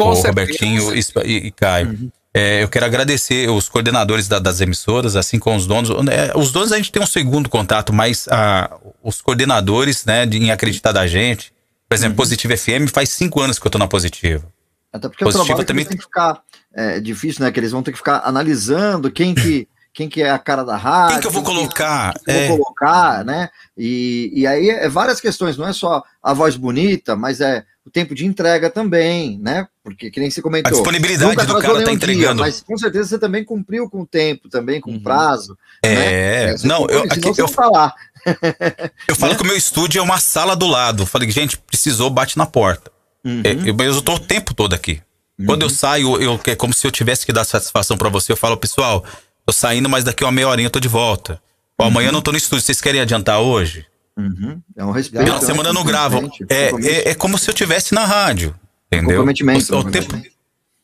o. 0.00 0.12
Robertinho 0.28 0.94
e, 0.94 1.00
e, 1.24 1.50
Caio. 1.50 2.10
É, 2.32 2.62
eu 2.62 2.68
quero 2.68 2.86
agradecer 2.86 3.50
os 3.50 3.68
coordenadores 3.68 4.28
da- 4.28 4.38
das 4.38 4.60
emissoras, 4.60 5.16
assim 5.16 5.38
como 5.38 5.56
os 5.56 5.66
donos. 5.66 5.90
É, 6.08 6.32
os 6.36 6.52
donos 6.52 6.72
a 6.72 6.76
gente 6.76 6.92
tem 6.92 7.02
um 7.02 7.06
segundo 7.06 7.48
contato, 7.48 7.92
mas 7.92 8.26
ah, 8.30 8.76
os 9.02 9.20
coordenadores, 9.20 10.04
né, 10.04 10.24
de, 10.24 10.38
em 10.38 10.50
acreditar 10.50 10.92
da 10.92 11.06
gente. 11.06 11.52
Por 11.88 11.94
exemplo, 11.94 12.16
Positivo 12.16 12.56
FM 12.56 12.88
faz 12.92 13.08
cinco 13.08 13.40
anos 13.40 13.58
que 13.58 13.66
eu 13.66 13.70
tô 13.70 13.78
na 13.78 13.88
Positiva. 13.88 14.46
Até 14.92 15.08
porque 15.08 15.24
o 15.24 15.26
Positivo 15.26 15.46
trabalho 15.46 15.66
também 15.66 15.84
também 15.84 15.96
tem 15.96 15.96
que 15.98 16.04
ficar 16.04 16.42
é, 16.74 17.00
difícil, 17.00 17.44
né? 17.44 17.50
Que 17.50 17.58
eles 17.58 17.72
vão 17.72 17.82
ter 17.82 17.92
que 17.92 17.98
ficar 17.98 18.22
analisando 18.24 19.10
quem 19.10 19.34
que, 19.34 19.66
quem 19.98 20.08
que 20.08 20.22
é 20.22 20.30
a 20.30 20.38
cara 20.38 20.62
da 20.62 20.76
rádio. 20.76 21.14
Quem 21.14 21.20
que 21.22 21.26
eu 21.26 21.32
vou 21.32 21.42
colocar? 21.42 22.14
que 22.14 22.30
eu 22.30 22.34
É. 22.34 22.46
vou 22.46 22.58
colocar, 22.58 23.24
né? 23.24 23.48
E, 23.76 24.30
e 24.32 24.46
aí 24.46 24.70
é 24.70 24.88
várias 24.88 25.20
questões, 25.20 25.56
não 25.56 25.66
é 25.66 25.72
só 25.72 26.04
a 26.22 26.32
voz 26.32 26.54
bonita, 26.54 27.16
mas 27.16 27.40
é 27.40 27.64
o 27.84 27.90
tempo 27.90 28.14
de 28.14 28.24
entrega 28.24 28.70
também, 28.70 29.40
né? 29.42 29.66
Porque 29.82 30.08
que 30.08 30.20
nem 30.20 30.30
você 30.30 30.40
comentou. 30.40 30.68
A 30.68 30.72
disponibilidade 30.72 31.34
do 31.34 31.52
cara 31.54 31.62
tá 31.62 31.72
nenhum 31.72 31.84
dia, 31.84 31.94
entregando. 31.94 32.42
mas 32.42 32.60
com 32.60 32.78
certeza 32.78 33.08
você 33.08 33.18
também 33.18 33.42
cumpriu 33.44 33.90
com 33.90 34.02
o 34.02 34.06
tempo, 34.06 34.48
também 34.48 34.80
com 34.80 34.94
o 34.94 35.02
prazo. 35.02 35.58
É, 35.82 36.46
né? 36.46 36.56
Você 36.56 36.68
não, 36.68 36.86
eu, 36.86 37.02
aqui, 37.02 37.26
eu, 37.26 37.34
não 37.36 37.48
tá. 37.48 37.92
Eu 39.08 39.16
falo 39.16 39.34
que 39.34 39.42
o 39.42 39.46
meu 39.46 39.56
estúdio 39.56 39.98
é 39.98 40.02
uma 40.02 40.20
sala 40.20 40.54
do 40.54 40.68
lado. 40.68 41.02
Eu 41.02 41.06
falei, 41.06 41.28
gente, 41.28 41.58
precisou, 41.58 42.08
bate 42.08 42.38
na 42.38 42.46
porta. 42.46 42.92
É, 43.24 43.68
eu, 43.68 43.74
mas 43.74 43.96
eu 43.96 44.02
tô 44.02 44.14
o 44.14 44.20
tempo 44.20 44.54
todo 44.54 44.74
aqui. 44.74 45.02
Quando 45.44 45.62
eu 45.62 45.70
saio, 45.70 46.20
eu, 46.20 46.40
é 46.46 46.54
como 46.56 46.72
se 46.72 46.86
eu 46.86 46.90
tivesse 46.90 47.24
que 47.26 47.32
dar 47.32 47.44
satisfação 47.44 47.96
pra 47.96 48.08
você. 48.08 48.30
Eu 48.32 48.36
falo, 48.36 48.56
pessoal, 48.56 49.04
tô 49.48 49.52
saindo, 49.52 49.88
mas 49.88 50.04
daqui 50.04 50.22
uma 50.24 50.30
meia 50.30 50.46
horinha 50.46 50.66
eu 50.66 50.70
tô 50.70 50.78
de 50.78 50.88
volta. 50.88 51.40
Ó, 51.78 51.86
amanhã 51.86 52.08
eu 52.08 52.12
não 52.12 52.20
tô 52.20 52.30
no 52.30 52.36
estúdio. 52.36 52.62
Vocês 52.64 52.82
querem 52.82 53.00
adiantar 53.00 53.40
hoje? 53.40 53.86
Uhum. 54.16 54.60
É 54.76 54.84
um 54.84 54.90
respeito. 54.90 55.24
De 55.24 55.30
é 55.30 55.40
semana 55.40 55.70
eu 55.70 55.72
não 55.72 55.84
gravo. 55.84 56.30
É, 56.50 56.70
é, 56.84 57.10
é 57.10 57.14
como 57.14 57.38
se 57.38 57.48
eu 57.48 57.54
tivesse 57.54 57.94
na 57.94 58.04
rádio. 58.04 58.54
Entendeu? 58.92 59.10
Comprometimento, 59.18 59.74
O, 59.74 59.78
o 59.80 59.90
tempo, 59.90 60.14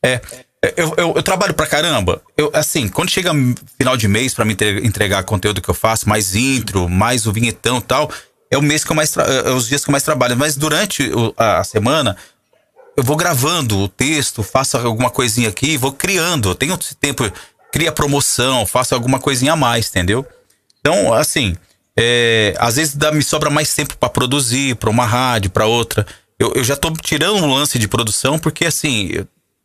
é, 0.03 0.21
eu, 0.77 0.95
eu, 0.97 1.13
eu 1.17 1.23
trabalho 1.23 1.53
pra 1.53 1.67
caramba. 1.67 2.23
Eu, 2.37 2.51
assim, 2.55 2.89
quando 2.89 3.11
chega 3.11 3.33
final 3.77 3.97
de 3.97 4.09
mês 4.09 4.33
pra 4.33 4.45
me 4.45 4.53
entre- 4.55 4.87
entregar 4.87 5.23
conteúdo 5.25 5.61
que 5.61 5.69
eu 5.69 5.75
faço, 5.75 6.09
mais 6.09 6.35
intro, 6.35 6.89
mais 6.89 7.27
o 7.27 7.33
vinhetão 7.33 7.79
e 7.79 7.83
tal, 7.83 8.11
é 8.51 8.57
o 8.57 8.63
mês 8.63 8.83
que 8.85 8.93
eu 8.93 8.97
mais 8.97 9.11
tra- 9.11 9.25
é 9.25 9.51
os 9.51 9.69
dias 9.69 9.85
que 9.85 9.91
eu 9.91 9.93
mais 9.93 10.05
trabalho. 10.05 10.37
Mas 10.37 10.57
durante 10.57 11.11
a, 11.37 11.59
a 11.59 11.65
semana, 11.65 12.17
eu 12.97 13.03
vou 13.03 13.17
gravando 13.17 13.79
o 13.79 13.89
texto, 13.89 14.43
faço 14.43 14.77
alguma 14.79 15.11
coisinha 15.11 15.49
aqui, 15.51 15.77
vou 15.77 15.93
criando. 15.93 16.51
Eu 16.51 16.55
tenho 16.55 16.79
esse 16.81 16.95
tempo, 16.95 17.31
cria 17.75 17.91
promoção, 17.91 18.65
faço 18.65 18.95
alguma 18.95 19.19
coisinha 19.19 19.55
a 19.55 19.57
mais, 19.57 19.89
entendeu? 19.89 20.25
Então, 20.79 21.13
assim, 21.13 21.57
é, 21.99 22.55
às 22.57 22.77
vezes 22.77 22.95
dá, 22.95 23.11
me 23.11 23.21
sobra 23.21 23.51
mais 23.51 23.75
tempo 23.75 23.99
pra 23.99 24.09
produzir, 24.09 24.77
pra 24.77 24.89
uma 24.89 25.05
rádio, 25.05 25.51
pra 25.51 25.67
outra. 25.67 26.07
Eu, 26.39 26.53
eu 26.55 26.63
já 26.63 26.77
tô 26.77 26.93
tirando 26.93 27.43
um 27.43 27.53
lance 27.53 27.77
de 27.77 27.89
produção 27.89 28.39
porque, 28.39 28.65
assim, 28.65 29.11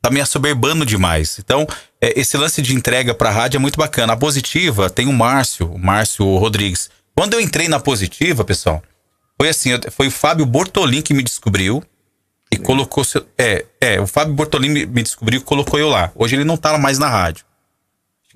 tá 0.01 0.09
me 0.09 0.19
assoberbando 0.19 0.87
demais. 0.87 1.37
Então, 1.37 1.67
é, 2.01 2.19
esse 2.19 2.35
lance 2.35 2.63
de 2.63 2.73
entrega 2.73 3.13
pra 3.13 3.29
rádio 3.29 3.57
é 3.57 3.59
muito 3.59 3.77
bacana. 3.77 4.13
A 4.13 4.17
Positiva 4.17 4.89
tem 4.89 5.07
o 5.07 5.13
Márcio, 5.13 5.71
o 5.71 5.77
Márcio 5.77 6.25
Rodrigues. 6.37 6.89
Quando 7.15 7.35
eu 7.35 7.39
entrei 7.39 7.67
na 7.67 7.79
Positiva, 7.79 8.43
pessoal, 8.43 8.81
foi 9.39 9.49
assim, 9.49 9.69
foi 9.91 10.07
o 10.07 10.11
Fábio 10.11 10.47
Bortolin 10.47 11.03
que 11.03 11.13
me 11.13 11.21
descobriu. 11.21 11.83
E 12.51 12.57
colocou 12.57 13.03
seu. 13.03 13.23
É, 13.37 13.67
é, 13.79 14.01
o 14.01 14.07
Fábio 14.07 14.33
Bortolini 14.33 14.73
me, 14.73 14.85
me 14.87 15.03
descobriu 15.03 15.39
e 15.39 15.43
colocou 15.43 15.79
eu 15.79 15.89
lá. 15.89 16.11
Hoje 16.15 16.35
ele 16.35 16.43
não 16.43 16.57
tá 16.57 16.75
mais 16.79 16.97
na 16.97 17.07
rádio. 17.07 17.45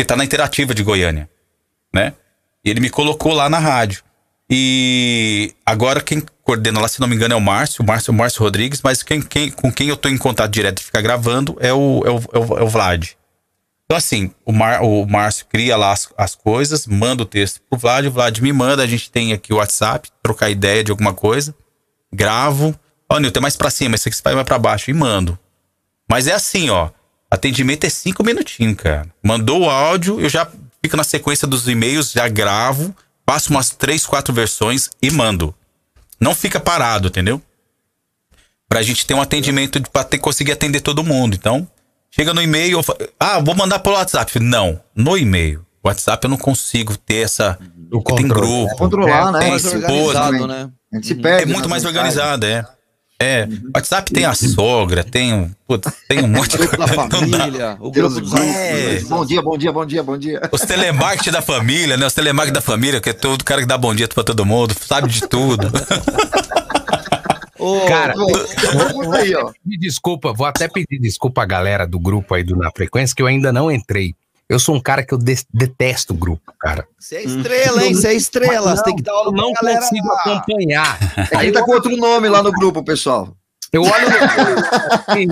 Ele 0.04 0.08
tá 0.08 0.18
na 0.18 0.26
Interativa 0.26 0.76
de 0.76 0.84
Goiânia, 0.84 1.30
né? 1.93 2.14
E 2.64 2.70
ele 2.70 2.82
me 2.82 2.89
colocou 2.89 3.34
lá 3.34 3.49
na 3.49 3.58
rádio. 3.58 4.04
E 4.49 5.56
agora 5.66 6.01
quem 6.01 6.22
coordena 6.43 6.82
lá, 6.82 6.89
se 6.89 6.99
não 6.99 7.08
me 7.08 7.16
engano, 7.16 7.34
é 7.34 7.38
o 7.38 7.41
Márcio, 7.41 7.82
o 7.82 7.88
Márcio, 7.88 8.12
o 8.12 8.16
Márcio 8.16 8.41
Rodrigues, 8.41 8.82
mas 8.84 9.01
quem, 9.01 9.22
quem, 9.22 9.49
com 9.49 9.72
quem 9.72 9.88
eu 9.88 9.95
tô 9.95 10.10
em 10.10 10.18
contato 10.18 10.51
direto 10.51 10.82
e 10.82 10.84
fica 10.84 11.01
gravando 11.01 11.56
é 11.62 11.72
o, 11.72 12.04
é 12.06 12.12
o, 12.12 12.18
é 12.34 12.39
o, 12.39 12.58
é 12.60 12.64
o 12.64 12.68
Vlad. 12.68 13.12
Então, 13.86 13.97
assim, 13.97 14.32
o, 14.45 14.51
Mar, 14.51 14.84
o 14.84 15.06
Márcio 15.06 15.45
cria 15.45 15.78
lá 15.78 15.93
as, 15.93 16.10
as 16.18 16.36
coisas, 16.36 16.86
manda 16.86 17.24
o 17.24 17.26
texto 17.26 17.62
pro 17.70 17.80
Vlad, 17.80 18.06
o 18.06 18.12
Vlad 18.12 18.39
me 18.39 18.51
manda, 18.51 18.84
a 18.84 18.88
gente 18.88 19.10
tem 19.10 19.32
aqui 19.32 19.54
o 19.54 19.58
WhatsApp, 19.58 20.10
trocar 20.22 20.49
ideia 20.49 20.84
de 20.84 20.91
alguma 20.91 21.14
coisa, 21.14 21.56
gravo. 22.12 22.78
Ó, 23.10 23.20
Nilton, 23.20 23.39
é 23.39 23.41
mais 23.41 23.56
pra 23.56 23.70
cima, 23.70 23.95
esse 23.95 24.10
aqui 24.10 24.18
vai 24.22 24.36
mais 24.36 24.45
pra 24.45 24.60
baixo, 24.60 24.91
e 24.91 24.93
mando. 24.93 25.39
Mas 26.10 26.28
é 26.28 26.34
assim, 26.34 26.70
ó. 26.70 26.89
Atendimento 27.34 27.84
é 27.86 27.90
cinco 27.90 28.24
minutinhos, 28.24 28.76
cara. 28.76 29.08
Mandou 29.24 29.62
o 29.64 29.70
áudio, 29.70 30.20
eu 30.22 30.30
já 30.30 30.48
fico 30.84 30.96
na 30.96 31.04
sequência 31.04 31.48
dos 31.48 31.68
e-mails, 31.68 32.12
já 32.12 32.28
gravo, 32.28 32.96
passo 33.26 33.50
umas 33.50 33.72
três, 33.72 34.06
quatro 34.06 34.34
versões 34.34 34.90
e 35.02 35.10
mando. 35.10 35.54
Não 36.20 36.36
fica 36.36 36.60
parado, 36.60 37.08
entendeu? 37.08 37.42
Pra 38.70 38.82
gente 38.84 39.06
ter 39.06 39.14
um 39.14 39.22
atendimento 39.22 39.80
de- 39.80 39.90
pra 39.90 40.04
ter, 40.04 40.18
conseguir 40.20 40.52
atender 40.52 40.82
todo 40.82 41.04
mundo. 41.04 41.36
Então, 41.36 41.68
chega 42.12 42.34
no 42.34 42.42
e-mail, 42.42 42.82
ah, 43.20 43.40
vou 43.40 43.56
mandar 43.56 43.80
pelo 43.80 43.96
WhatsApp. 43.96 44.40
Não, 44.40 44.80
no 44.96 45.18
e-mail. 45.18 45.66
O 45.84 45.88
WhatsApp 45.88 46.24
eu 46.26 46.30
não 46.30 46.38
consigo 46.38 46.96
ter 46.98 47.24
essa. 47.26 47.58
porque 47.92 48.16
tem 48.16 48.28
controle. 48.28 48.48
grupo. 48.48 48.72
É 48.74 48.78
controlar, 48.78 49.32
né? 49.32 49.40
Tem 49.40 49.50
Mais 49.50 49.64
esposa. 49.66 49.86
organizado, 49.90 50.48
né? 50.48 50.70
A 50.92 50.96
gente 50.96 51.08
se 51.08 51.14
É 51.14 51.16
perde. 51.16 51.46
muito 51.46 51.62
nas 51.62 51.70
mais 51.70 51.84
mensagens. 51.84 52.18
organizado, 52.18 52.46
é. 52.46 52.66
É, 53.24 53.48
WhatsApp 53.74 54.12
tem 54.12 54.26
a 54.26 54.34
sogra, 54.34 55.02
tem, 55.02 55.34
um- 55.34 55.50
putz, 55.66 55.90
tem 56.10 56.22
um 56.24 56.28
monte 56.28 56.58
de 56.58 56.68
da 56.68 56.88
coisa. 56.88 57.10
Família, 57.10 57.78
o 57.80 57.90
grupo 57.90 58.20
dos 58.20 58.34
É. 58.34 59.00
Bom 59.08 59.26
dia, 59.26 59.42
bom 59.42 59.58
dia, 59.58 59.72
bom 59.72 59.86
dia, 59.86 60.04
bom 60.04 60.18
dia. 60.18 60.42
Os 60.52 60.60
telemarketing 60.62 61.32
da 61.32 61.42
família, 61.42 61.96
né? 61.96 62.06
Os 62.06 62.14
telemarketing 62.14 62.54
da 62.54 62.62
família, 62.62 63.00
que 63.00 63.10
é 63.10 63.14
todo 63.14 63.44
cara 63.46 63.62
que 63.62 63.68
dá 63.68 63.78
bom 63.78 63.96
dia 63.96 64.10
pra 64.10 64.26
todo 64.26 64.46
mundo, 64.46 64.76
sabe 64.78 65.08
de 65.08 65.22
tudo. 65.26 65.72
Ô, 67.58 67.80
Cara, 67.88 68.14
aí. 69.14 69.34
Me 69.66 69.78
desculpa, 69.78 70.34
vou 70.34 70.46
até 70.46 70.68
pedir 70.68 71.00
desculpa 71.00 71.44
à 71.44 71.46
galera 71.46 71.88
do 71.88 71.98
grupo 71.98 72.34
aí 72.34 72.44
do 72.44 72.58
Na 72.58 72.70
Frequência, 72.76 73.16
que 73.16 73.22
eu 73.22 73.28
ainda 73.28 73.54
não 73.54 73.72
entrei. 73.72 74.14
Eu 74.50 74.60
sou 74.60 74.76
um 74.76 74.80
cara 74.82 75.04
que 75.04 75.14
eu 75.14 75.18
des- 75.18 75.46
detesto 75.54 76.14
o 76.14 76.18
grupo, 76.18 76.54
cara. 76.60 76.86
Você 77.00 77.16
é 77.18 77.24
estrela, 77.24 77.84
hein? 77.84 77.94
Você 77.94 78.08
é 78.10 78.14
estrela. 78.14 78.76
Você 78.76 78.84
tem 78.84 78.96
que 78.96 79.02
dar 79.02 79.14
aula 79.14 79.30
Eu 79.30 79.32
não 79.32 79.54
galera. 79.54 79.80
consigo 79.80 80.08
acompanhar. 80.12 81.00
Aí 81.36 81.52
tá 81.52 81.64
com 81.64 81.72
outro 81.72 81.96
nome 81.98 82.28
lá 82.30 82.44
no 82.44 82.52
grupo, 82.52 82.84
pessoal. 82.84 83.30
Eu 83.72 83.82
olho 83.84 84.06
no 84.10 85.04
tem, 85.16 85.28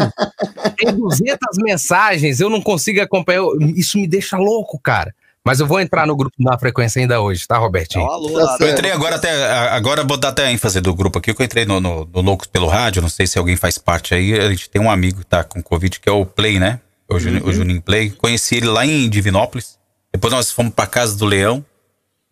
tem 0.77 0.95
200 0.95 1.57
mensagens, 1.61 2.39
eu 2.39 2.49
não 2.49 2.61
consigo 2.61 2.99
acompanhar. 3.01 3.43
Isso 3.75 3.97
me 3.99 4.07
deixa 4.07 4.37
louco, 4.37 4.79
cara. 4.81 5.13
Mas 5.45 5.59
eu 5.59 5.65
vou 5.67 5.79
entrar 5.79 6.05
no 6.07 6.15
grupo 6.15 6.35
da 6.39 6.57
frequência 6.57 6.99
ainda 6.99 7.19
hoje, 7.19 7.47
tá, 7.47 7.57
Robertinho? 7.57 8.05
alô 8.05 8.31
Tá 8.33 8.43
lá. 8.45 8.57
Eu 8.59 8.69
entrei 8.71 8.91
agora 8.91 9.15
até. 9.15 9.31
Agora 9.71 10.03
vou 10.03 10.17
dar 10.17 10.29
até 10.29 10.45
a 10.45 10.51
ênfase 10.51 10.79
do 10.81 10.93
grupo 10.95 11.17
aqui, 11.19 11.33
que 11.33 11.41
eu 11.41 11.45
entrei 11.45 11.65
no, 11.65 11.79
no, 11.79 12.05
no 12.05 12.21
Loucos 12.21 12.47
pelo 12.47 12.67
Rádio, 12.67 13.01
não 13.01 13.09
sei 13.09 13.25
se 13.27 13.37
alguém 13.39 13.55
faz 13.55 13.77
parte 13.77 14.13
aí. 14.13 14.33
A 14.39 14.49
gente 14.49 14.69
tem 14.69 14.81
um 14.81 14.89
amigo 14.89 15.19
que 15.19 15.25
tá 15.25 15.43
com 15.43 15.61
Covid, 15.61 15.99
que 15.99 16.07
é 16.07 16.11
o 16.11 16.25
Play, 16.25 16.59
né? 16.59 16.79
O, 17.11 17.19
Juni- 17.19 17.41
o 17.43 17.51
Juninho 17.51 17.81
Play. 17.81 18.09
Conheci 18.11 18.55
ele 18.55 18.67
lá 18.67 18.85
em 18.85 19.09
Divinópolis. 19.09 19.77
Depois 20.13 20.33
nós 20.33 20.51
fomos 20.51 20.73
pra 20.73 20.87
casa 20.87 21.17
do 21.17 21.25
Leão. 21.25 21.65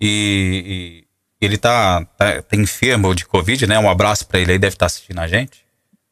E, 0.01 1.03
e 1.41 1.45
ele 1.45 1.57
tá, 1.57 2.05
tá, 2.17 2.41
tá 2.41 2.55
enfermo 2.57 3.13
de 3.13 3.25
Covid, 3.25 3.67
né? 3.67 3.77
Um 3.79 3.89
abraço 3.89 4.25
pra 4.27 4.39
ele 4.39 4.53
aí, 4.53 4.59
deve 4.59 4.75
estar 4.75 4.85
assistindo 4.85 5.19
a 5.19 5.27
gente. 5.27 5.65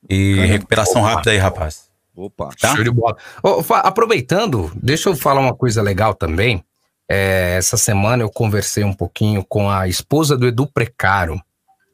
E 0.09 0.35
recuperação 0.45 1.01
Opa. 1.01 1.11
rápida 1.11 1.31
aí, 1.31 1.37
rapaz. 1.37 1.87
Opa. 2.15 2.49
Tá? 2.59 2.75
Show 2.75 2.83
de 2.83 2.91
bola. 2.91 3.15
Fa- 3.63 3.79
aproveitando, 3.79 4.71
deixa 4.75 5.09
eu 5.09 5.15
falar 5.15 5.39
uma 5.41 5.53
coisa 5.55 5.81
legal 5.81 6.13
também. 6.13 6.63
É, 7.09 7.55
essa 7.57 7.77
semana 7.77 8.23
eu 8.23 8.29
conversei 8.29 8.83
um 8.83 8.93
pouquinho 8.93 9.43
com 9.47 9.69
a 9.69 9.87
esposa 9.87 10.37
do 10.37 10.47
Edu 10.47 10.67
Precaro. 10.67 11.41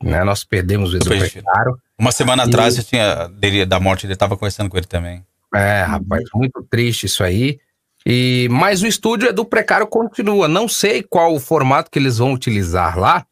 Né? 0.02 0.24
Nós 0.24 0.44
perdemos 0.44 0.94
o 0.94 0.96
Edu. 0.98 1.06
Precaro. 1.06 1.78
Uma 2.00 2.12
semana 2.12 2.44
E- 2.44 2.48
atrás 2.48 2.78
eu 2.78 2.84
tinha, 2.84 3.28
dele, 3.28 3.66
da 3.66 3.80
morte 3.80 4.08
dele, 4.08 4.18
tava 4.18 4.36
conversando 4.36 4.70
com 4.70 4.78
ele 4.78 4.88
também. 4.88 5.24
É, 5.54 5.84
rapaz, 5.84 6.24
muito 6.34 6.66
triste 6.70 7.06
isso 7.06 7.24
aí. 7.24 7.60
E 8.06 8.48
mas 8.52 8.82
o 8.82 8.88
estúdio 8.88 9.30
Edu 9.30 9.46
Precário 9.46 9.88
continua. 9.88 10.48
Não 10.48 10.68
sei 10.68 11.04
qual 11.04 11.34
o 11.34 11.40
formato 11.40 11.90
que 11.90 12.00
eles 12.00 12.18
vão 12.18 12.34
utilizar 12.34 12.98
lá, 13.00 13.26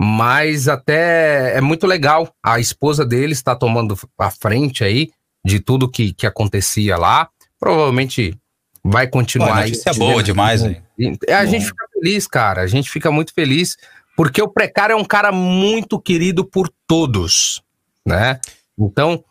mas 0.00 0.68
até 0.68 1.56
é 1.56 1.60
muito 1.60 1.86
legal. 1.86 2.32
A 2.42 2.58
esposa 2.58 3.04
dele 3.04 3.32
está 3.32 3.54
tomando 3.54 3.96
a 4.18 4.30
frente 4.30 4.82
aí 4.82 5.10
de 5.44 5.60
tudo 5.60 5.90
que, 5.90 6.12
que 6.12 6.26
acontecia 6.26 6.96
lá. 6.96 7.28
Provavelmente 7.60 8.36
vai 8.82 9.06
continuar 9.06 9.48
Pô, 9.48 9.54
aí. 9.54 9.70
notícia 9.70 9.94
boa 9.94 10.22
demais. 10.22 10.62
E 10.98 11.12
A 11.32 11.44
gente 11.44 11.66
fica 11.66 11.86
feliz, 11.92 12.26
cara. 12.26 12.62
A 12.62 12.66
gente 12.66 12.90
fica 12.90 13.10
muito 13.10 13.32
feliz 13.32 13.76
porque 14.16 14.42
o 14.42 14.48
Precário 14.48 14.94
é 14.94 14.96
um 14.96 15.04
cara 15.04 15.30
muito 15.30 16.00
querido 16.00 16.44
por 16.44 16.68
todos, 16.88 17.62
né? 18.04 18.40
Então, 18.76 19.22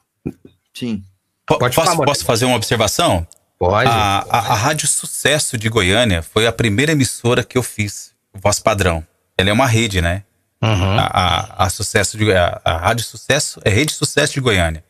Sim. 0.74 1.04
Po- 1.48 1.58
Pode 1.58 1.76
posso, 1.76 1.92
falar, 1.92 2.06
posso 2.06 2.26
fazer 2.26 2.46
uma 2.46 2.56
observação? 2.58 3.26
pode. 3.58 3.90
A, 3.90 4.26
a, 4.30 4.38
a 4.38 4.54
Rádio 4.54 4.88
Sucesso 4.88 5.58
de 5.58 5.70
Goiânia 5.70 6.22
foi 6.22 6.46
a 6.46 6.52
primeira 6.52 6.92
emissora 6.92 7.44
que 7.44 7.58
eu 7.58 7.64
fiz, 7.64 8.12
Voz 8.34 8.60
Padrão. 8.60 9.04
Ela 9.38 9.50
é 9.50 9.54
uma 9.54 9.66
rede, 9.66 10.02
né? 10.02 10.24
Uhum. 10.62 10.98
A, 11.00 11.66
a, 11.66 11.70
Sucesso 11.70 12.18
de, 12.18 12.32
a, 12.34 12.62
Rádio 12.78 13.06
Sucesso 13.06 13.60
é 13.64 13.70
Rede 13.70 13.94
Sucesso 13.94 14.34
de 14.34 14.42
Goiânia. 14.42 14.84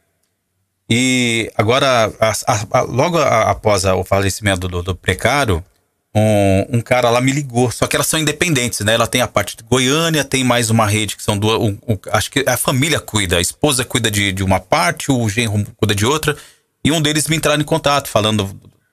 E 0.90 1.52
agora, 1.58 2.12
logo 2.88 3.18
após 3.20 3.84
o 3.86 4.04
falecimento 4.04 4.68
do, 4.68 4.82
do 4.82 4.96
Precário, 4.96 5.64
um, 6.18 6.78
um 6.78 6.82
cara 6.82 7.10
lá 7.10 7.20
me 7.22 7.32
ligou. 7.32 7.72
Só 7.72 7.88
que 7.88 7.96
elas 7.96 8.08
são 8.08 8.20
independentes, 8.20 8.80
né? 8.82 8.94
Ela 8.94 9.08
tem 9.08 9.22
a 9.22 9.28
parte 9.28 9.56
de 9.58 9.64
Goiânia, 9.64 10.24
tem 10.24 10.44
mais 10.44 10.70
uma 10.70 10.86
rede 10.88 11.16
que 11.16 11.24
são 11.24 11.38
duas. 11.38 11.60
um- 11.60 11.78
um- 11.88 11.98
acho 12.12 12.32
que 12.32 12.44
a 12.48 12.58
família 12.58 13.00
cuida, 13.00 13.38
a 13.38 13.42
esposa 13.42 13.84
cuida 13.86 14.10
de, 14.12 14.32
de 14.32 14.44
uma 14.44 14.60
parte, 14.60 15.12
o 15.12 15.28
genro 15.30 15.66
cuida 15.76 15.94
de 15.96 16.06
outra. 16.06 16.36
E 16.84 16.92
um 16.92 17.02
deles 17.02 17.28
me 17.28 17.36
entraram 17.36 17.62
em 17.62 17.66
contato, 17.66 18.08
falando 18.10 18.44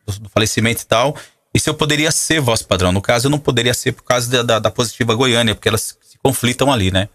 do, 0.06 0.18
do 0.20 0.28
falecimento 0.28 0.82
e 0.82 0.86
tal. 0.86 1.16
E 1.54 1.60
se 1.60 1.70
eu 1.70 1.74
poderia 1.74 2.10
ser 2.10 2.40
voz 2.40 2.62
padrão. 2.62 2.90
No 2.90 3.00
caso, 3.00 3.26
eu 3.26 3.30
não 3.30 3.38
poderia 3.38 3.72
ser 3.74 3.92
por 3.92 4.02
causa 4.02 4.28
da, 4.30 4.42
da, 4.42 4.58
da 4.58 4.70
positiva 4.70 5.14
Goiânia, 5.14 5.54
porque 5.54 5.68
elas 5.68 5.96
se 6.02 6.18
conflitam 6.22 6.72
ali, 6.72 6.90
né? 6.90 7.08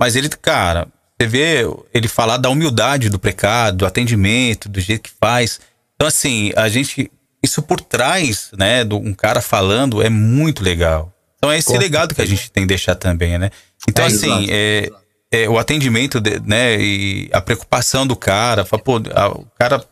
Mas 0.00 0.16
ele, 0.16 0.28
cara, 0.30 0.88
você 1.18 1.26
vê 1.26 1.60
ele 1.92 2.08
falar 2.08 2.36
da 2.38 2.48
humildade 2.48 3.08
do 3.10 3.18
precado, 3.18 3.78
do 3.78 3.86
atendimento, 3.86 4.68
do 4.68 4.80
jeito 4.80 5.02
que 5.02 5.10
faz. 5.20 5.60
Então, 5.94 6.06
assim, 6.08 6.52
a 6.56 6.68
gente. 6.68 7.10
Isso 7.46 7.62
por 7.62 7.80
trás, 7.80 8.50
né, 8.58 8.82
de 8.84 8.92
um 8.94 9.14
cara 9.14 9.40
falando 9.40 10.02
é 10.02 10.10
muito 10.10 10.64
legal. 10.64 11.12
Então 11.38 11.52
é 11.52 11.58
esse 11.58 11.78
legado 11.78 12.12
que 12.12 12.20
a 12.20 12.26
gente 12.26 12.50
tem 12.50 12.64
que 12.64 12.68
deixar 12.68 12.96
também, 12.96 13.38
né? 13.38 13.50
Então, 13.88 14.04
É, 14.04 14.08
assim, 14.08 14.46
é, 14.50 14.90
é, 15.30 15.48
o 15.48 15.56
atendimento, 15.56 16.20
de- 16.20 16.40
né, 16.40 16.76
e 16.80 17.30
a 17.32 17.40
preocupação 17.40 18.04
do 18.04 18.16
cara, 18.16 18.64
fala, 18.64 18.82
pô, 18.82 19.00
a- 19.14 19.28
o 19.28 19.46
cara 19.56 19.84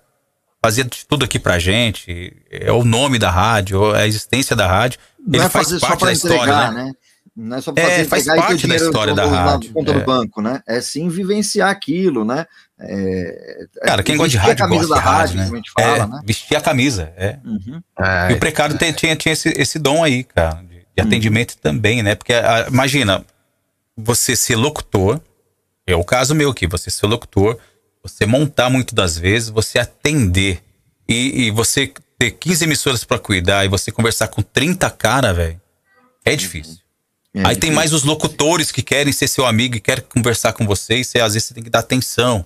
fazia 0.61 0.83
de 0.83 1.07
tudo 1.07 1.25
aqui 1.25 1.39
pra 1.39 1.61
gente, 1.61 2.33
é 2.51 2.73
o 2.73 2.85
nome 2.85 3.19
da 3.21 3.31
rádio, 3.31 3.95
é 3.95 4.03
a 4.03 4.07
existência 4.07 4.57
da 4.57 4.67
rádio. 4.67 4.99
Ele 5.33 5.43
é 5.43 5.49
faz 5.49 5.73
parte 5.79 6.05
da 6.05 6.13
história, 6.13 6.37
entregar, 6.39 6.73
né? 6.73 6.85
né? 6.87 6.93
Não 7.37 7.57
é 7.57 7.61
só 7.61 7.73
É, 7.77 7.83
fazer 7.83 8.05
faz 8.07 8.27
e 8.27 8.31
ter 8.31 8.37
parte 8.37 8.67
da 8.67 8.77
história 8.77 9.15
da 9.15 9.27
rádio, 9.27 9.73
conta 9.73 9.91
é. 9.93 9.95
do 9.95 10.05
banco, 10.05 10.41
né? 10.43 10.61
É 10.67 10.81
sim 10.81 11.09
vivenciar 11.09 11.69
aquilo, 11.71 12.25
né? 12.25 12.47
É, 12.81 13.67
Cara, 13.85 14.03
quem 14.03 14.17
gosta 14.17 14.31
de 14.31 14.39
a 14.39 14.43
rádio 14.43 14.57
camisa 14.59 14.87
gosta 14.89 14.95
da 14.95 15.01
de 15.01 15.07
rádio, 15.07 15.19
rádio, 15.21 15.37
né? 15.37 15.45
como 15.45 15.55
a 15.55 15.59
gente 15.59 15.71
fala, 15.73 15.87
é, 15.97 16.07
né? 16.07 16.21
vestir 16.25 16.57
a 16.57 16.61
camisa, 16.61 17.13
é. 17.17 17.39
Uhum. 17.45 17.81
É, 17.99 18.33
E 18.33 18.35
o 18.35 18.39
precário 18.39 18.77
tem- 18.77 18.93
tinha, 18.93 19.15
tinha 19.17 19.33
esse, 19.33 19.49
esse 19.57 19.79
dom 19.79 20.03
aí, 20.03 20.25
cara, 20.25 20.63
de, 20.63 20.69
de 20.69 20.79
Hum. 21.03 21.07
atendimento 21.07 21.57
também, 21.59 22.03
né? 22.03 22.15
Porque, 22.15 22.33
ah, 22.33 22.67
imagina, 22.69 23.25
você 23.97 24.35
ser 24.35 24.57
locutor, 24.57 25.21
é 25.87 25.95
o 25.95 26.05
caso 26.05 26.35
meu 26.35 26.51
aqui, 26.51 26.67
você 26.67 26.91
ser 26.91 27.07
locutor, 27.07 27.59
você 28.03 28.27
montar 28.27 28.69
muito 28.71 28.95
das 28.95 29.17
vezes, 29.17 29.49
você 29.51 29.79
atender 29.79 30.61
e, 31.09 31.45
e 31.47 31.51
você 31.53 31.93
ter 32.19 32.33
15 32.33 32.65
emissoras 32.65 33.05
pra 33.05 33.19
cuidar 33.19 33.65
e 33.65 33.69
você 33.69 33.93
conversar 33.93 34.29
com 34.29 34.43
30 34.43 34.91
cara, 34.91 35.33
velho, 35.33 35.61
é 36.25 36.35
difícil. 36.35 36.79
É 37.35 37.47
Aí 37.47 37.57
tem 37.57 37.71
mais 37.71 37.93
os 37.93 38.03
locutores 38.05 38.71
que 38.73 38.83
querem 38.83 39.13
ser 39.13 39.27
seu 39.29 39.45
amigo 39.47 39.77
e 39.77 39.81
querem 39.81 40.05
conversar 40.09 40.53
com 40.53 40.65
você, 40.67 40.97
e 40.99 41.05
você, 41.05 41.21
às 41.21 41.35
vezes 41.35 41.49
você 41.49 41.55
tem 41.55 41.63
que 41.65 41.71
dar 41.71 41.81
atenção. 41.81 42.45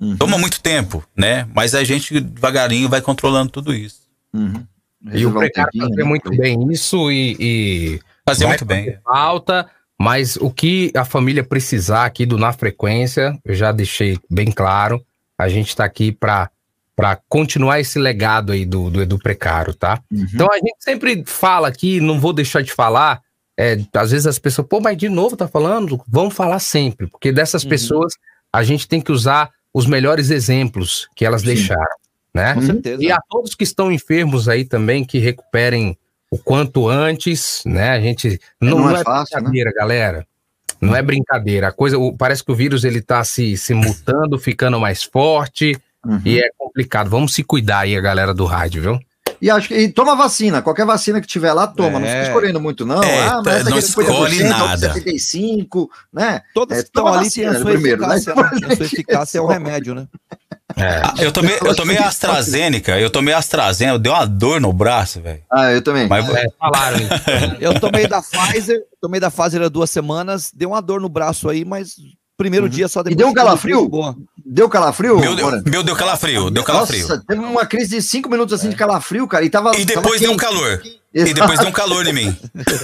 Uhum. 0.00 0.16
Toma 0.16 0.38
muito 0.38 0.60
tempo, 0.60 1.04
né? 1.16 1.46
Mas 1.54 1.74
a 1.74 1.84
gente 1.84 2.18
devagarinho 2.20 2.88
vai 2.88 3.00
controlando 3.00 3.50
tudo 3.50 3.72
isso. 3.74 4.00
Uhum. 4.32 4.64
E 5.12 5.24
o 5.26 5.32
Precário 5.32 5.70
fazia 5.78 5.96
né? 5.96 6.04
muito 6.04 6.30
bem 6.30 6.72
isso 6.72 7.10
e, 7.10 7.36
e 7.38 8.00
Fazer 8.26 8.46
muito 8.46 8.64
bem. 8.64 8.86
fazer 8.86 9.00
falta, 9.04 9.70
mas 9.98 10.36
o 10.36 10.50
que 10.50 10.90
a 10.96 11.04
família 11.04 11.44
precisar 11.44 12.04
aqui 12.06 12.24
do 12.24 12.38
Na 12.38 12.52
Frequência, 12.52 13.38
eu 13.44 13.54
já 13.54 13.70
deixei 13.70 14.18
bem 14.30 14.50
claro, 14.50 15.04
a 15.38 15.48
gente 15.48 15.68
está 15.68 15.84
aqui 15.84 16.10
para 16.12 16.50
para 16.96 17.18
continuar 17.28 17.80
esse 17.80 17.98
legado 17.98 18.52
aí 18.52 18.64
do, 18.64 18.88
do 18.88 19.02
Edu 19.02 19.18
Precário, 19.18 19.74
tá? 19.74 20.00
Uhum. 20.12 20.26
Então 20.32 20.48
a 20.48 20.54
gente 20.58 20.76
sempre 20.78 21.24
fala 21.26 21.66
aqui, 21.66 22.00
não 22.00 22.20
vou 22.20 22.32
deixar 22.32 22.62
de 22.62 22.72
falar, 22.72 23.20
é, 23.58 23.76
às 23.92 24.12
vezes 24.12 24.28
as 24.28 24.38
pessoas, 24.38 24.68
pô, 24.68 24.80
mas 24.80 24.96
de 24.96 25.08
novo 25.08 25.36
tá 25.36 25.48
falando? 25.48 26.00
Vamos 26.06 26.34
falar 26.34 26.60
sempre, 26.60 27.08
porque 27.08 27.32
dessas 27.32 27.64
Uhum. 27.64 27.68
pessoas 27.68 28.14
a 28.52 28.62
gente 28.62 28.86
tem 28.86 29.00
que 29.00 29.10
usar 29.10 29.50
os 29.74 29.86
melhores 29.86 30.30
exemplos 30.30 31.08
que 31.16 31.24
elas 31.24 31.42
deixaram, 31.42 31.96
né? 32.32 32.54
Com 32.54 32.62
certeza. 32.62 33.02
E 33.02 33.10
a 33.10 33.18
todos 33.28 33.54
que 33.54 33.64
estão 33.64 33.90
enfermos 33.92 34.48
aí 34.48 34.64
também, 34.64 35.04
que 35.04 35.18
recuperem 35.18 35.98
o 36.30 36.38
quanto 36.38 36.88
antes, 36.88 37.62
né? 37.66 37.90
A 37.90 38.00
gente 38.00 38.40
não, 38.60 38.78
não 38.78 38.88
não 38.88 38.96
é 38.96 39.00
é, 39.00 39.04
fácil, 39.04 39.36
brincadeira, 39.36 39.72
galera. 39.74 40.26
Não 40.80 40.94
é 40.94 41.02
brincadeira. 41.02 41.68
A 41.68 41.72
coisa, 41.72 41.98
o- 41.98 42.16
parece 42.16 42.44
que 42.44 42.52
o 42.52 42.54
vírus 42.54 42.84
ele 42.84 43.00
tá 43.02 43.22
se, 43.24 43.56
se 43.56 43.72
mutando, 43.74 44.38
ficando 44.38 44.78
mais 44.80 45.02
forte 45.02 45.76
Uhum. 46.06 46.20
e 46.24 46.38
é 46.38 46.50
complicado. 46.58 47.08
Vamos 47.08 47.32
se 47.34 47.42
cuidar 47.42 47.80
aí, 47.80 47.96
a 47.96 48.00
galera 48.00 48.34
do 48.34 48.44
rádio, 48.44 48.82
viu? 48.82 49.00
E 49.44 49.50
acho 49.50 49.68
que 49.68 49.74
e 49.76 49.88
toma 49.92 50.16
vacina, 50.16 50.62
qualquer 50.62 50.86
vacina 50.86 51.20
que 51.20 51.26
tiver 51.26 51.52
lá, 51.52 51.66
toma. 51.66 52.00
Não 52.00 52.06
É. 52.06 52.10
fica 52.12 52.22
escolhendo 52.28 52.58
muito, 52.58 52.86
não. 52.86 53.02
É, 53.02 53.26
ah, 53.26 53.42
mas 53.44 53.56
essa 53.56 53.68
não 53.70 53.76
é 53.76 53.80
50%, 53.80 53.84
escolhe 54.00 54.42
nada. 54.44 54.92
75, 54.94 55.90
né? 56.10 56.40
Todas 56.54 56.78
É, 56.78 56.80
estão 56.80 57.04
toma 57.04 57.16
ali 57.16 57.24
vacina 57.26 57.50
a 57.50 57.54
sua 57.60 57.70
primeiro, 57.72 58.06
né? 58.06 58.16
eficácia, 58.16 58.34
né? 58.34 58.66
A 58.72 58.76
sua 58.76 58.86
eficácia 58.86 59.38
é 59.38 59.40
o 59.42 59.46
remédio, 59.46 59.94
né? 59.94 60.06
Ah, 60.76 61.12
eu 61.18 61.30
tomei, 61.30 61.58
eu 61.60 61.76
tomei 61.76 61.98
a 61.98 62.08
AstraZeneca, 62.08 62.98
eu 62.98 63.10
tomei 63.10 63.34
a 63.34 63.38
AstraZeneca, 63.38 63.98
deu 63.98 64.12
uma 64.14 64.24
dor 64.26 64.62
no 64.62 64.72
braço, 64.72 65.20
velho. 65.20 65.42
Ah, 65.52 65.70
eu 65.70 65.82
também. 65.82 66.08
Mas 66.08 66.26
É, 66.34 66.46
falaram 66.58 66.96
isso. 66.96 67.10
Eu 67.60 67.78
tomei 67.78 68.08
da 68.08 68.22
Pfizer, 68.22 68.82
tomei 68.98 69.20
da 69.20 69.30
Pfizer 69.30 69.60
há 69.60 69.68
duas 69.68 69.90
semanas, 69.90 70.50
deu 70.54 70.70
uma 70.70 70.80
dor 70.80 71.02
no 71.02 71.08
braço 71.10 71.50
aí, 71.50 71.66
mas 71.66 71.96
primeiro 72.36 72.66
dia 72.66 72.88
só 72.88 73.02
depois. 73.02 73.18
deu 73.18 73.28
um 73.28 73.34
calafrio? 73.34 73.88
Deu 74.46 74.68
calafrio? 74.68 75.18
meu, 75.18 75.34
deu, 75.34 75.50
meu 75.64 75.82
deu 75.82 75.96
calafrio, 75.96 76.50
deu 76.50 76.62
calafrio. 76.62 77.08
Nossa, 77.08 77.22
teve 77.26 77.40
uma 77.40 77.64
crise 77.64 77.96
de 77.96 78.02
5 78.02 78.28
minutos 78.28 78.52
assim 78.58 78.68
de 78.68 78.76
calafrio, 78.76 79.26
cara. 79.26 79.44
E, 79.44 79.48
tava, 79.48 79.70
E 79.76 79.86
tava 79.86 80.02
depois 80.02 80.20
deu 80.20 80.32
um 80.32 80.36
calor. 80.36 80.82
E 81.14 81.20
Exato. 81.20 81.34
depois 81.34 81.58
deu 81.60 81.68
um 81.68 81.72
calor 81.72 82.06
em 82.08 82.12
mim. 82.12 82.36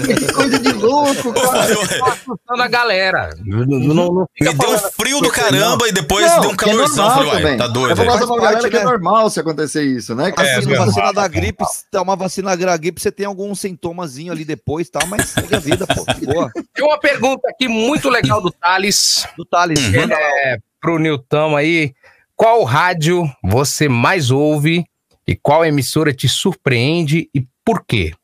Que 0.06 0.30
coisa 0.32 0.58
de 0.60 0.72
louco, 0.72 1.32
cara. 1.34 1.72
Assustando 2.12 2.62
a 2.62 2.68
galera. 2.68 3.28
Não, 3.44 3.66
não, 3.66 4.04
não 4.14 4.26
Me 4.40 4.54
deu 4.54 4.70
um 4.70 4.78
frio 4.78 5.20
do 5.20 5.30
caramba 5.30 5.88
e 5.88 5.92
depois 5.92 6.26
Não, 6.30 6.40
deu 6.40 6.50
um 6.50 6.52
é 6.52 6.56
calorzão. 6.56 7.06
normal 7.16 7.30
também. 7.36 7.56
tá 7.58 7.64
Eu 7.64 7.72
doido. 7.72 7.96
falar 7.96 8.26
pra 8.26 8.36
parte, 8.36 8.70
que 8.70 8.76
é 8.76 8.78
né? 8.78 8.84
normal 8.84 9.28
se 9.30 9.40
acontecer 9.40 9.82
isso, 9.82 10.14
né? 10.14 10.32
Assim, 10.36 10.48
É, 10.48 10.58
uma 10.60 10.64
normal, 10.68 10.86
vacina 10.86 11.12
da 11.12 11.24
é 11.24 11.28
gripe, 11.28 11.64
uma 11.96 12.16
vacina 12.16 12.56
da 12.56 12.76
gripe, 12.76 13.00
você 13.02 13.10
tem 13.12 13.26
algum 13.26 13.52
sintomazinho 13.54 14.32
ali 14.32 14.44
depois, 14.44 14.88
tá? 14.88 15.04
Mas 15.06 15.28
segue 15.28 15.54
a 15.54 15.58
vida, 15.58 15.86
pô. 15.88 16.04
Boa. 16.24 16.50
Tem 16.72 16.84
uma 16.86 17.00
pergunta 17.00 17.48
aqui 17.50 17.66
muito 17.68 18.08
legal 18.08 18.40
do 18.40 18.50
Thales. 18.52 19.26
Do 19.36 19.44
Thales, 19.44 19.78
Uhum. 19.80 20.12
É, 20.12 20.58
pro 20.80 20.98
Nilton 20.98 21.56
aí. 21.56 21.94
Qual 22.34 22.64
rádio 22.64 23.24
você 23.42 23.88
mais 23.88 24.30
ouve 24.30 24.84
e 25.26 25.36
qual 25.36 25.64
emissora 25.64 26.12
te 26.12 26.28
surpreende 26.28 27.28
e 27.34 27.46
por 27.64 27.84
quê? 27.84 28.14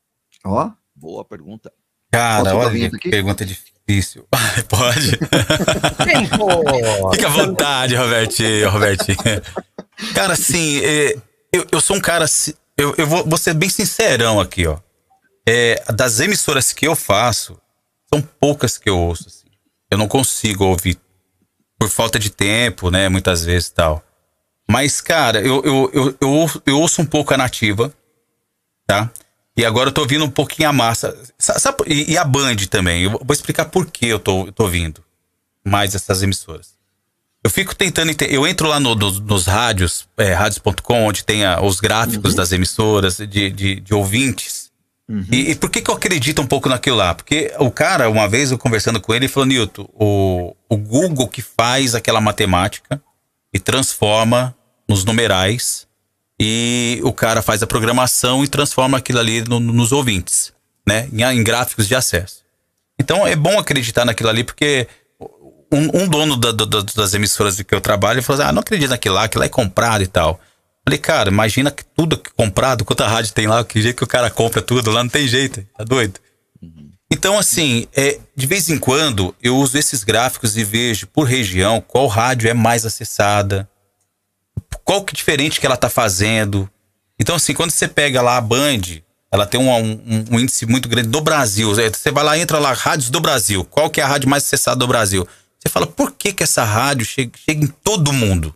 Ó, 0.43 0.71
Boa 0.95 1.23
pergunta. 1.23 1.71
Cara, 2.11 2.55
olha 2.55 2.89
que 2.89 2.95
aqui? 2.95 3.09
pergunta 3.11 3.45
difícil. 3.45 4.27
Pode. 4.67 5.11
Fica 7.13 7.27
à 7.27 7.29
vontade, 7.29 7.95
Robertinho, 7.95 8.69
Robertinho. 8.69 9.17
Cara, 10.15 10.33
assim, 10.33 10.79
é, 10.83 11.15
eu, 11.53 11.65
eu 11.71 11.79
sou 11.79 11.95
um 11.95 12.01
cara. 12.01 12.25
Eu, 12.75 12.95
eu 12.97 13.05
vou, 13.05 13.23
vou 13.25 13.37
ser 13.37 13.53
bem 13.53 13.69
sincerão 13.69 14.39
aqui, 14.39 14.65
ó. 14.65 14.79
É, 15.47 15.83
das 15.93 16.19
emissoras 16.19 16.73
que 16.73 16.87
eu 16.87 16.95
faço, 16.95 17.59
são 18.11 18.21
poucas 18.21 18.77
que 18.77 18.89
eu 18.89 18.97
ouço. 18.97 19.25
assim. 19.27 19.47
Eu 19.89 19.97
não 19.97 20.07
consigo 20.07 20.65
ouvir 20.65 20.97
por 21.77 21.89
falta 21.89 22.17
de 22.19 22.29
tempo, 22.29 22.89
né? 22.89 23.09
Muitas 23.09 23.43
vezes 23.45 23.69
e 23.69 23.73
tal. 23.73 24.03
Mas, 24.69 24.99
cara, 24.99 25.39
eu, 25.41 25.61
eu, 25.63 25.91
eu, 25.93 26.17
eu, 26.19 26.29
ouço- 26.29 26.61
eu 26.65 26.79
ouço 26.79 27.01
um 27.01 27.05
pouco 27.05 27.33
a 27.33 27.37
nativa, 27.37 27.93
tá? 28.85 29.09
E 29.55 29.65
agora 29.65 29.89
eu 29.89 29.93
tô 29.93 30.01
ouvindo 30.01 30.23
um 30.25 30.29
pouquinho 30.29 30.69
a 30.69 30.73
massa. 30.73 31.17
Sa- 31.37 31.57
sabe- 31.59 31.83
e, 31.87 32.11
e 32.13 32.17
a 32.17 32.23
Band 32.23 32.55
também. 32.69 33.03
Eu 33.03 33.11
vou 33.11 33.31
explicar 33.33 33.65
por 33.65 33.85
que 33.87 34.05
eu 34.07 34.19
tô, 34.19 34.45
eu 34.47 34.51
tô 34.51 34.63
ouvindo 34.63 35.03
mais 35.65 35.95
essas 35.95 36.21
emissoras. 36.21 36.75
Eu 37.43 37.49
fico 37.49 37.73
tentando 37.75 38.11
entender. 38.11 38.35
Eu 38.35 38.45
entro 38.45 38.67
lá 38.67 38.79
no- 38.79 38.93
nos, 38.95 39.19
nos 39.19 39.45
rádios, 39.45 40.07
é, 40.17 40.33
rádios.com, 40.33 41.05
onde 41.07 41.23
tem 41.23 41.45
a- 41.45 41.61
os 41.61 41.79
gráficos 41.79 42.35
das 42.35 42.51
emissoras, 42.51 43.17
de, 43.17 43.49
de, 43.49 43.79
de 43.79 43.93
ouvintes. 43.93 44.66
E, 45.31 45.51
e 45.51 45.55
por 45.55 45.69
que, 45.69 45.81
que 45.81 45.89
eu 45.89 45.95
acredito 45.95 46.41
um 46.41 46.45
pouco 46.45 46.67
naquilo 46.67 46.97
lá? 46.97 47.13
Porque 47.15 47.53
o 47.59 47.71
cara, 47.71 48.09
uma 48.09 48.27
vez 48.27 48.51
eu 48.51 48.57
conversando 48.57 48.99
com 48.99 49.13
ele, 49.13 49.25
ele 49.25 49.31
falou: 49.31 49.47
Nilton, 49.47 49.87
o, 49.93 50.53
o 50.69 50.75
Google 50.77 51.27
que 51.29 51.41
faz 51.41 51.95
aquela 51.95 52.19
matemática 52.19 53.01
e 53.53 53.59
transforma 53.59 54.53
nos 54.89 55.05
numerais, 55.05 55.87
e 56.39 56.99
o 57.03 57.13
cara 57.13 57.41
faz 57.41 57.63
a 57.63 57.67
programação 57.67 58.43
e 58.43 58.47
transforma 58.47 58.97
aquilo 58.97 59.19
ali 59.19 59.41
no- 59.41 59.59
nos 59.59 59.91
ouvintes, 59.91 60.51
né? 60.85 61.07
Em, 61.13 61.23
em 61.23 61.43
gráficos 61.43 61.87
de 61.87 61.95
acesso. 61.95 62.43
Então 62.99 63.25
é 63.25 63.35
bom 63.35 63.57
acreditar 63.57 64.03
naquilo 64.05 64.29
ali, 64.29 64.43
porque 64.43 64.87
um, 65.71 66.01
um 66.03 66.07
dono 66.07 66.35
da- 66.35 66.51
da- 66.51 66.81
das 66.95 67.13
emissoras 67.13 67.61
que 67.61 67.73
eu 67.73 67.79
trabalho 67.81 68.21
falou 68.21 68.41
assim: 68.41 68.49
ah, 68.49 68.53
não 68.53 68.59
acredito 68.61 68.89
naquilo 68.89 69.15
lá, 69.15 69.23
aquilo 69.23 69.39
lá 69.39 69.45
é 69.45 69.49
comprado 69.49 70.03
e 70.03 70.07
tal. 70.07 70.39
Falei, 70.87 70.99
cara, 70.99 71.29
imagina 71.29 71.69
que 71.69 71.83
tudo 71.83 72.17
que 72.17 72.29
é 72.29 72.33
comprado, 72.33 72.85
quanta 72.85 73.05
rádio 73.05 73.33
tem 73.33 73.45
lá, 73.45 73.61
que 73.61 73.81
jeito 73.81 73.97
que 73.97 74.05
o 74.05 74.07
cara 74.07 74.29
compra 74.29 74.61
tudo 74.61 74.89
lá, 74.89 75.03
não 75.03 75.09
tem 75.09 75.27
jeito, 75.27 75.61
tá 75.77 75.83
doido? 75.83 76.17
Então, 77.11 77.37
assim, 77.37 77.85
é, 77.93 78.17
de 78.33 78.47
vez 78.47 78.69
em 78.69 78.77
quando 78.77 79.35
eu 79.43 79.57
uso 79.57 79.77
esses 79.77 80.05
gráficos 80.05 80.55
e 80.55 80.63
vejo 80.63 81.05
por 81.07 81.23
região 81.27 81.81
qual 81.81 82.07
rádio 82.07 82.49
é 82.49 82.53
mais 82.53 82.85
acessada, 82.85 83.69
qual 84.85 85.03
que 85.03 85.13
é 85.13 85.17
diferente 85.17 85.59
que 85.59 85.65
ela 85.65 85.75
tá 85.75 85.89
fazendo. 85.89 86.69
Então, 87.19 87.35
assim, 87.35 87.53
quando 87.53 87.71
você 87.71 87.89
pega 87.89 88.21
lá 88.21 88.37
a 88.37 88.41
Band, 88.41 89.01
ela 89.29 89.45
tem 89.45 89.59
um, 89.59 89.69
um- 89.69 90.25
um 90.31 90.39
índice 90.39 90.65
muito 90.65 90.87
grande 90.87 91.09
do 91.09 91.19
Brasil. 91.19 91.67
Você 91.75 92.11
vai 92.11 92.23
lá, 92.23 92.37
entra 92.37 92.59
lá, 92.59 92.71
rádios 92.71 93.09
do 93.09 93.19
Brasil. 93.19 93.65
Qual 93.65 93.89
que 93.89 93.99
é 93.99 94.05
a 94.05 94.07
rádio 94.07 94.29
mais 94.29 94.45
acessada 94.45 94.77
do 94.77 94.87
Brasil? 94.87 95.27
Você 95.59 95.67
fala, 95.67 95.85
por 95.85 96.13
que 96.13 96.31
que 96.31 96.43
essa 96.43 96.63
rádio 96.63 97.05
chega, 97.05 97.31
chega 97.45 97.65
em 97.65 97.67
todo 97.67 98.13
mundo? 98.13 98.55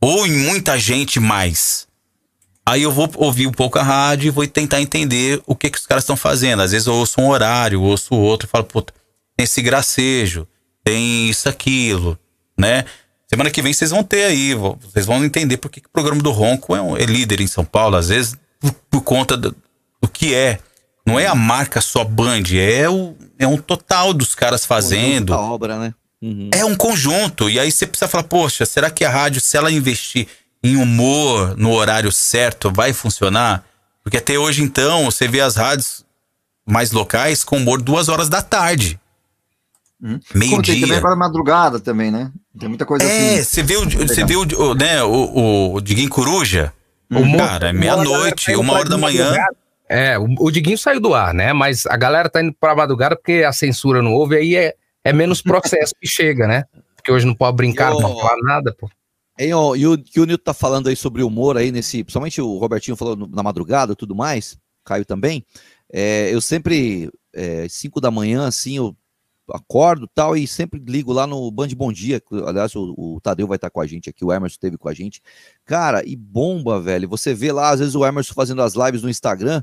Ou 0.00 0.26
em 0.26 0.32
muita 0.32 0.78
gente 0.78 1.18
mais? 1.20 1.86
Aí 2.68 2.82
eu 2.82 2.90
vou 2.90 3.08
ouvir 3.16 3.46
um 3.46 3.52
pouco 3.52 3.78
a 3.78 3.82
rádio 3.82 4.26
e 4.28 4.30
vou 4.30 4.46
tentar 4.46 4.80
entender 4.80 5.40
o 5.46 5.54
que 5.54 5.70
que 5.70 5.78
os 5.78 5.86
caras 5.86 6.02
estão 6.04 6.16
fazendo. 6.16 6.62
Às 6.62 6.72
vezes 6.72 6.86
eu 6.86 6.94
ouço 6.94 7.20
um 7.20 7.28
horário, 7.28 7.80
ouço 7.80 8.14
outro, 8.14 8.46
e 8.46 8.50
falo, 8.50 8.64
puta, 8.64 8.92
tem 9.36 9.44
esse 9.44 9.62
gracejo, 9.62 10.46
tem 10.84 11.28
isso, 11.28 11.48
aquilo, 11.48 12.18
né? 12.58 12.84
Semana 13.28 13.50
que 13.50 13.62
vem 13.62 13.72
vocês 13.72 13.90
vão 13.90 14.02
ter 14.04 14.24
aí, 14.24 14.54
vo- 14.54 14.78
vocês 14.82 15.06
vão 15.06 15.24
entender 15.24 15.56
por 15.58 15.70
que, 15.70 15.80
que 15.80 15.86
o 15.88 15.90
programa 15.92 16.22
do 16.22 16.30
Ronco 16.30 16.74
é, 16.76 16.80
um- 16.82 16.96
é 16.96 17.04
líder 17.04 17.40
em 17.40 17.46
São 17.46 17.64
Paulo, 17.64 17.96
às 17.96 18.08
vezes 18.08 18.36
por, 18.60 18.72
por 18.90 19.00
conta 19.02 19.36
do, 19.36 19.54
do 20.02 20.08
que 20.08 20.34
é. 20.34 20.58
Não 21.06 21.18
é 21.20 21.26
a 21.26 21.34
marca 21.36 21.80
só 21.80 22.02
Band, 22.04 22.42
é, 22.54 22.88
o, 22.88 23.16
é 23.38 23.46
um 23.46 23.56
total 23.58 24.12
dos 24.12 24.34
caras 24.34 24.64
fazendo. 24.66 25.32
A 25.34 25.40
obra, 25.40 25.78
né? 25.78 25.94
Uhum. 26.22 26.50
É 26.52 26.64
um 26.64 26.74
conjunto. 26.74 27.48
E 27.50 27.58
aí 27.60 27.70
você 27.70 27.86
precisa 27.86 28.08
falar, 28.08 28.24
poxa, 28.24 28.64
será 28.64 28.90
que 28.90 29.04
a 29.04 29.10
rádio, 29.10 29.40
se 29.40 29.56
ela 29.56 29.70
investir 29.70 30.26
em 30.62 30.76
humor 30.76 31.56
no 31.56 31.72
horário 31.72 32.10
certo, 32.10 32.70
vai 32.72 32.92
funcionar? 32.92 33.64
Porque 34.02 34.16
até 34.16 34.38
hoje, 34.38 34.62
então, 34.62 35.04
você 35.06 35.28
vê 35.28 35.40
as 35.40 35.56
rádios 35.56 36.04
mais 36.66 36.90
locais 36.92 37.44
com 37.44 37.56
humor 37.58 37.80
duas 37.82 38.08
horas 38.08 38.28
da 38.28 38.40
tarde. 38.42 38.98
Como 40.00 40.18
tem 40.20 40.30
também 40.30 40.58
Meio-dia. 40.60 41.00
para 41.00 41.16
madrugada 41.16 41.80
também, 41.80 42.10
né? 42.10 42.30
Tem 42.58 42.68
muita 42.68 42.84
coisa 42.84 43.04
É, 43.04 43.34
assim. 43.34 43.42
você 43.44 43.62
vê 43.62 43.76
o, 43.76 43.84
você 43.88 44.24
vê 44.24 44.36
o, 44.36 44.42
o, 44.42 44.74
né, 44.74 45.02
o, 45.02 45.74
o 45.74 45.80
Diguinho 45.80 46.08
Coruja. 46.10 46.72
Humor- 47.10 47.38
Cara, 47.38 47.68
é 47.68 47.72
meia-noite, 47.72 48.52
Uma 48.54 48.60
uma 48.60 48.72
hora 48.74 48.88
da 48.88 48.98
manhã. 48.98 49.32
É, 49.88 50.18
o, 50.18 50.26
o 50.40 50.50
Diguinho 50.50 50.76
saiu 50.76 51.00
do 51.00 51.14
ar, 51.14 51.32
né? 51.32 51.52
Mas 51.52 51.86
a 51.86 51.96
galera 51.96 52.28
tá 52.28 52.42
indo 52.42 52.52
pra 52.52 52.74
madrugada 52.74 53.16
porque 53.16 53.44
a 53.46 53.52
censura 53.52 54.02
não 54.02 54.12
houve, 54.12 54.36
aí 54.36 54.56
é, 54.56 54.74
é 55.06 55.12
menos 55.12 55.40
processo 55.40 55.94
que 56.00 56.08
chega, 56.08 56.46
né? 56.46 56.64
Porque 56.96 57.12
hoje 57.12 57.24
não 57.24 57.34
pode 57.34 57.56
brincar, 57.56 57.90
não 57.90 58.00
pode 58.00 58.20
falar 58.20 58.42
nada, 58.42 58.74
pô. 58.74 58.90
Hein, 59.38 59.52
ó, 59.52 59.76
e 59.76 59.86
o 59.86 59.96
que 59.96 60.18
o 60.18 60.24
Nilton 60.24 60.42
tá 60.42 60.54
falando 60.54 60.88
aí 60.88 60.96
sobre 60.96 61.22
humor 61.22 61.56
aí 61.56 61.70
nesse, 61.70 62.02
principalmente 62.02 62.40
o 62.40 62.56
Robertinho 62.58 62.96
falou 62.96 63.16
na 63.16 63.42
madrugada 63.42 63.92
e 63.92 63.96
tudo 63.96 64.14
mais, 64.14 64.58
Caio 64.84 65.04
também. 65.04 65.44
É, 65.92 66.34
eu 66.34 66.40
sempre, 66.40 67.10
é, 67.32 67.68
5 67.68 68.00
da 68.00 68.10
manhã, 68.10 68.48
assim, 68.48 68.78
eu 68.78 68.96
acordo 69.52 70.08
tal, 70.12 70.36
e 70.36 70.46
sempre 70.48 70.82
ligo 70.84 71.12
lá 71.12 71.26
no 71.26 71.50
Band 71.50 71.68
Bom 71.76 71.92
Dia. 71.92 72.20
Aliás, 72.44 72.74
o, 72.74 72.94
o 72.96 73.20
Tadeu 73.20 73.46
vai 73.46 73.56
estar 73.56 73.70
com 73.70 73.80
a 73.80 73.86
gente 73.86 74.10
aqui, 74.10 74.24
o 74.24 74.32
Emerson 74.32 74.54
esteve 74.54 74.76
com 74.76 74.88
a 74.88 74.94
gente. 74.94 75.22
Cara, 75.64 76.02
e 76.04 76.16
bomba, 76.16 76.80
velho. 76.80 77.08
Você 77.10 77.32
vê 77.32 77.52
lá, 77.52 77.70
às 77.70 77.78
vezes, 77.78 77.94
o 77.94 78.04
Emerson 78.04 78.34
fazendo 78.34 78.62
as 78.62 78.74
lives 78.74 79.02
no 79.02 79.10
Instagram. 79.10 79.62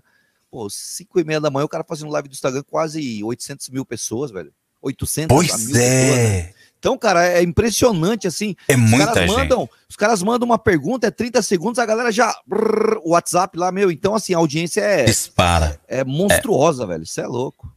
Pô, 0.50 0.70
5 0.70 1.20
e 1.20 1.24
meia 1.24 1.42
da 1.42 1.50
manhã, 1.50 1.66
o 1.66 1.70
cara 1.70 1.84
fazendo 1.84 2.12
live 2.12 2.30
do 2.30 2.34
Instagram, 2.34 2.64
quase 2.64 3.24
800 3.24 3.70
mil 3.70 3.86
pessoas, 3.86 4.32
velho. 4.32 4.54
800 4.84 5.26
a 5.26 5.28
Pois 5.40 5.48
mil 5.66 5.74
pessoas. 5.74 5.74
né? 5.74 6.38
é. 6.38 6.54
Então, 6.78 6.98
cara, 6.98 7.26
é 7.26 7.42
impressionante, 7.42 8.28
assim. 8.28 8.56
É 8.68 8.76
Os 8.76 8.80
muita 8.82 9.06
caras 9.14 9.30
gente. 9.30 9.40
mandam, 9.40 9.70
os 9.90 9.96
caras 9.96 10.22
mandam 10.22 10.46
uma 10.46 10.60
pergunta, 10.60 11.08
é 11.08 11.12
30 11.12 11.42
segundos, 11.42 11.80
a 11.80 11.86
galera 11.86 12.12
já. 12.12 12.36
brrr, 12.46 13.00
o 13.06 13.12
WhatsApp 13.12 13.58
lá, 13.58 13.72
meu. 13.72 13.90
Então, 13.90 14.14
assim, 14.14 14.34
a 14.34 14.38
audiência 14.38 14.82
é, 14.82 15.06
Dispara. 15.06 15.80
é 15.88 16.04
monstruosa, 16.04 16.86
velho. 16.86 17.04
Isso 17.04 17.22
é 17.22 17.26
louco. 17.26 17.74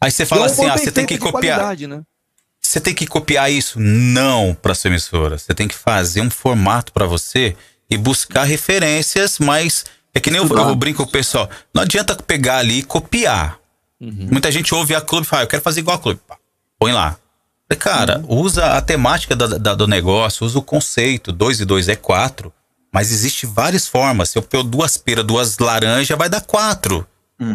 Aí 0.00 0.08
você 0.10 0.24
fala 0.24 0.42
é 0.42 0.44
assim, 0.46 0.66
ah, 0.66 0.76
você 0.78 0.92
tem 0.92 1.04
que 1.04 1.18
copiar. 1.18 1.76
né? 1.88 2.02
Você 2.62 2.80
tem 2.80 2.94
que 2.94 3.06
copiar 3.08 3.50
isso? 3.50 3.80
Não 3.80 4.54
para 4.54 4.72
sua 4.74 4.88
emissora. 4.88 5.36
Você 5.36 5.52
tem 5.52 5.66
que 5.66 5.74
fazer 5.74 6.20
um 6.20 6.30
formato 6.30 6.92
para 6.92 7.06
você 7.06 7.56
e 7.90 7.98
buscar 7.98 8.44
referências, 8.44 9.40
mas 9.40 9.84
é 10.14 10.20
que 10.20 10.30
nem 10.30 10.40
eu, 10.40 10.46
eu 10.48 10.74
brinco 10.76 11.02
com 11.02 11.08
o 11.08 11.12
pessoal. 11.12 11.50
Não 11.74 11.82
adianta 11.82 12.14
pegar 12.16 12.58
ali 12.58 12.78
e 12.78 12.82
copiar. 12.84 13.58
Uhum. 14.00 14.28
Muita 14.30 14.52
gente 14.52 14.72
ouve 14.74 14.94
a 14.94 15.00
clube 15.00 15.26
e 15.26 15.28
fala, 15.28 15.42
"Ah, 15.42 15.44
eu 15.44 15.48
quero 15.48 15.62
fazer 15.62 15.80
igual 15.80 15.96
a 15.96 16.00
clube. 16.00 16.20
Põe 16.84 16.92
lá. 16.92 17.16
Cara, 17.78 18.22
usa 18.28 18.76
a 18.76 18.80
temática 18.82 19.34
da- 19.34 19.46
da- 19.58 19.74
do 19.74 19.86
negócio, 19.86 20.44
usa 20.46 20.58
o 20.58 20.62
conceito. 20.62 21.32
2 21.32 21.60
e 21.60 21.64
2 21.64 21.88
é 21.88 21.96
4. 21.96 22.52
Mas 22.92 23.10
existe 23.10 23.46
várias 23.46 23.88
formas. 23.88 24.28
Se 24.30 24.38
eu 24.38 24.42
pôr 24.42 24.62
duas 24.62 24.96
peras, 24.98 25.24
duas 25.24 25.58
laranjas, 25.58 26.16
vai 26.16 26.28
dar 26.28 26.42
quatro. 26.42 27.06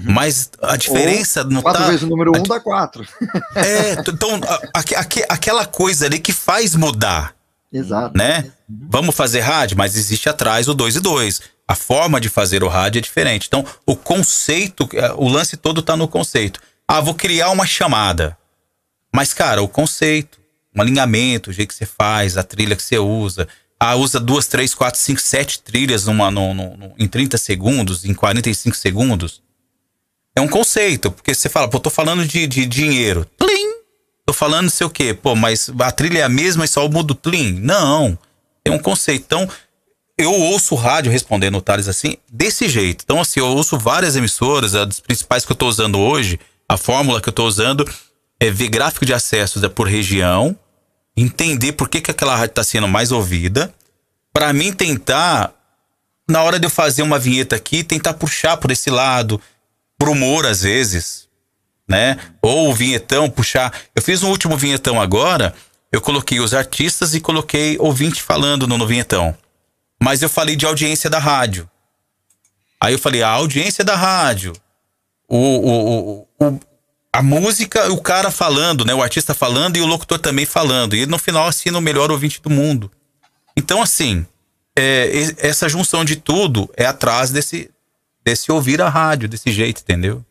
Mas 0.04 0.50
a 0.62 0.76
diferença 0.76 1.44
não 1.44 1.62
4 1.62 1.82
tá. 1.82 1.88
vezes 1.88 2.04
o 2.04 2.08
número 2.08 2.32
a 2.36 2.40
1 2.40 2.44
dá 2.44 2.60
4. 2.60 3.06
É, 3.56 3.94
então, 3.94 4.36
a- 4.48 4.62
aque- 4.80 4.96
aque- 4.96 5.26
aquela 5.30 5.66
coisa 5.66 6.06
ali 6.08 6.20
que 6.20 6.34
faz 6.34 6.76
mudar, 6.76 7.34
Exato. 7.72 8.18
né? 8.18 8.52
Vamos 8.68 9.16
fazer 9.16 9.40
rádio, 9.42 9.78
mas 9.78 9.96
existe 9.96 10.28
atrás 10.28 10.68
o 10.68 10.74
2 10.74 10.96
e 10.96 11.00
2. 11.00 11.40
A 11.68 11.76
forma 11.76 12.20
de 12.20 12.28
fazer 12.30 12.64
o 12.64 12.68
rádio 12.68 12.98
é 13.00 13.02
diferente. 13.02 13.46
Então, 13.48 13.64
o 13.86 13.96
conceito, 13.96 14.90
eh, 14.94 15.14
o 15.16 15.30
lance 15.30 15.56
todo 15.56 15.82
tá 15.84 15.96
no 15.96 16.08
conceito. 16.08 16.60
Ah, 16.88 17.00
vou 17.00 17.14
criar 17.14 17.52
uma 17.52 17.66
chamada. 17.68 18.36
Mas, 19.14 19.34
cara, 19.34 19.62
o 19.62 19.68
conceito, 19.68 20.40
um 20.76 20.82
alinhamento, 20.82 21.50
o 21.50 21.54
jeito 21.54 21.70
que 21.70 21.76
você 21.76 21.86
faz, 21.86 22.38
a 22.38 22.44
trilha 22.44 22.76
que 22.76 22.84
você 22.84 22.98
usa. 22.98 23.48
Ah, 23.80 23.96
usa 23.96 24.20
duas, 24.20 24.46
três, 24.48 24.74
quatro, 24.74 25.00
cinco, 25.00 25.22
sete 25.22 25.62
trilhas 25.62 26.06
numa, 26.06 26.30
no, 26.30 26.54
no- 26.54 26.76
no- 26.78 26.94
em 26.98 27.08
30 27.08 27.38
segundos, 27.38 28.04
em 28.06 28.14
45 28.14 28.76
segundos. 28.76 29.42
É 30.36 30.42
um 30.42 30.48
conceito, 30.48 31.12
porque 31.12 31.34
você 31.34 31.50
fala, 31.50 31.68
pô, 31.70 31.80
tô 31.80 31.90
falando 31.90 32.26
de, 32.26 32.46
de 32.46 32.66
dinheiro. 32.66 33.26
Plim! 33.38 33.80
Tô 34.26 34.34
falando 34.34 34.70
sei 34.70 34.86
o 34.86 34.90
quê. 34.90 35.14
Pô, 35.14 35.36
mas 35.36 35.72
a 35.80 35.92
trilha 35.92 36.20
é 36.20 36.24
a 36.24 36.30
mesma 36.30 36.64
e 36.64 36.68
só 36.68 36.86
o 36.86 37.16
plim? 37.16 37.54
Não. 37.54 38.18
Tem 38.64 38.72
um 38.74 38.78
conceito. 38.78 39.24
Então, 39.26 39.50
eu 40.18 40.32
ouço 40.32 40.76
rádio 40.76 41.12
respondendo 41.12 41.58
o 41.58 41.62
Thales 41.62 41.88
assim, 41.88 42.16
desse 42.32 42.68
jeito. 42.70 43.02
Então, 43.04 43.20
assim, 43.20 43.40
eu 43.40 43.48
ouço 43.48 43.78
várias 43.78 44.16
emissoras, 44.16 44.76
as 44.76 45.00
principais 45.00 45.46
que 45.46 45.52
eu 45.52 45.56
tô 45.56 45.68
usando 45.68 45.98
hoje, 45.98 46.40
a 46.68 46.78
fórmula 46.78 47.20
que 47.22 47.30
eu 47.30 47.34
tô 47.34 47.46
usando 47.48 47.90
é 48.40 48.50
ver 48.50 48.70
gráfico 48.70 49.06
de 49.06 49.14
acessos 49.14 49.64
é 49.64 49.70
por 49.70 49.88
região, 49.88 50.58
entender 51.16 51.74
por 51.74 51.90
que, 51.90 52.02
que 52.02 52.12
aquela 52.12 52.36
rádio 52.36 52.56
tá 52.56 52.64
sendo 52.64 52.88
mais 52.88 53.12
ouvida, 53.12 53.74
para 54.32 54.54
mim 54.54 54.72
tentar, 54.72 55.54
na 56.28 56.42
hora 56.44 56.60
de 56.60 56.66
eu 56.66 56.70
fazer 56.70 57.02
uma 57.02 57.20
vinheta 57.20 57.56
aqui, 57.56 57.84
tentar 57.84 58.14
puxar 58.14 58.58
por 58.58 58.72
esse 58.72 58.90
lado, 58.90 59.42
pro 59.98 60.12
humor 60.12 60.46
às 60.46 60.62
vezes, 60.62 61.28
né? 61.88 62.18
Ou 62.42 62.70
o 62.70 62.74
vinhetão, 62.74 63.30
puxar. 63.30 63.74
Eu 63.94 64.02
fiz 64.02 64.24
um 64.24 64.30
último 64.30 64.56
vinhetão 64.56 65.02
agora, 65.02 65.54
eu 65.92 66.00
coloquei 66.00 66.40
os 66.40 66.54
artistas 66.54 67.14
e 67.16 67.20
coloquei 67.20 67.78
ouvinte 67.80 68.22
falando 68.22 68.68
no, 68.68 68.78
no 68.78 68.88
vinhetão. 68.88 69.36
Mas 70.02 70.22
eu 70.22 70.30
falei 70.30 70.56
de 70.56 70.66
audiência 70.66 71.10
da 71.10 71.20
rádio. 71.20 71.70
Aí 72.80 72.94
eu 72.94 73.00
falei, 73.00 73.22
a 73.22 73.28
audiência 73.30 73.84
da 73.84 73.96
rádio. 73.96 74.54
O, 75.28 75.38
o, 75.38 76.28
o- 76.40 76.60
a 77.12 77.24
música, 77.24 77.92
o 77.92 78.00
cara 78.00 78.30
falando, 78.30 78.86
né? 78.86 78.94
O 78.94 79.02
artista 79.02 79.34
falando 79.34 79.78
e 79.78 79.82
o 79.82 79.86
locutor 79.86 80.20
também 80.20 80.46
falando. 80.46 80.96
E 80.96 81.06
no 81.06 81.18
final 81.18 81.48
assina 81.48 81.78
o 81.78 81.82
melhor 81.82 82.12
ouvinte 82.12 82.42
do 82.42 82.50
mundo. 82.50 82.92
Então, 83.58 83.82
assim, 83.82 84.26
é, 84.78 85.10
essa 85.40 85.68
junção 85.68 86.06
de 86.06 86.16
tudo 86.16 86.70
é 86.78 86.86
atrás 86.86 87.32
desse, 87.32 87.70
desse 88.24 88.52
ouvir 88.52 88.82
a 88.82 88.90
rádio, 88.90 89.28
desse 89.28 89.52
jeito, 89.52 89.82
entendeu? 89.82 90.24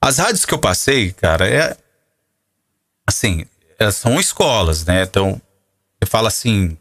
As 0.00 0.18
rádios 0.18 0.44
que 0.44 0.54
eu 0.54 0.58
passei, 0.58 1.12
cara, 1.12 1.48
é. 1.48 1.76
Assim, 3.06 3.44
são 3.92 4.18
escolas, 4.18 4.84
né? 4.84 5.02
Então, 5.02 5.40
você 6.00 6.06
fala 6.08 6.28
assim, 6.28 6.76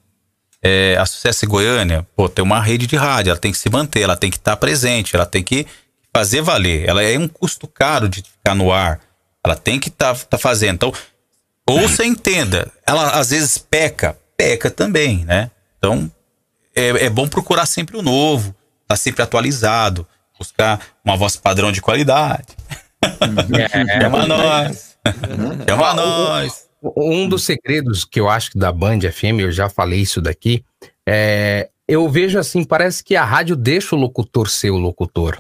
é, 0.62 0.96
a 0.98 1.06
Sucesso 1.06 1.46
Goiânia, 1.48 2.08
pô, 2.16 2.30
tem 2.30 2.44
uma 2.44 2.62
rede 2.62 2.88
de 2.88 2.96
rádio, 2.96 3.32
ela 3.32 3.40
tem 3.40 3.52
que 3.52 3.58
se 3.58 3.70
manter, 3.70 4.02
ela 4.02 4.16
tem 4.16 4.32
que 4.32 4.38
estar 4.38 4.56
presente, 4.58 5.16
ela 5.16 5.26
tem 5.26 5.44
que 5.44 5.68
fazer 6.16 6.42
valer. 6.42 6.88
Ela 6.88 7.04
é 7.04 7.18
um 7.18 7.28
custo 7.28 7.68
caro 7.68 8.08
de 8.08 8.24
ficar 8.42 8.56
no 8.56 8.72
ar. 8.72 9.00
Ela 9.46 9.56
tem 9.56 9.80
que 9.80 9.90
estar 9.90 10.16
tá, 10.16 10.38
fazendo. 10.38 10.76
Então, 10.76 10.94
ouça 11.68 12.04
e 12.04 12.08
entenda. 12.08 12.72
Ela 12.86 13.12
às 13.12 13.30
vezes 13.30 13.58
peca, 13.58 14.18
peca 14.36 14.70
também, 14.70 15.24
né? 15.26 15.50
Então, 15.78 16.12
é, 16.76 17.06
é 17.06 17.10
bom 17.10 17.28
procurar 17.28 17.66
sempre 17.66 17.98
o 17.98 18.02
novo, 18.02 18.56
tá 18.88 18.96
sempre 18.96 19.22
atualizado, 19.24 20.08
buscar 20.38 20.80
uma 21.04 21.16
voz 21.16 21.36
padrão 21.36 21.72
de 21.72 21.82
qualidade. 21.82 22.56
É, 23.02 24.02
Chama 24.02 24.28
nós. 24.28 24.98
Chama 25.68 25.94
nós. 25.96 26.70
Um 26.96 27.28
dos 27.28 27.44
segredos 27.44 28.06
que 28.06 28.20
eu 28.20 28.30
acho 28.30 28.52
que 28.52 28.60
da 28.60 28.72
Band 28.72 29.00
FM, 29.02 29.40
eu 29.40 29.52
já 29.52 29.70
falei 29.70 30.02
isso 30.02 30.22
daqui, 30.22 30.64
é, 31.08 31.70
eu 31.88 32.08
vejo 32.10 32.40
assim, 32.40 32.64
parece 32.64 33.04
que 33.04 33.16
a 33.16 33.26
rádio 33.26 33.56
deixa 33.56 33.96
o 33.96 34.00
locutor 34.00 34.50
ser 34.50 34.70
o 34.70 34.78
locutor, 34.78 35.40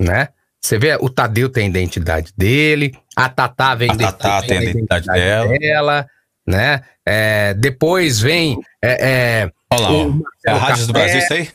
né? 0.00 0.28
Você 0.64 0.78
vê, 0.78 0.96
o 1.00 1.10
Tadeu 1.10 1.48
tem 1.48 1.64
a 1.66 1.68
identidade 1.68 2.32
dele, 2.36 2.96
a 3.16 3.28
Tatá 3.28 3.74
vem 3.74 3.90
A 3.90 3.96
Tatá 3.96 4.42
tem 4.42 4.58
a 4.58 4.62
identidade 4.62 5.06
dela. 5.06 5.58
dela, 5.58 6.06
né? 6.46 6.82
É, 7.04 7.52
depois 7.54 8.20
vem 8.20 8.60
é, 8.80 9.08
é, 9.42 9.50
Olha 9.70 9.80
lá, 9.82 9.90
o 9.92 10.10
ó. 10.10 10.22
É 10.46 10.52
a 10.52 10.56
Rádio 10.56 10.86
do. 10.86 10.92
Brasil, 10.92 11.18
isso 11.18 11.32
aí? 11.32 11.50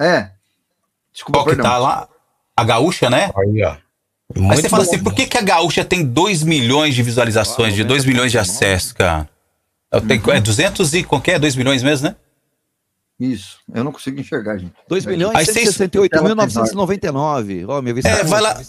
É. 0.00 0.30
Desculpa, 1.12 1.38
Qual 1.38 1.44
que 1.44 1.50
perdão. 1.54 1.70
tá 1.70 1.78
lá? 1.78 2.08
A 2.56 2.64
Gaúcha, 2.64 3.08
né? 3.08 3.30
Aí, 3.36 3.62
ó. 3.62 3.70
Aí 4.34 4.40
Muito 4.42 4.60
você 4.62 4.68
fala 4.68 4.82
assim, 4.82 4.98
por 4.98 5.14
que, 5.14 5.26
que 5.26 5.38
a 5.38 5.42
Gaúcha 5.42 5.84
tem 5.84 6.04
2 6.04 6.42
milhões 6.42 6.94
de 6.94 7.02
visualizações, 7.02 7.74
de 7.74 7.84
2 7.84 8.04
milhões 8.04 8.32
de 8.32 8.38
acessos, 8.38 8.92
cara? 8.92 9.28
Eu 9.92 10.00
tenho, 10.00 10.20
Uhum. 10.26 10.32
É 10.32 10.40
200 10.40 10.94
e, 10.94 11.04
qualquer 11.04 11.38
2 11.38 11.54
milhões 11.54 11.82
mesmo, 11.82 12.08
né? 12.08 12.16
Isso. 13.24 13.58
Eu 13.74 13.84
não 13.84 13.92
consigo 13.92 14.18
enxergar, 14.20 14.58
gente. 14.58 14.72
2 14.88 15.06
milhões 15.06 15.34
Aí 15.36 15.44
e 15.44 15.46
vocês- 15.46 15.68
168.999. 15.76 17.64
Ó, 17.68 17.80
minha 17.82 17.94
vez 17.94 18.04
É, 18.04 18.24
vai 18.24 18.40
lá, 18.40 18.60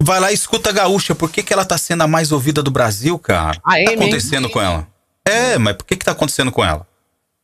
vai 0.00 0.20
lá 0.20 0.30
e 0.30 0.34
escuta 0.34 0.70
a 0.70 0.72
Gaúcha. 0.72 1.14
Por 1.14 1.30
que, 1.30 1.42
que 1.42 1.52
ela 1.52 1.64
tá 1.64 1.78
sendo 1.78 2.02
a 2.02 2.08
mais 2.08 2.32
ouvida 2.32 2.62
do 2.62 2.70
Brasil, 2.70 3.18
cara? 3.18 3.58
O 3.64 3.70
A 3.70 3.74
que 3.76 3.84
tá 3.84 3.90
Amy, 3.92 4.02
hein? 4.02 4.08
acontecendo 4.08 4.48
com 4.50 4.60
ela? 4.60 4.88
É, 5.24 5.58
mas 5.58 5.76
por 5.76 5.84
que 5.84 5.96
que 5.96 6.04
tá 6.04 6.12
acontecendo 6.12 6.50
com 6.50 6.64
ela? 6.64 6.86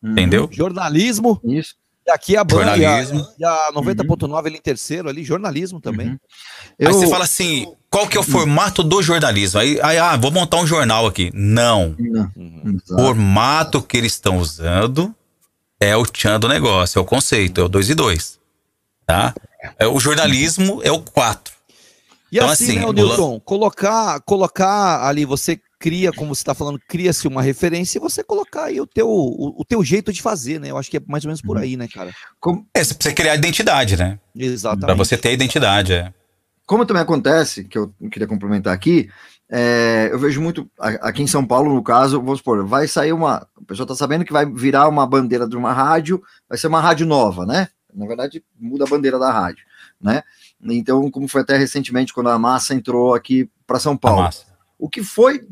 Entendeu? 0.02 0.48
Jornalismo. 0.52 1.40
Isso. 1.44 1.74
E 2.06 2.10
aqui 2.10 2.36
a 2.36 2.44
Band 2.44 2.58
e 2.76 2.84
a, 2.84 3.02
Jornalismo. 3.02 3.26
e 3.38 3.44
a 3.44 3.72
90.9 3.72 4.46
ali 4.46 4.56
em 4.58 4.60
terceiro 4.60 5.08
ali, 5.08 5.24
jornalismo 5.24 5.80
também. 5.80 6.10
Aí 6.10 6.18
Eu, 6.86 6.92
você 6.92 7.08
fala 7.08 7.24
assim, 7.24 7.66
qual 7.90 8.06
que 8.06 8.16
é 8.16 8.20
o 8.20 8.22
formato 8.22 8.84
do 8.84 9.02
jornalismo? 9.02 9.58
Aí, 9.58 9.80
aí, 9.82 9.98
ah, 9.98 10.16
vou 10.16 10.30
montar 10.30 10.58
um 10.58 10.66
jornal 10.66 11.04
aqui. 11.06 11.32
Não. 11.34 11.96
Não. 11.98 12.30
O 12.36 12.68
Exato. 12.70 13.02
formato 13.02 13.82
que 13.82 13.96
eles 13.96 14.12
estão 14.12 14.38
usando 14.38 15.12
é 15.80 15.96
o 15.96 16.04
tchan 16.04 16.40
do 16.40 16.48
negócio, 16.48 16.98
é 16.98 17.02
o 17.02 17.04
conceito, 17.04 17.60
é 17.60 17.64
o 17.64 17.68
2 17.68 17.90
e 17.90 17.94
2. 17.94 18.38
Tá? 19.06 19.34
É, 19.78 19.86
o 19.86 19.98
jornalismo 20.00 20.80
é 20.82 20.90
o 20.90 21.00
4. 21.00 21.54
E 22.30 22.36
Então, 22.36 22.50
assim, 22.50 22.78
assim, 22.78 22.78
né, 22.78 22.86
o 22.86 23.40
colocar, 23.40 24.20
colocar 24.20 25.06
ali, 25.06 25.24
você 25.24 25.60
cria, 25.78 26.12
como 26.12 26.34
você 26.34 26.42
está 26.42 26.54
falando, 26.54 26.80
cria-se 26.88 27.28
uma 27.28 27.42
referência 27.42 27.98
e 27.98 28.00
você 28.00 28.24
colocar 28.24 28.64
aí 28.64 28.80
o 28.80 28.86
teu, 28.86 29.08
o, 29.08 29.60
o 29.60 29.64
teu 29.64 29.84
jeito 29.84 30.12
de 30.12 30.22
fazer, 30.22 30.58
né? 30.58 30.70
Eu 30.70 30.78
acho 30.78 30.90
que 30.90 30.96
é 30.96 31.02
mais 31.06 31.24
ou 31.24 31.28
menos 31.28 31.42
por 31.42 31.58
aí, 31.58 31.76
né, 31.76 31.86
cara? 31.86 32.12
Como, 32.40 32.66
É, 32.74 32.82
você 32.82 32.94
precisa 32.94 33.14
criar 33.14 33.36
identidade, 33.36 33.96
né? 33.96 34.18
Exatamente. 34.34 34.86
Pra 34.86 34.94
você 34.94 35.16
ter 35.16 35.28
a 35.28 35.32
identidade, 35.32 35.92
é. 35.92 36.12
como 36.66 36.84
também 36.84 37.02
acontece, 37.02 37.64
que 37.64 37.78
eu 37.78 37.94
queria 38.10 38.26
complementar 38.26 38.74
aqui, 38.74 39.08
é, 39.48 40.08
eu 40.10 40.18
vejo 40.18 40.40
muito, 40.40 40.68
aqui 40.78 41.22
em 41.22 41.26
São 41.26 41.46
Paulo, 41.46 41.72
no 41.72 41.82
caso, 41.82 42.20
vamos 42.20 42.38
supor, 42.38 42.64
vai 42.66 42.88
sair 42.88 43.12
uma. 43.12 43.46
A 43.56 43.64
pessoa 43.66 43.86
tá 43.86 43.94
sabendo 43.94 44.24
que 44.24 44.32
vai 44.32 44.44
virar 44.44 44.88
uma 44.88 45.06
bandeira 45.06 45.48
de 45.48 45.56
uma 45.56 45.72
rádio, 45.72 46.22
vai 46.48 46.58
ser 46.58 46.66
uma 46.66 46.80
rádio 46.80 47.06
nova, 47.06 47.46
né? 47.46 47.68
Na 47.94 48.06
verdade, 48.06 48.44
muda 48.58 48.84
a 48.84 48.88
bandeira 48.88 49.18
da 49.18 49.30
rádio, 49.30 49.64
né? 50.00 50.22
Então, 50.60 51.10
como 51.10 51.28
foi 51.28 51.42
até 51.42 51.56
recentemente, 51.56 52.12
quando 52.12 52.28
a 52.28 52.38
massa 52.38 52.74
entrou 52.74 53.14
aqui 53.14 53.48
para 53.66 53.78
São 53.78 53.96
Paulo. 53.96 54.28
O 54.78 54.88
que 54.88 55.02
foi. 55.02 55.46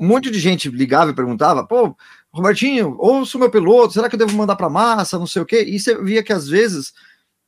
Um 0.00 0.06
monte 0.06 0.30
de 0.30 0.38
gente 0.38 0.70
ligava 0.70 1.10
e 1.10 1.14
perguntava, 1.14 1.66
pô, 1.66 1.94
Robertinho, 2.32 2.96
ouço 2.98 3.36
o 3.36 3.40
meu 3.40 3.50
piloto, 3.50 3.92
será 3.92 4.08
que 4.08 4.14
eu 4.14 4.18
devo 4.18 4.36
mandar 4.36 4.54
para 4.54 4.70
massa, 4.70 5.18
não 5.18 5.26
sei 5.26 5.42
o 5.42 5.44
quê? 5.44 5.64
E 5.64 5.78
você 5.78 6.00
via 6.00 6.22
que 6.22 6.32
às 6.32 6.48
vezes, 6.48 6.92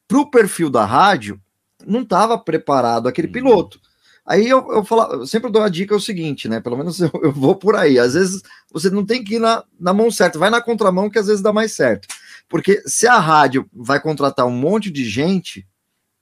para 0.06 0.18
o 0.18 0.28
perfil 0.28 0.68
da 0.68 0.84
rádio, 0.84 1.40
não 1.86 2.02
estava 2.02 2.36
preparado 2.36 3.08
aquele 3.08 3.28
piloto. 3.28 3.80
Aí 4.26 4.48
eu, 4.48 4.66
eu, 4.72 4.84
falo, 4.84 5.20
eu 5.20 5.26
sempre 5.26 5.50
dou 5.50 5.62
a 5.62 5.68
dica 5.68 5.94
é 5.94 5.96
o 5.96 6.00
seguinte, 6.00 6.48
né? 6.48 6.60
Pelo 6.60 6.76
menos 6.76 6.98
eu, 7.02 7.10
eu 7.22 7.32
vou 7.32 7.54
por 7.54 7.76
aí. 7.76 7.98
Às 7.98 8.14
vezes 8.14 8.42
você 8.72 8.90
não 8.90 9.04
tem 9.04 9.22
que 9.22 9.36
ir 9.36 9.38
na, 9.38 9.62
na 9.78 9.92
mão 9.92 10.10
certa, 10.10 10.38
vai 10.38 10.50
na 10.50 10.60
contramão 10.60 11.10
que 11.10 11.18
às 11.18 11.26
vezes 11.26 11.42
dá 11.42 11.52
mais 11.52 11.72
certo. 11.72 12.08
Porque 12.48 12.82
se 12.86 13.06
a 13.06 13.18
rádio 13.18 13.68
vai 13.72 14.00
contratar 14.00 14.46
um 14.46 14.50
monte 14.50 14.90
de 14.90 15.04
gente, 15.04 15.66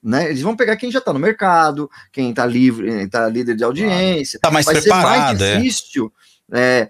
né? 0.01 0.29
Eles 0.29 0.41
vão 0.41 0.55
pegar 0.55 0.75
quem 0.75 0.91
já 0.91 0.99
está 0.99 1.13
no 1.13 1.19
mercado, 1.19 1.89
quem 2.11 2.29
está 2.29 2.45
livre, 2.45 3.03
está 3.03 3.27
líder 3.27 3.55
de 3.55 3.63
audiência. 3.63 4.39
Tá 4.39 4.51
mais 4.51 4.65
vai 4.65 4.75
ser 4.75 4.89
mais 4.89 5.03
preparado, 5.03 5.43
é. 5.43 5.57
difícil 5.57 6.11
é, 6.51 6.87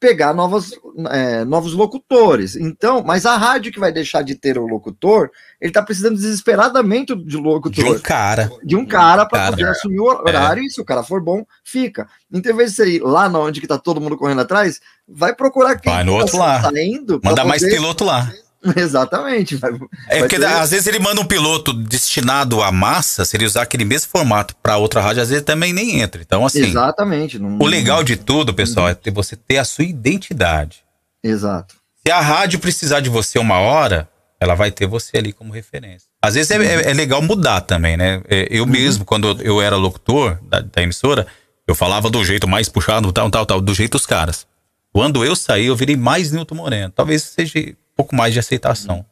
pegar 0.00 0.32
novas, 0.32 0.70
é, 1.10 1.44
novos 1.44 1.74
locutores. 1.74 2.56
Então, 2.56 3.04
mas 3.06 3.26
a 3.26 3.36
rádio 3.36 3.70
que 3.70 3.78
vai 3.78 3.92
deixar 3.92 4.22
de 4.22 4.34
ter 4.34 4.56
o 4.58 4.66
locutor, 4.66 5.30
ele 5.60 5.70
está 5.70 5.82
precisando 5.82 6.16
desesperadamente 6.16 7.14
de 7.14 7.22
De 7.24 7.36
locutor 7.36 7.84
um 7.96 7.98
cara. 7.98 8.50
de 8.64 8.74
um 8.76 8.86
cara 8.86 9.26
para 9.26 9.50
poder 9.50 9.68
assumir 9.68 10.00
o 10.00 10.04
horário, 10.06 10.62
e 10.64 10.70
se 10.70 10.80
o 10.80 10.84
cara 10.84 11.02
for 11.02 11.22
bom, 11.22 11.44
fica. 11.62 12.08
Então, 12.32 12.50
em 12.52 12.56
vez 12.56 12.70
de 12.70 12.76
você 12.76 12.88
ir 12.96 13.02
lá 13.02 13.28
na 13.28 13.38
onde 13.38 13.60
que 13.60 13.66
tá 13.66 13.76
todo 13.78 14.00
mundo 14.00 14.16
correndo 14.16 14.40
atrás, 14.40 14.80
vai 15.06 15.34
procurar 15.34 15.76
quem 15.78 15.92
Vai 15.92 16.02
no 16.02 16.12
tá 16.12 16.18
outro 16.18 16.38
lá. 16.38 16.62
saindo. 16.62 17.20
Manda 17.22 17.44
mais 17.44 17.60
poder- 17.60 17.74
piloto 17.76 18.04
lá. 18.04 18.32
Exatamente. 18.76 19.56
vai- 19.56 19.72
É 20.08 20.18
porque 20.20 20.36
às 20.36 20.70
vezes 20.70 20.86
ele 20.86 20.98
manda 20.98 21.20
um 21.20 21.24
piloto 21.24 21.72
destinado 21.72 22.62
à 22.62 22.70
massa, 22.70 23.24
se 23.24 23.36
ele 23.36 23.46
usar 23.46 23.62
aquele 23.62 23.84
mesmo 23.84 24.10
formato 24.10 24.54
para 24.62 24.76
outra 24.76 25.00
rádio, 25.00 25.22
às 25.22 25.30
vezes 25.30 25.44
também 25.44 25.72
nem 25.72 26.00
entra. 26.00 26.20
Então, 26.20 26.44
assim, 26.44 26.60
Exatamente. 26.64 27.38
não- 27.38 27.58
o 27.60 27.66
legal 27.66 28.02
de 28.04 28.16
tudo, 28.16 28.52
pessoal, 28.52 28.88
é 28.88 28.94
ter, 28.94 29.10
você 29.10 29.34
ter 29.36 29.58
a 29.58 29.64
sua 29.64 29.84
identidade. 29.84 30.82
Exato. 31.22 31.74
Se 32.06 32.10
a 32.12 32.20
rádio 32.20 32.58
precisar 32.58 33.00
de 33.00 33.10
você 33.10 33.38
uma 33.38 33.58
hora, 33.58 34.08
ela 34.40 34.54
vai 34.54 34.70
ter 34.70 34.86
você 34.86 35.18
ali 35.18 35.32
como 35.32 35.52
referência. 35.52 36.08
Às 36.22 36.34
vezes 36.34 36.50
é, 36.50 36.56
é- 36.56 36.90
é 36.90 36.94
legal 36.94 37.20
mudar 37.22 37.60
também, 37.62 37.96
né? 37.96 38.22
É, 38.28 38.46
Eu 38.50 38.66
mesmo, 38.66 39.04
quando 39.04 39.38
eu 39.42 39.60
era 39.60 39.76
locutor 39.76 40.38
da, 40.42 40.60
da 40.60 40.82
emissora, 40.82 41.26
eu 41.66 41.74
falava 41.74 42.08
do 42.10 42.24
jeito 42.24 42.48
mais 42.48 42.68
puxado, 42.68 43.12
tal, 43.12 43.30
tal, 43.30 43.44
tal, 43.46 43.60
do 43.60 43.74
jeito 43.74 43.92
dos 43.92 44.06
caras. 44.06 44.46
Quando 44.92 45.24
eu 45.24 45.36
saí, 45.36 45.66
eu 45.66 45.76
virei 45.76 45.94
mais 45.96 46.32
Nilton 46.32 46.54
Moreno. 46.56 46.90
Talvez 46.90 47.22
seja 47.22 47.74
pouco 47.96 48.14
mais 48.14 48.32
de 48.32 48.38
aceitação. 48.40 49.04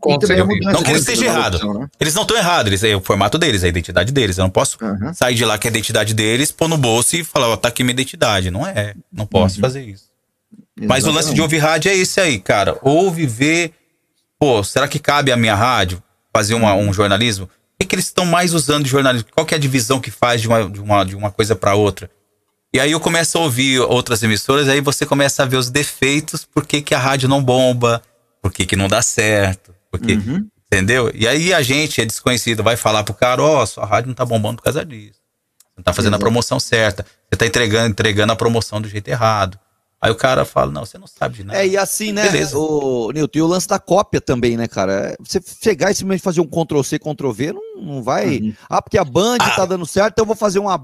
Com 0.00 0.12
E 0.12 0.16
a 0.16 0.20
certeza. 0.20 0.44
mudança 0.46 0.72
Não 0.72 0.82
que 0.82 0.90
eles 0.90 1.00
estejam 1.02 1.24
errados. 1.26 1.60
locução, 1.60 1.82
né? 1.82 1.90
Eles 2.00 2.14
não 2.14 2.22
estão 2.22 2.36
errados, 2.38 2.68
eles, 2.70 2.82
é 2.84 2.96
o 2.96 3.00
formato 3.02 3.36
deles, 3.36 3.62
é 3.62 3.66
a 3.66 3.68
identidade 3.68 4.10
deles. 4.12 4.38
Eu 4.38 4.44
não 4.44 4.50
posso 4.50 4.78
Aham. 4.82 5.12
sair 5.12 5.34
de 5.34 5.44
lá 5.44 5.58
que 5.58 5.66
é 5.66 5.68
a 5.68 5.72
identidade 5.72 6.14
deles, 6.14 6.50
pôr 6.50 6.68
no 6.68 6.78
bolso 6.78 7.16
e 7.16 7.22
falar, 7.24 7.48
ó, 7.48 7.56
tá 7.56 7.68
aqui 7.68 7.84
minha 7.84 7.92
identidade. 7.92 8.50
Não 8.50 8.66
é. 8.66 8.94
Não 9.12 9.26
posso 9.26 9.60
fazer 9.60 9.82
isso. 9.84 10.04
Mas 10.80 11.04
o 11.04 11.08
lance 11.08 11.28
de 11.34 11.34
Exatamente. 11.34 11.40
ouvir 11.42 11.58
rádio 11.58 11.90
é 11.90 11.96
esse 11.96 12.18
aí, 12.20 12.38
cara. 12.38 12.78
Ouve, 12.82 13.26
ver. 13.26 13.72
Pô, 14.38 14.62
será 14.64 14.88
que 14.88 14.98
cabe 14.98 15.32
a 15.32 15.36
minha 15.36 15.54
rádio 15.54 16.02
fazer 16.32 16.54
uma- 16.54 16.74
um 16.74 16.92
jornalismo? 16.92 17.44
O 17.46 17.48
que, 17.80 17.86
que 17.88 17.94
eles 17.94 18.06
estão 18.06 18.24
mais 18.24 18.54
usando 18.54 18.84
de 18.84 18.90
jornalismo? 18.90 19.28
Qual 19.34 19.44
que 19.44 19.54
é 19.54 19.56
a 19.58 19.60
divisão 19.60 20.00
que 20.00 20.10
faz 20.10 20.40
de 20.40 20.48
uma, 20.48 20.68
de 20.70 20.80
uma, 20.80 21.04
de 21.04 21.14
uma 21.16 21.30
coisa 21.30 21.54
para 21.54 21.74
outra? 21.74 22.10
E 22.72 22.80
aí 22.80 22.92
eu 22.92 23.00
começo 23.00 23.36
a 23.36 23.40
ouvir 23.42 23.80
outras 23.80 24.22
emissoras, 24.22 24.68
aí 24.68 24.80
você 24.80 25.04
começa 25.04 25.42
a 25.42 25.46
ver 25.46 25.56
os 25.56 25.68
defeitos, 25.70 26.44
por 26.44 26.64
que, 26.66 26.80
que 26.82 26.94
a 26.94 26.98
rádio 26.98 27.28
não 27.28 27.42
bomba, 27.42 28.02
por 28.42 28.52
que, 28.52 28.66
que 28.66 28.76
não 28.76 28.88
dá 28.88 29.02
certo, 29.02 29.74
por 29.90 30.00
que- 30.00 30.14
Uhum. 30.14 30.46
entendeu? 30.66 31.10
E 31.14 31.26
aí 31.26 31.52
a 31.54 31.62
gente 31.62 32.00
é 32.00 32.04
desconhecido, 32.06 32.62
vai 32.62 32.76
falar 32.76 33.02
pro 33.04 33.14
cara, 33.14 33.42
ó, 33.42 33.64
sua 33.66 33.84
rádio 33.86 34.08
não 34.08 34.14
tá 34.14 34.24
bombando 34.24 34.56
por 34.56 34.62
causa 34.64 34.84
disso. 34.84 35.18
Você 35.60 35.74
não 35.78 35.84
tá 35.84 35.92
fazendo 35.92 36.14
a 36.14 36.18
promoção 36.18 36.58
certa, 36.58 37.04
você 37.30 37.36
tá 37.36 37.46
entregando, 37.46 37.88
entregando 37.90 38.32
a 38.32 38.36
promoção 38.36 38.80
do 38.80 38.88
jeito 38.88 39.08
errado. 39.08 39.58
Aí 40.00 40.12
o 40.12 40.14
cara 40.14 40.44
fala, 40.44 40.70
não, 40.70 40.86
você 40.86 40.96
não 40.96 41.08
sabe 41.08 41.38
de 41.38 41.44
nada. 41.44 41.58
É, 41.58 41.66
e 41.66 41.76
assim, 41.76 42.12
né, 42.12 42.22
Beleza. 42.30 42.56
o 42.56 43.10
Nilton, 43.10 43.36
e 43.38 43.42
o 43.42 43.46
lance 43.48 43.66
da 43.66 43.80
cópia 43.80 44.20
também, 44.20 44.56
né, 44.56 44.68
cara? 44.68 45.16
Você 45.18 45.40
chegar 45.60 45.90
e 45.90 45.94
simplesmente 45.94 46.22
fazer 46.22 46.40
um 46.40 46.46
Ctrl-C, 46.46 47.00
Ctrl-V, 47.00 47.52
não, 47.52 47.82
não 47.82 48.02
vai... 48.02 48.38
Uhum. 48.38 48.54
Ah, 48.70 48.80
porque 48.80 48.96
a 48.96 49.02
Band 49.02 49.38
tá 49.38 49.64
dando 49.66 49.84
certo, 49.84 50.12
então 50.12 50.22
eu 50.22 50.26
vou 50.28 50.36
fazer 50.36 50.60
uma... 50.60 50.78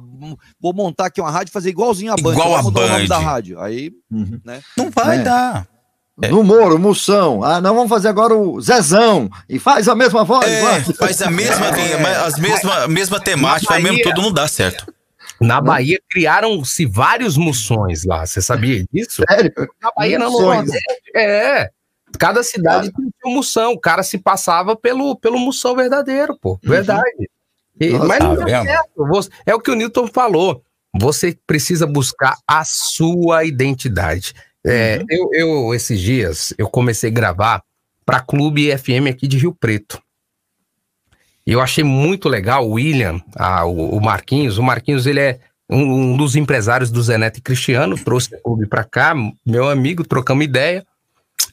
Vou 0.60 0.72
montar 0.74 1.06
aqui 1.06 1.20
uma 1.20 1.30
rádio 1.30 1.50
e 1.50 1.52
fazer 1.52 1.70
igualzinho 1.70 2.12
a 2.12 2.16
Band. 2.16 2.32
Igual 2.32 2.56
a 2.56 2.62
mudar 2.64 2.80
o 2.80 2.88
nome 2.88 3.00
Band. 3.02 3.08
da 3.08 3.18
rádio. 3.20 3.60
Aí, 3.60 3.92
Uhum. 4.10 4.40
né? 4.44 4.60
Não 4.76 4.90
vai 4.90 5.20
É. 5.20 5.22
dar. 5.22 5.68
É. 6.22 6.28
No 6.28 6.44
Moro, 6.44 6.78
Moção. 6.78 7.42
Ah, 7.42 7.60
não, 7.60 7.74
vamos 7.74 7.88
fazer 7.88 8.08
agora 8.08 8.34
o 8.36 8.60
Zezão. 8.60 9.28
E 9.48 9.58
faz 9.58 9.88
a 9.88 9.94
mesma 9.96 10.24
voz. 10.24 10.46
É, 10.48 10.80
faz 10.94 11.20
a 11.22 11.30
mesma 11.30 11.70
linha, 11.76 11.98
mas 11.98 12.16
as 12.18 12.38
mesma, 12.38 12.86
mesma 12.86 13.18
temática, 13.20 13.74
Na 13.74 13.80
mesmo 13.80 13.98
Bahia- 13.98 14.04
tudo 14.14 14.22
não 14.22 14.32
dá 14.32 14.46
certo. 14.46 14.92
Na 15.40 15.60
Bahia 15.60 15.98
criaram-se 16.08 16.86
vários 16.86 17.36
moções 17.36 18.04
lá. 18.04 18.24
Você 18.24 18.40
sabia 18.40 18.84
disso? 18.92 19.22
Sério? 19.28 19.52
Na 19.82 19.90
Bahia 19.96 20.18
não, 20.18 20.30
Moções. 20.30 20.70
É. 21.14 21.68
Cada 22.16 22.44
cidade 22.44 22.92
tinha 22.92 23.08
um 23.26 23.34
moção. 23.34 23.72
O 23.72 23.80
cara 23.80 24.04
se 24.04 24.16
passava 24.16 24.76
pelo, 24.76 25.16
pelo 25.16 25.36
moção 25.38 25.74
verdadeiro, 25.74 26.38
pô. 26.40 26.58
Verdade. 26.62 27.28
E- 27.80 27.88
Nossa, 27.90 28.04
mas 28.06 28.18
não 28.20 28.36
tá 28.36 28.44
dá 28.44 28.44
vendo? 28.44 28.66
certo. 28.66 29.30
É 29.44 29.52
o 29.54 29.58
que 29.60 29.70
o 29.72 29.74
Newton 29.74 30.06
falou. 30.06 30.62
Você 30.96 31.36
precisa 31.44 31.88
buscar 31.88 32.36
a 32.46 32.64
sua 32.64 33.44
identidade. 33.44 34.32
É, 34.66 35.02
eu, 35.10 35.28
eu, 35.32 35.74
esses 35.74 36.00
dias, 36.00 36.54
eu 36.56 36.68
comecei 36.68 37.10
a 37.10 37.12
gravar 37.12 37.62
para 38.04 38.20
Clube 38.20 38.76
FM 38.76 39.08
aqui 39.10 39.26
de 39.28 39.38
Rio 39.38 39.54
Preto. 39.54 40.00
E 41.46 41.52
eu 41.52 41.60
achei 41.60 41.84
muito 41.84 42.28
legal 42.28 42.66
o 42.66 42.72
William, 42.72 43.20
ah, 43.36 43.66
o, 43.66 43.96
o 43.96 44.00
Marquinhos. 44.00 44.56
O 44.56 44.62
Marquinhos, 44.62 45.06
ele 45.06 45.20
é 45.20 45.40
um, 45.68 46.12
um 46.12 46.16
dos 46.16 46.36
empresários 46.36 46.90
do 46.90 47.02
Zeneto 47.02 47.38
e 47.38 47.42
Cristiano, 47.42 47.98
trouxe 48.02 48.34
o 48.34 48.40
clube 48.42 48.66
para 48.66 48.84
cá, 48.84 49.14
meu 49.44 49.68
amigo, 49.68 50.04
trocamos 50.04 50.44
ideia. 50.44 50.86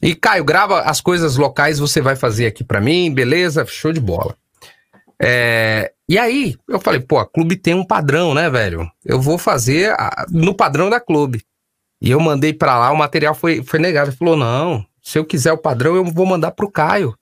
E 0.00 0.14
Caio, 0.14 0.44
grava 0.44 0.80
as 0.80 1.00
coisas 1.00 1.36
locais, 1.36 1.78
você 1.78 2.00
vai 2.00 2.16
fazer 2.16 2.46
aqui 2.46 2.64
para 2.64 2.80
mim, 2.80 3.12
beleza? 3.12 3.66
Show 3.66 3.92
de 3.92 4.00
bola. 4.00 4.34
É, 5.20 5.92
e 6.08 6.18
aí, 6.18 6.56
eu 6.68 6.80
falei, 6.80 7.00
pô, 7.00 7.18
a 7.18 7.26
clube 7.26 7.56
tem 7.56 7.74
um 7.74 7.84
padrão, 7.84 8.34
né, 8.34 8.50
velho? 8.50 8.90
Eu 9.04 9.20
vou 9.20 9.38
fazer 9.38 9.90
a- 9.92 10.26
no 10.30 10.54
padrão 10.54 10.90
da 10.90 10.98
clube. 10.98 11.42
E 12.02 12.10
eu 12.10 12.18
mandei 12.18 12.52
pra 12.52 12.76
lá, 12.76 12.90
o 12.90 12.96
material 12.96 13.32
foi, 13.32 13.62
foi 13.62 13.78
negado. 13.78 14.10
Ele 14.10 14.16
falou: 14.16 14.36
não, 14.36 14.84
se 15.00 15.16
eu 15.18 15.24
quiser 15.24 15.52
o 15.52 15.58
padrão, 15.58 15.94
eu 15.94 16.04
vou 16.04 16.26
mandar 16.26 16.50
pro 16.50 16.68
Caio. 16.70 17.16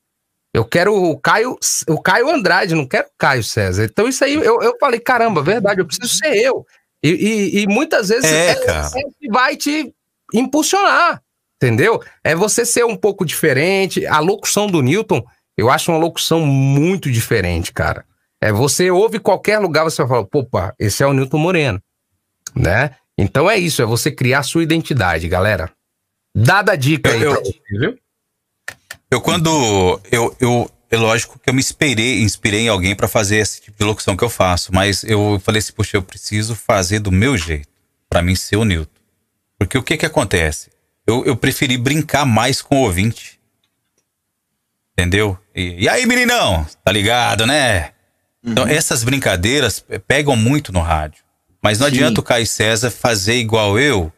Eu 0.54 0.64
quero 0.64 0.94
o 0.94 1.16
Caio, 1.20 1.56
o 1.86 2.00
Caio 2.00 2.30
Andrade, 2.30 2.74
não 2.74 2.86
quero 2.86 3.06
o 3.06 3.12
Caio 3.18 3.44
César. 3.44 3.84
Então, 3.84 4.08
isso 4.08 4.24
aí 4.24 4.32
eu, 4.34 4.62
eu 4.62 4.76
falei: 4.80 4.98
caramba, 4.98 5.42
verdade, 5.42 5.80
eu 5.82 5.86
preciso 5.86 6.08
ser 6.14 6.34
eu. 6.34 6.64
E, 7.02 7.10
e- 7.10 7.62
e 7.62 7.66
muitas 7.66 8.08
vezes 8.08 8.24
É, 8.30 8.52
é 9.00 9.30
vai 9.30 9.54
te 9.56 9.94
impulsionar, 10.34 11.22
entendeu? 11.56 12.02
É 12.24 12.34
você 12.34 12.64
ser 12.64 12.84
um 12.84 12.96
pouco 12.96 13.24
diferente. 13.24 14.06
A 14.06 14.18
locução 14.18 14.66
do 14.66 14.80
Newton, 14.82 15.22
eu 15.58 15.70
acho 15.70 15.92
uma 15.92 15.98
locução 15.98 16.40
muito 16.46 17.10
diferente, 17.10 17.70
cara. 17.72 18.04
É 18.40 18.50
você 18.50 18.90
ouve 18.90 19.18
qualquer 19.18 19.58
lugar, 19.58 19.84
você 19.84 20.02
vai 20.02 20.08
falar, 20.08 20.26
opa, 20.34 20.74
esse 20.78 21.02
é 21.02 21.06
o 21.06 21.12
Newton 21.12 21.38
Moreno, 21.38 21.82
né? 22.56 22.92
Então 23.20 23.50
é 23.50 23.58
isso, 23.58 23.82
é 23.82 23.84
você 23.84 24.10
criar 24.10 24.40
a 24.40 24.42
sua 24.42 24.62
identidade, 24.62 25.28
galera. 25.28 25.70
Dada 26.34 26.72
a 26.72 26.76
dica 26.76 27.10
aí, 27.12 27.20
Eu- 27.22 27.32
pra 27.34 27.40
você, 27.42 27.60
viu? 27.70 27.98
Eu 29.10 29.20
quando 29.20 30.00
eu, 30.10 30.36
eu 30.40 30.70
é 30.90 30.96
lógico 30.96 31.38
que 31.38 31.48
eu 31.50 31.54
me 31.54 31.60
inspirei, 31.60 32.20
inspirei 32.22 32.60
em 32.62 32.68
alguém 32.68 32.94
para 32.94 33.08
fazer 33.08 33.36
esse 33.36 33.60
tipo 33.60 33.78
de 33.78 33.84
locução 33.84 34.16
que 34.16 34.24
eu 34.24 34.30
faço, 34.30 34.72
mas 34.74 35.04
eu 35.04 35.40
falei 35.44 35.58
assim, 35.58 35.72
poxa, 35.72 35.96
eu 35.96 36.02
preciso 36.02 36.54
fazer 36.54 36.98
do 37.00 37.12
meu 37.12 37.36
jeito, 37.36 37.68
para 38.08 38.22
mim 38.22 38.34
ser 38.34 38.56
o 38.56 38.64
Newton. 38.64 38.90
Porque 39.58 39.76
o 39.78 39.82
que 39.82 39.96
que 39.96 40.06
acontece? 40.06 40.70
Eu, 41.06 41.24
eu 41.24 41.36
preferi 41.36 41.76
brincar 41.76 42.24
mais 42.24 42.62
com 42.62 42.76
o 42.76 42.84
ouvinte. 42.84 43.38
Entendeu? 44.98 45.38
E, 45.54 45.84
e 45.84 45.88
aí, 45.88 46.06
meninão? 46.06 46.66
Tá 46.84 46.92
ligado, 46.92 47.46
né? 47.46 47.92
Então, 48.44 48.66
essas 48.66 49.04
brincadeiras 49.04 49.84
eh, 49.88 49.98
pegam 49.98 50.34
muito 50.34 50.72
no 50.72 50.80
rádio. 50.80 51.22
Mas 51.62 51.78
não 51.78 51.86
Sim. 51.88 51.94
adianta 51.94 52.20
o 52.20 52.22
Caio 52.22 52.46
César 52.46 52.90
fazer 52.90 53.34
igual 53.34 53.78
eu 53.78 54.12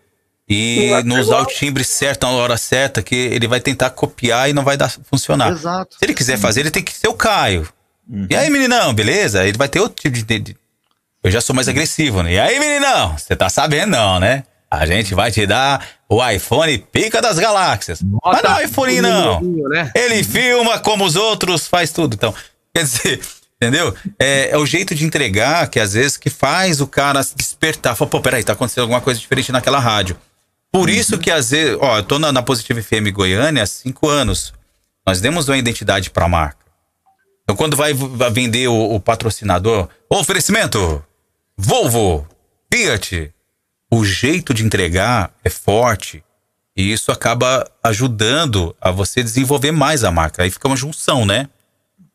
e 0.48 0.82
Não 0.86 0.90
vai 0.90 1.02
não 1.02 1.20
usar 1.20 1.40
o 1.40 1.46
timbre 1.46 1.82
certo 1.84 2.24
na 2.24 2.30
hora 2.32 2.56
certa, 2.56 3.02
que 3.02 3.14
ele 3.14 3.48
vai 3.48 3.60
tentar 3.60 3.90
copiar 3.90 4.50
e 4.50 4.52
não 4.52 4.64
vai 4.64 4.76
dar 4.76 4.90
funcionar. 5.10 5.52
Exato. 5.52 5.96
Se 5.98 6.04
ele 6.04 6.14
quiser 6.14 6.38
fazer, 6.38 6.60
ele 6.60 6.70
tem 6.70 6.82
que 6.82 6.92
ser 6.92 7.08
o 7.08 7.14
Caio. 7.14 7.68
Uhum. 8.08 8.26
E 8.28 8.34
aí, 8.36 8.50
meninão, 8.50 8.92
beleza? 8.92 9.44
Ele 9.46 9.56
vai 9.56 9.68
ter 9.68 9.80
outro 9.80 10.00
tipo 10.02 10.14
de. 10.16 10.38
de- 10.40 10.56
Eu 11.22 11.30
já 11.30 11.40
sou 11.40 11.54
mais 11.54 11.68
agressivo, 11.68 12.22
né? 12.22 12.32
E 12.34 12.38
aí, 12.40 12.58
meninão? 12.58 13.16
Você 13.16 13.34
tá 13.36 13.48
sabendo, 13.48 13.90
não, 13.92 14.18
né? 14.20 14.44
A 14.70 14.84
gente 14.86 15.14
vai 15.14 15.30
te 15.30 15.46
dar 15.46 15.86
o 16.08 16.26
iPhone 16.28 16.78
pica 16.78 17.20
das 17.22 17.38
galáxias. 17.38 18.00
Mas 18.24 18.42
não 18.42 18.56
é 18.58 18.64
iPhone, 18.64 19.00
não. 19.00 19.40
Né? 19.40 19.90
Ele 19.94 20.24
filma 20.24 20.78
como 20.80 21.04
os 21.04 21.14
outros, 21.14 21.66
faz 21.68 21.90
tudo. 21.92 22.14
Então, 22.14 22.34
quer 22.74 22.82
dizer, 22.82 23.20
entendeu? 23.62 23.94
É, 24.18 24.50
é 24.50 24.58
o 24.58 24.66
jeito 24.66 24.94
de 24.94 25.04
entregar 25.04 25.68
que 25.68 25.78
às 25.78 25.92
vezes 25.92 26.16
que 26.16 26.28
faz 26.28 26.80
o 26.80 26.86
cara 26.86 27.22
se 27.22 27.36
despertar. 27.36 27.94
Fala, 27.94 28.10
pô, 28.10 28.20
peraí, 28.20 28.42
tá 28.42 28.52
acontecendo 28.54 28.82
alguma 28.82 29.00
coisa 29.00 29.20
diferente 29.20 29.52
naquela 29.52 29.78
rádio. 29.78 30.16
Por 30.72 30.90
isso 30.90 31.18
que 31.18 31.30
às 31.30 31.50
vezes, 31.50 31.76
ó, 31.80 31.98
eu 31.98 32.02
tô 32.02 32.18
na, 32.18 32.32
na 32.32 32.42
Positive 32.42 32.82
FM 32.82 33.12
Goiânia 33.12 33.62
há 33.62 33.66
cinco 33.66 34.08
anos. 34.08 34.52
Nós 35.06 35.20
demos 35.20 35.48
uma 35.48 35.56
identidade 35.56 36.10
pra 36.10 36.28
marca. 36.28 36.62
Então, 37.42 37.54
quando 37.54 37.76
vai, 37.76 37.92
vai 37.92 38.30
vender 38.30 38.68
o, 38.68 38.94
o 38.94 39.00
patrocinador, 39.00 39.88
oferecimento, 40.08 41.04
Volvo, 41.56 42.26
Fiat, 42.72 43.32
o 43.90 44.04
jeito 44.04 44.54
de 44.54 44.64
entregar 44.64 45.32
é 45.44 45.50
forte. 45.50 46.24
E 46.74 46.90
isso 46.90 47.12
acaba 47.12 47.70
ajudando 47.82 48.74
a 48.80 48.90
você 48.90 49.22
desenvolver 49.22 49.72
mais 49.72 50.04
a 50.04 50.10
marca. 50.10 50.42
Aí 50.42 50.50
fica 50.50 50.66
uma 50.66 50.76
junção, 50.76 51.26
né? 51.26 51.48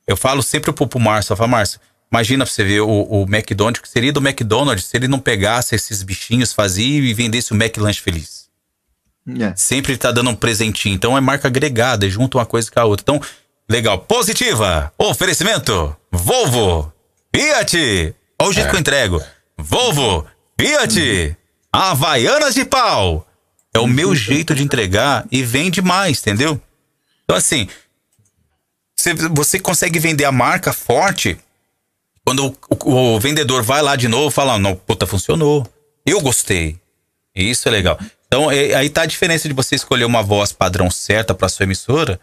Eu 0.07 0.15
falo 0.15 0.41
sempre 0.41 0.71
pro, 0.71 0.87
pro 0.87 0.99
Márcio, 0.99 1.33
eu 1.33 1.37
falo, 1.37 1.49
Márcio, 1.49 1.79
imagina 2.11 2.45
pra 2.45 2.53
você 2.53 2.63
ver 2.63 2.81
o, 2.81 2.87
o 2.87 3.23
McDonald's, 3.23 3.79
o 3.79 3.83
que 3.83 3.89
seria 3.89 4.13
do 4.13 4.25
McDonald's 4.25 4.85
se 4.85 4.95
ele 4.95 5.07
não 5.07 5.19
pegasse 5.19 5.75
esses 5.75 6.01
bichinhos, 6.01 6.53
fazia 6.53 6.99
e 7.01 7.13
vendesse 7.13 7.51
o 7.51 7.55
McLanche 7.55 8.01
Feliz. 8.01 8.47
É. 9.39 9.53
Sempre 9.57 9.91
ele 9.91 9.99
tá 9.99 10.11
dando 10.11 10.29
um 10.29 10.35
presentinho. 10.35 10.95
Então 10.95 11.17
é 11.17 11.21
marca 11.21 11.49
agregada, 11.49 12.07
é 12.07 12.09
junto 12.09 12.37
uma 12.37 12.45
coisa 12.45 12.71
com 12.71 12.79
a 12.79 12.85
outra. 12.85 13.03
Então, 13.03 13.21
legal. 13.69 13.99
Positiva, 13.99 14.91
oferecimento, 14.97 15.95
Volvo, 16.09 16.93
Fiat. 17.35 18.15
Olha 18.39 18.49
o 18.49 18.53
jeito 18.53 18.69
que 18.69 18.75
eu 18.75 18.79
entrego. 18.79 19.21
Volvo, 19.57 20.25
Fiat, 20.59 21.35
Havaianas 21.71 22.55
de 22.55 22.63
pau. 22.63 23.27
É 23.73 23.79
o 23.79 23.87
meu 23.87 24.15
jeito 24.15 24.55
de 24.55 24.63
entregar 24.63 25.25
e 25.31 25.43
vende 25.43 25.81
mais, 25.81 26.19
entendeu? 26.19 26.59
Então, 27.23 27.35
assim, 27.35 27.67
você, 28.97 29.13
você 29.13 29.59
consegue 29.59 29.99
vender 29.99 30.25
a 30.25 30.31
marca 30.31 30.73
forte 30.73 31.37
quando 32.25 32.47
o, 32.47 32.57
o- 32.85 33.15
o 33.15 33.19
vendedor 33.19 33.61
vai 33.63 33.81
lá 33.81 33.95
de 33.95 34.07
novo 34.07 34.29
e 34.29 34.31
fala, 34.33 34.57
não, 34.57 34.75
puta, 34.75 35.05
funcionou. 35.07 35.65
Eu 36.05 36.19
gostei. 36.21 36.77
Isso 37.35 37.67
é 37.67 37.71
legal. 37.71 37.97
Então, 38.25 38.51
é- 38.51 38.73
aí 38.73 38.89
tá 38.89 39.03
a 39.03 39.05
diferença 39.05 39.47
de 39.47 39.53
você 39.53 39.75
escolher 39.75 40.05
uma 40.05 40.23
voz 40.23 40.51
padrão 40.51 40.89
certa 40.89 41.33
para 41.33 41.47
sua 41.47 41.63
emissora 41.63 42.19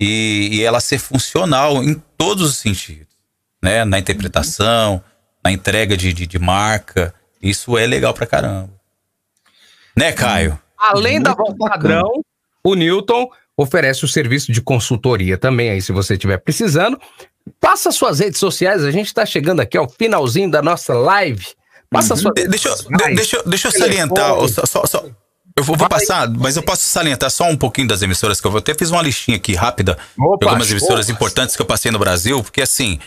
e, 0.00 0.48
e 0.52 0.62
ela 0.62 0.80
ser 0.80 0.98
funcional 0.98 1.82
em 1.82 1.94
todos 2.16 2.48
os 2.50 2.56
sentidos, 2.56 3.14
né? 3.62 3.84
Na 3.84 3.98
interpretação, 3.98 5.02
na 5.44 5.50
entrega 5.52 5.96
de, 5.96 6.12
de, 6.12 6.26
de 6.26 6.38
marca. 6.38 7.12
Isso 7.42 7.76
é 7.76 7.86
legal 7.86 8.14
pra 8.14 8.26
caramba. 8.26 8.70
Né, 9.96 10.12
Caio? 10.12 10.58
Além 10.78 11.20
da 11.20 11.34
voz 11.34 11.54
bacana. 11.54 11.70
padrão, 12.02 12.24
o 12.64 12.74
Newton 12.74 13.28
oferece 13.62 14.04
o 14.04 14.08
serviço 14.08 14.52
de 14.52 14.60
consultoria 14.60 15.38
também 15.38 15.70
aí, 15.70 15.80
se 15.82 15.92
você 15.92 16.14
estiver 16.14 16.38
precisando. 16.38 16.98
Passa 17.60 17.90
suas 17.90 18.18
redes 18.20 18.38
sociais, 18.38 18.84
a 18.84 18.90
gente 18.90 19.06
está 19.06 19.24
chegando 19.26 19.60
aqui 19.60 19.76
ao 19.76 19.88
finalzinho 19.88 20.50
da 20.50 20.62
nossa 20.62 20.94
live. 20.94 21.44
Passa 21.90 22.14
suas 22.16 22.32
De- 22.34 22.46
Deixa, 22.48 22.68
eu- 22.68 22.72
redes 22.74 22.84
sociais. 22.84 23.08
de- 23.10 23.14
deixa, 23.16 23.36
eu- 23.36 23.42
deixa 23.46 23.68
eu 23.68 23.72
salientar. 23.72 24.28
Só, 24.66 24.86
só- 24.86 25.04
eu 25.56 25.62
vou, 25.64 25.76
vou 25.76 25.88
passar, 25.88 26.28
mas 26.30 26.56
eu 26.56 26.62
posso 26.62 26.82
salientar 26.84 27.30
só 27.30 27.44
um 27.44 27.56
pouquinho 27.56 27.88
das 27.88 28.00
emissoras 28.00 28.40
que 28.40 28.46
eu 28.46 28.50
vou. 28.50 28.58
Até 28.58 28.74
fiz 28.74 28.90
uma 28.90 29.02
listinha 29.02 29.36
aqui 29.36 29.54
rápida 29.54 29.98
Opa, 30.18 30.38
de 30.38 30.44
algumas 30.48 30.70
emissoras 30.70 31.08
importantes 31.10 31.54
que 31.56 31.60
eu 31.62 31.66
passei 31.66 31.90
no 31.90 31.98
Brasil, 31.98 32.42
porque 32.42 32.62
assim. 32.62 32.98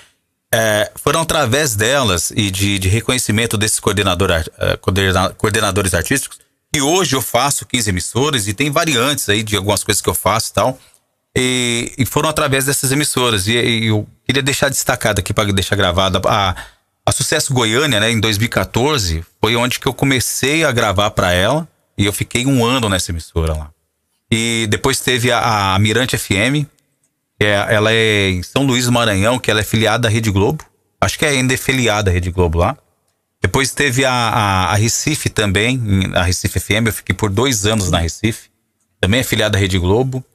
é, 0.54 0.90
foram 0.96 1.22
através 1.22 1.76
delas 1.76 2.32
e 2.34 2.50
de, 2.50 2.80
de 2.80 2.88
reconhecimento 2.88 3.58
desses 3.58 3.80
coordenador, 3.80 4.32
eh, 4.32 4.78
coordena- 4.80 5.32
coordenadores 5.32 5.94
artísticos 5.94 6.38
que 6.76 6.82
hoje 6.82 7.16
eu 7.16 7.22
faço 7.22 7.66
15 7.66 7.90
emissoras 7.90 8.48
e 8.50 8.54
tem 8.54 8.70
variantes 8.70 9.30
aí 9.30 9.44
de 9.44 9.56
algumas 9.56 9.82
coisas 9.82 10.02
que 10.02 10.10
eu 10.10 10.14
faço 10.14 10.52
e 10.52 10.54
tal. 10.54 10.78
E, 11.34 11.94
e 11.98 12.06
foram 12.06 12.28
através 12.28 12.66
dessas 12.66 12.92
emissoras. 12.92 13.48
E, 13.48 13.54
e 13.54 13.86
eu 13.86 14.06
queria 14.26 14.44
deixar 14.44 14.68
destacado 14.68 15.20
aqui 15.20 15.34
para 15.34 15.54
deixar 15.54 15.78
gravado 15.78 16.20
a, 16.28 16.54
a 17.06 17.12
Sucesso 17.14 17.54
Goiânia, 17.54 18.02
né, 18.02 18.12
em 18.12 18.20
2014, 18.20 19.24
foi 19.42 19.56
onde 19.56 19.80
que 19.80 19.88
eu 19.88 19.94
comecei 19.94 20.66
a 20.66 20.72
gravar 20.74 21.12
para 21.12 21.32
ela 21.32 21.66
e 21.98 22.06
eu 22.06 22.12
fiquei 22.12 22.46
um 22.46 22.66
ano 22.66 22.90
nessa 22.90 23.12
emissora 23.12 23.54
lá. 23.54 23.72
E 24.30 24.68
depois 24.70 25.00
teve 25.00 25.32
a, 25.32 25.76
a 25.76 25.80
Mirante 25.80 26.18
FM, 26.18 26.68
é, 27.40 27.52
ela 27.74 27.94
é 27.94 28.32
em 28.32 28.44
São 28.44 28.66
Luís 28.66 28.84
do 28.86 28.92
Maranhão, 28.92 29.40
que 29.40 29.50
ela 29.50 29.62
é 29.62 29.64
filiada 29.64 30.10
à 30.10 30.12
Rede 30.12 30.30
Globo. 30.30 30.66
Acho 31.00 31.18
que 31.18 31.26
é 31.26 31.30
ainda 31.30 31.54
é 31.54 31.58
filiada 31.58 32.12
à 32.12 32.14
Rede 32.14 32.32
Globo 32.32 32.58
lá. 32.58 32.78
Depois 33.46 33.72
teve 33.72 34.04
a, 34.04 34.12
a, 34.12 34.72
a 34.72 34.76
Recife 34.76 35.30
também, 35.30 35.80
a 36.16 36.24
Recife 36.24 36.60
FM, 36.60 36.88
eu 36.88 36.92
fiquei 36.94 37.16
por 37.16 37.30
dois 37.30 37.68
anos 37.68 37.92
na 37.92 38.00
Recife. 38.00 38.50
Também 39.00 39.20
é 39.20 39.24
filiada 39.24 39.56
à 39.56 39.62
Rede 39.62 39.78
Globo. 39.78 40.26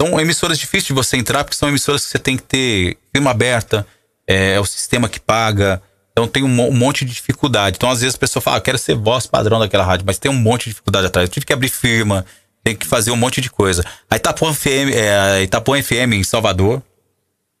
São 0.00 0.20
emissoras 0.20 0.56
difíceis 0.56 0.84
de 0.84 0.92
você 0.92 1.16
entrar, 1.16 1.42
porque 1.42 1.56
são 1.56 1.68
emissoras 1.68 2.04
que 2.04 2.12
você 2.12 2.18
tem 2.20 2.36
que 2.36 2.44
ter 2.44 2.96
firma 3.12 3.32
aberta, 3.32 3.84
é, 4.24 4.52
é 4.52 4.60
o 4.60 4.64
sistema 4.64 5.08
que 5.08 5.18
paga. 5.18 5.82
Então 6.12 6.28
tem 6.28 6.44
um, 6.44 6.68
um 6.68 6.72
monte 6.72 7.04
de 7.04 7.12
dificuldade. 7.12 7.74
Então, 7.76 7.90
às 7.90 8.02
vezes, 8.02 8.14
a 8.14 8.18
pessoa 8.18 8.40
fala, 8.40 8.58
ah, 8.58 8.58
eu 8.58 8.62
quero 8.62 8.78
ser 8.78 8.94
voz 8.94 9.26
padrão 9.26 9.58
daquela 9.58 9.82
rádio, 9.82 10.06
mas 10.06 10.20
tem 10.20 10.30
um 10.30 10.34
monte 10.34 10.66
de 10.66 10.70
dificuldade 10.70 11.08
atrás. 11.08 11.28
Eu 11.28 11.32
tive 11.32 11.44
que 11.44 11.52
abrir 11.52 11.70
firma, 11.70 12.24
tem 12.62 12.76
que 12.76 12.86
fazer 12.86 13.10
um 13.10 13.16
monte 13.16 13.40
de 13.40 13.50
coisa. 13.50 13.84
A 14.08 14.14
Itapuã 14.14 14.54
FM, 14.54 14.94
é, 14.94 15.18
a 15.18 15.42
Itapuã 15.42 15.82
FM 15.82 16.12
em 16.12 16.22
Salvador, 16.22 16.80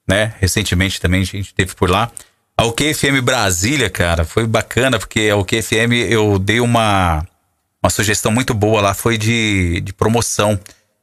né? 0.08 0.34
Recentemente 0.38 1.00
também 1.00 1.22
a 1.22 1.24
gente 1.24 1.52
teve 1.52 1.74
por 1.74 1.90
lá. 1.90 2.12
A 2.60 2.64
OKFM 2.66 3.22
Brasília, 3.22 3.88
cara, 3.88 4.22
foi 4.22 4.46
bacana, 4.46 4.98
porque 4.98 5.30
a 5.32 5.36
OKFM 5.38 5.94
eu 6.10 6.38
dei 6.38 6.60
uma, 6.60 7.26
uma 7.82 7.88
sugestão 7.88 8.30
muito 8.30 8.52
boa 8.52 8.82
lá, 8.82 8.92
foi 8.92 9.16
de, 9.16 9.80
de 9.80 9.94
promoção. 9.94 10.60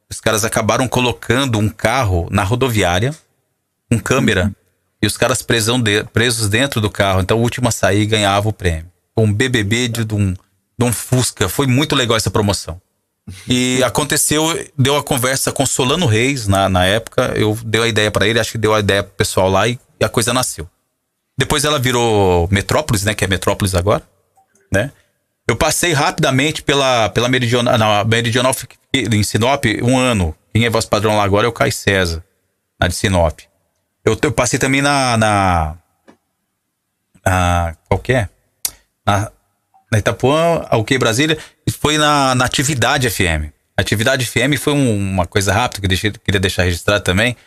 Os 0.07 0.21
caras 0.21 0.45
acabaram 0.45 0.87
colocando 0.87 1.57
um 1.57 1.67
carro 1.67 2.27
na 2.29 2.43
rodoviária, 2.43 3.11
com 3.91 3.99
câmera, 3.99 4.53
e 5.01 5.07
os 5.07 5.17
caras 5.17 5.41
presão 5.41 5.81
de- 5.81 6.03
presos 6.03 6.47
dentro 6.47 6.79
do 6.79 6.91
carro. 6.91 7.21
Então 7.21 7.39
o 7.39 7.41
último 7.41 7.69
a 7.69 7.71
sair 7.71 8.05
ganhava 8.05 8.47
o 8.47 8.53
prêmio. 8.53 8.91
Um 9.17 9.33
BBB 9.33 9.87
de, 9.87 10.05
de 10.05 10.13
um, 10.13 10.33
de 10.77 10.85
um 10.85 10.93
Fusca. 10.93 11.49
Foi 11.49 11.65
muito 11.65 11.95
legal 11.95 12.17
essa 12.17 12.29
promoção. 12.29 12.79
E 13.47 13.81
aconteceu, 13.83 14.63
deu 14.77 14.95
a 14.95 15.03
conversa 15.03 15.51
com 15.51 15.65
Solano 15.65 16.05
Reis 16.05 16.47
na, 16.47 16.69
na 16.69 16.85
época. 16.85 17.33
Eu 17.35 17.57
dei 17.65 17.81
a 17.81 17.87
ideia 17.87 18.11
pra 18.11 18.27
ele, 18.27 18.39
acho 18.39 18.51
que 18.51 18.59
deu 18.59 18.75
a 18.75 18.79
ideia 18.79 19.01
pro 19.01 19.15
pessoal 19.15 19.49
lá 19.49 19.67
e 19.67 19.79
a 19.99 20.07
coisa 20.07 20.31
nasceu. 20.31 20.69
Depois 21.37 21.63
ela 21.63 21.77
virou 21.79 22.47
Metrópolis, 22.51 23.03
né? 23.03 23.13
Que 23.13 23.23
é 23.25 23.27
Metrópolis 23.27 23.75
agora, 23.75 24.01
né? 24.71 24.91
Eu 25.47 25.55
passei 25.55 25.93
rapidamente 25.93 26.61
pela, 26.61 27.09
pela 27.09 27.29
Meridional, 27.29 27.77
na 27.77 28.03
Meridional 28.03 28.53
em 28.93 29.23
Sinop 29.23 29.63
um 29.81 29.97
ano. 29.97 30.35
Quem 30.53 30.65
é 30.65 30.69
voz 30.69 30.85
padrão 30.85 31.15
lá 31.15 31.23
agora 31.23 31.45
é 31.45 31.49
o 31.49 31.53
Caio 31.53 31.71
César, 31.71 32.23
na 32.79 32.87
de 32.87 32.95
Sinop. 32.95 33.39
Eu, 34.03 34.17
eu 34.21 34.31
passei 34.31 34.57
também 34.59 34.81
na, 34.81 35.15
na, 35.15 35.77
na 37.25 37.75
qual 37.87 37.99
que 37.99 38.13
é? 38.13 38.29
Na, 39.05 39.31
na 39.91 39.99
Itapuã, 39.99 40.65
a 40.69 40.77
OK 40.77 40.97
Brasília, 40.97 41.37
e 41.65 41.71
foi 41.71 41.97
na, 41.97 42.35
na 42.35 42.45
Atividade 42.45 43.09
FM. 43.09 43.51
Atividade 43.77 44.25
FM 44.25 44.57
foi 44.59 44.73
um- 44.73 44.97
uma 44.97 45.25
coisa 45.27 45.53
rápida 45.53 45.81
que 45.81 45.85
eu 45.85 45.89
deixei- 45.89 46.11
queria 46.11 46.39
deixar 46.41 46.63
registrado 46.63 47.03
também. 47.03 47.37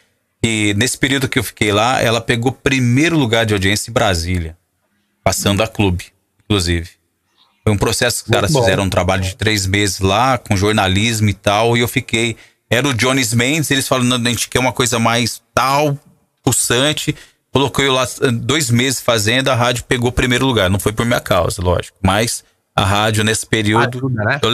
E 0.42 0.74
nesse 0.74 0.96
período 0.96 1.28
que 1.28 1.38
eu 1.38 1.44
fiquei 1.44 1.72
lá, 1.72 2.00
ela 2.00 2.20
pegou 2.20 2.50
primeiro 2.50 3.18
lugar 3.18 3.44
de 3.44 3.52
audiência 3.52 3.90
em 3.90 3.92
Brasília, 3.92 4.56
passando 5.22 5.62
a 5.62 5.68
clube, 5.68 6.06
inclusive. 6.44 6.90
Foi 7.62 7.72
um 7.72 7.78
processo 7.78 8.24
que 8.24 8.30
os 8.30 8.34
caras 8.34 8.52
fizeram 8.52 8.84
um 8.84 8.90
trabalho 8.90 9.22
de 9.22 9.36
três 9.36 9.66
meses 9.66 10.00
lá, 10.00 10.38
com 10.38 10.56
jornalismo 10.56 11.28
e 11.28 11.34
tal, 11.34 11.76
e 11.76 11.80
eu 11.80 11.88
fiquei. 11.88 12.36
Era 12.70 12.88
o 12.88 12.94
Jones 12.94 13.34
Mendes, 13.34 13.70
eles 13.70 13.86
falaram, 13.86 14.08
"Não, 14.08 14.16
a 14.16 14.30
gente 14.30 14.48
quer 14.48 14.60
uma 14.60 14.72
coisa 14.72 14.98
mais 14.98 15.42
tal, 15.54 15.98
pulsante. 16.42 17.14
Coloquei 17.52 17.86
eu 17.86 17.92
lá 17.92 18.06
dois 18.32 18.70
meses 18.70 19.00
fazendo, 19.00 19.48
a 19.48 19.54
rádio 19.54 19.84
pegou 19.84 20.10
primeiro 20.12 20.46
lugar. 20.46 20.70
Não 20.70 20.78
foi 20.78 20.92
por 20.92 21.04
minha 21.04 21.20
causa, 21.20 21.60
lógico. 21.60 21.98
Mas 22.00 22.44
a 22.74 22.84
rádio, 22.84 23.24
nesse 23.24 23.44
período. 23.44 23.98
Ajuda, 23.98 24.24
né? 24.24 24.40
Eu, 24.42 24.50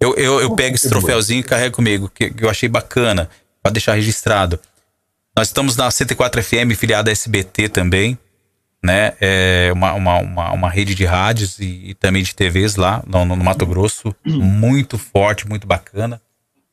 eu, 0.00 0.14
eu, 0.16 0.40
eu 0.40 0.56
pego 0.56 0.74
esse 0.74 0.88
troféuzinho 0.88 1.40
e 1.40 1.44
carrego 1.44 1.76
comigo, 1.76 2.10
que, 2.12 2.30
que 2.30 2.44
eu 2.44 2.50
achei 2.50 2.68
bacana, 2.68 3.28
pra 3.62 3.70
deixar 3.70 3.94
registrado. 3.94 4.58
Nós 5.36 5.48
estamos 5.48 5.76
na 5.76 5.90
104 5.90 6.42
FM, 6.42 6.76
filiada 6.76 7.10
à 7.10 7.12
SBT 7.12 7.68
também, 7.70 8.18
né? 8.84 9.14
É 9.20 9.70
uma, 9.72 9.94
uma, 9.94 10.18
uma, 10.18 10.52
uma 10.52 10.70
rede 10.70 10.94
de 10.94 11.04
rádios 11.04 11.58
e, 11.58 11.90
e 11.90 11.94
também 11.94 12.22
de 12.22 12.34
TVs 12.34 12.76
lá 12.76 13.02
no, 13.06 13.24
no 13.24 13.36
Mato 13.36 13.64
Grosso. 13.64 14.14
Muito 14.24 14.98
forte, 14.98 15.48
muito 15.48 15.66
bacana. 15.66 16.20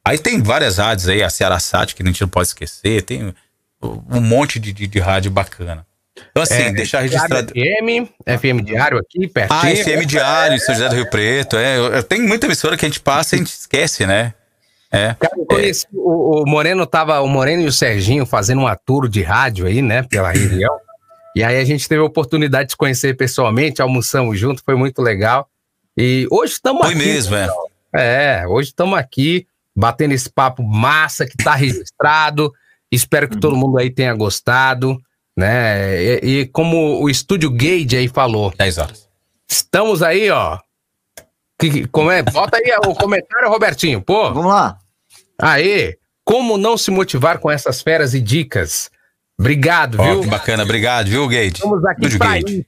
Aí 0.04 0.18
tem 0.18 0.42
várias 0.42 0.78
rádios 0.78 1.08
aí, 1.08 1.24
a 1.24 1.30
Ceará 1.30 1.60
Sat, 1.60 1.96
que 1.96 2.04
a 2.04 2.06
gente 2.06 2.22
não 2.22 2.28
pode 2.28 2.48
esquecer, 2.48 3.04
tem 3.04 3.34
um 3.82 4.20
monte 4.20 4.60
de, 4.60 4.74
de, 4.74 4.88
de 4.88 5.00
rádio 5.00 5.32
bacana. 5.32 5.86
Então, 6.32 6.44
assim, 6.44 6.56
É, 6.56 6.72
deixar 6.74 7.02
registrado. 7.02 7.54
FM, 7.54 8.10
FM 8.26 8.66
Diário 8.66 8.98
aqui, 8.98 9.28
pertinho. 9.28 9.60
Ah, 9.62 9.76
FM 9.76 10.06
Diário, 10.06 10.56
em 10.56 10.60
São 10.60 10.76
José 10.76 10.90
do 10.90 10.96
Rio 10.96 11.10
Preto. 11.10 11.56
É, 11.56 12.02
tenho 12.02 12.28
muita 12.28 12.46
emissora 12.46 12.76
que 12.76 12.86
a 12.86 12.90
gente 12.90 13.00
passa 13.00 13.36
e 13.36 13.38
a 13.38 13.40
gente 13.40 13.54
esquece, 13.54 14.06
né? 14.06 14.34
É. 14.92 15.16
Cara, 15.20 15.34
eu 15.38 15.46
conheci, 15.46 15.86
o, 15.94 16.44
o 16.44 16.46
Moreno 16.50 16.86
tava, 16.86 17.20
o 17.22 17.28
Moreno 17.28 17.62
e 17.62 17.68
o 17.68 17.72
Serginho 17.72 18.26
fazendo 18.26 18.62
uma 18.62 18.76
tour 18.76 19.08
de 19.08 19.22
rádio 19.22 19.68
aí, 19.68 19.82
né, 19.82 20.04
pela 20.04 20.32
região. 20.32 20.76
E 21.36 21.44
aí 21.44 21.58
a 21.58 21.64
gente 21.64 21.88
teve 21.88 22.02
a 22.02 22.06
oportunidade 22.06 22.66
de 22.68 22.72
se 22.72 22.78
conhecer 22.78 23.16
pessoalmente, 23.16 23.82
almoçamos 23.82 24.40
junto, 24.40 24.64
foi 24.64 24.76
muito 24.76 25.02
legal. 25.02 25.48
E 25.96 26.28
hoje 26.32 26.54
estamos 26.54 26.82
Foi 26.82 26.96
aqui. 26.96 27.06
mesmo, 27.06 27.36
é. 27.36 27.50
É, 27.94 28.48
hoje 28.48 28.70
estamos 28.70 28.98
aqui 28.98 29.48
batendo 29.76 30.14
esse 30.14 30.30
papo 30.30 30.64
massa 30.64 31.26
que 31.26 31.38
tá 31.38 31.56
registrado. 31.56 32.52
Espero 32.92 33.30
que 33.30 33.40
todo 33.40 33.56
mundo 33.56 33.78
aí 33.78 33.90
tenha 33.90 34.14
gostado, 34.14 35.00
né? 35.38 36.02
E, 36.02 36.42
e 36.42 36.46
como 36.48 37.02
o 37.02 37.10
Estúdio 37.10 37.52
Gage 37.52 37.96
aí 37.96 38.08
falou, 38.08 38.52
10 38.58 38.78
horas. 38.78 39.08
estamos 39.48 40.02
aí, 40.02 40.30
ó. 40.32 40.58
Que, 41.60 41.70
que- 41.70 41.88
como 41.88 42.10
é? 42.12 42.24
Bota 42.24 42.58
aí 42.58 42.72
o 42.88 42.96
comentário, 42.96 43.50
Robertinho, 43.50 44.02
pô. 44.02 44.34
Vamos 44.34 44.46
lá. 44.52 44.78
Aí, 45.42 45.98
como 46.24 46.58
não 46.58 46.78
se 46.78 46.90
motivar 46.92 47.40
com 47.40 47.50
essas 47.52 47.82
feras 47.82 48.14
e 48.14 48.22
dicas? 48.22 48.90
Obrigado, 49.38 49.98
Ó, 50.00 50.04
viu? 50.04 50.22
que 50.22 50.28
bacana, 50.28 50.64
obrigado, 50.64 51.08
viu, 51.08 51.28
Gate? 51.28 51.56
Estamos 51.56 51.86
aqui 51.86 52.18
para 52.18 52.40
isso. 52.40 52.66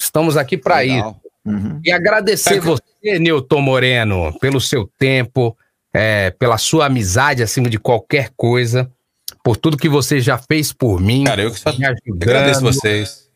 Estamos 0.00 0.36
aqui 0.36 0.56
para 0.56 0.84
isso. 0.84 1.14
Uhum. 1.44 1.80
E 1.84 1.90
agradecer 1.92 2.54
Sabe- 2.56 2.60
você, 2.60 3.18
Nilton 3.18 3.60
Moreno, 3.60 4.36
pelo 4.40 4.60
seu 4.60 4.90
tempo, 4.98 5.56
é, 5.94 6.30
pela 6.32 6.58
sua 6.58 6.86
amizade 6.86 7.42
acima 7.42 7.68
de 7.70 7.78
qualquer 7.78 8.30
coisa, 8.36 8.90
por 9.42 9.56
tudo 9.56 9.76
que 9.76 9.88
você 9.88 10.20
já 10.20 10.36
fez 10.36 10.72
por 10.72 11.00
mim. 11.00 11.24
Cara, 11.24 11.42
eu 11.42 11.50
que 11.50 11.58
só 11.60 11.72
me 11.72 11.84
ajudando, 11.86 12.22
agradeço 12.22 12.60
vocês. 12.60 13.30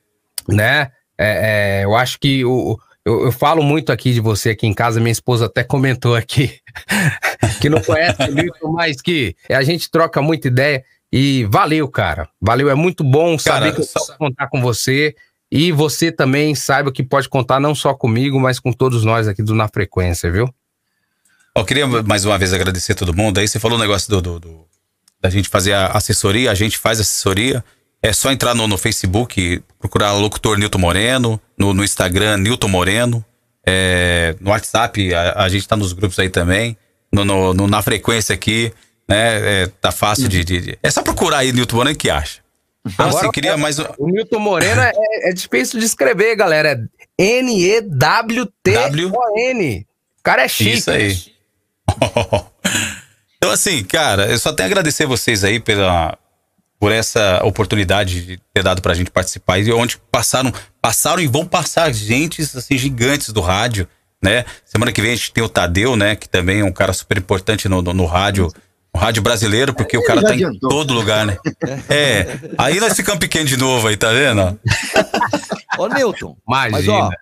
né? 0.49 0.91
É, 1.17 1.81
é, 1.81 1.85
eu 1.85 1.95
acho 1.95 2.19
que 2.19 2.45
o, 2.45 2.77
eu, 3.05 3.25
eu 3.27 3.33
falo 3.33 3.63
muito 3.63 3.93
aqui 3.93 4.13
de 4.13 4.21
você 4.21 4.51
aqui 4.51 4.67
em 4.67 4.73
casa, 4.75 5.01
minha 5.01 5.13
esposa 5.13 5.47
até 5.47 5.63
comentou 5.65 6.15
aqui 6.17 6.59
que 7.61 7.69
não 7.69 7.81
conhece 7.83 8.17
o 8.63 8.73
mas 8.73 9.01
que 9.01 9.37
a 9.51 9.63
gente 9.63 9.91
troca 9.91 10.21
muita 10.23 10.49
ideia. 10.49 10.85
E 11.13 11.45
valeu, 11.45 11.87
cara. 11.89 12.29
Valeu, 12.41 12.69
é 12.69 12.75
muito 12.75 13.05
bom 13.05 13.39
saber 13.39 13.61
Cara, 13.67 13.73
que 13.73 13.81
eu 13.83 13.85
só- 13.85 14.01
posso 14.01 14.19
contar 14.19 14.49
com 14.49 14.61
você. 14.61 15.15
E 15.49 15.71
você 15.71 16.11
também 16.11 16.55
saiba 16.57 16.91
que 16.91 17.05
pode 17.05 17.29
contar 17.29 17.61
não 17.61 17.73
só 17.73 17.95
comigo, 17.95 18.41
mas 18.41 18.59
com 18.59 18.73
todos 18.73 19.05
nós 19.05 19.29
aqui 19.29 19.41
do 19.41 19.55
Na 19.55 19.69
Frequência, 19.69 20.29
viu? 20.33 20.53
Eu 21.57 21.65
queria 21.65 21.87
mais 21.87 22.25
uma 22.25 22.37
vez 22.37 22.53
agradecer 22.53 22.97
todo 22.97 23.15
mundo. 23.15 23.39
Aí 23.39 23.47
você 23.47 23.61
falou 23.61 23.79
o 23.79 23.81
negócio 23.81 24.11
do, 24.11 24.21
do- 24.21 24.41
do- 24.41 24.65
da 25.21 25.31
gente 25.31 25.49
fazer 25.49 25.73
a 25.75 25.87
assessoria, 25.93 26.51
a 26.51 26.55
gente 26.55 26.77
faz 26.77 26.99
assessoria. 26.99 27.65
É 28.07 28.13
só 28.13 28.31
entrar 28.31 28.55
no, 28.55 28.69
no 28.69 28.77
Facebook, 28.77 29.63
procurar 29.81 30.13
o 30.13 30.21
locutor 30.21 30.59
Nilton 30.59 30.79
Moreno, 30.79 31.41
no, 31.57 31.73
no 31.73 31.83
Instagram 31.83 32.37
Nilton 32.37 32.69
Moreno, 32.69 33.25
é, 33.67 34.37
no 34.41 34.51
WhatsApp, 34.51 35.15
a, 35.15 35.43
a 35.45 35.49
gente 35.49 35.67
tá 35.67 35.75
nos 35.75 35.95
grupos 35.95 36.19
aí 36.19 36.29
também, 36.29 36.77
no, 37.11 37.25
no- 37.55 37.67
na 37.67 37.81
frequência 37.81 38.35
aqui. 38.35 38.71
né? 39.09 39.63
É, 39.63 39.67
tá 39.81 39.91
fácil 39.91 40.29
de, 40.29 40.45
de- 40.45 40.61
de- 40.61 40.79
É 40.83 40.91
só 40.91 41.01
procurar 41.03 41.39
aí 41.39 41.49
YouTube 41.49 41.75
Moreno 41.77 41.97
que 41.97 42.11
acha. 42.11 42.41
Então, 42.87 43.07
Agora, 43.07 43.23
assim, 43.23 43.33
queria 43.33 43.57
mais. 43.57 43.79
um- 43.79 43.87
O 43.97 44.07
Milton 44.07 44.39
Moreno 44.39 44.83
é, 44.83 44.93
é 45.31 45.33
difícil 45.33 45.81
de 45.81 45.87
escrever, 45.87 46.37
galera. 46.37 46.79
É 47.19 47.25
N-E-W-T-O-N. 48.65 49.87
O 50.19 50.23
cara 50.23 50.43
é 50.45 50.49
chique. 50.49 50.79
Isso 50.79 50.91
aí. 50.91 51.17
então, 53.39 53.51
assim, 53.51 53.83
cara, 53.85 54.27
eu 54.27 54.39
só 54.39 54.53
tenho 54.53 54.67
a 54.69 54.71
agradecer 54.71 55.07
vocês 55.07 55.45
aí 55.45 55.59
pela, 55.61 56.19
por 56.79 56.93
essa 56.93 57.41
oportunidade 57.45 58.27
de 58.27 58.41
ter 58.53 58.63
dado 58.63 58.83
pra 58.83 58.95
gente 58.95 59.11
participar 59.11 59.59
e 59.59 59.73
onde 59.73 59.99
passaram, 60.11 60.53
passaram 60.83 61.23
e 61.23 61.27
vão 61.27 61.47
passar 61.47 61.93
gentes 61.93 62.55
assim, 62.55 62.77
gigantes 62.77 63.31
do 63.33 63.41
rádio, 63.41 63.89
né? 64.23 64.45
Semana 64.65 64.93
que 64.93 65.01
vem 65.01 65.13
a 65.13 65.17
gente 65.17 65.33
tem 65.33 65.43
o 65.43 65.49
Tadeu, 65.49 65.97
né? 65.97 66.15
Que 66.17 66.29
também 66.29 66.61
é 66.61 66.65
um 66.65 66.73
cara 66.73 66.93
super 66.93 67.17
importante 67.17 67.69
no, 67.69 67.81
no, 67.81 67.93
no 67.95 68.07
rádio. 68.07 68.53
No 68.95 69.01
rádio 69.01 69.23
brasileiro, 69.23 69.75
porque 69.75 69.99
o 69.99 70.05
cara 70.05 70.23
tá 70.23 70.31
em 70.31 70.45
adiantou. 70.45 70.71
todo 70.71 70.95
lugar, 70.95 71.27
né? 71.27 71.37
É. 71.89 72.39
Aí 72.57 72.79
nós 72.79 72.95
ficamos 72.95 73.19
pequenos 73.19 73.49
de 73.51 73.57
novo 73.57 73.89
aí, 73.89 73.97
tá 73.97 74.13
vendo? 74.13 74.57
Ô, 75.77 75.89
Newton, 75.89 76.37
mas 76.47 76.73
ó, 76.73 76.79
Imagina. 76.79 77.17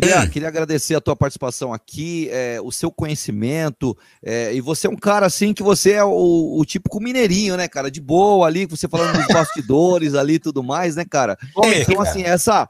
Queria, 0.00 0.20
Hum. 0.22 0.28
queria 0.28 0.48
agradecer 0.48 0.94
a 0.96 1.00
tua 1.00 1.14
participação 1.14 1.72
aqui, 1.72 2.28
é, 2.32 2.60
o 2.60 2.72
seu 2.72 2.90
conhecimento, 2.90 3.96
é, 4.22 4.52
e 4.52 4.60
você 4.60 4.88
é 4.88 4.90
um 4.90 4.96
cara 4.96 5.26
assim 5.26 5.54
que 5.54 5.62
você 5.62 5.92
é 5.92 6.04
o, 6.04 6.58
o 6.58 6.64
típico 6.64 7.00
mineirinho, 7.00 7.56
né, 7.56 7.68
cara? 7.68 7.90
De 7.90 8.00
boa 8.00 8.46
ali, 8.46 8.66
você 8.66 8.88
falando 8.88 9.16
dos 9.16 9.26
bastidores 9.28 10.14
ali 10.16 10.34
e 10.34 10.38
tudo 10.40 10.64
mais, 10.64 10.96
né, 10.96 11.04
cara? 11.04 11.38
É, 11.62 11.82
Então, 11.82 12.00
assim, 12.00 12.22
essa. 12.24 12.68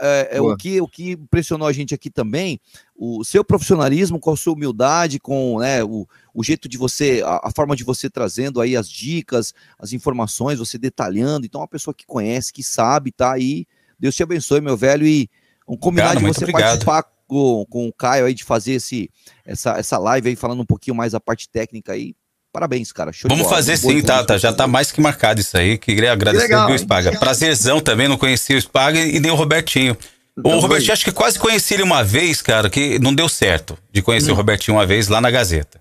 é, 0.00 0.36
é, 0.36 0.40
o, 0.40 0.56
que, 0.56 0.80
o 0.80 0.86
que 0.86 1.12
impressionou 1.12 1.66
a 1.66 1.72
gente 1.72 1.92
aqui 1.94 2.08
também, 2.08 2.60
o 2.94 3.24
seu 3.24 3.44
profissionalismo, 3.44 4.20
com 4.20 4.30
a 4.30 4.36
sua 4.36 4.52
humildade, 4.52 5.18
com 5.18 5.58
né, 5.58 5.82
o, 5.82 6.06
o 6.32 6.44
jeito 6.44 6.68
de 6.68 6.78
você, 6.78 7.22
a, 7.24 7.48
a 7.48 7.50
forma 7.50 7.74
de 7.74 7.82
você 7.82 8.08
trazendo 8.08 8.60
aí 8.60 8.76
as 8.76 8.88
dicas, 8.88 9.52
as 9.76 9.92
informações, 9.92 10.60
você 10.60 10.78
detalhando. 10.78 11.44
Então, 11.44 11.60
uma 11.60 11.66
pessoa 11.66 11.92
que 11.92 12.06
conhece, 12.06 12.52
que 12.52 12.62
sabe, 12.62 13.10
tá 13.10 13.32
aí. 13.32 13.66
Deus 13.98 14.14
te 14.14 14.22
abençoe, 14.22 14.60
meu 14.60 14.76
velho, 14.76 15.04
e 15.06 15.28
um 15.72 15.76
combinar 15.76 16.08
Cara, 16.08 16.16
de 16.18 16.22
muito 16.24 16.34
você 16.38 16.44
obrigado. 16.44 16.62
participar 16.84 17.04
com, 17.26 17.64
com 17.68 17.88
o 17.88 17.92
Caio 17.92 18.26
aí, 18.26 18.34
de 18.34 18.44
fazer 18.44 18.72
esse, 18.72 19.08
essa, 19.44 19.72
essa 19.78 19.98
live 19.98 20.28
aí, 20.28 20.36
falando 20.36 20.60
um 20.60 20.66
pouquinho 20.66 20.94
mais 20.94 21.12
da 21.12 21.20
parte 21.20 21.48
técnica 21.48 21.92
aí. 21.92 22.14
Parabéns, 22.52 22.92
cara. 22.92 23.12
Show 23.12 23.30
Vamos 23.30 23.48
fazer 23.48 23.78
Boa 23.78 23.94
sim, 23.94 24.02
tá, 24.02 24.22
tá? 24.22 24.36
Já 24.36 24.52
tá 24.52 24.66
mais 24.66 24.92
que 24.92 25.00
marcado 25.00 25.40
isso 25.40 25.56
aí. 25.56 25.78
Queria 25.78 26.12
agradecer 26.12 26.44
legal, 26.44 26.68
o 26.68 26.72
hein? 26.72 26.78
Spaga. 26.78 27.18
Prazerzão 27.18 27.80
também, 27.80 28.08
não 28.08 28.18
conhecia 28.18 28.56
o 28.56 28.60
Spaga 28.60 29.00
e 29.00 29.18
nem 29.18 29.30
o 29.30 29.34
Robertinho. 29.34 29.96
O 30.44 30.58
Robertinho, 30.58 30.92
acho 30.92 31.04
que 31.04 31.12
quase 31.12 31.38
conheci 31.38 31.74
ele 31.74 31.82
uma 31.82 32.04
vez, 32.04 32.42
cara, 32.42 32.68
que 32.68 32.98
não 32.98 33.14
deu 33.14 33.28
certo 33.28 33.78
de 33.90 34.02
conhecer 34.02 34.30
Hum. 34.30 34.34
o 34.34 34.36
Robertinho 34.36 34.76
uma 34.76 34.84
vez 34.86 35.08
lá 35.08 35.20
na 35.20 35.30
Gazeta. 35.30 35.80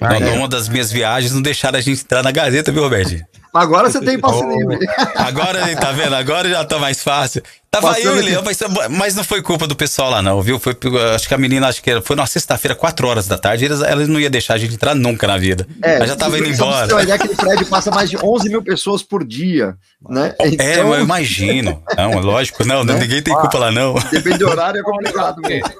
Ah, 0.00 0.16
Então, 0.16 0.28
é. 0.28 0.32
Uma 0.32 0.48
das 0.48 0.68
minhas 0.68 0.92
viagens 0.92 1.32
não 1.32 1.40
deixaram 1.42 1.78
a 1.78 1.82
gente 1.82 2.02
entrar 2.02 2.22
na 2.22 2.30
Gazeta, 2.30 2.70
viu, 2.70 2.82
Robertinho? 2.82 3.24
Agora 3.54 3.88
você 3.92 4.00
tem 4.00 4.18
passe 4.18 4.42
Oh. 4.44 4.50
livre. 4.50 4.78
Agora, 5.14 5.76
tá 5.76 5.92
vendo? 5.92 6.14
Agora 6.14 6.48
já 6.48 6.64
tá 6.64 6.78
mais 6.78 7.02
fácil. 7.02 7.42
Tava 7.70 7.88
Passando 7.88 8.06
eu 8.16 8.18
e. 8.18 8.22
Leão, 8.22 8.42
mas, 8.44 8.58
mas 8.90 9.14
não 9.14 9.24
foi 9.24 9.40
culpa 9.40 9.66
do 9.66 9.74
pessoal 9.74 10.10
lá, 10.10 10.20
não, 10.20 10.42
viu? 10.42 10.58
Foi, 10.58 10.76
acho 11.14 11.26
que 11.26 11.32
a 11.32 11.38
menina, 11.38 11.68
acho 11.68 11.82
que 11.82 12.00
foi 12.02 12.14
na 12.14 12.26
sexta-feira, 12.26 12.74
4 12.74 13.06
horas 13.08 13.26
da 13.26 13.38
tarde, 13.38 13.64
eles, 13.64 13.80
ela 13.80 14.06
não 14.06 14.20
ia 14.20 14.28
deixar 14.28 14.54
a 14.54 14.58
gente 14.58 14.74
entrar 14.74 14.94
nunca 14.94 15.26
na 15.26 15.38
vida. 15.38 15.66
ela 15.80 16.06
já 16.06 16.14
tava 16.14 16.36
indo 16.38 16.48
pra 16.48 16.54
você 16.56 16.62
embora. 16.62 17.02
ideia, 17.02 17.14
aquele 17.14 17.34
prédio 17.34 17.66
passa 17.66 17.90
mais 17.90 18.10
de 18.10 18.18
11 18.22 18.48
mil 18.50 18.62
pessoas 18.62 19.02
por 19.02 19.24
dia, 19.24 19.74
né? 20.06 20.34
É, 20.38 20.48
Então, 20.48 20.88
mas 20.88 20.98
eu 20.98 21.04
imagino. 21.04 21.82
Não, 21.96 22.12
é 22.12 22.20
lógico, 22.20 22.62
não, 22.66 22.84
Né? 22.84 22.94
ninguém 22.98 23.22
tem 23.22 23.34
culpa 23.34 23.58
lá, 23.58 23.70
não. 23.70 23.94
depende 24.10 24.38
do 24.38 24.48
horário, 24.50 24.78
é 24.80 24.82
complicado 24.82 25.40
mesmo. 25.40 25.70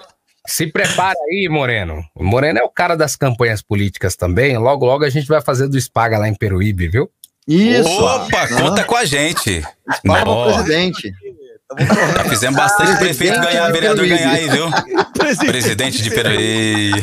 Se 0.47 0.67
prepara 0.67 1.15
aí, 1.31 1.47
Moreno. 1.51 2.03
O 2.17 2.25
Moreno 2.25 2.59
é 2.59 2.63
o 2.65 2.69
cara 2.71 2.97
das 2.97 3.15
campanhas 3.17 3.61
políticas 3.63 4.17
também. 4.17 4.57
Logo, 4.59 4.85
logo 4.87 5.05
a 5.05 5.11
gente 5.11 5.29
vai 5.29 5.41
fazer 5.43 5.69
do 5.69 5.79
Spaga 5.81 6.19
lá 6.19 6.27
em 6.29 6.35
Peruíbe, 6.35 6.89
viu? 6.89 7.09
Isso. 7.47 7.91
Opa, 7.91 8.49
conta 8.49 8.85
com 8.85 8.97
a 8.97 9.05
gente. 9.05 9.63
Pro 10.03 10.13
Ó, 10.13 10.45
presidente. 10.53 11.13
tá 12.15 12.25
fizemos 12.29 12.57
bastante 12.57 12.99
prefeito 12.99 13.35
Presidente 13.35 13.53
ganhar, 13.53 13.73
vereador 13.73 14.07
ganhar 14.07 14.31
aí, 14.31 14.49
viu? 14.49 14.71
Presidente 15.47 16.03
de 16.03 16.11
Peruíbe. 16.11 17.03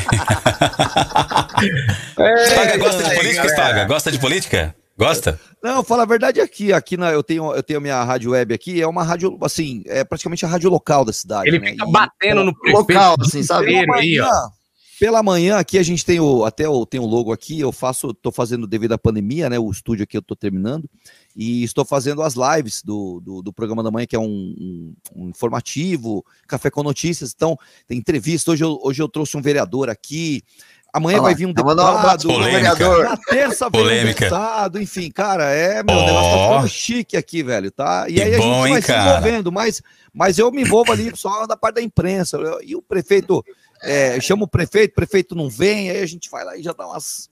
Spaga, 2.47 2.77
gosta 2.77 3.03
de 3.03 3.15
política, 3.15 3.49
Spaga? 3.49 3.85
Gosta 3.85 4.11
de 4.11 4.19
política? 4.19 4.75
Gosta? 4.97 5.39
Não, 5.63 5.83
fala 5.83 6.03
a 6.03 6.05
verdade 6.05 6.41
aqui. 6.41 6.73
Aqui 6.73 6.97
na, 6.97 7.11
eu 7.11 7.23
tenho 7.23 7.53
eu 7.53 7.63
tenho 7.63 7.79
a 7.79 7.81
minha 7.81 8.03
rádio 8.03 8.31
web 8.31 8.53
aqui, 8.53 8.81
é 8.81 8.87
uma 8.87 9.03
rádio, 9.03 9.37
assim, 9.41 9.81
é 9.87 10.03
praticamente 10.03 10.45
a 10.45 10.49
rádio 10.49 10.69
local 10.69 11.05
da 11.05 11.13
cidade. 11.13 11.47
Ele 11.47 11.59
né? 11.59 11.71
fica 11.71 11.85
E 11.87 11.91
batendo 11.91 12.43
no 12.43 12.53
prefeito. 12.53 12.93
Local, 12.93 13.15
assim, 13.21 13.41
sabe? 13.43 13.71
inteiro 13.71 13.93
aí, 13.93 14.19
ó. 14.19 14.58
Pela 14.99 15.23
manhã 15.23 15.57
aqui 15.57 15.77
a 15.77 15.83
gente 15.83 16.05
tem 16.05 16.19
o 16.19 16.43
até 16.43 16.67
o, 16.67 16.85
tem 16.85 16.99
o 16.99 17.05
logo 17.05 17.31
aqui, 17.31 17.59
eu 17.59 17.71
faço, 17.71 18.13
tô 18.13 18.31
fazendo 18.31 18.67
devido 18.67 18.91
à 18.93 18.97
pandemia, 18.97 19.49
né, 19.49 19.57
o 19.57 19.71
estúdio 19.71 20.03
aqui 20.03 20.17
eu 20.17 20.21
tô 20.21 20.35
terminando 20.35 20.89
e 21.35 21.63
estou 21.63 21.85
fazendo 21.85 22.21
as 22.21 22.33
lives 22.35 22.83
do, 22.83 23.21
do, 23.23 23.41
do 23.41 23.53
programa 23.53 23.81
da 23.81 23.89
manhã 23.91 24.05
que 24.05 24.15
é 24.15 24.19
um, 24.19 24.25
um- 24.25 24.93
um 25.15 25.29
informativo, 25.29 26.25
café 26.47 26.69
com 26.69 26.83
notícias, 26.83 27.33
então 27.35 27.57
tem 27.87 27.97
entrevista, 27.97 28.51
hoje 28.51 28.63
eu, 28.63 28.77
hoje 28.83 29.01
eu 29.01 29.07
trouxe 29.07 29.37
um 29.37 29.41
vereador 29.41 29.89
aqui, 29.89 30.41
amanhã 30.91 31.17
Olha 31.17 31.23
vai 31.23 31.35
vir 31.35 31.45
um 31.45 31.53
tá 31.53 31.61
um 31.61 31.65
deputado, 31.65 32.27
Polêmica. 32.27 32.75
vereador. 32.75 33.03
na 33.05 33.17
terça 33.17 33.69
vem 33.69 33.81
um 33.81 34.05
deputado, 34.05 34.81
enfim, 34.81 35.09
cara, 35.11 35.49
é, 35.51 35.81
meu, 35.83 35.95
o 35.95 35.99
Ó. 35.99 36.05
negócio 36.05 36.31
tá 36.31 36.47
ficando 36.55 36.67
chique 36.67 37.15
aqui, 37.15 37.41
velho, 37.43 37.71
tá? 37.71 38.05
E 38.09 38.15
Que 38.15 38.21
aí 38.21 38.35
a 38.35 38.37
bom, 38.37 38.43
gente 38.43 38.65
hein, 38.65 38.71
vai 38.73 38.81
se 38.81 38.87
cara? 38.87 39.09
envolvendo, 39.19 39.51
mas, 39.51 39.81
mas 40.13 40.37
eu 40.39 40.51
me 40.51 40.63
envolvo 40.63 40.91
ali 40.91 41.11
só 41.15 41.45
da 41.47 41.55
parte 41.55 41.75
da 41.75 41.81
imprensa, 41.81 42.37
eu- 42.37 42.59
e 42.63 42.75
o 42.75 42.81
prefeito, 42.81 43.43
é, 43.83 44.19
chama 44.19 44.43
o 44.43 44.47
prefeito, 44.47 44.91
o 44.91 44.95
prefeito 44.95 45.35
não 45.35 45.49
vem, 45.49 45.89
aí 45.89 46.01
a 46.01 46.05
gente 46.05 46.29
vai 46.29 46.43
lá 46.43 46.57
e 46.57 46.63
já 46.63 46.73
dá 46.73 46.87
umas... 46.87 47.29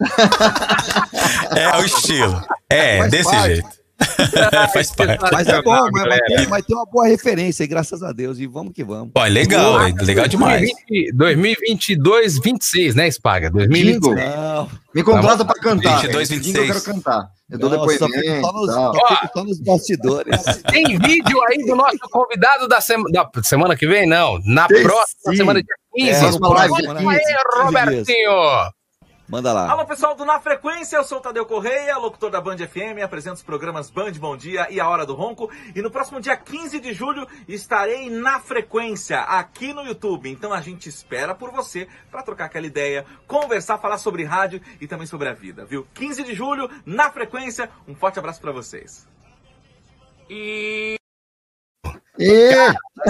É 1.56 1.76
o 1.78 1.84
estilo. 1.84 2.44
É, 2.68 2.98
Faz 2.98 3.10
desse 3.10 3.40
jeito. 3.42 3.83
Faz 4.72 4.90
parte. 4.94 5.18
Mas 5.32 5.46
é 5.48 5.62
bom, 5.62 5.88
mas 5.92 5.92
vai 5.92 6.18
galera. 6.18 6.26
ter, 6.26 6.46
vai 6.48 6.62
ter 6.62 6.74
uma 6.74 6.84
boa 6.86 7.06
referência 7.06 7.66
graças 7.66 8.02
a 8.02 8.12
Deus, 8.12 8.38
e 8.38 8.46
vamos 8.46 8.72
que 8.72 8.82
vamos. 8.82 9.12
Pô, 9.14 9.24
é 9.24 9.28
legal, 9.28 9.80
é 9.82 9.92
legal 10.02 10.26
demais. 10.26 10.68
2022, 11.14 12.38
26, 12.40 12.94
né, 12.94 13.10
Spaga? 13.10 13.50
2026. 13.50 13.94
Jingle. 13.94 14.14
Não, 14.14 14.70
Me 14.94 15.02
contrata 15.02 15.44
pra 15.44 15.54
cantar. 15.54 16.00
22, 16.02 16.28
velho. 16.28 16.40
Jingle 16.42 16.62
Eu 16.62 16.66
26. 16.66 16.82
quero 16.84 16.96
cantar. 16.96 17.28
Eu 17.50 17.58
dou 17.58 17.70
não, 17.70 17.88
só 17.88 17.98
só 17.98 18.52
nos, 18.52 19.30
só 19.32 19.44
nos 19.44 19.60
bastidores. 19.60 20.40
Tem 20.70 20.98
vídeo 20.98 21.38
aí 21.48 21.58
do 21.66 21.76
nosso 21.76 21.98
convidado 22.10 22.66
da, 22.66 22.80
sema- 22.80 23.04
da 23.12 23.28
semana 23.42 23.76
que 23.76 23.86
vem? 23.86 24.06
Não, 24.08 24.38
na 24.46 24.66
Tem 24.66 24.82
próxima 24.82 25.30
sim. 25.32 25.36
semana, 25.36 25.62
dia 25.62 25.74
15. 25.94 26.10
É, 26.10 26.18
Próxima 26.20 26.48
live, 26.48 26.70
Conta 26.70 26.82
dia 26.82 26.92
aí, 26.98 27.04
15 27.18 27.24
dias. 27.24 27.64
Robertinho. 27.64 28.30
Manda 29.26 29.52
lá. 29.54 29.70
Alô 29.70 29.86
pessoal 29.86 30.14
do 30.14 30.22
Na 30.24 30.38
Frequência, 30.38 30.96
eu 30.96 31.04
sou 31.04 31.16
o 31.16 31.20
Tadeu 31.20 31.46
Correia, 31.46 31.96
locutor 31.96 32.30
da 32.30 32.42
Band 32.42 32.58
FM, 32.58 33.02
apresento 33.02 33.36
os 33.36 33.42
programas 33.42 33.88
Band 33.88 34.12
Bom 34.12 34.36
Dia 34.36 34.66
e 34.70 34.78
A 34.78 34.86
Hora 34.88 35.06
do 35.06 35.14
Ronco. 35.14 35.50
E 35.74 35.80
no 35.80 35.90
próximo 35.90 36.20
dia 36.20 36.36
15 36.36 36.78
de 36.78 36.92
julho 36.92 37.26
estarei 37.48 38.10
na 38.10 38.38
Frequência, 38.38 39.20
aqui 39.20 39.72
no 39.72 39.82
YouTube. 39.82 40.30
Então 40.30 40.52
a 40.52 40.60
gente 40.60 40.90
espera 40.90 41.34
por 41.34 41.50
você 41.52 41.88
para 42.10 42.22
trocar 42.22 42.44
aquela 42.44 42.66
ideia, 42.66 43.06
conversar, 43.26 43.78
falar 43.78 43.96
sobre 43.96 44.24
rádio 44.24 44.60
e 44.78 44.86
também 44.86 45.06
sobre 45.06 45.26
a 45.28 45.32
vida, 45.32 45.64
viu? 45.64 45.86
15 45.94 46.22
de 46.22 46.34
julho, 46.34 46.68
na 46.84 47.10
Frequência, 47.10 47.70
um 47.88 47.94
forte 47.94 48.18
abraço 48.18 48.42
para 48.42 48.52
vocês. 48.52 49.06
E 50.28 50.96
E 52.18 52.52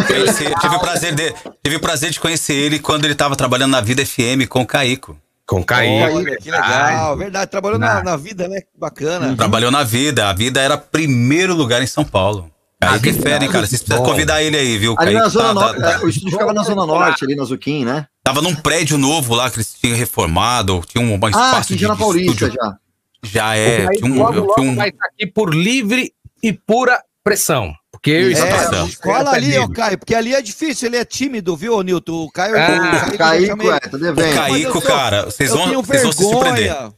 Conheci- 0.07 0.55
tive, 0.61 0.77
o 0.77 0.81
prazer 0.81 1.13
de, 1.15 1.33
tive 1.63 1.77
o 1.77 1.81
prazer 1.81 2.11
de 2.11 2.21
conhecer 2.21 2.55
ele 2.55 2.79
quando 2.79 3.05
ele 3.05 3.13
estava 3.15 3.35
trabalhando 3.35 3.73
na 3.73 3.81
Vida 3.81 4.07
FM 4.07 4.47
com 4.49 4.63
o 4.63 4.67
Caico. 4.67 5.19
Com 5.47 5.63
Caí. 5.63 6.03
Olha, 6.11 6.37
que 6.39 6.51
legal, 6.51 7.17
verdade, 7.17 7.51
trabalhou 7.51 7.79
na, 7.79 8.03
na 8.03 8.17
vida, 8.17 8.49
né? 8.49 8.61
Que 8.63 8.79
bacana. 8.79 9.37
Trabalhou 9.37 9.71
na 9.71 9.83
Vida. 9.83 10.29
A 10.31 10.33
Vida 10.33 10.61
era 10.61 10.79
primeiro 10.79 11.55
lugar 11.55 11.83
em 11.83 11.87
São 11.87 12.05
Paulo. 12.05 12.51
É 12.81 12.99
Vida 12.99 13.23
fera, 13.23 13.45
hein, 13.45 13.51
cara? 13.51 13.67
Vocês 13.67 13.83
precisam 13.83 14.03
bom. 14.05 14.11
convidar 14.11 14.43
ele 14.43 14.57
aí, 14.57 14.79
viu? 14.79 14.95
ali 14.99 15.13
Kaique 15.13 15.19
na 15.23 15.29
Zona 15.29 15.49
tá- 15.49 15.55
Norte, 15.55 15.81
tá- 15.81 15.91
é, 15.93 15.99
o 15.99 16.09
estúdio 16.09 16.31
ficava 16.33 16.53
na 16.53 16.63
Zona 16.63 16.87
Norte, 16.87 17.25
ali 17.25 17.35
na 17.37 17.45
Zuquim, 17.45 17.85
né? 17.85 18.07
Tava 18.23 18.41
num 18.43 18.55
prédio 18.55 18.97
novo 18.99 19.35
lá 19.35 19.51
que 19.51 19.57
eles 19.57 19.73
tinham 19.75 19.97
reformado. 19.97 20.83
Tinha 20.89 21.03
um, 21.05 21.13
um 21.15 21.21
Ah, 21.27 21.29
espaço 21.31 21.57
aqui 21.59 21.75
de, 21.77 21.83
já 21.83 21.89
na 21.89 21.95
de 21.95 22.01
Paulista, 22.01 22.33
estúdio. 22.33 22.55
já. 22.63 22.77
Já 23.23 23.57
é. 23.57 23.87
Aí 23.89 23.97
Tinha 23.99 24.11
um, 24.11 24.19
logo, 24.19 24.33
tinha 24.33 24.43
logo 24.45 24.63
um- 24.63 24.75
vai 24.77 24.89
estar 24.89 25.07
aqui 25.07 25.27
por 25.27 25.55
livre 25.55 26.13
e 26.43 26.53
pura 26.53 27.03
pressão. 27.23 27.75
Porque 27.95 28.11
eu 28.11 28.31
É, 28.33 28.35
Spaga- 28.35 28.87
Cola 29.01 29.31
ali, 29.33 29.57
ó, 29.57 29.61
livre. 29.63 29.75
Caio, 29.75 29.99
porque 29.99 30.15
ali 30.15 30.35
é 30.35 30.43
difícil, 30.43 30.89
ele 30.89 30.97
é 30.97 31.05
tímido, 31.05 31.57
viu, 31.57 31.81
Nilton? 31.83 32.25
O 32.25 32.31
Caio, 32.31 32.55
Ah, 32.59 33.07
o 33.13 33.17
Caio 33.17 33.53
é, 33.73 33.81
tá 33.81 33.97
o 33.97 33.99
devendo. 34.01 34.35
Caico, 34.35 34.81
cara, 34.83 35.25
vocês 35.27 35.51
eu 35.51 35.57
vão, 35.57 35.83
vocês 35.83 36.03
vão 36.03 36.13
se 36.13 36.23
surpreender. 36.23 36.65
vergonha. 36.73 36.93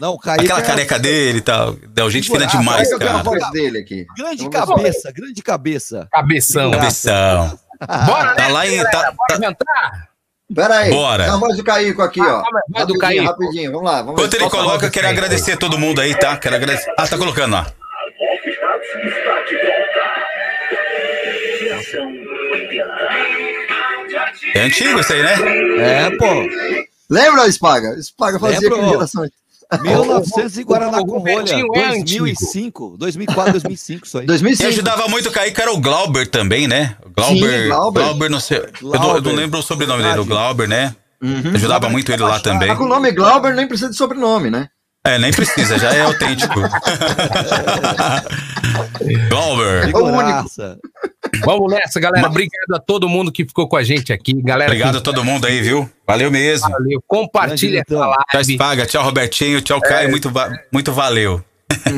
Não, 0.00 0.12
o 0.14 0.18
Kaique 0.18 0.44
Aquela 0.44 0.60
é 0.60 0.62
careca 0.62 0.98
dele 0.98 1.38
e 1.38 1.42
tal. 1.42 1.72
Deu 1.88 2.08
gente 2.10 2.30
fina 2.30 2.46
demais, 2.46 2.86
Aí 2.88 2.94
eu 2.94 2.98
quero 2.98 3.10
a 3.10 3.14
cara. 3.14 3.24
voz 3.24 3.50
dele 3.50 3.78
aqui. 3.80 4.06
grande 4.16 4.44
Vamos 4.44 4.58
ver. 4.60 4.66
cabeça, 4.66 5.12
grande 5.12 5.42
cabeça. 5.42 6.08
Cabeção. 6.10 6.70
Cabeção. 6.70 7.58
Bora, 8.06 8.34
Tá 8.34 8.42
né? 8.46 8.48
lá 8.48 8.66
em. 8.66 8.82
Tá, 8.84 9.12
Bora 9.12 9.40
jantar? 9.42 10.08
Pera 10.54 10.78
aí. 10.78 10.90
Bora. 10.90 11.26
Dá 11.26 11.34
a 11.34 11.36
voz 11.36 11.56
do 11.56 11.64
Caico 11.64 12.00
aqui, 12.02 12.20
ó. 12.20 12.24
vai 12.24 12.86
do 12.86 12.94
Rapidinho, 12.94 12.98
Caico. 13.00 13.24
Rapidinho, 13.24 13.72
vamos 13.72 13.84
lá. 13.90 13.96
Vamos 14.02 14.12
Enquanto 14.12 14.34
ele 14.34 14.44
a 14.44 14.50
coloca, 14.50 14.88
quero 14.90 15.08
agradecer 15.08 15.56
todo 15.58 15.76
mundo 15.78 16.00
aí, 16.00 16.14
tá? 16.14 16.36
Quero 16.38 16.54
agradecer. 16.56 16.90
Ah, 16.96 17.06
tá 17.06 17.18
colocando 17.18 17.52
lá. 17.52 17.66
É 24.54 24.60
antigo 24.62 25.00
isso 25.00 25.12
aí, 25.12 25.22
né? 25.22 25.34
É, 25.78 26.10
pô. 26.16 26.26
Lembra, 27.10 27.50
Spaga? 27.50 28.00
Spaga 28.02 28.38
fazia 28.38 28.60
Lembro. 28.60 28.78
com 28.78 28.88
gerações. 28.90 29.30
1900 29.82 30.58
e 30.58 30.64
Guaraná 30.64 31.00
O 31.00 31.06
com 31.06 31.18
rolha. 31.18 31.38
Robertinho 31.38 31.66
é 31.74 31.98
2005, 31.98 32.96
2004, 32.98 33.52
2005, 33.52 34.06
isso 34.06 34.18
aí. 34.18 34.26
2005. 34.26 34.62
Quem 34.62 34.72
ajudava 34.72 35.08
muito 35.08 35.28
o 35.28 35.32
Kaique 35.32 35.60
era 35.60 35.72
o 35.72 35.80
Glauber 35.80 36.28
também, 36.28 36.68
né? 36.68 36.96
O 37.04 37.10
Glauber. 37.10 37.62
Sim, 37.62 37.68
Glauber. 37.68 38.30
não 38.30 38.38
sei. 38.40 38.58
Eu 38.58 38.64
não, 38.82 38.92
eu 38.92 38.98
Glauber. 39.00 39.22
não 39.22 39.32
lembro 39.32 39.58
o 39.58 39.62
sobrenome 39.62 40.04
dele, 40.04 40.20
o. 40.20 40.24
Glauber, 40.24 40.68
né? 40.68 40.94
Uhum. 41.20 41.52
Ajudava 41.54 41.88
muito 41.88 42.12
ele 42.12 42.22
lá 42.22 42.38
também. 42.38 42.68
Tá 42.68 42.76
com 42.76 42.84
o 42.84 42.88
nome 42.88 43.10
Glauber, 43.10 43.54
nem 43.54 43.66
precisa 43.66 43.90
de 43.90 43.96
sobrenome, 43.96 44.50
né? 44.50 44.68
É, 45.04 45.18
nem 45.18 45.32
precisa, 45.32 45.78
já 45.78 45.92
é 45.94 46.00
autêntico. 46.00 46.60
Glauber. 49.30 49.86
Figuraça. 49.86 50.78
Vamos 51.44 51.70
nessa, 51.72 51.98
galera. 52.00 52.26
Obrigado 52.28 52.74
a 52.74 52.78
todo 52.78 53.08
mundo 53.08 53.30
que 53.32 53.44
ficou 53.44 53.68
com 53.68 53.76
a 53.76 53.82
gente 53.82 54.12
aqui. 54.12 54.34
Galera, 54.42 54.70
Obrigado 54.70 54.98
a 54.98 55.00
todo 55.00 55.24
mundo 55.24 55.46
aí, 55.46 55.60
viu? 55.60 55.88
Valeu 56.06 56.30
mesmo. 56.30 56.68
valeu. 56.70 57.02
Compartilha 57.06 57.80
essa 57.86 57.94
Tchau, 57.96 58.14
live. 58.32 58.52
Spaga. 58.54 58.86
Tchau, 58.86 59.02
Robertinho. 59.04 59.60
Tchau, 59.60 59.80
Caio. 59.80 60.10
Muito, 60.10 60.30
va- 60.30 60.50
muito 60.72 60.92
valeu. 60.92 61.42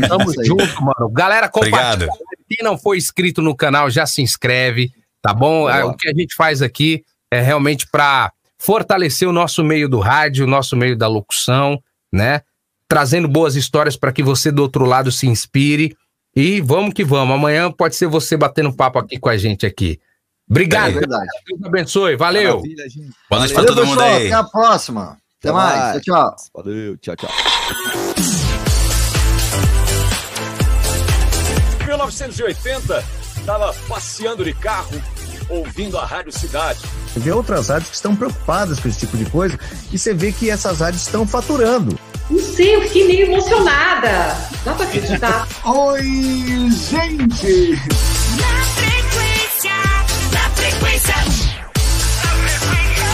Tamo 0.08 0.32
junto, 0.44 0.82
mano. 0.82 1.10
Galera, 1.12 1.48
compartilha. 1.48 1.92
Obrigado. 1.94 2.18
Quem 2.48 2.64
não 2.64 2.78
for 2.78 2.94
inscrito 2.96 3.42
no 3.42 3.54
canal, 3.54 3.90
já 3.90 4.06
se 4.06 4.22
inscreve, 4.22 4.90
tá 5.20 5.34
bom? 5.34 5.60
Boa. 5.62 5.74
Ah, 5.80 5.86
O 5.86 5.94
que 5.96 6.08
a 6.08 6.12
gente 6.14 6.34
faz 6.34 6.62
aqui 6.62 7.02
é 7.30 7.40
realmente 7.42 7.86
para 7.90 8.32
fortalecer 8.58 9.28
o 9.28 9.32
nosso 9.32 9.62
meio 9.62 9.88
do 9.88 10.00
rádio, 10.00 10.44
o 10.46 10.48
nosso 10.48 10.74
meio 10.76 10.96
da 10.96 11.06
locução, 11.06 11.78
né? 12.12 12.40
Trazendo 12.88 13.28
boas 13.28 13.54
histórias 13.54 13.96
para 13.96 14.10
que 14.12 14.22
você 14.22 14.50
do 14.50 14.62
outro 14.62 14.86
lado 14.86 15.12
se 15.12 15.26
inspire. 15.26 15.94
E 16.34 16.60
vamos 16.60 16.94
que 16.94 17.04
vamos. 17.04 17.34
Amanhã 17.34 17.70
pode 17.70 17.96
ser 17.96 18.06
você 18.06 18.36
batendo 18.36 18.72
papo 18.74 18.98
aqui 18.98 19.18
com 19.18 19.28
a 19.28 19.36
gente 19.36 19.66
aqui. 19.66 19.98
É 20.00 20.50
Obrigado. 20.50 20.94
verdade. 20.94 21.26
Deus 21.46 21.62
abençoe. 21.64 22.16
Valeu. 22.16 22.56
Maravilha, 22.56 22.88
gente. 22.88 23.10
Boa 23.28 23.40
noite 23.40 23.54
Valeu, 23.54 23.74
todo 23.74 23.86
mundo 23.86 23.98
pessoal. 23.98 24.16
aí. 24.16 24.26
Até 24.26 24.34
a 24.34 24.44
próxima. 24.44 25.02
Até 25.40 25.48
Até 25.48 25.52
mais. 25.52 25.78
mais. 25.78 26.02
Tchau, 26.02 26.14
tchau. 26.14 26.36
Valeu, 26.54 26.96
tchau, 26.98 27.16
tchau. 27.16 27.30
1980, 31.86 33.04
estava 33.36 33.72
passeando 33.88 34.44
de 34.44 34.52
carro, 34.54 35.00
ouvindo 35.48 35.98
a 35.98 36.04
Rádio 36.04 36.32
Cidade. 36.32 36.80
Você 37.06 37.20
vê 37.20 37.32
outras 37.32 37.68
rádios 37.68 37.90
que 37.90 37.96
estão 37.96 38.14
preocupadas 38.14 38.78
com 38.80 38.88
esse 38.88 38.98
tipo 38.98 39.16
de 39.16 39.26
coisa 39.26 39.58
e 39.92 39.98
você 39.98 40.14
vê 40.14 40.32
que 40.32 40.50
essas 40.50 40.80
rádios 40.80 41.02
estão 41.02 41.26
faturando. 41.26 41.98
Não 42.30 42.38
sei, 42.38 42.76
eu 42.76 42.82
fiquei 42.82 43.06
meio 43.06 43.26
emocionada. 43.26 44.36
Dá 44.64 44.74
pra 44.74 44.84
acreditar. 44.84 45.48
Oi, 45.64 46.02
gente! 46.70 47.80
Na 48.38 48.64
frequência, 48.76 49.72
na 50.32 50.50
frequência, 50.50 51.14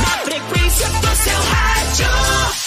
na 0.01 0.19
frequência 0.25 0.89
do 0.89 1.17
seu 1.17 1.41
rádio. 1.41 2.64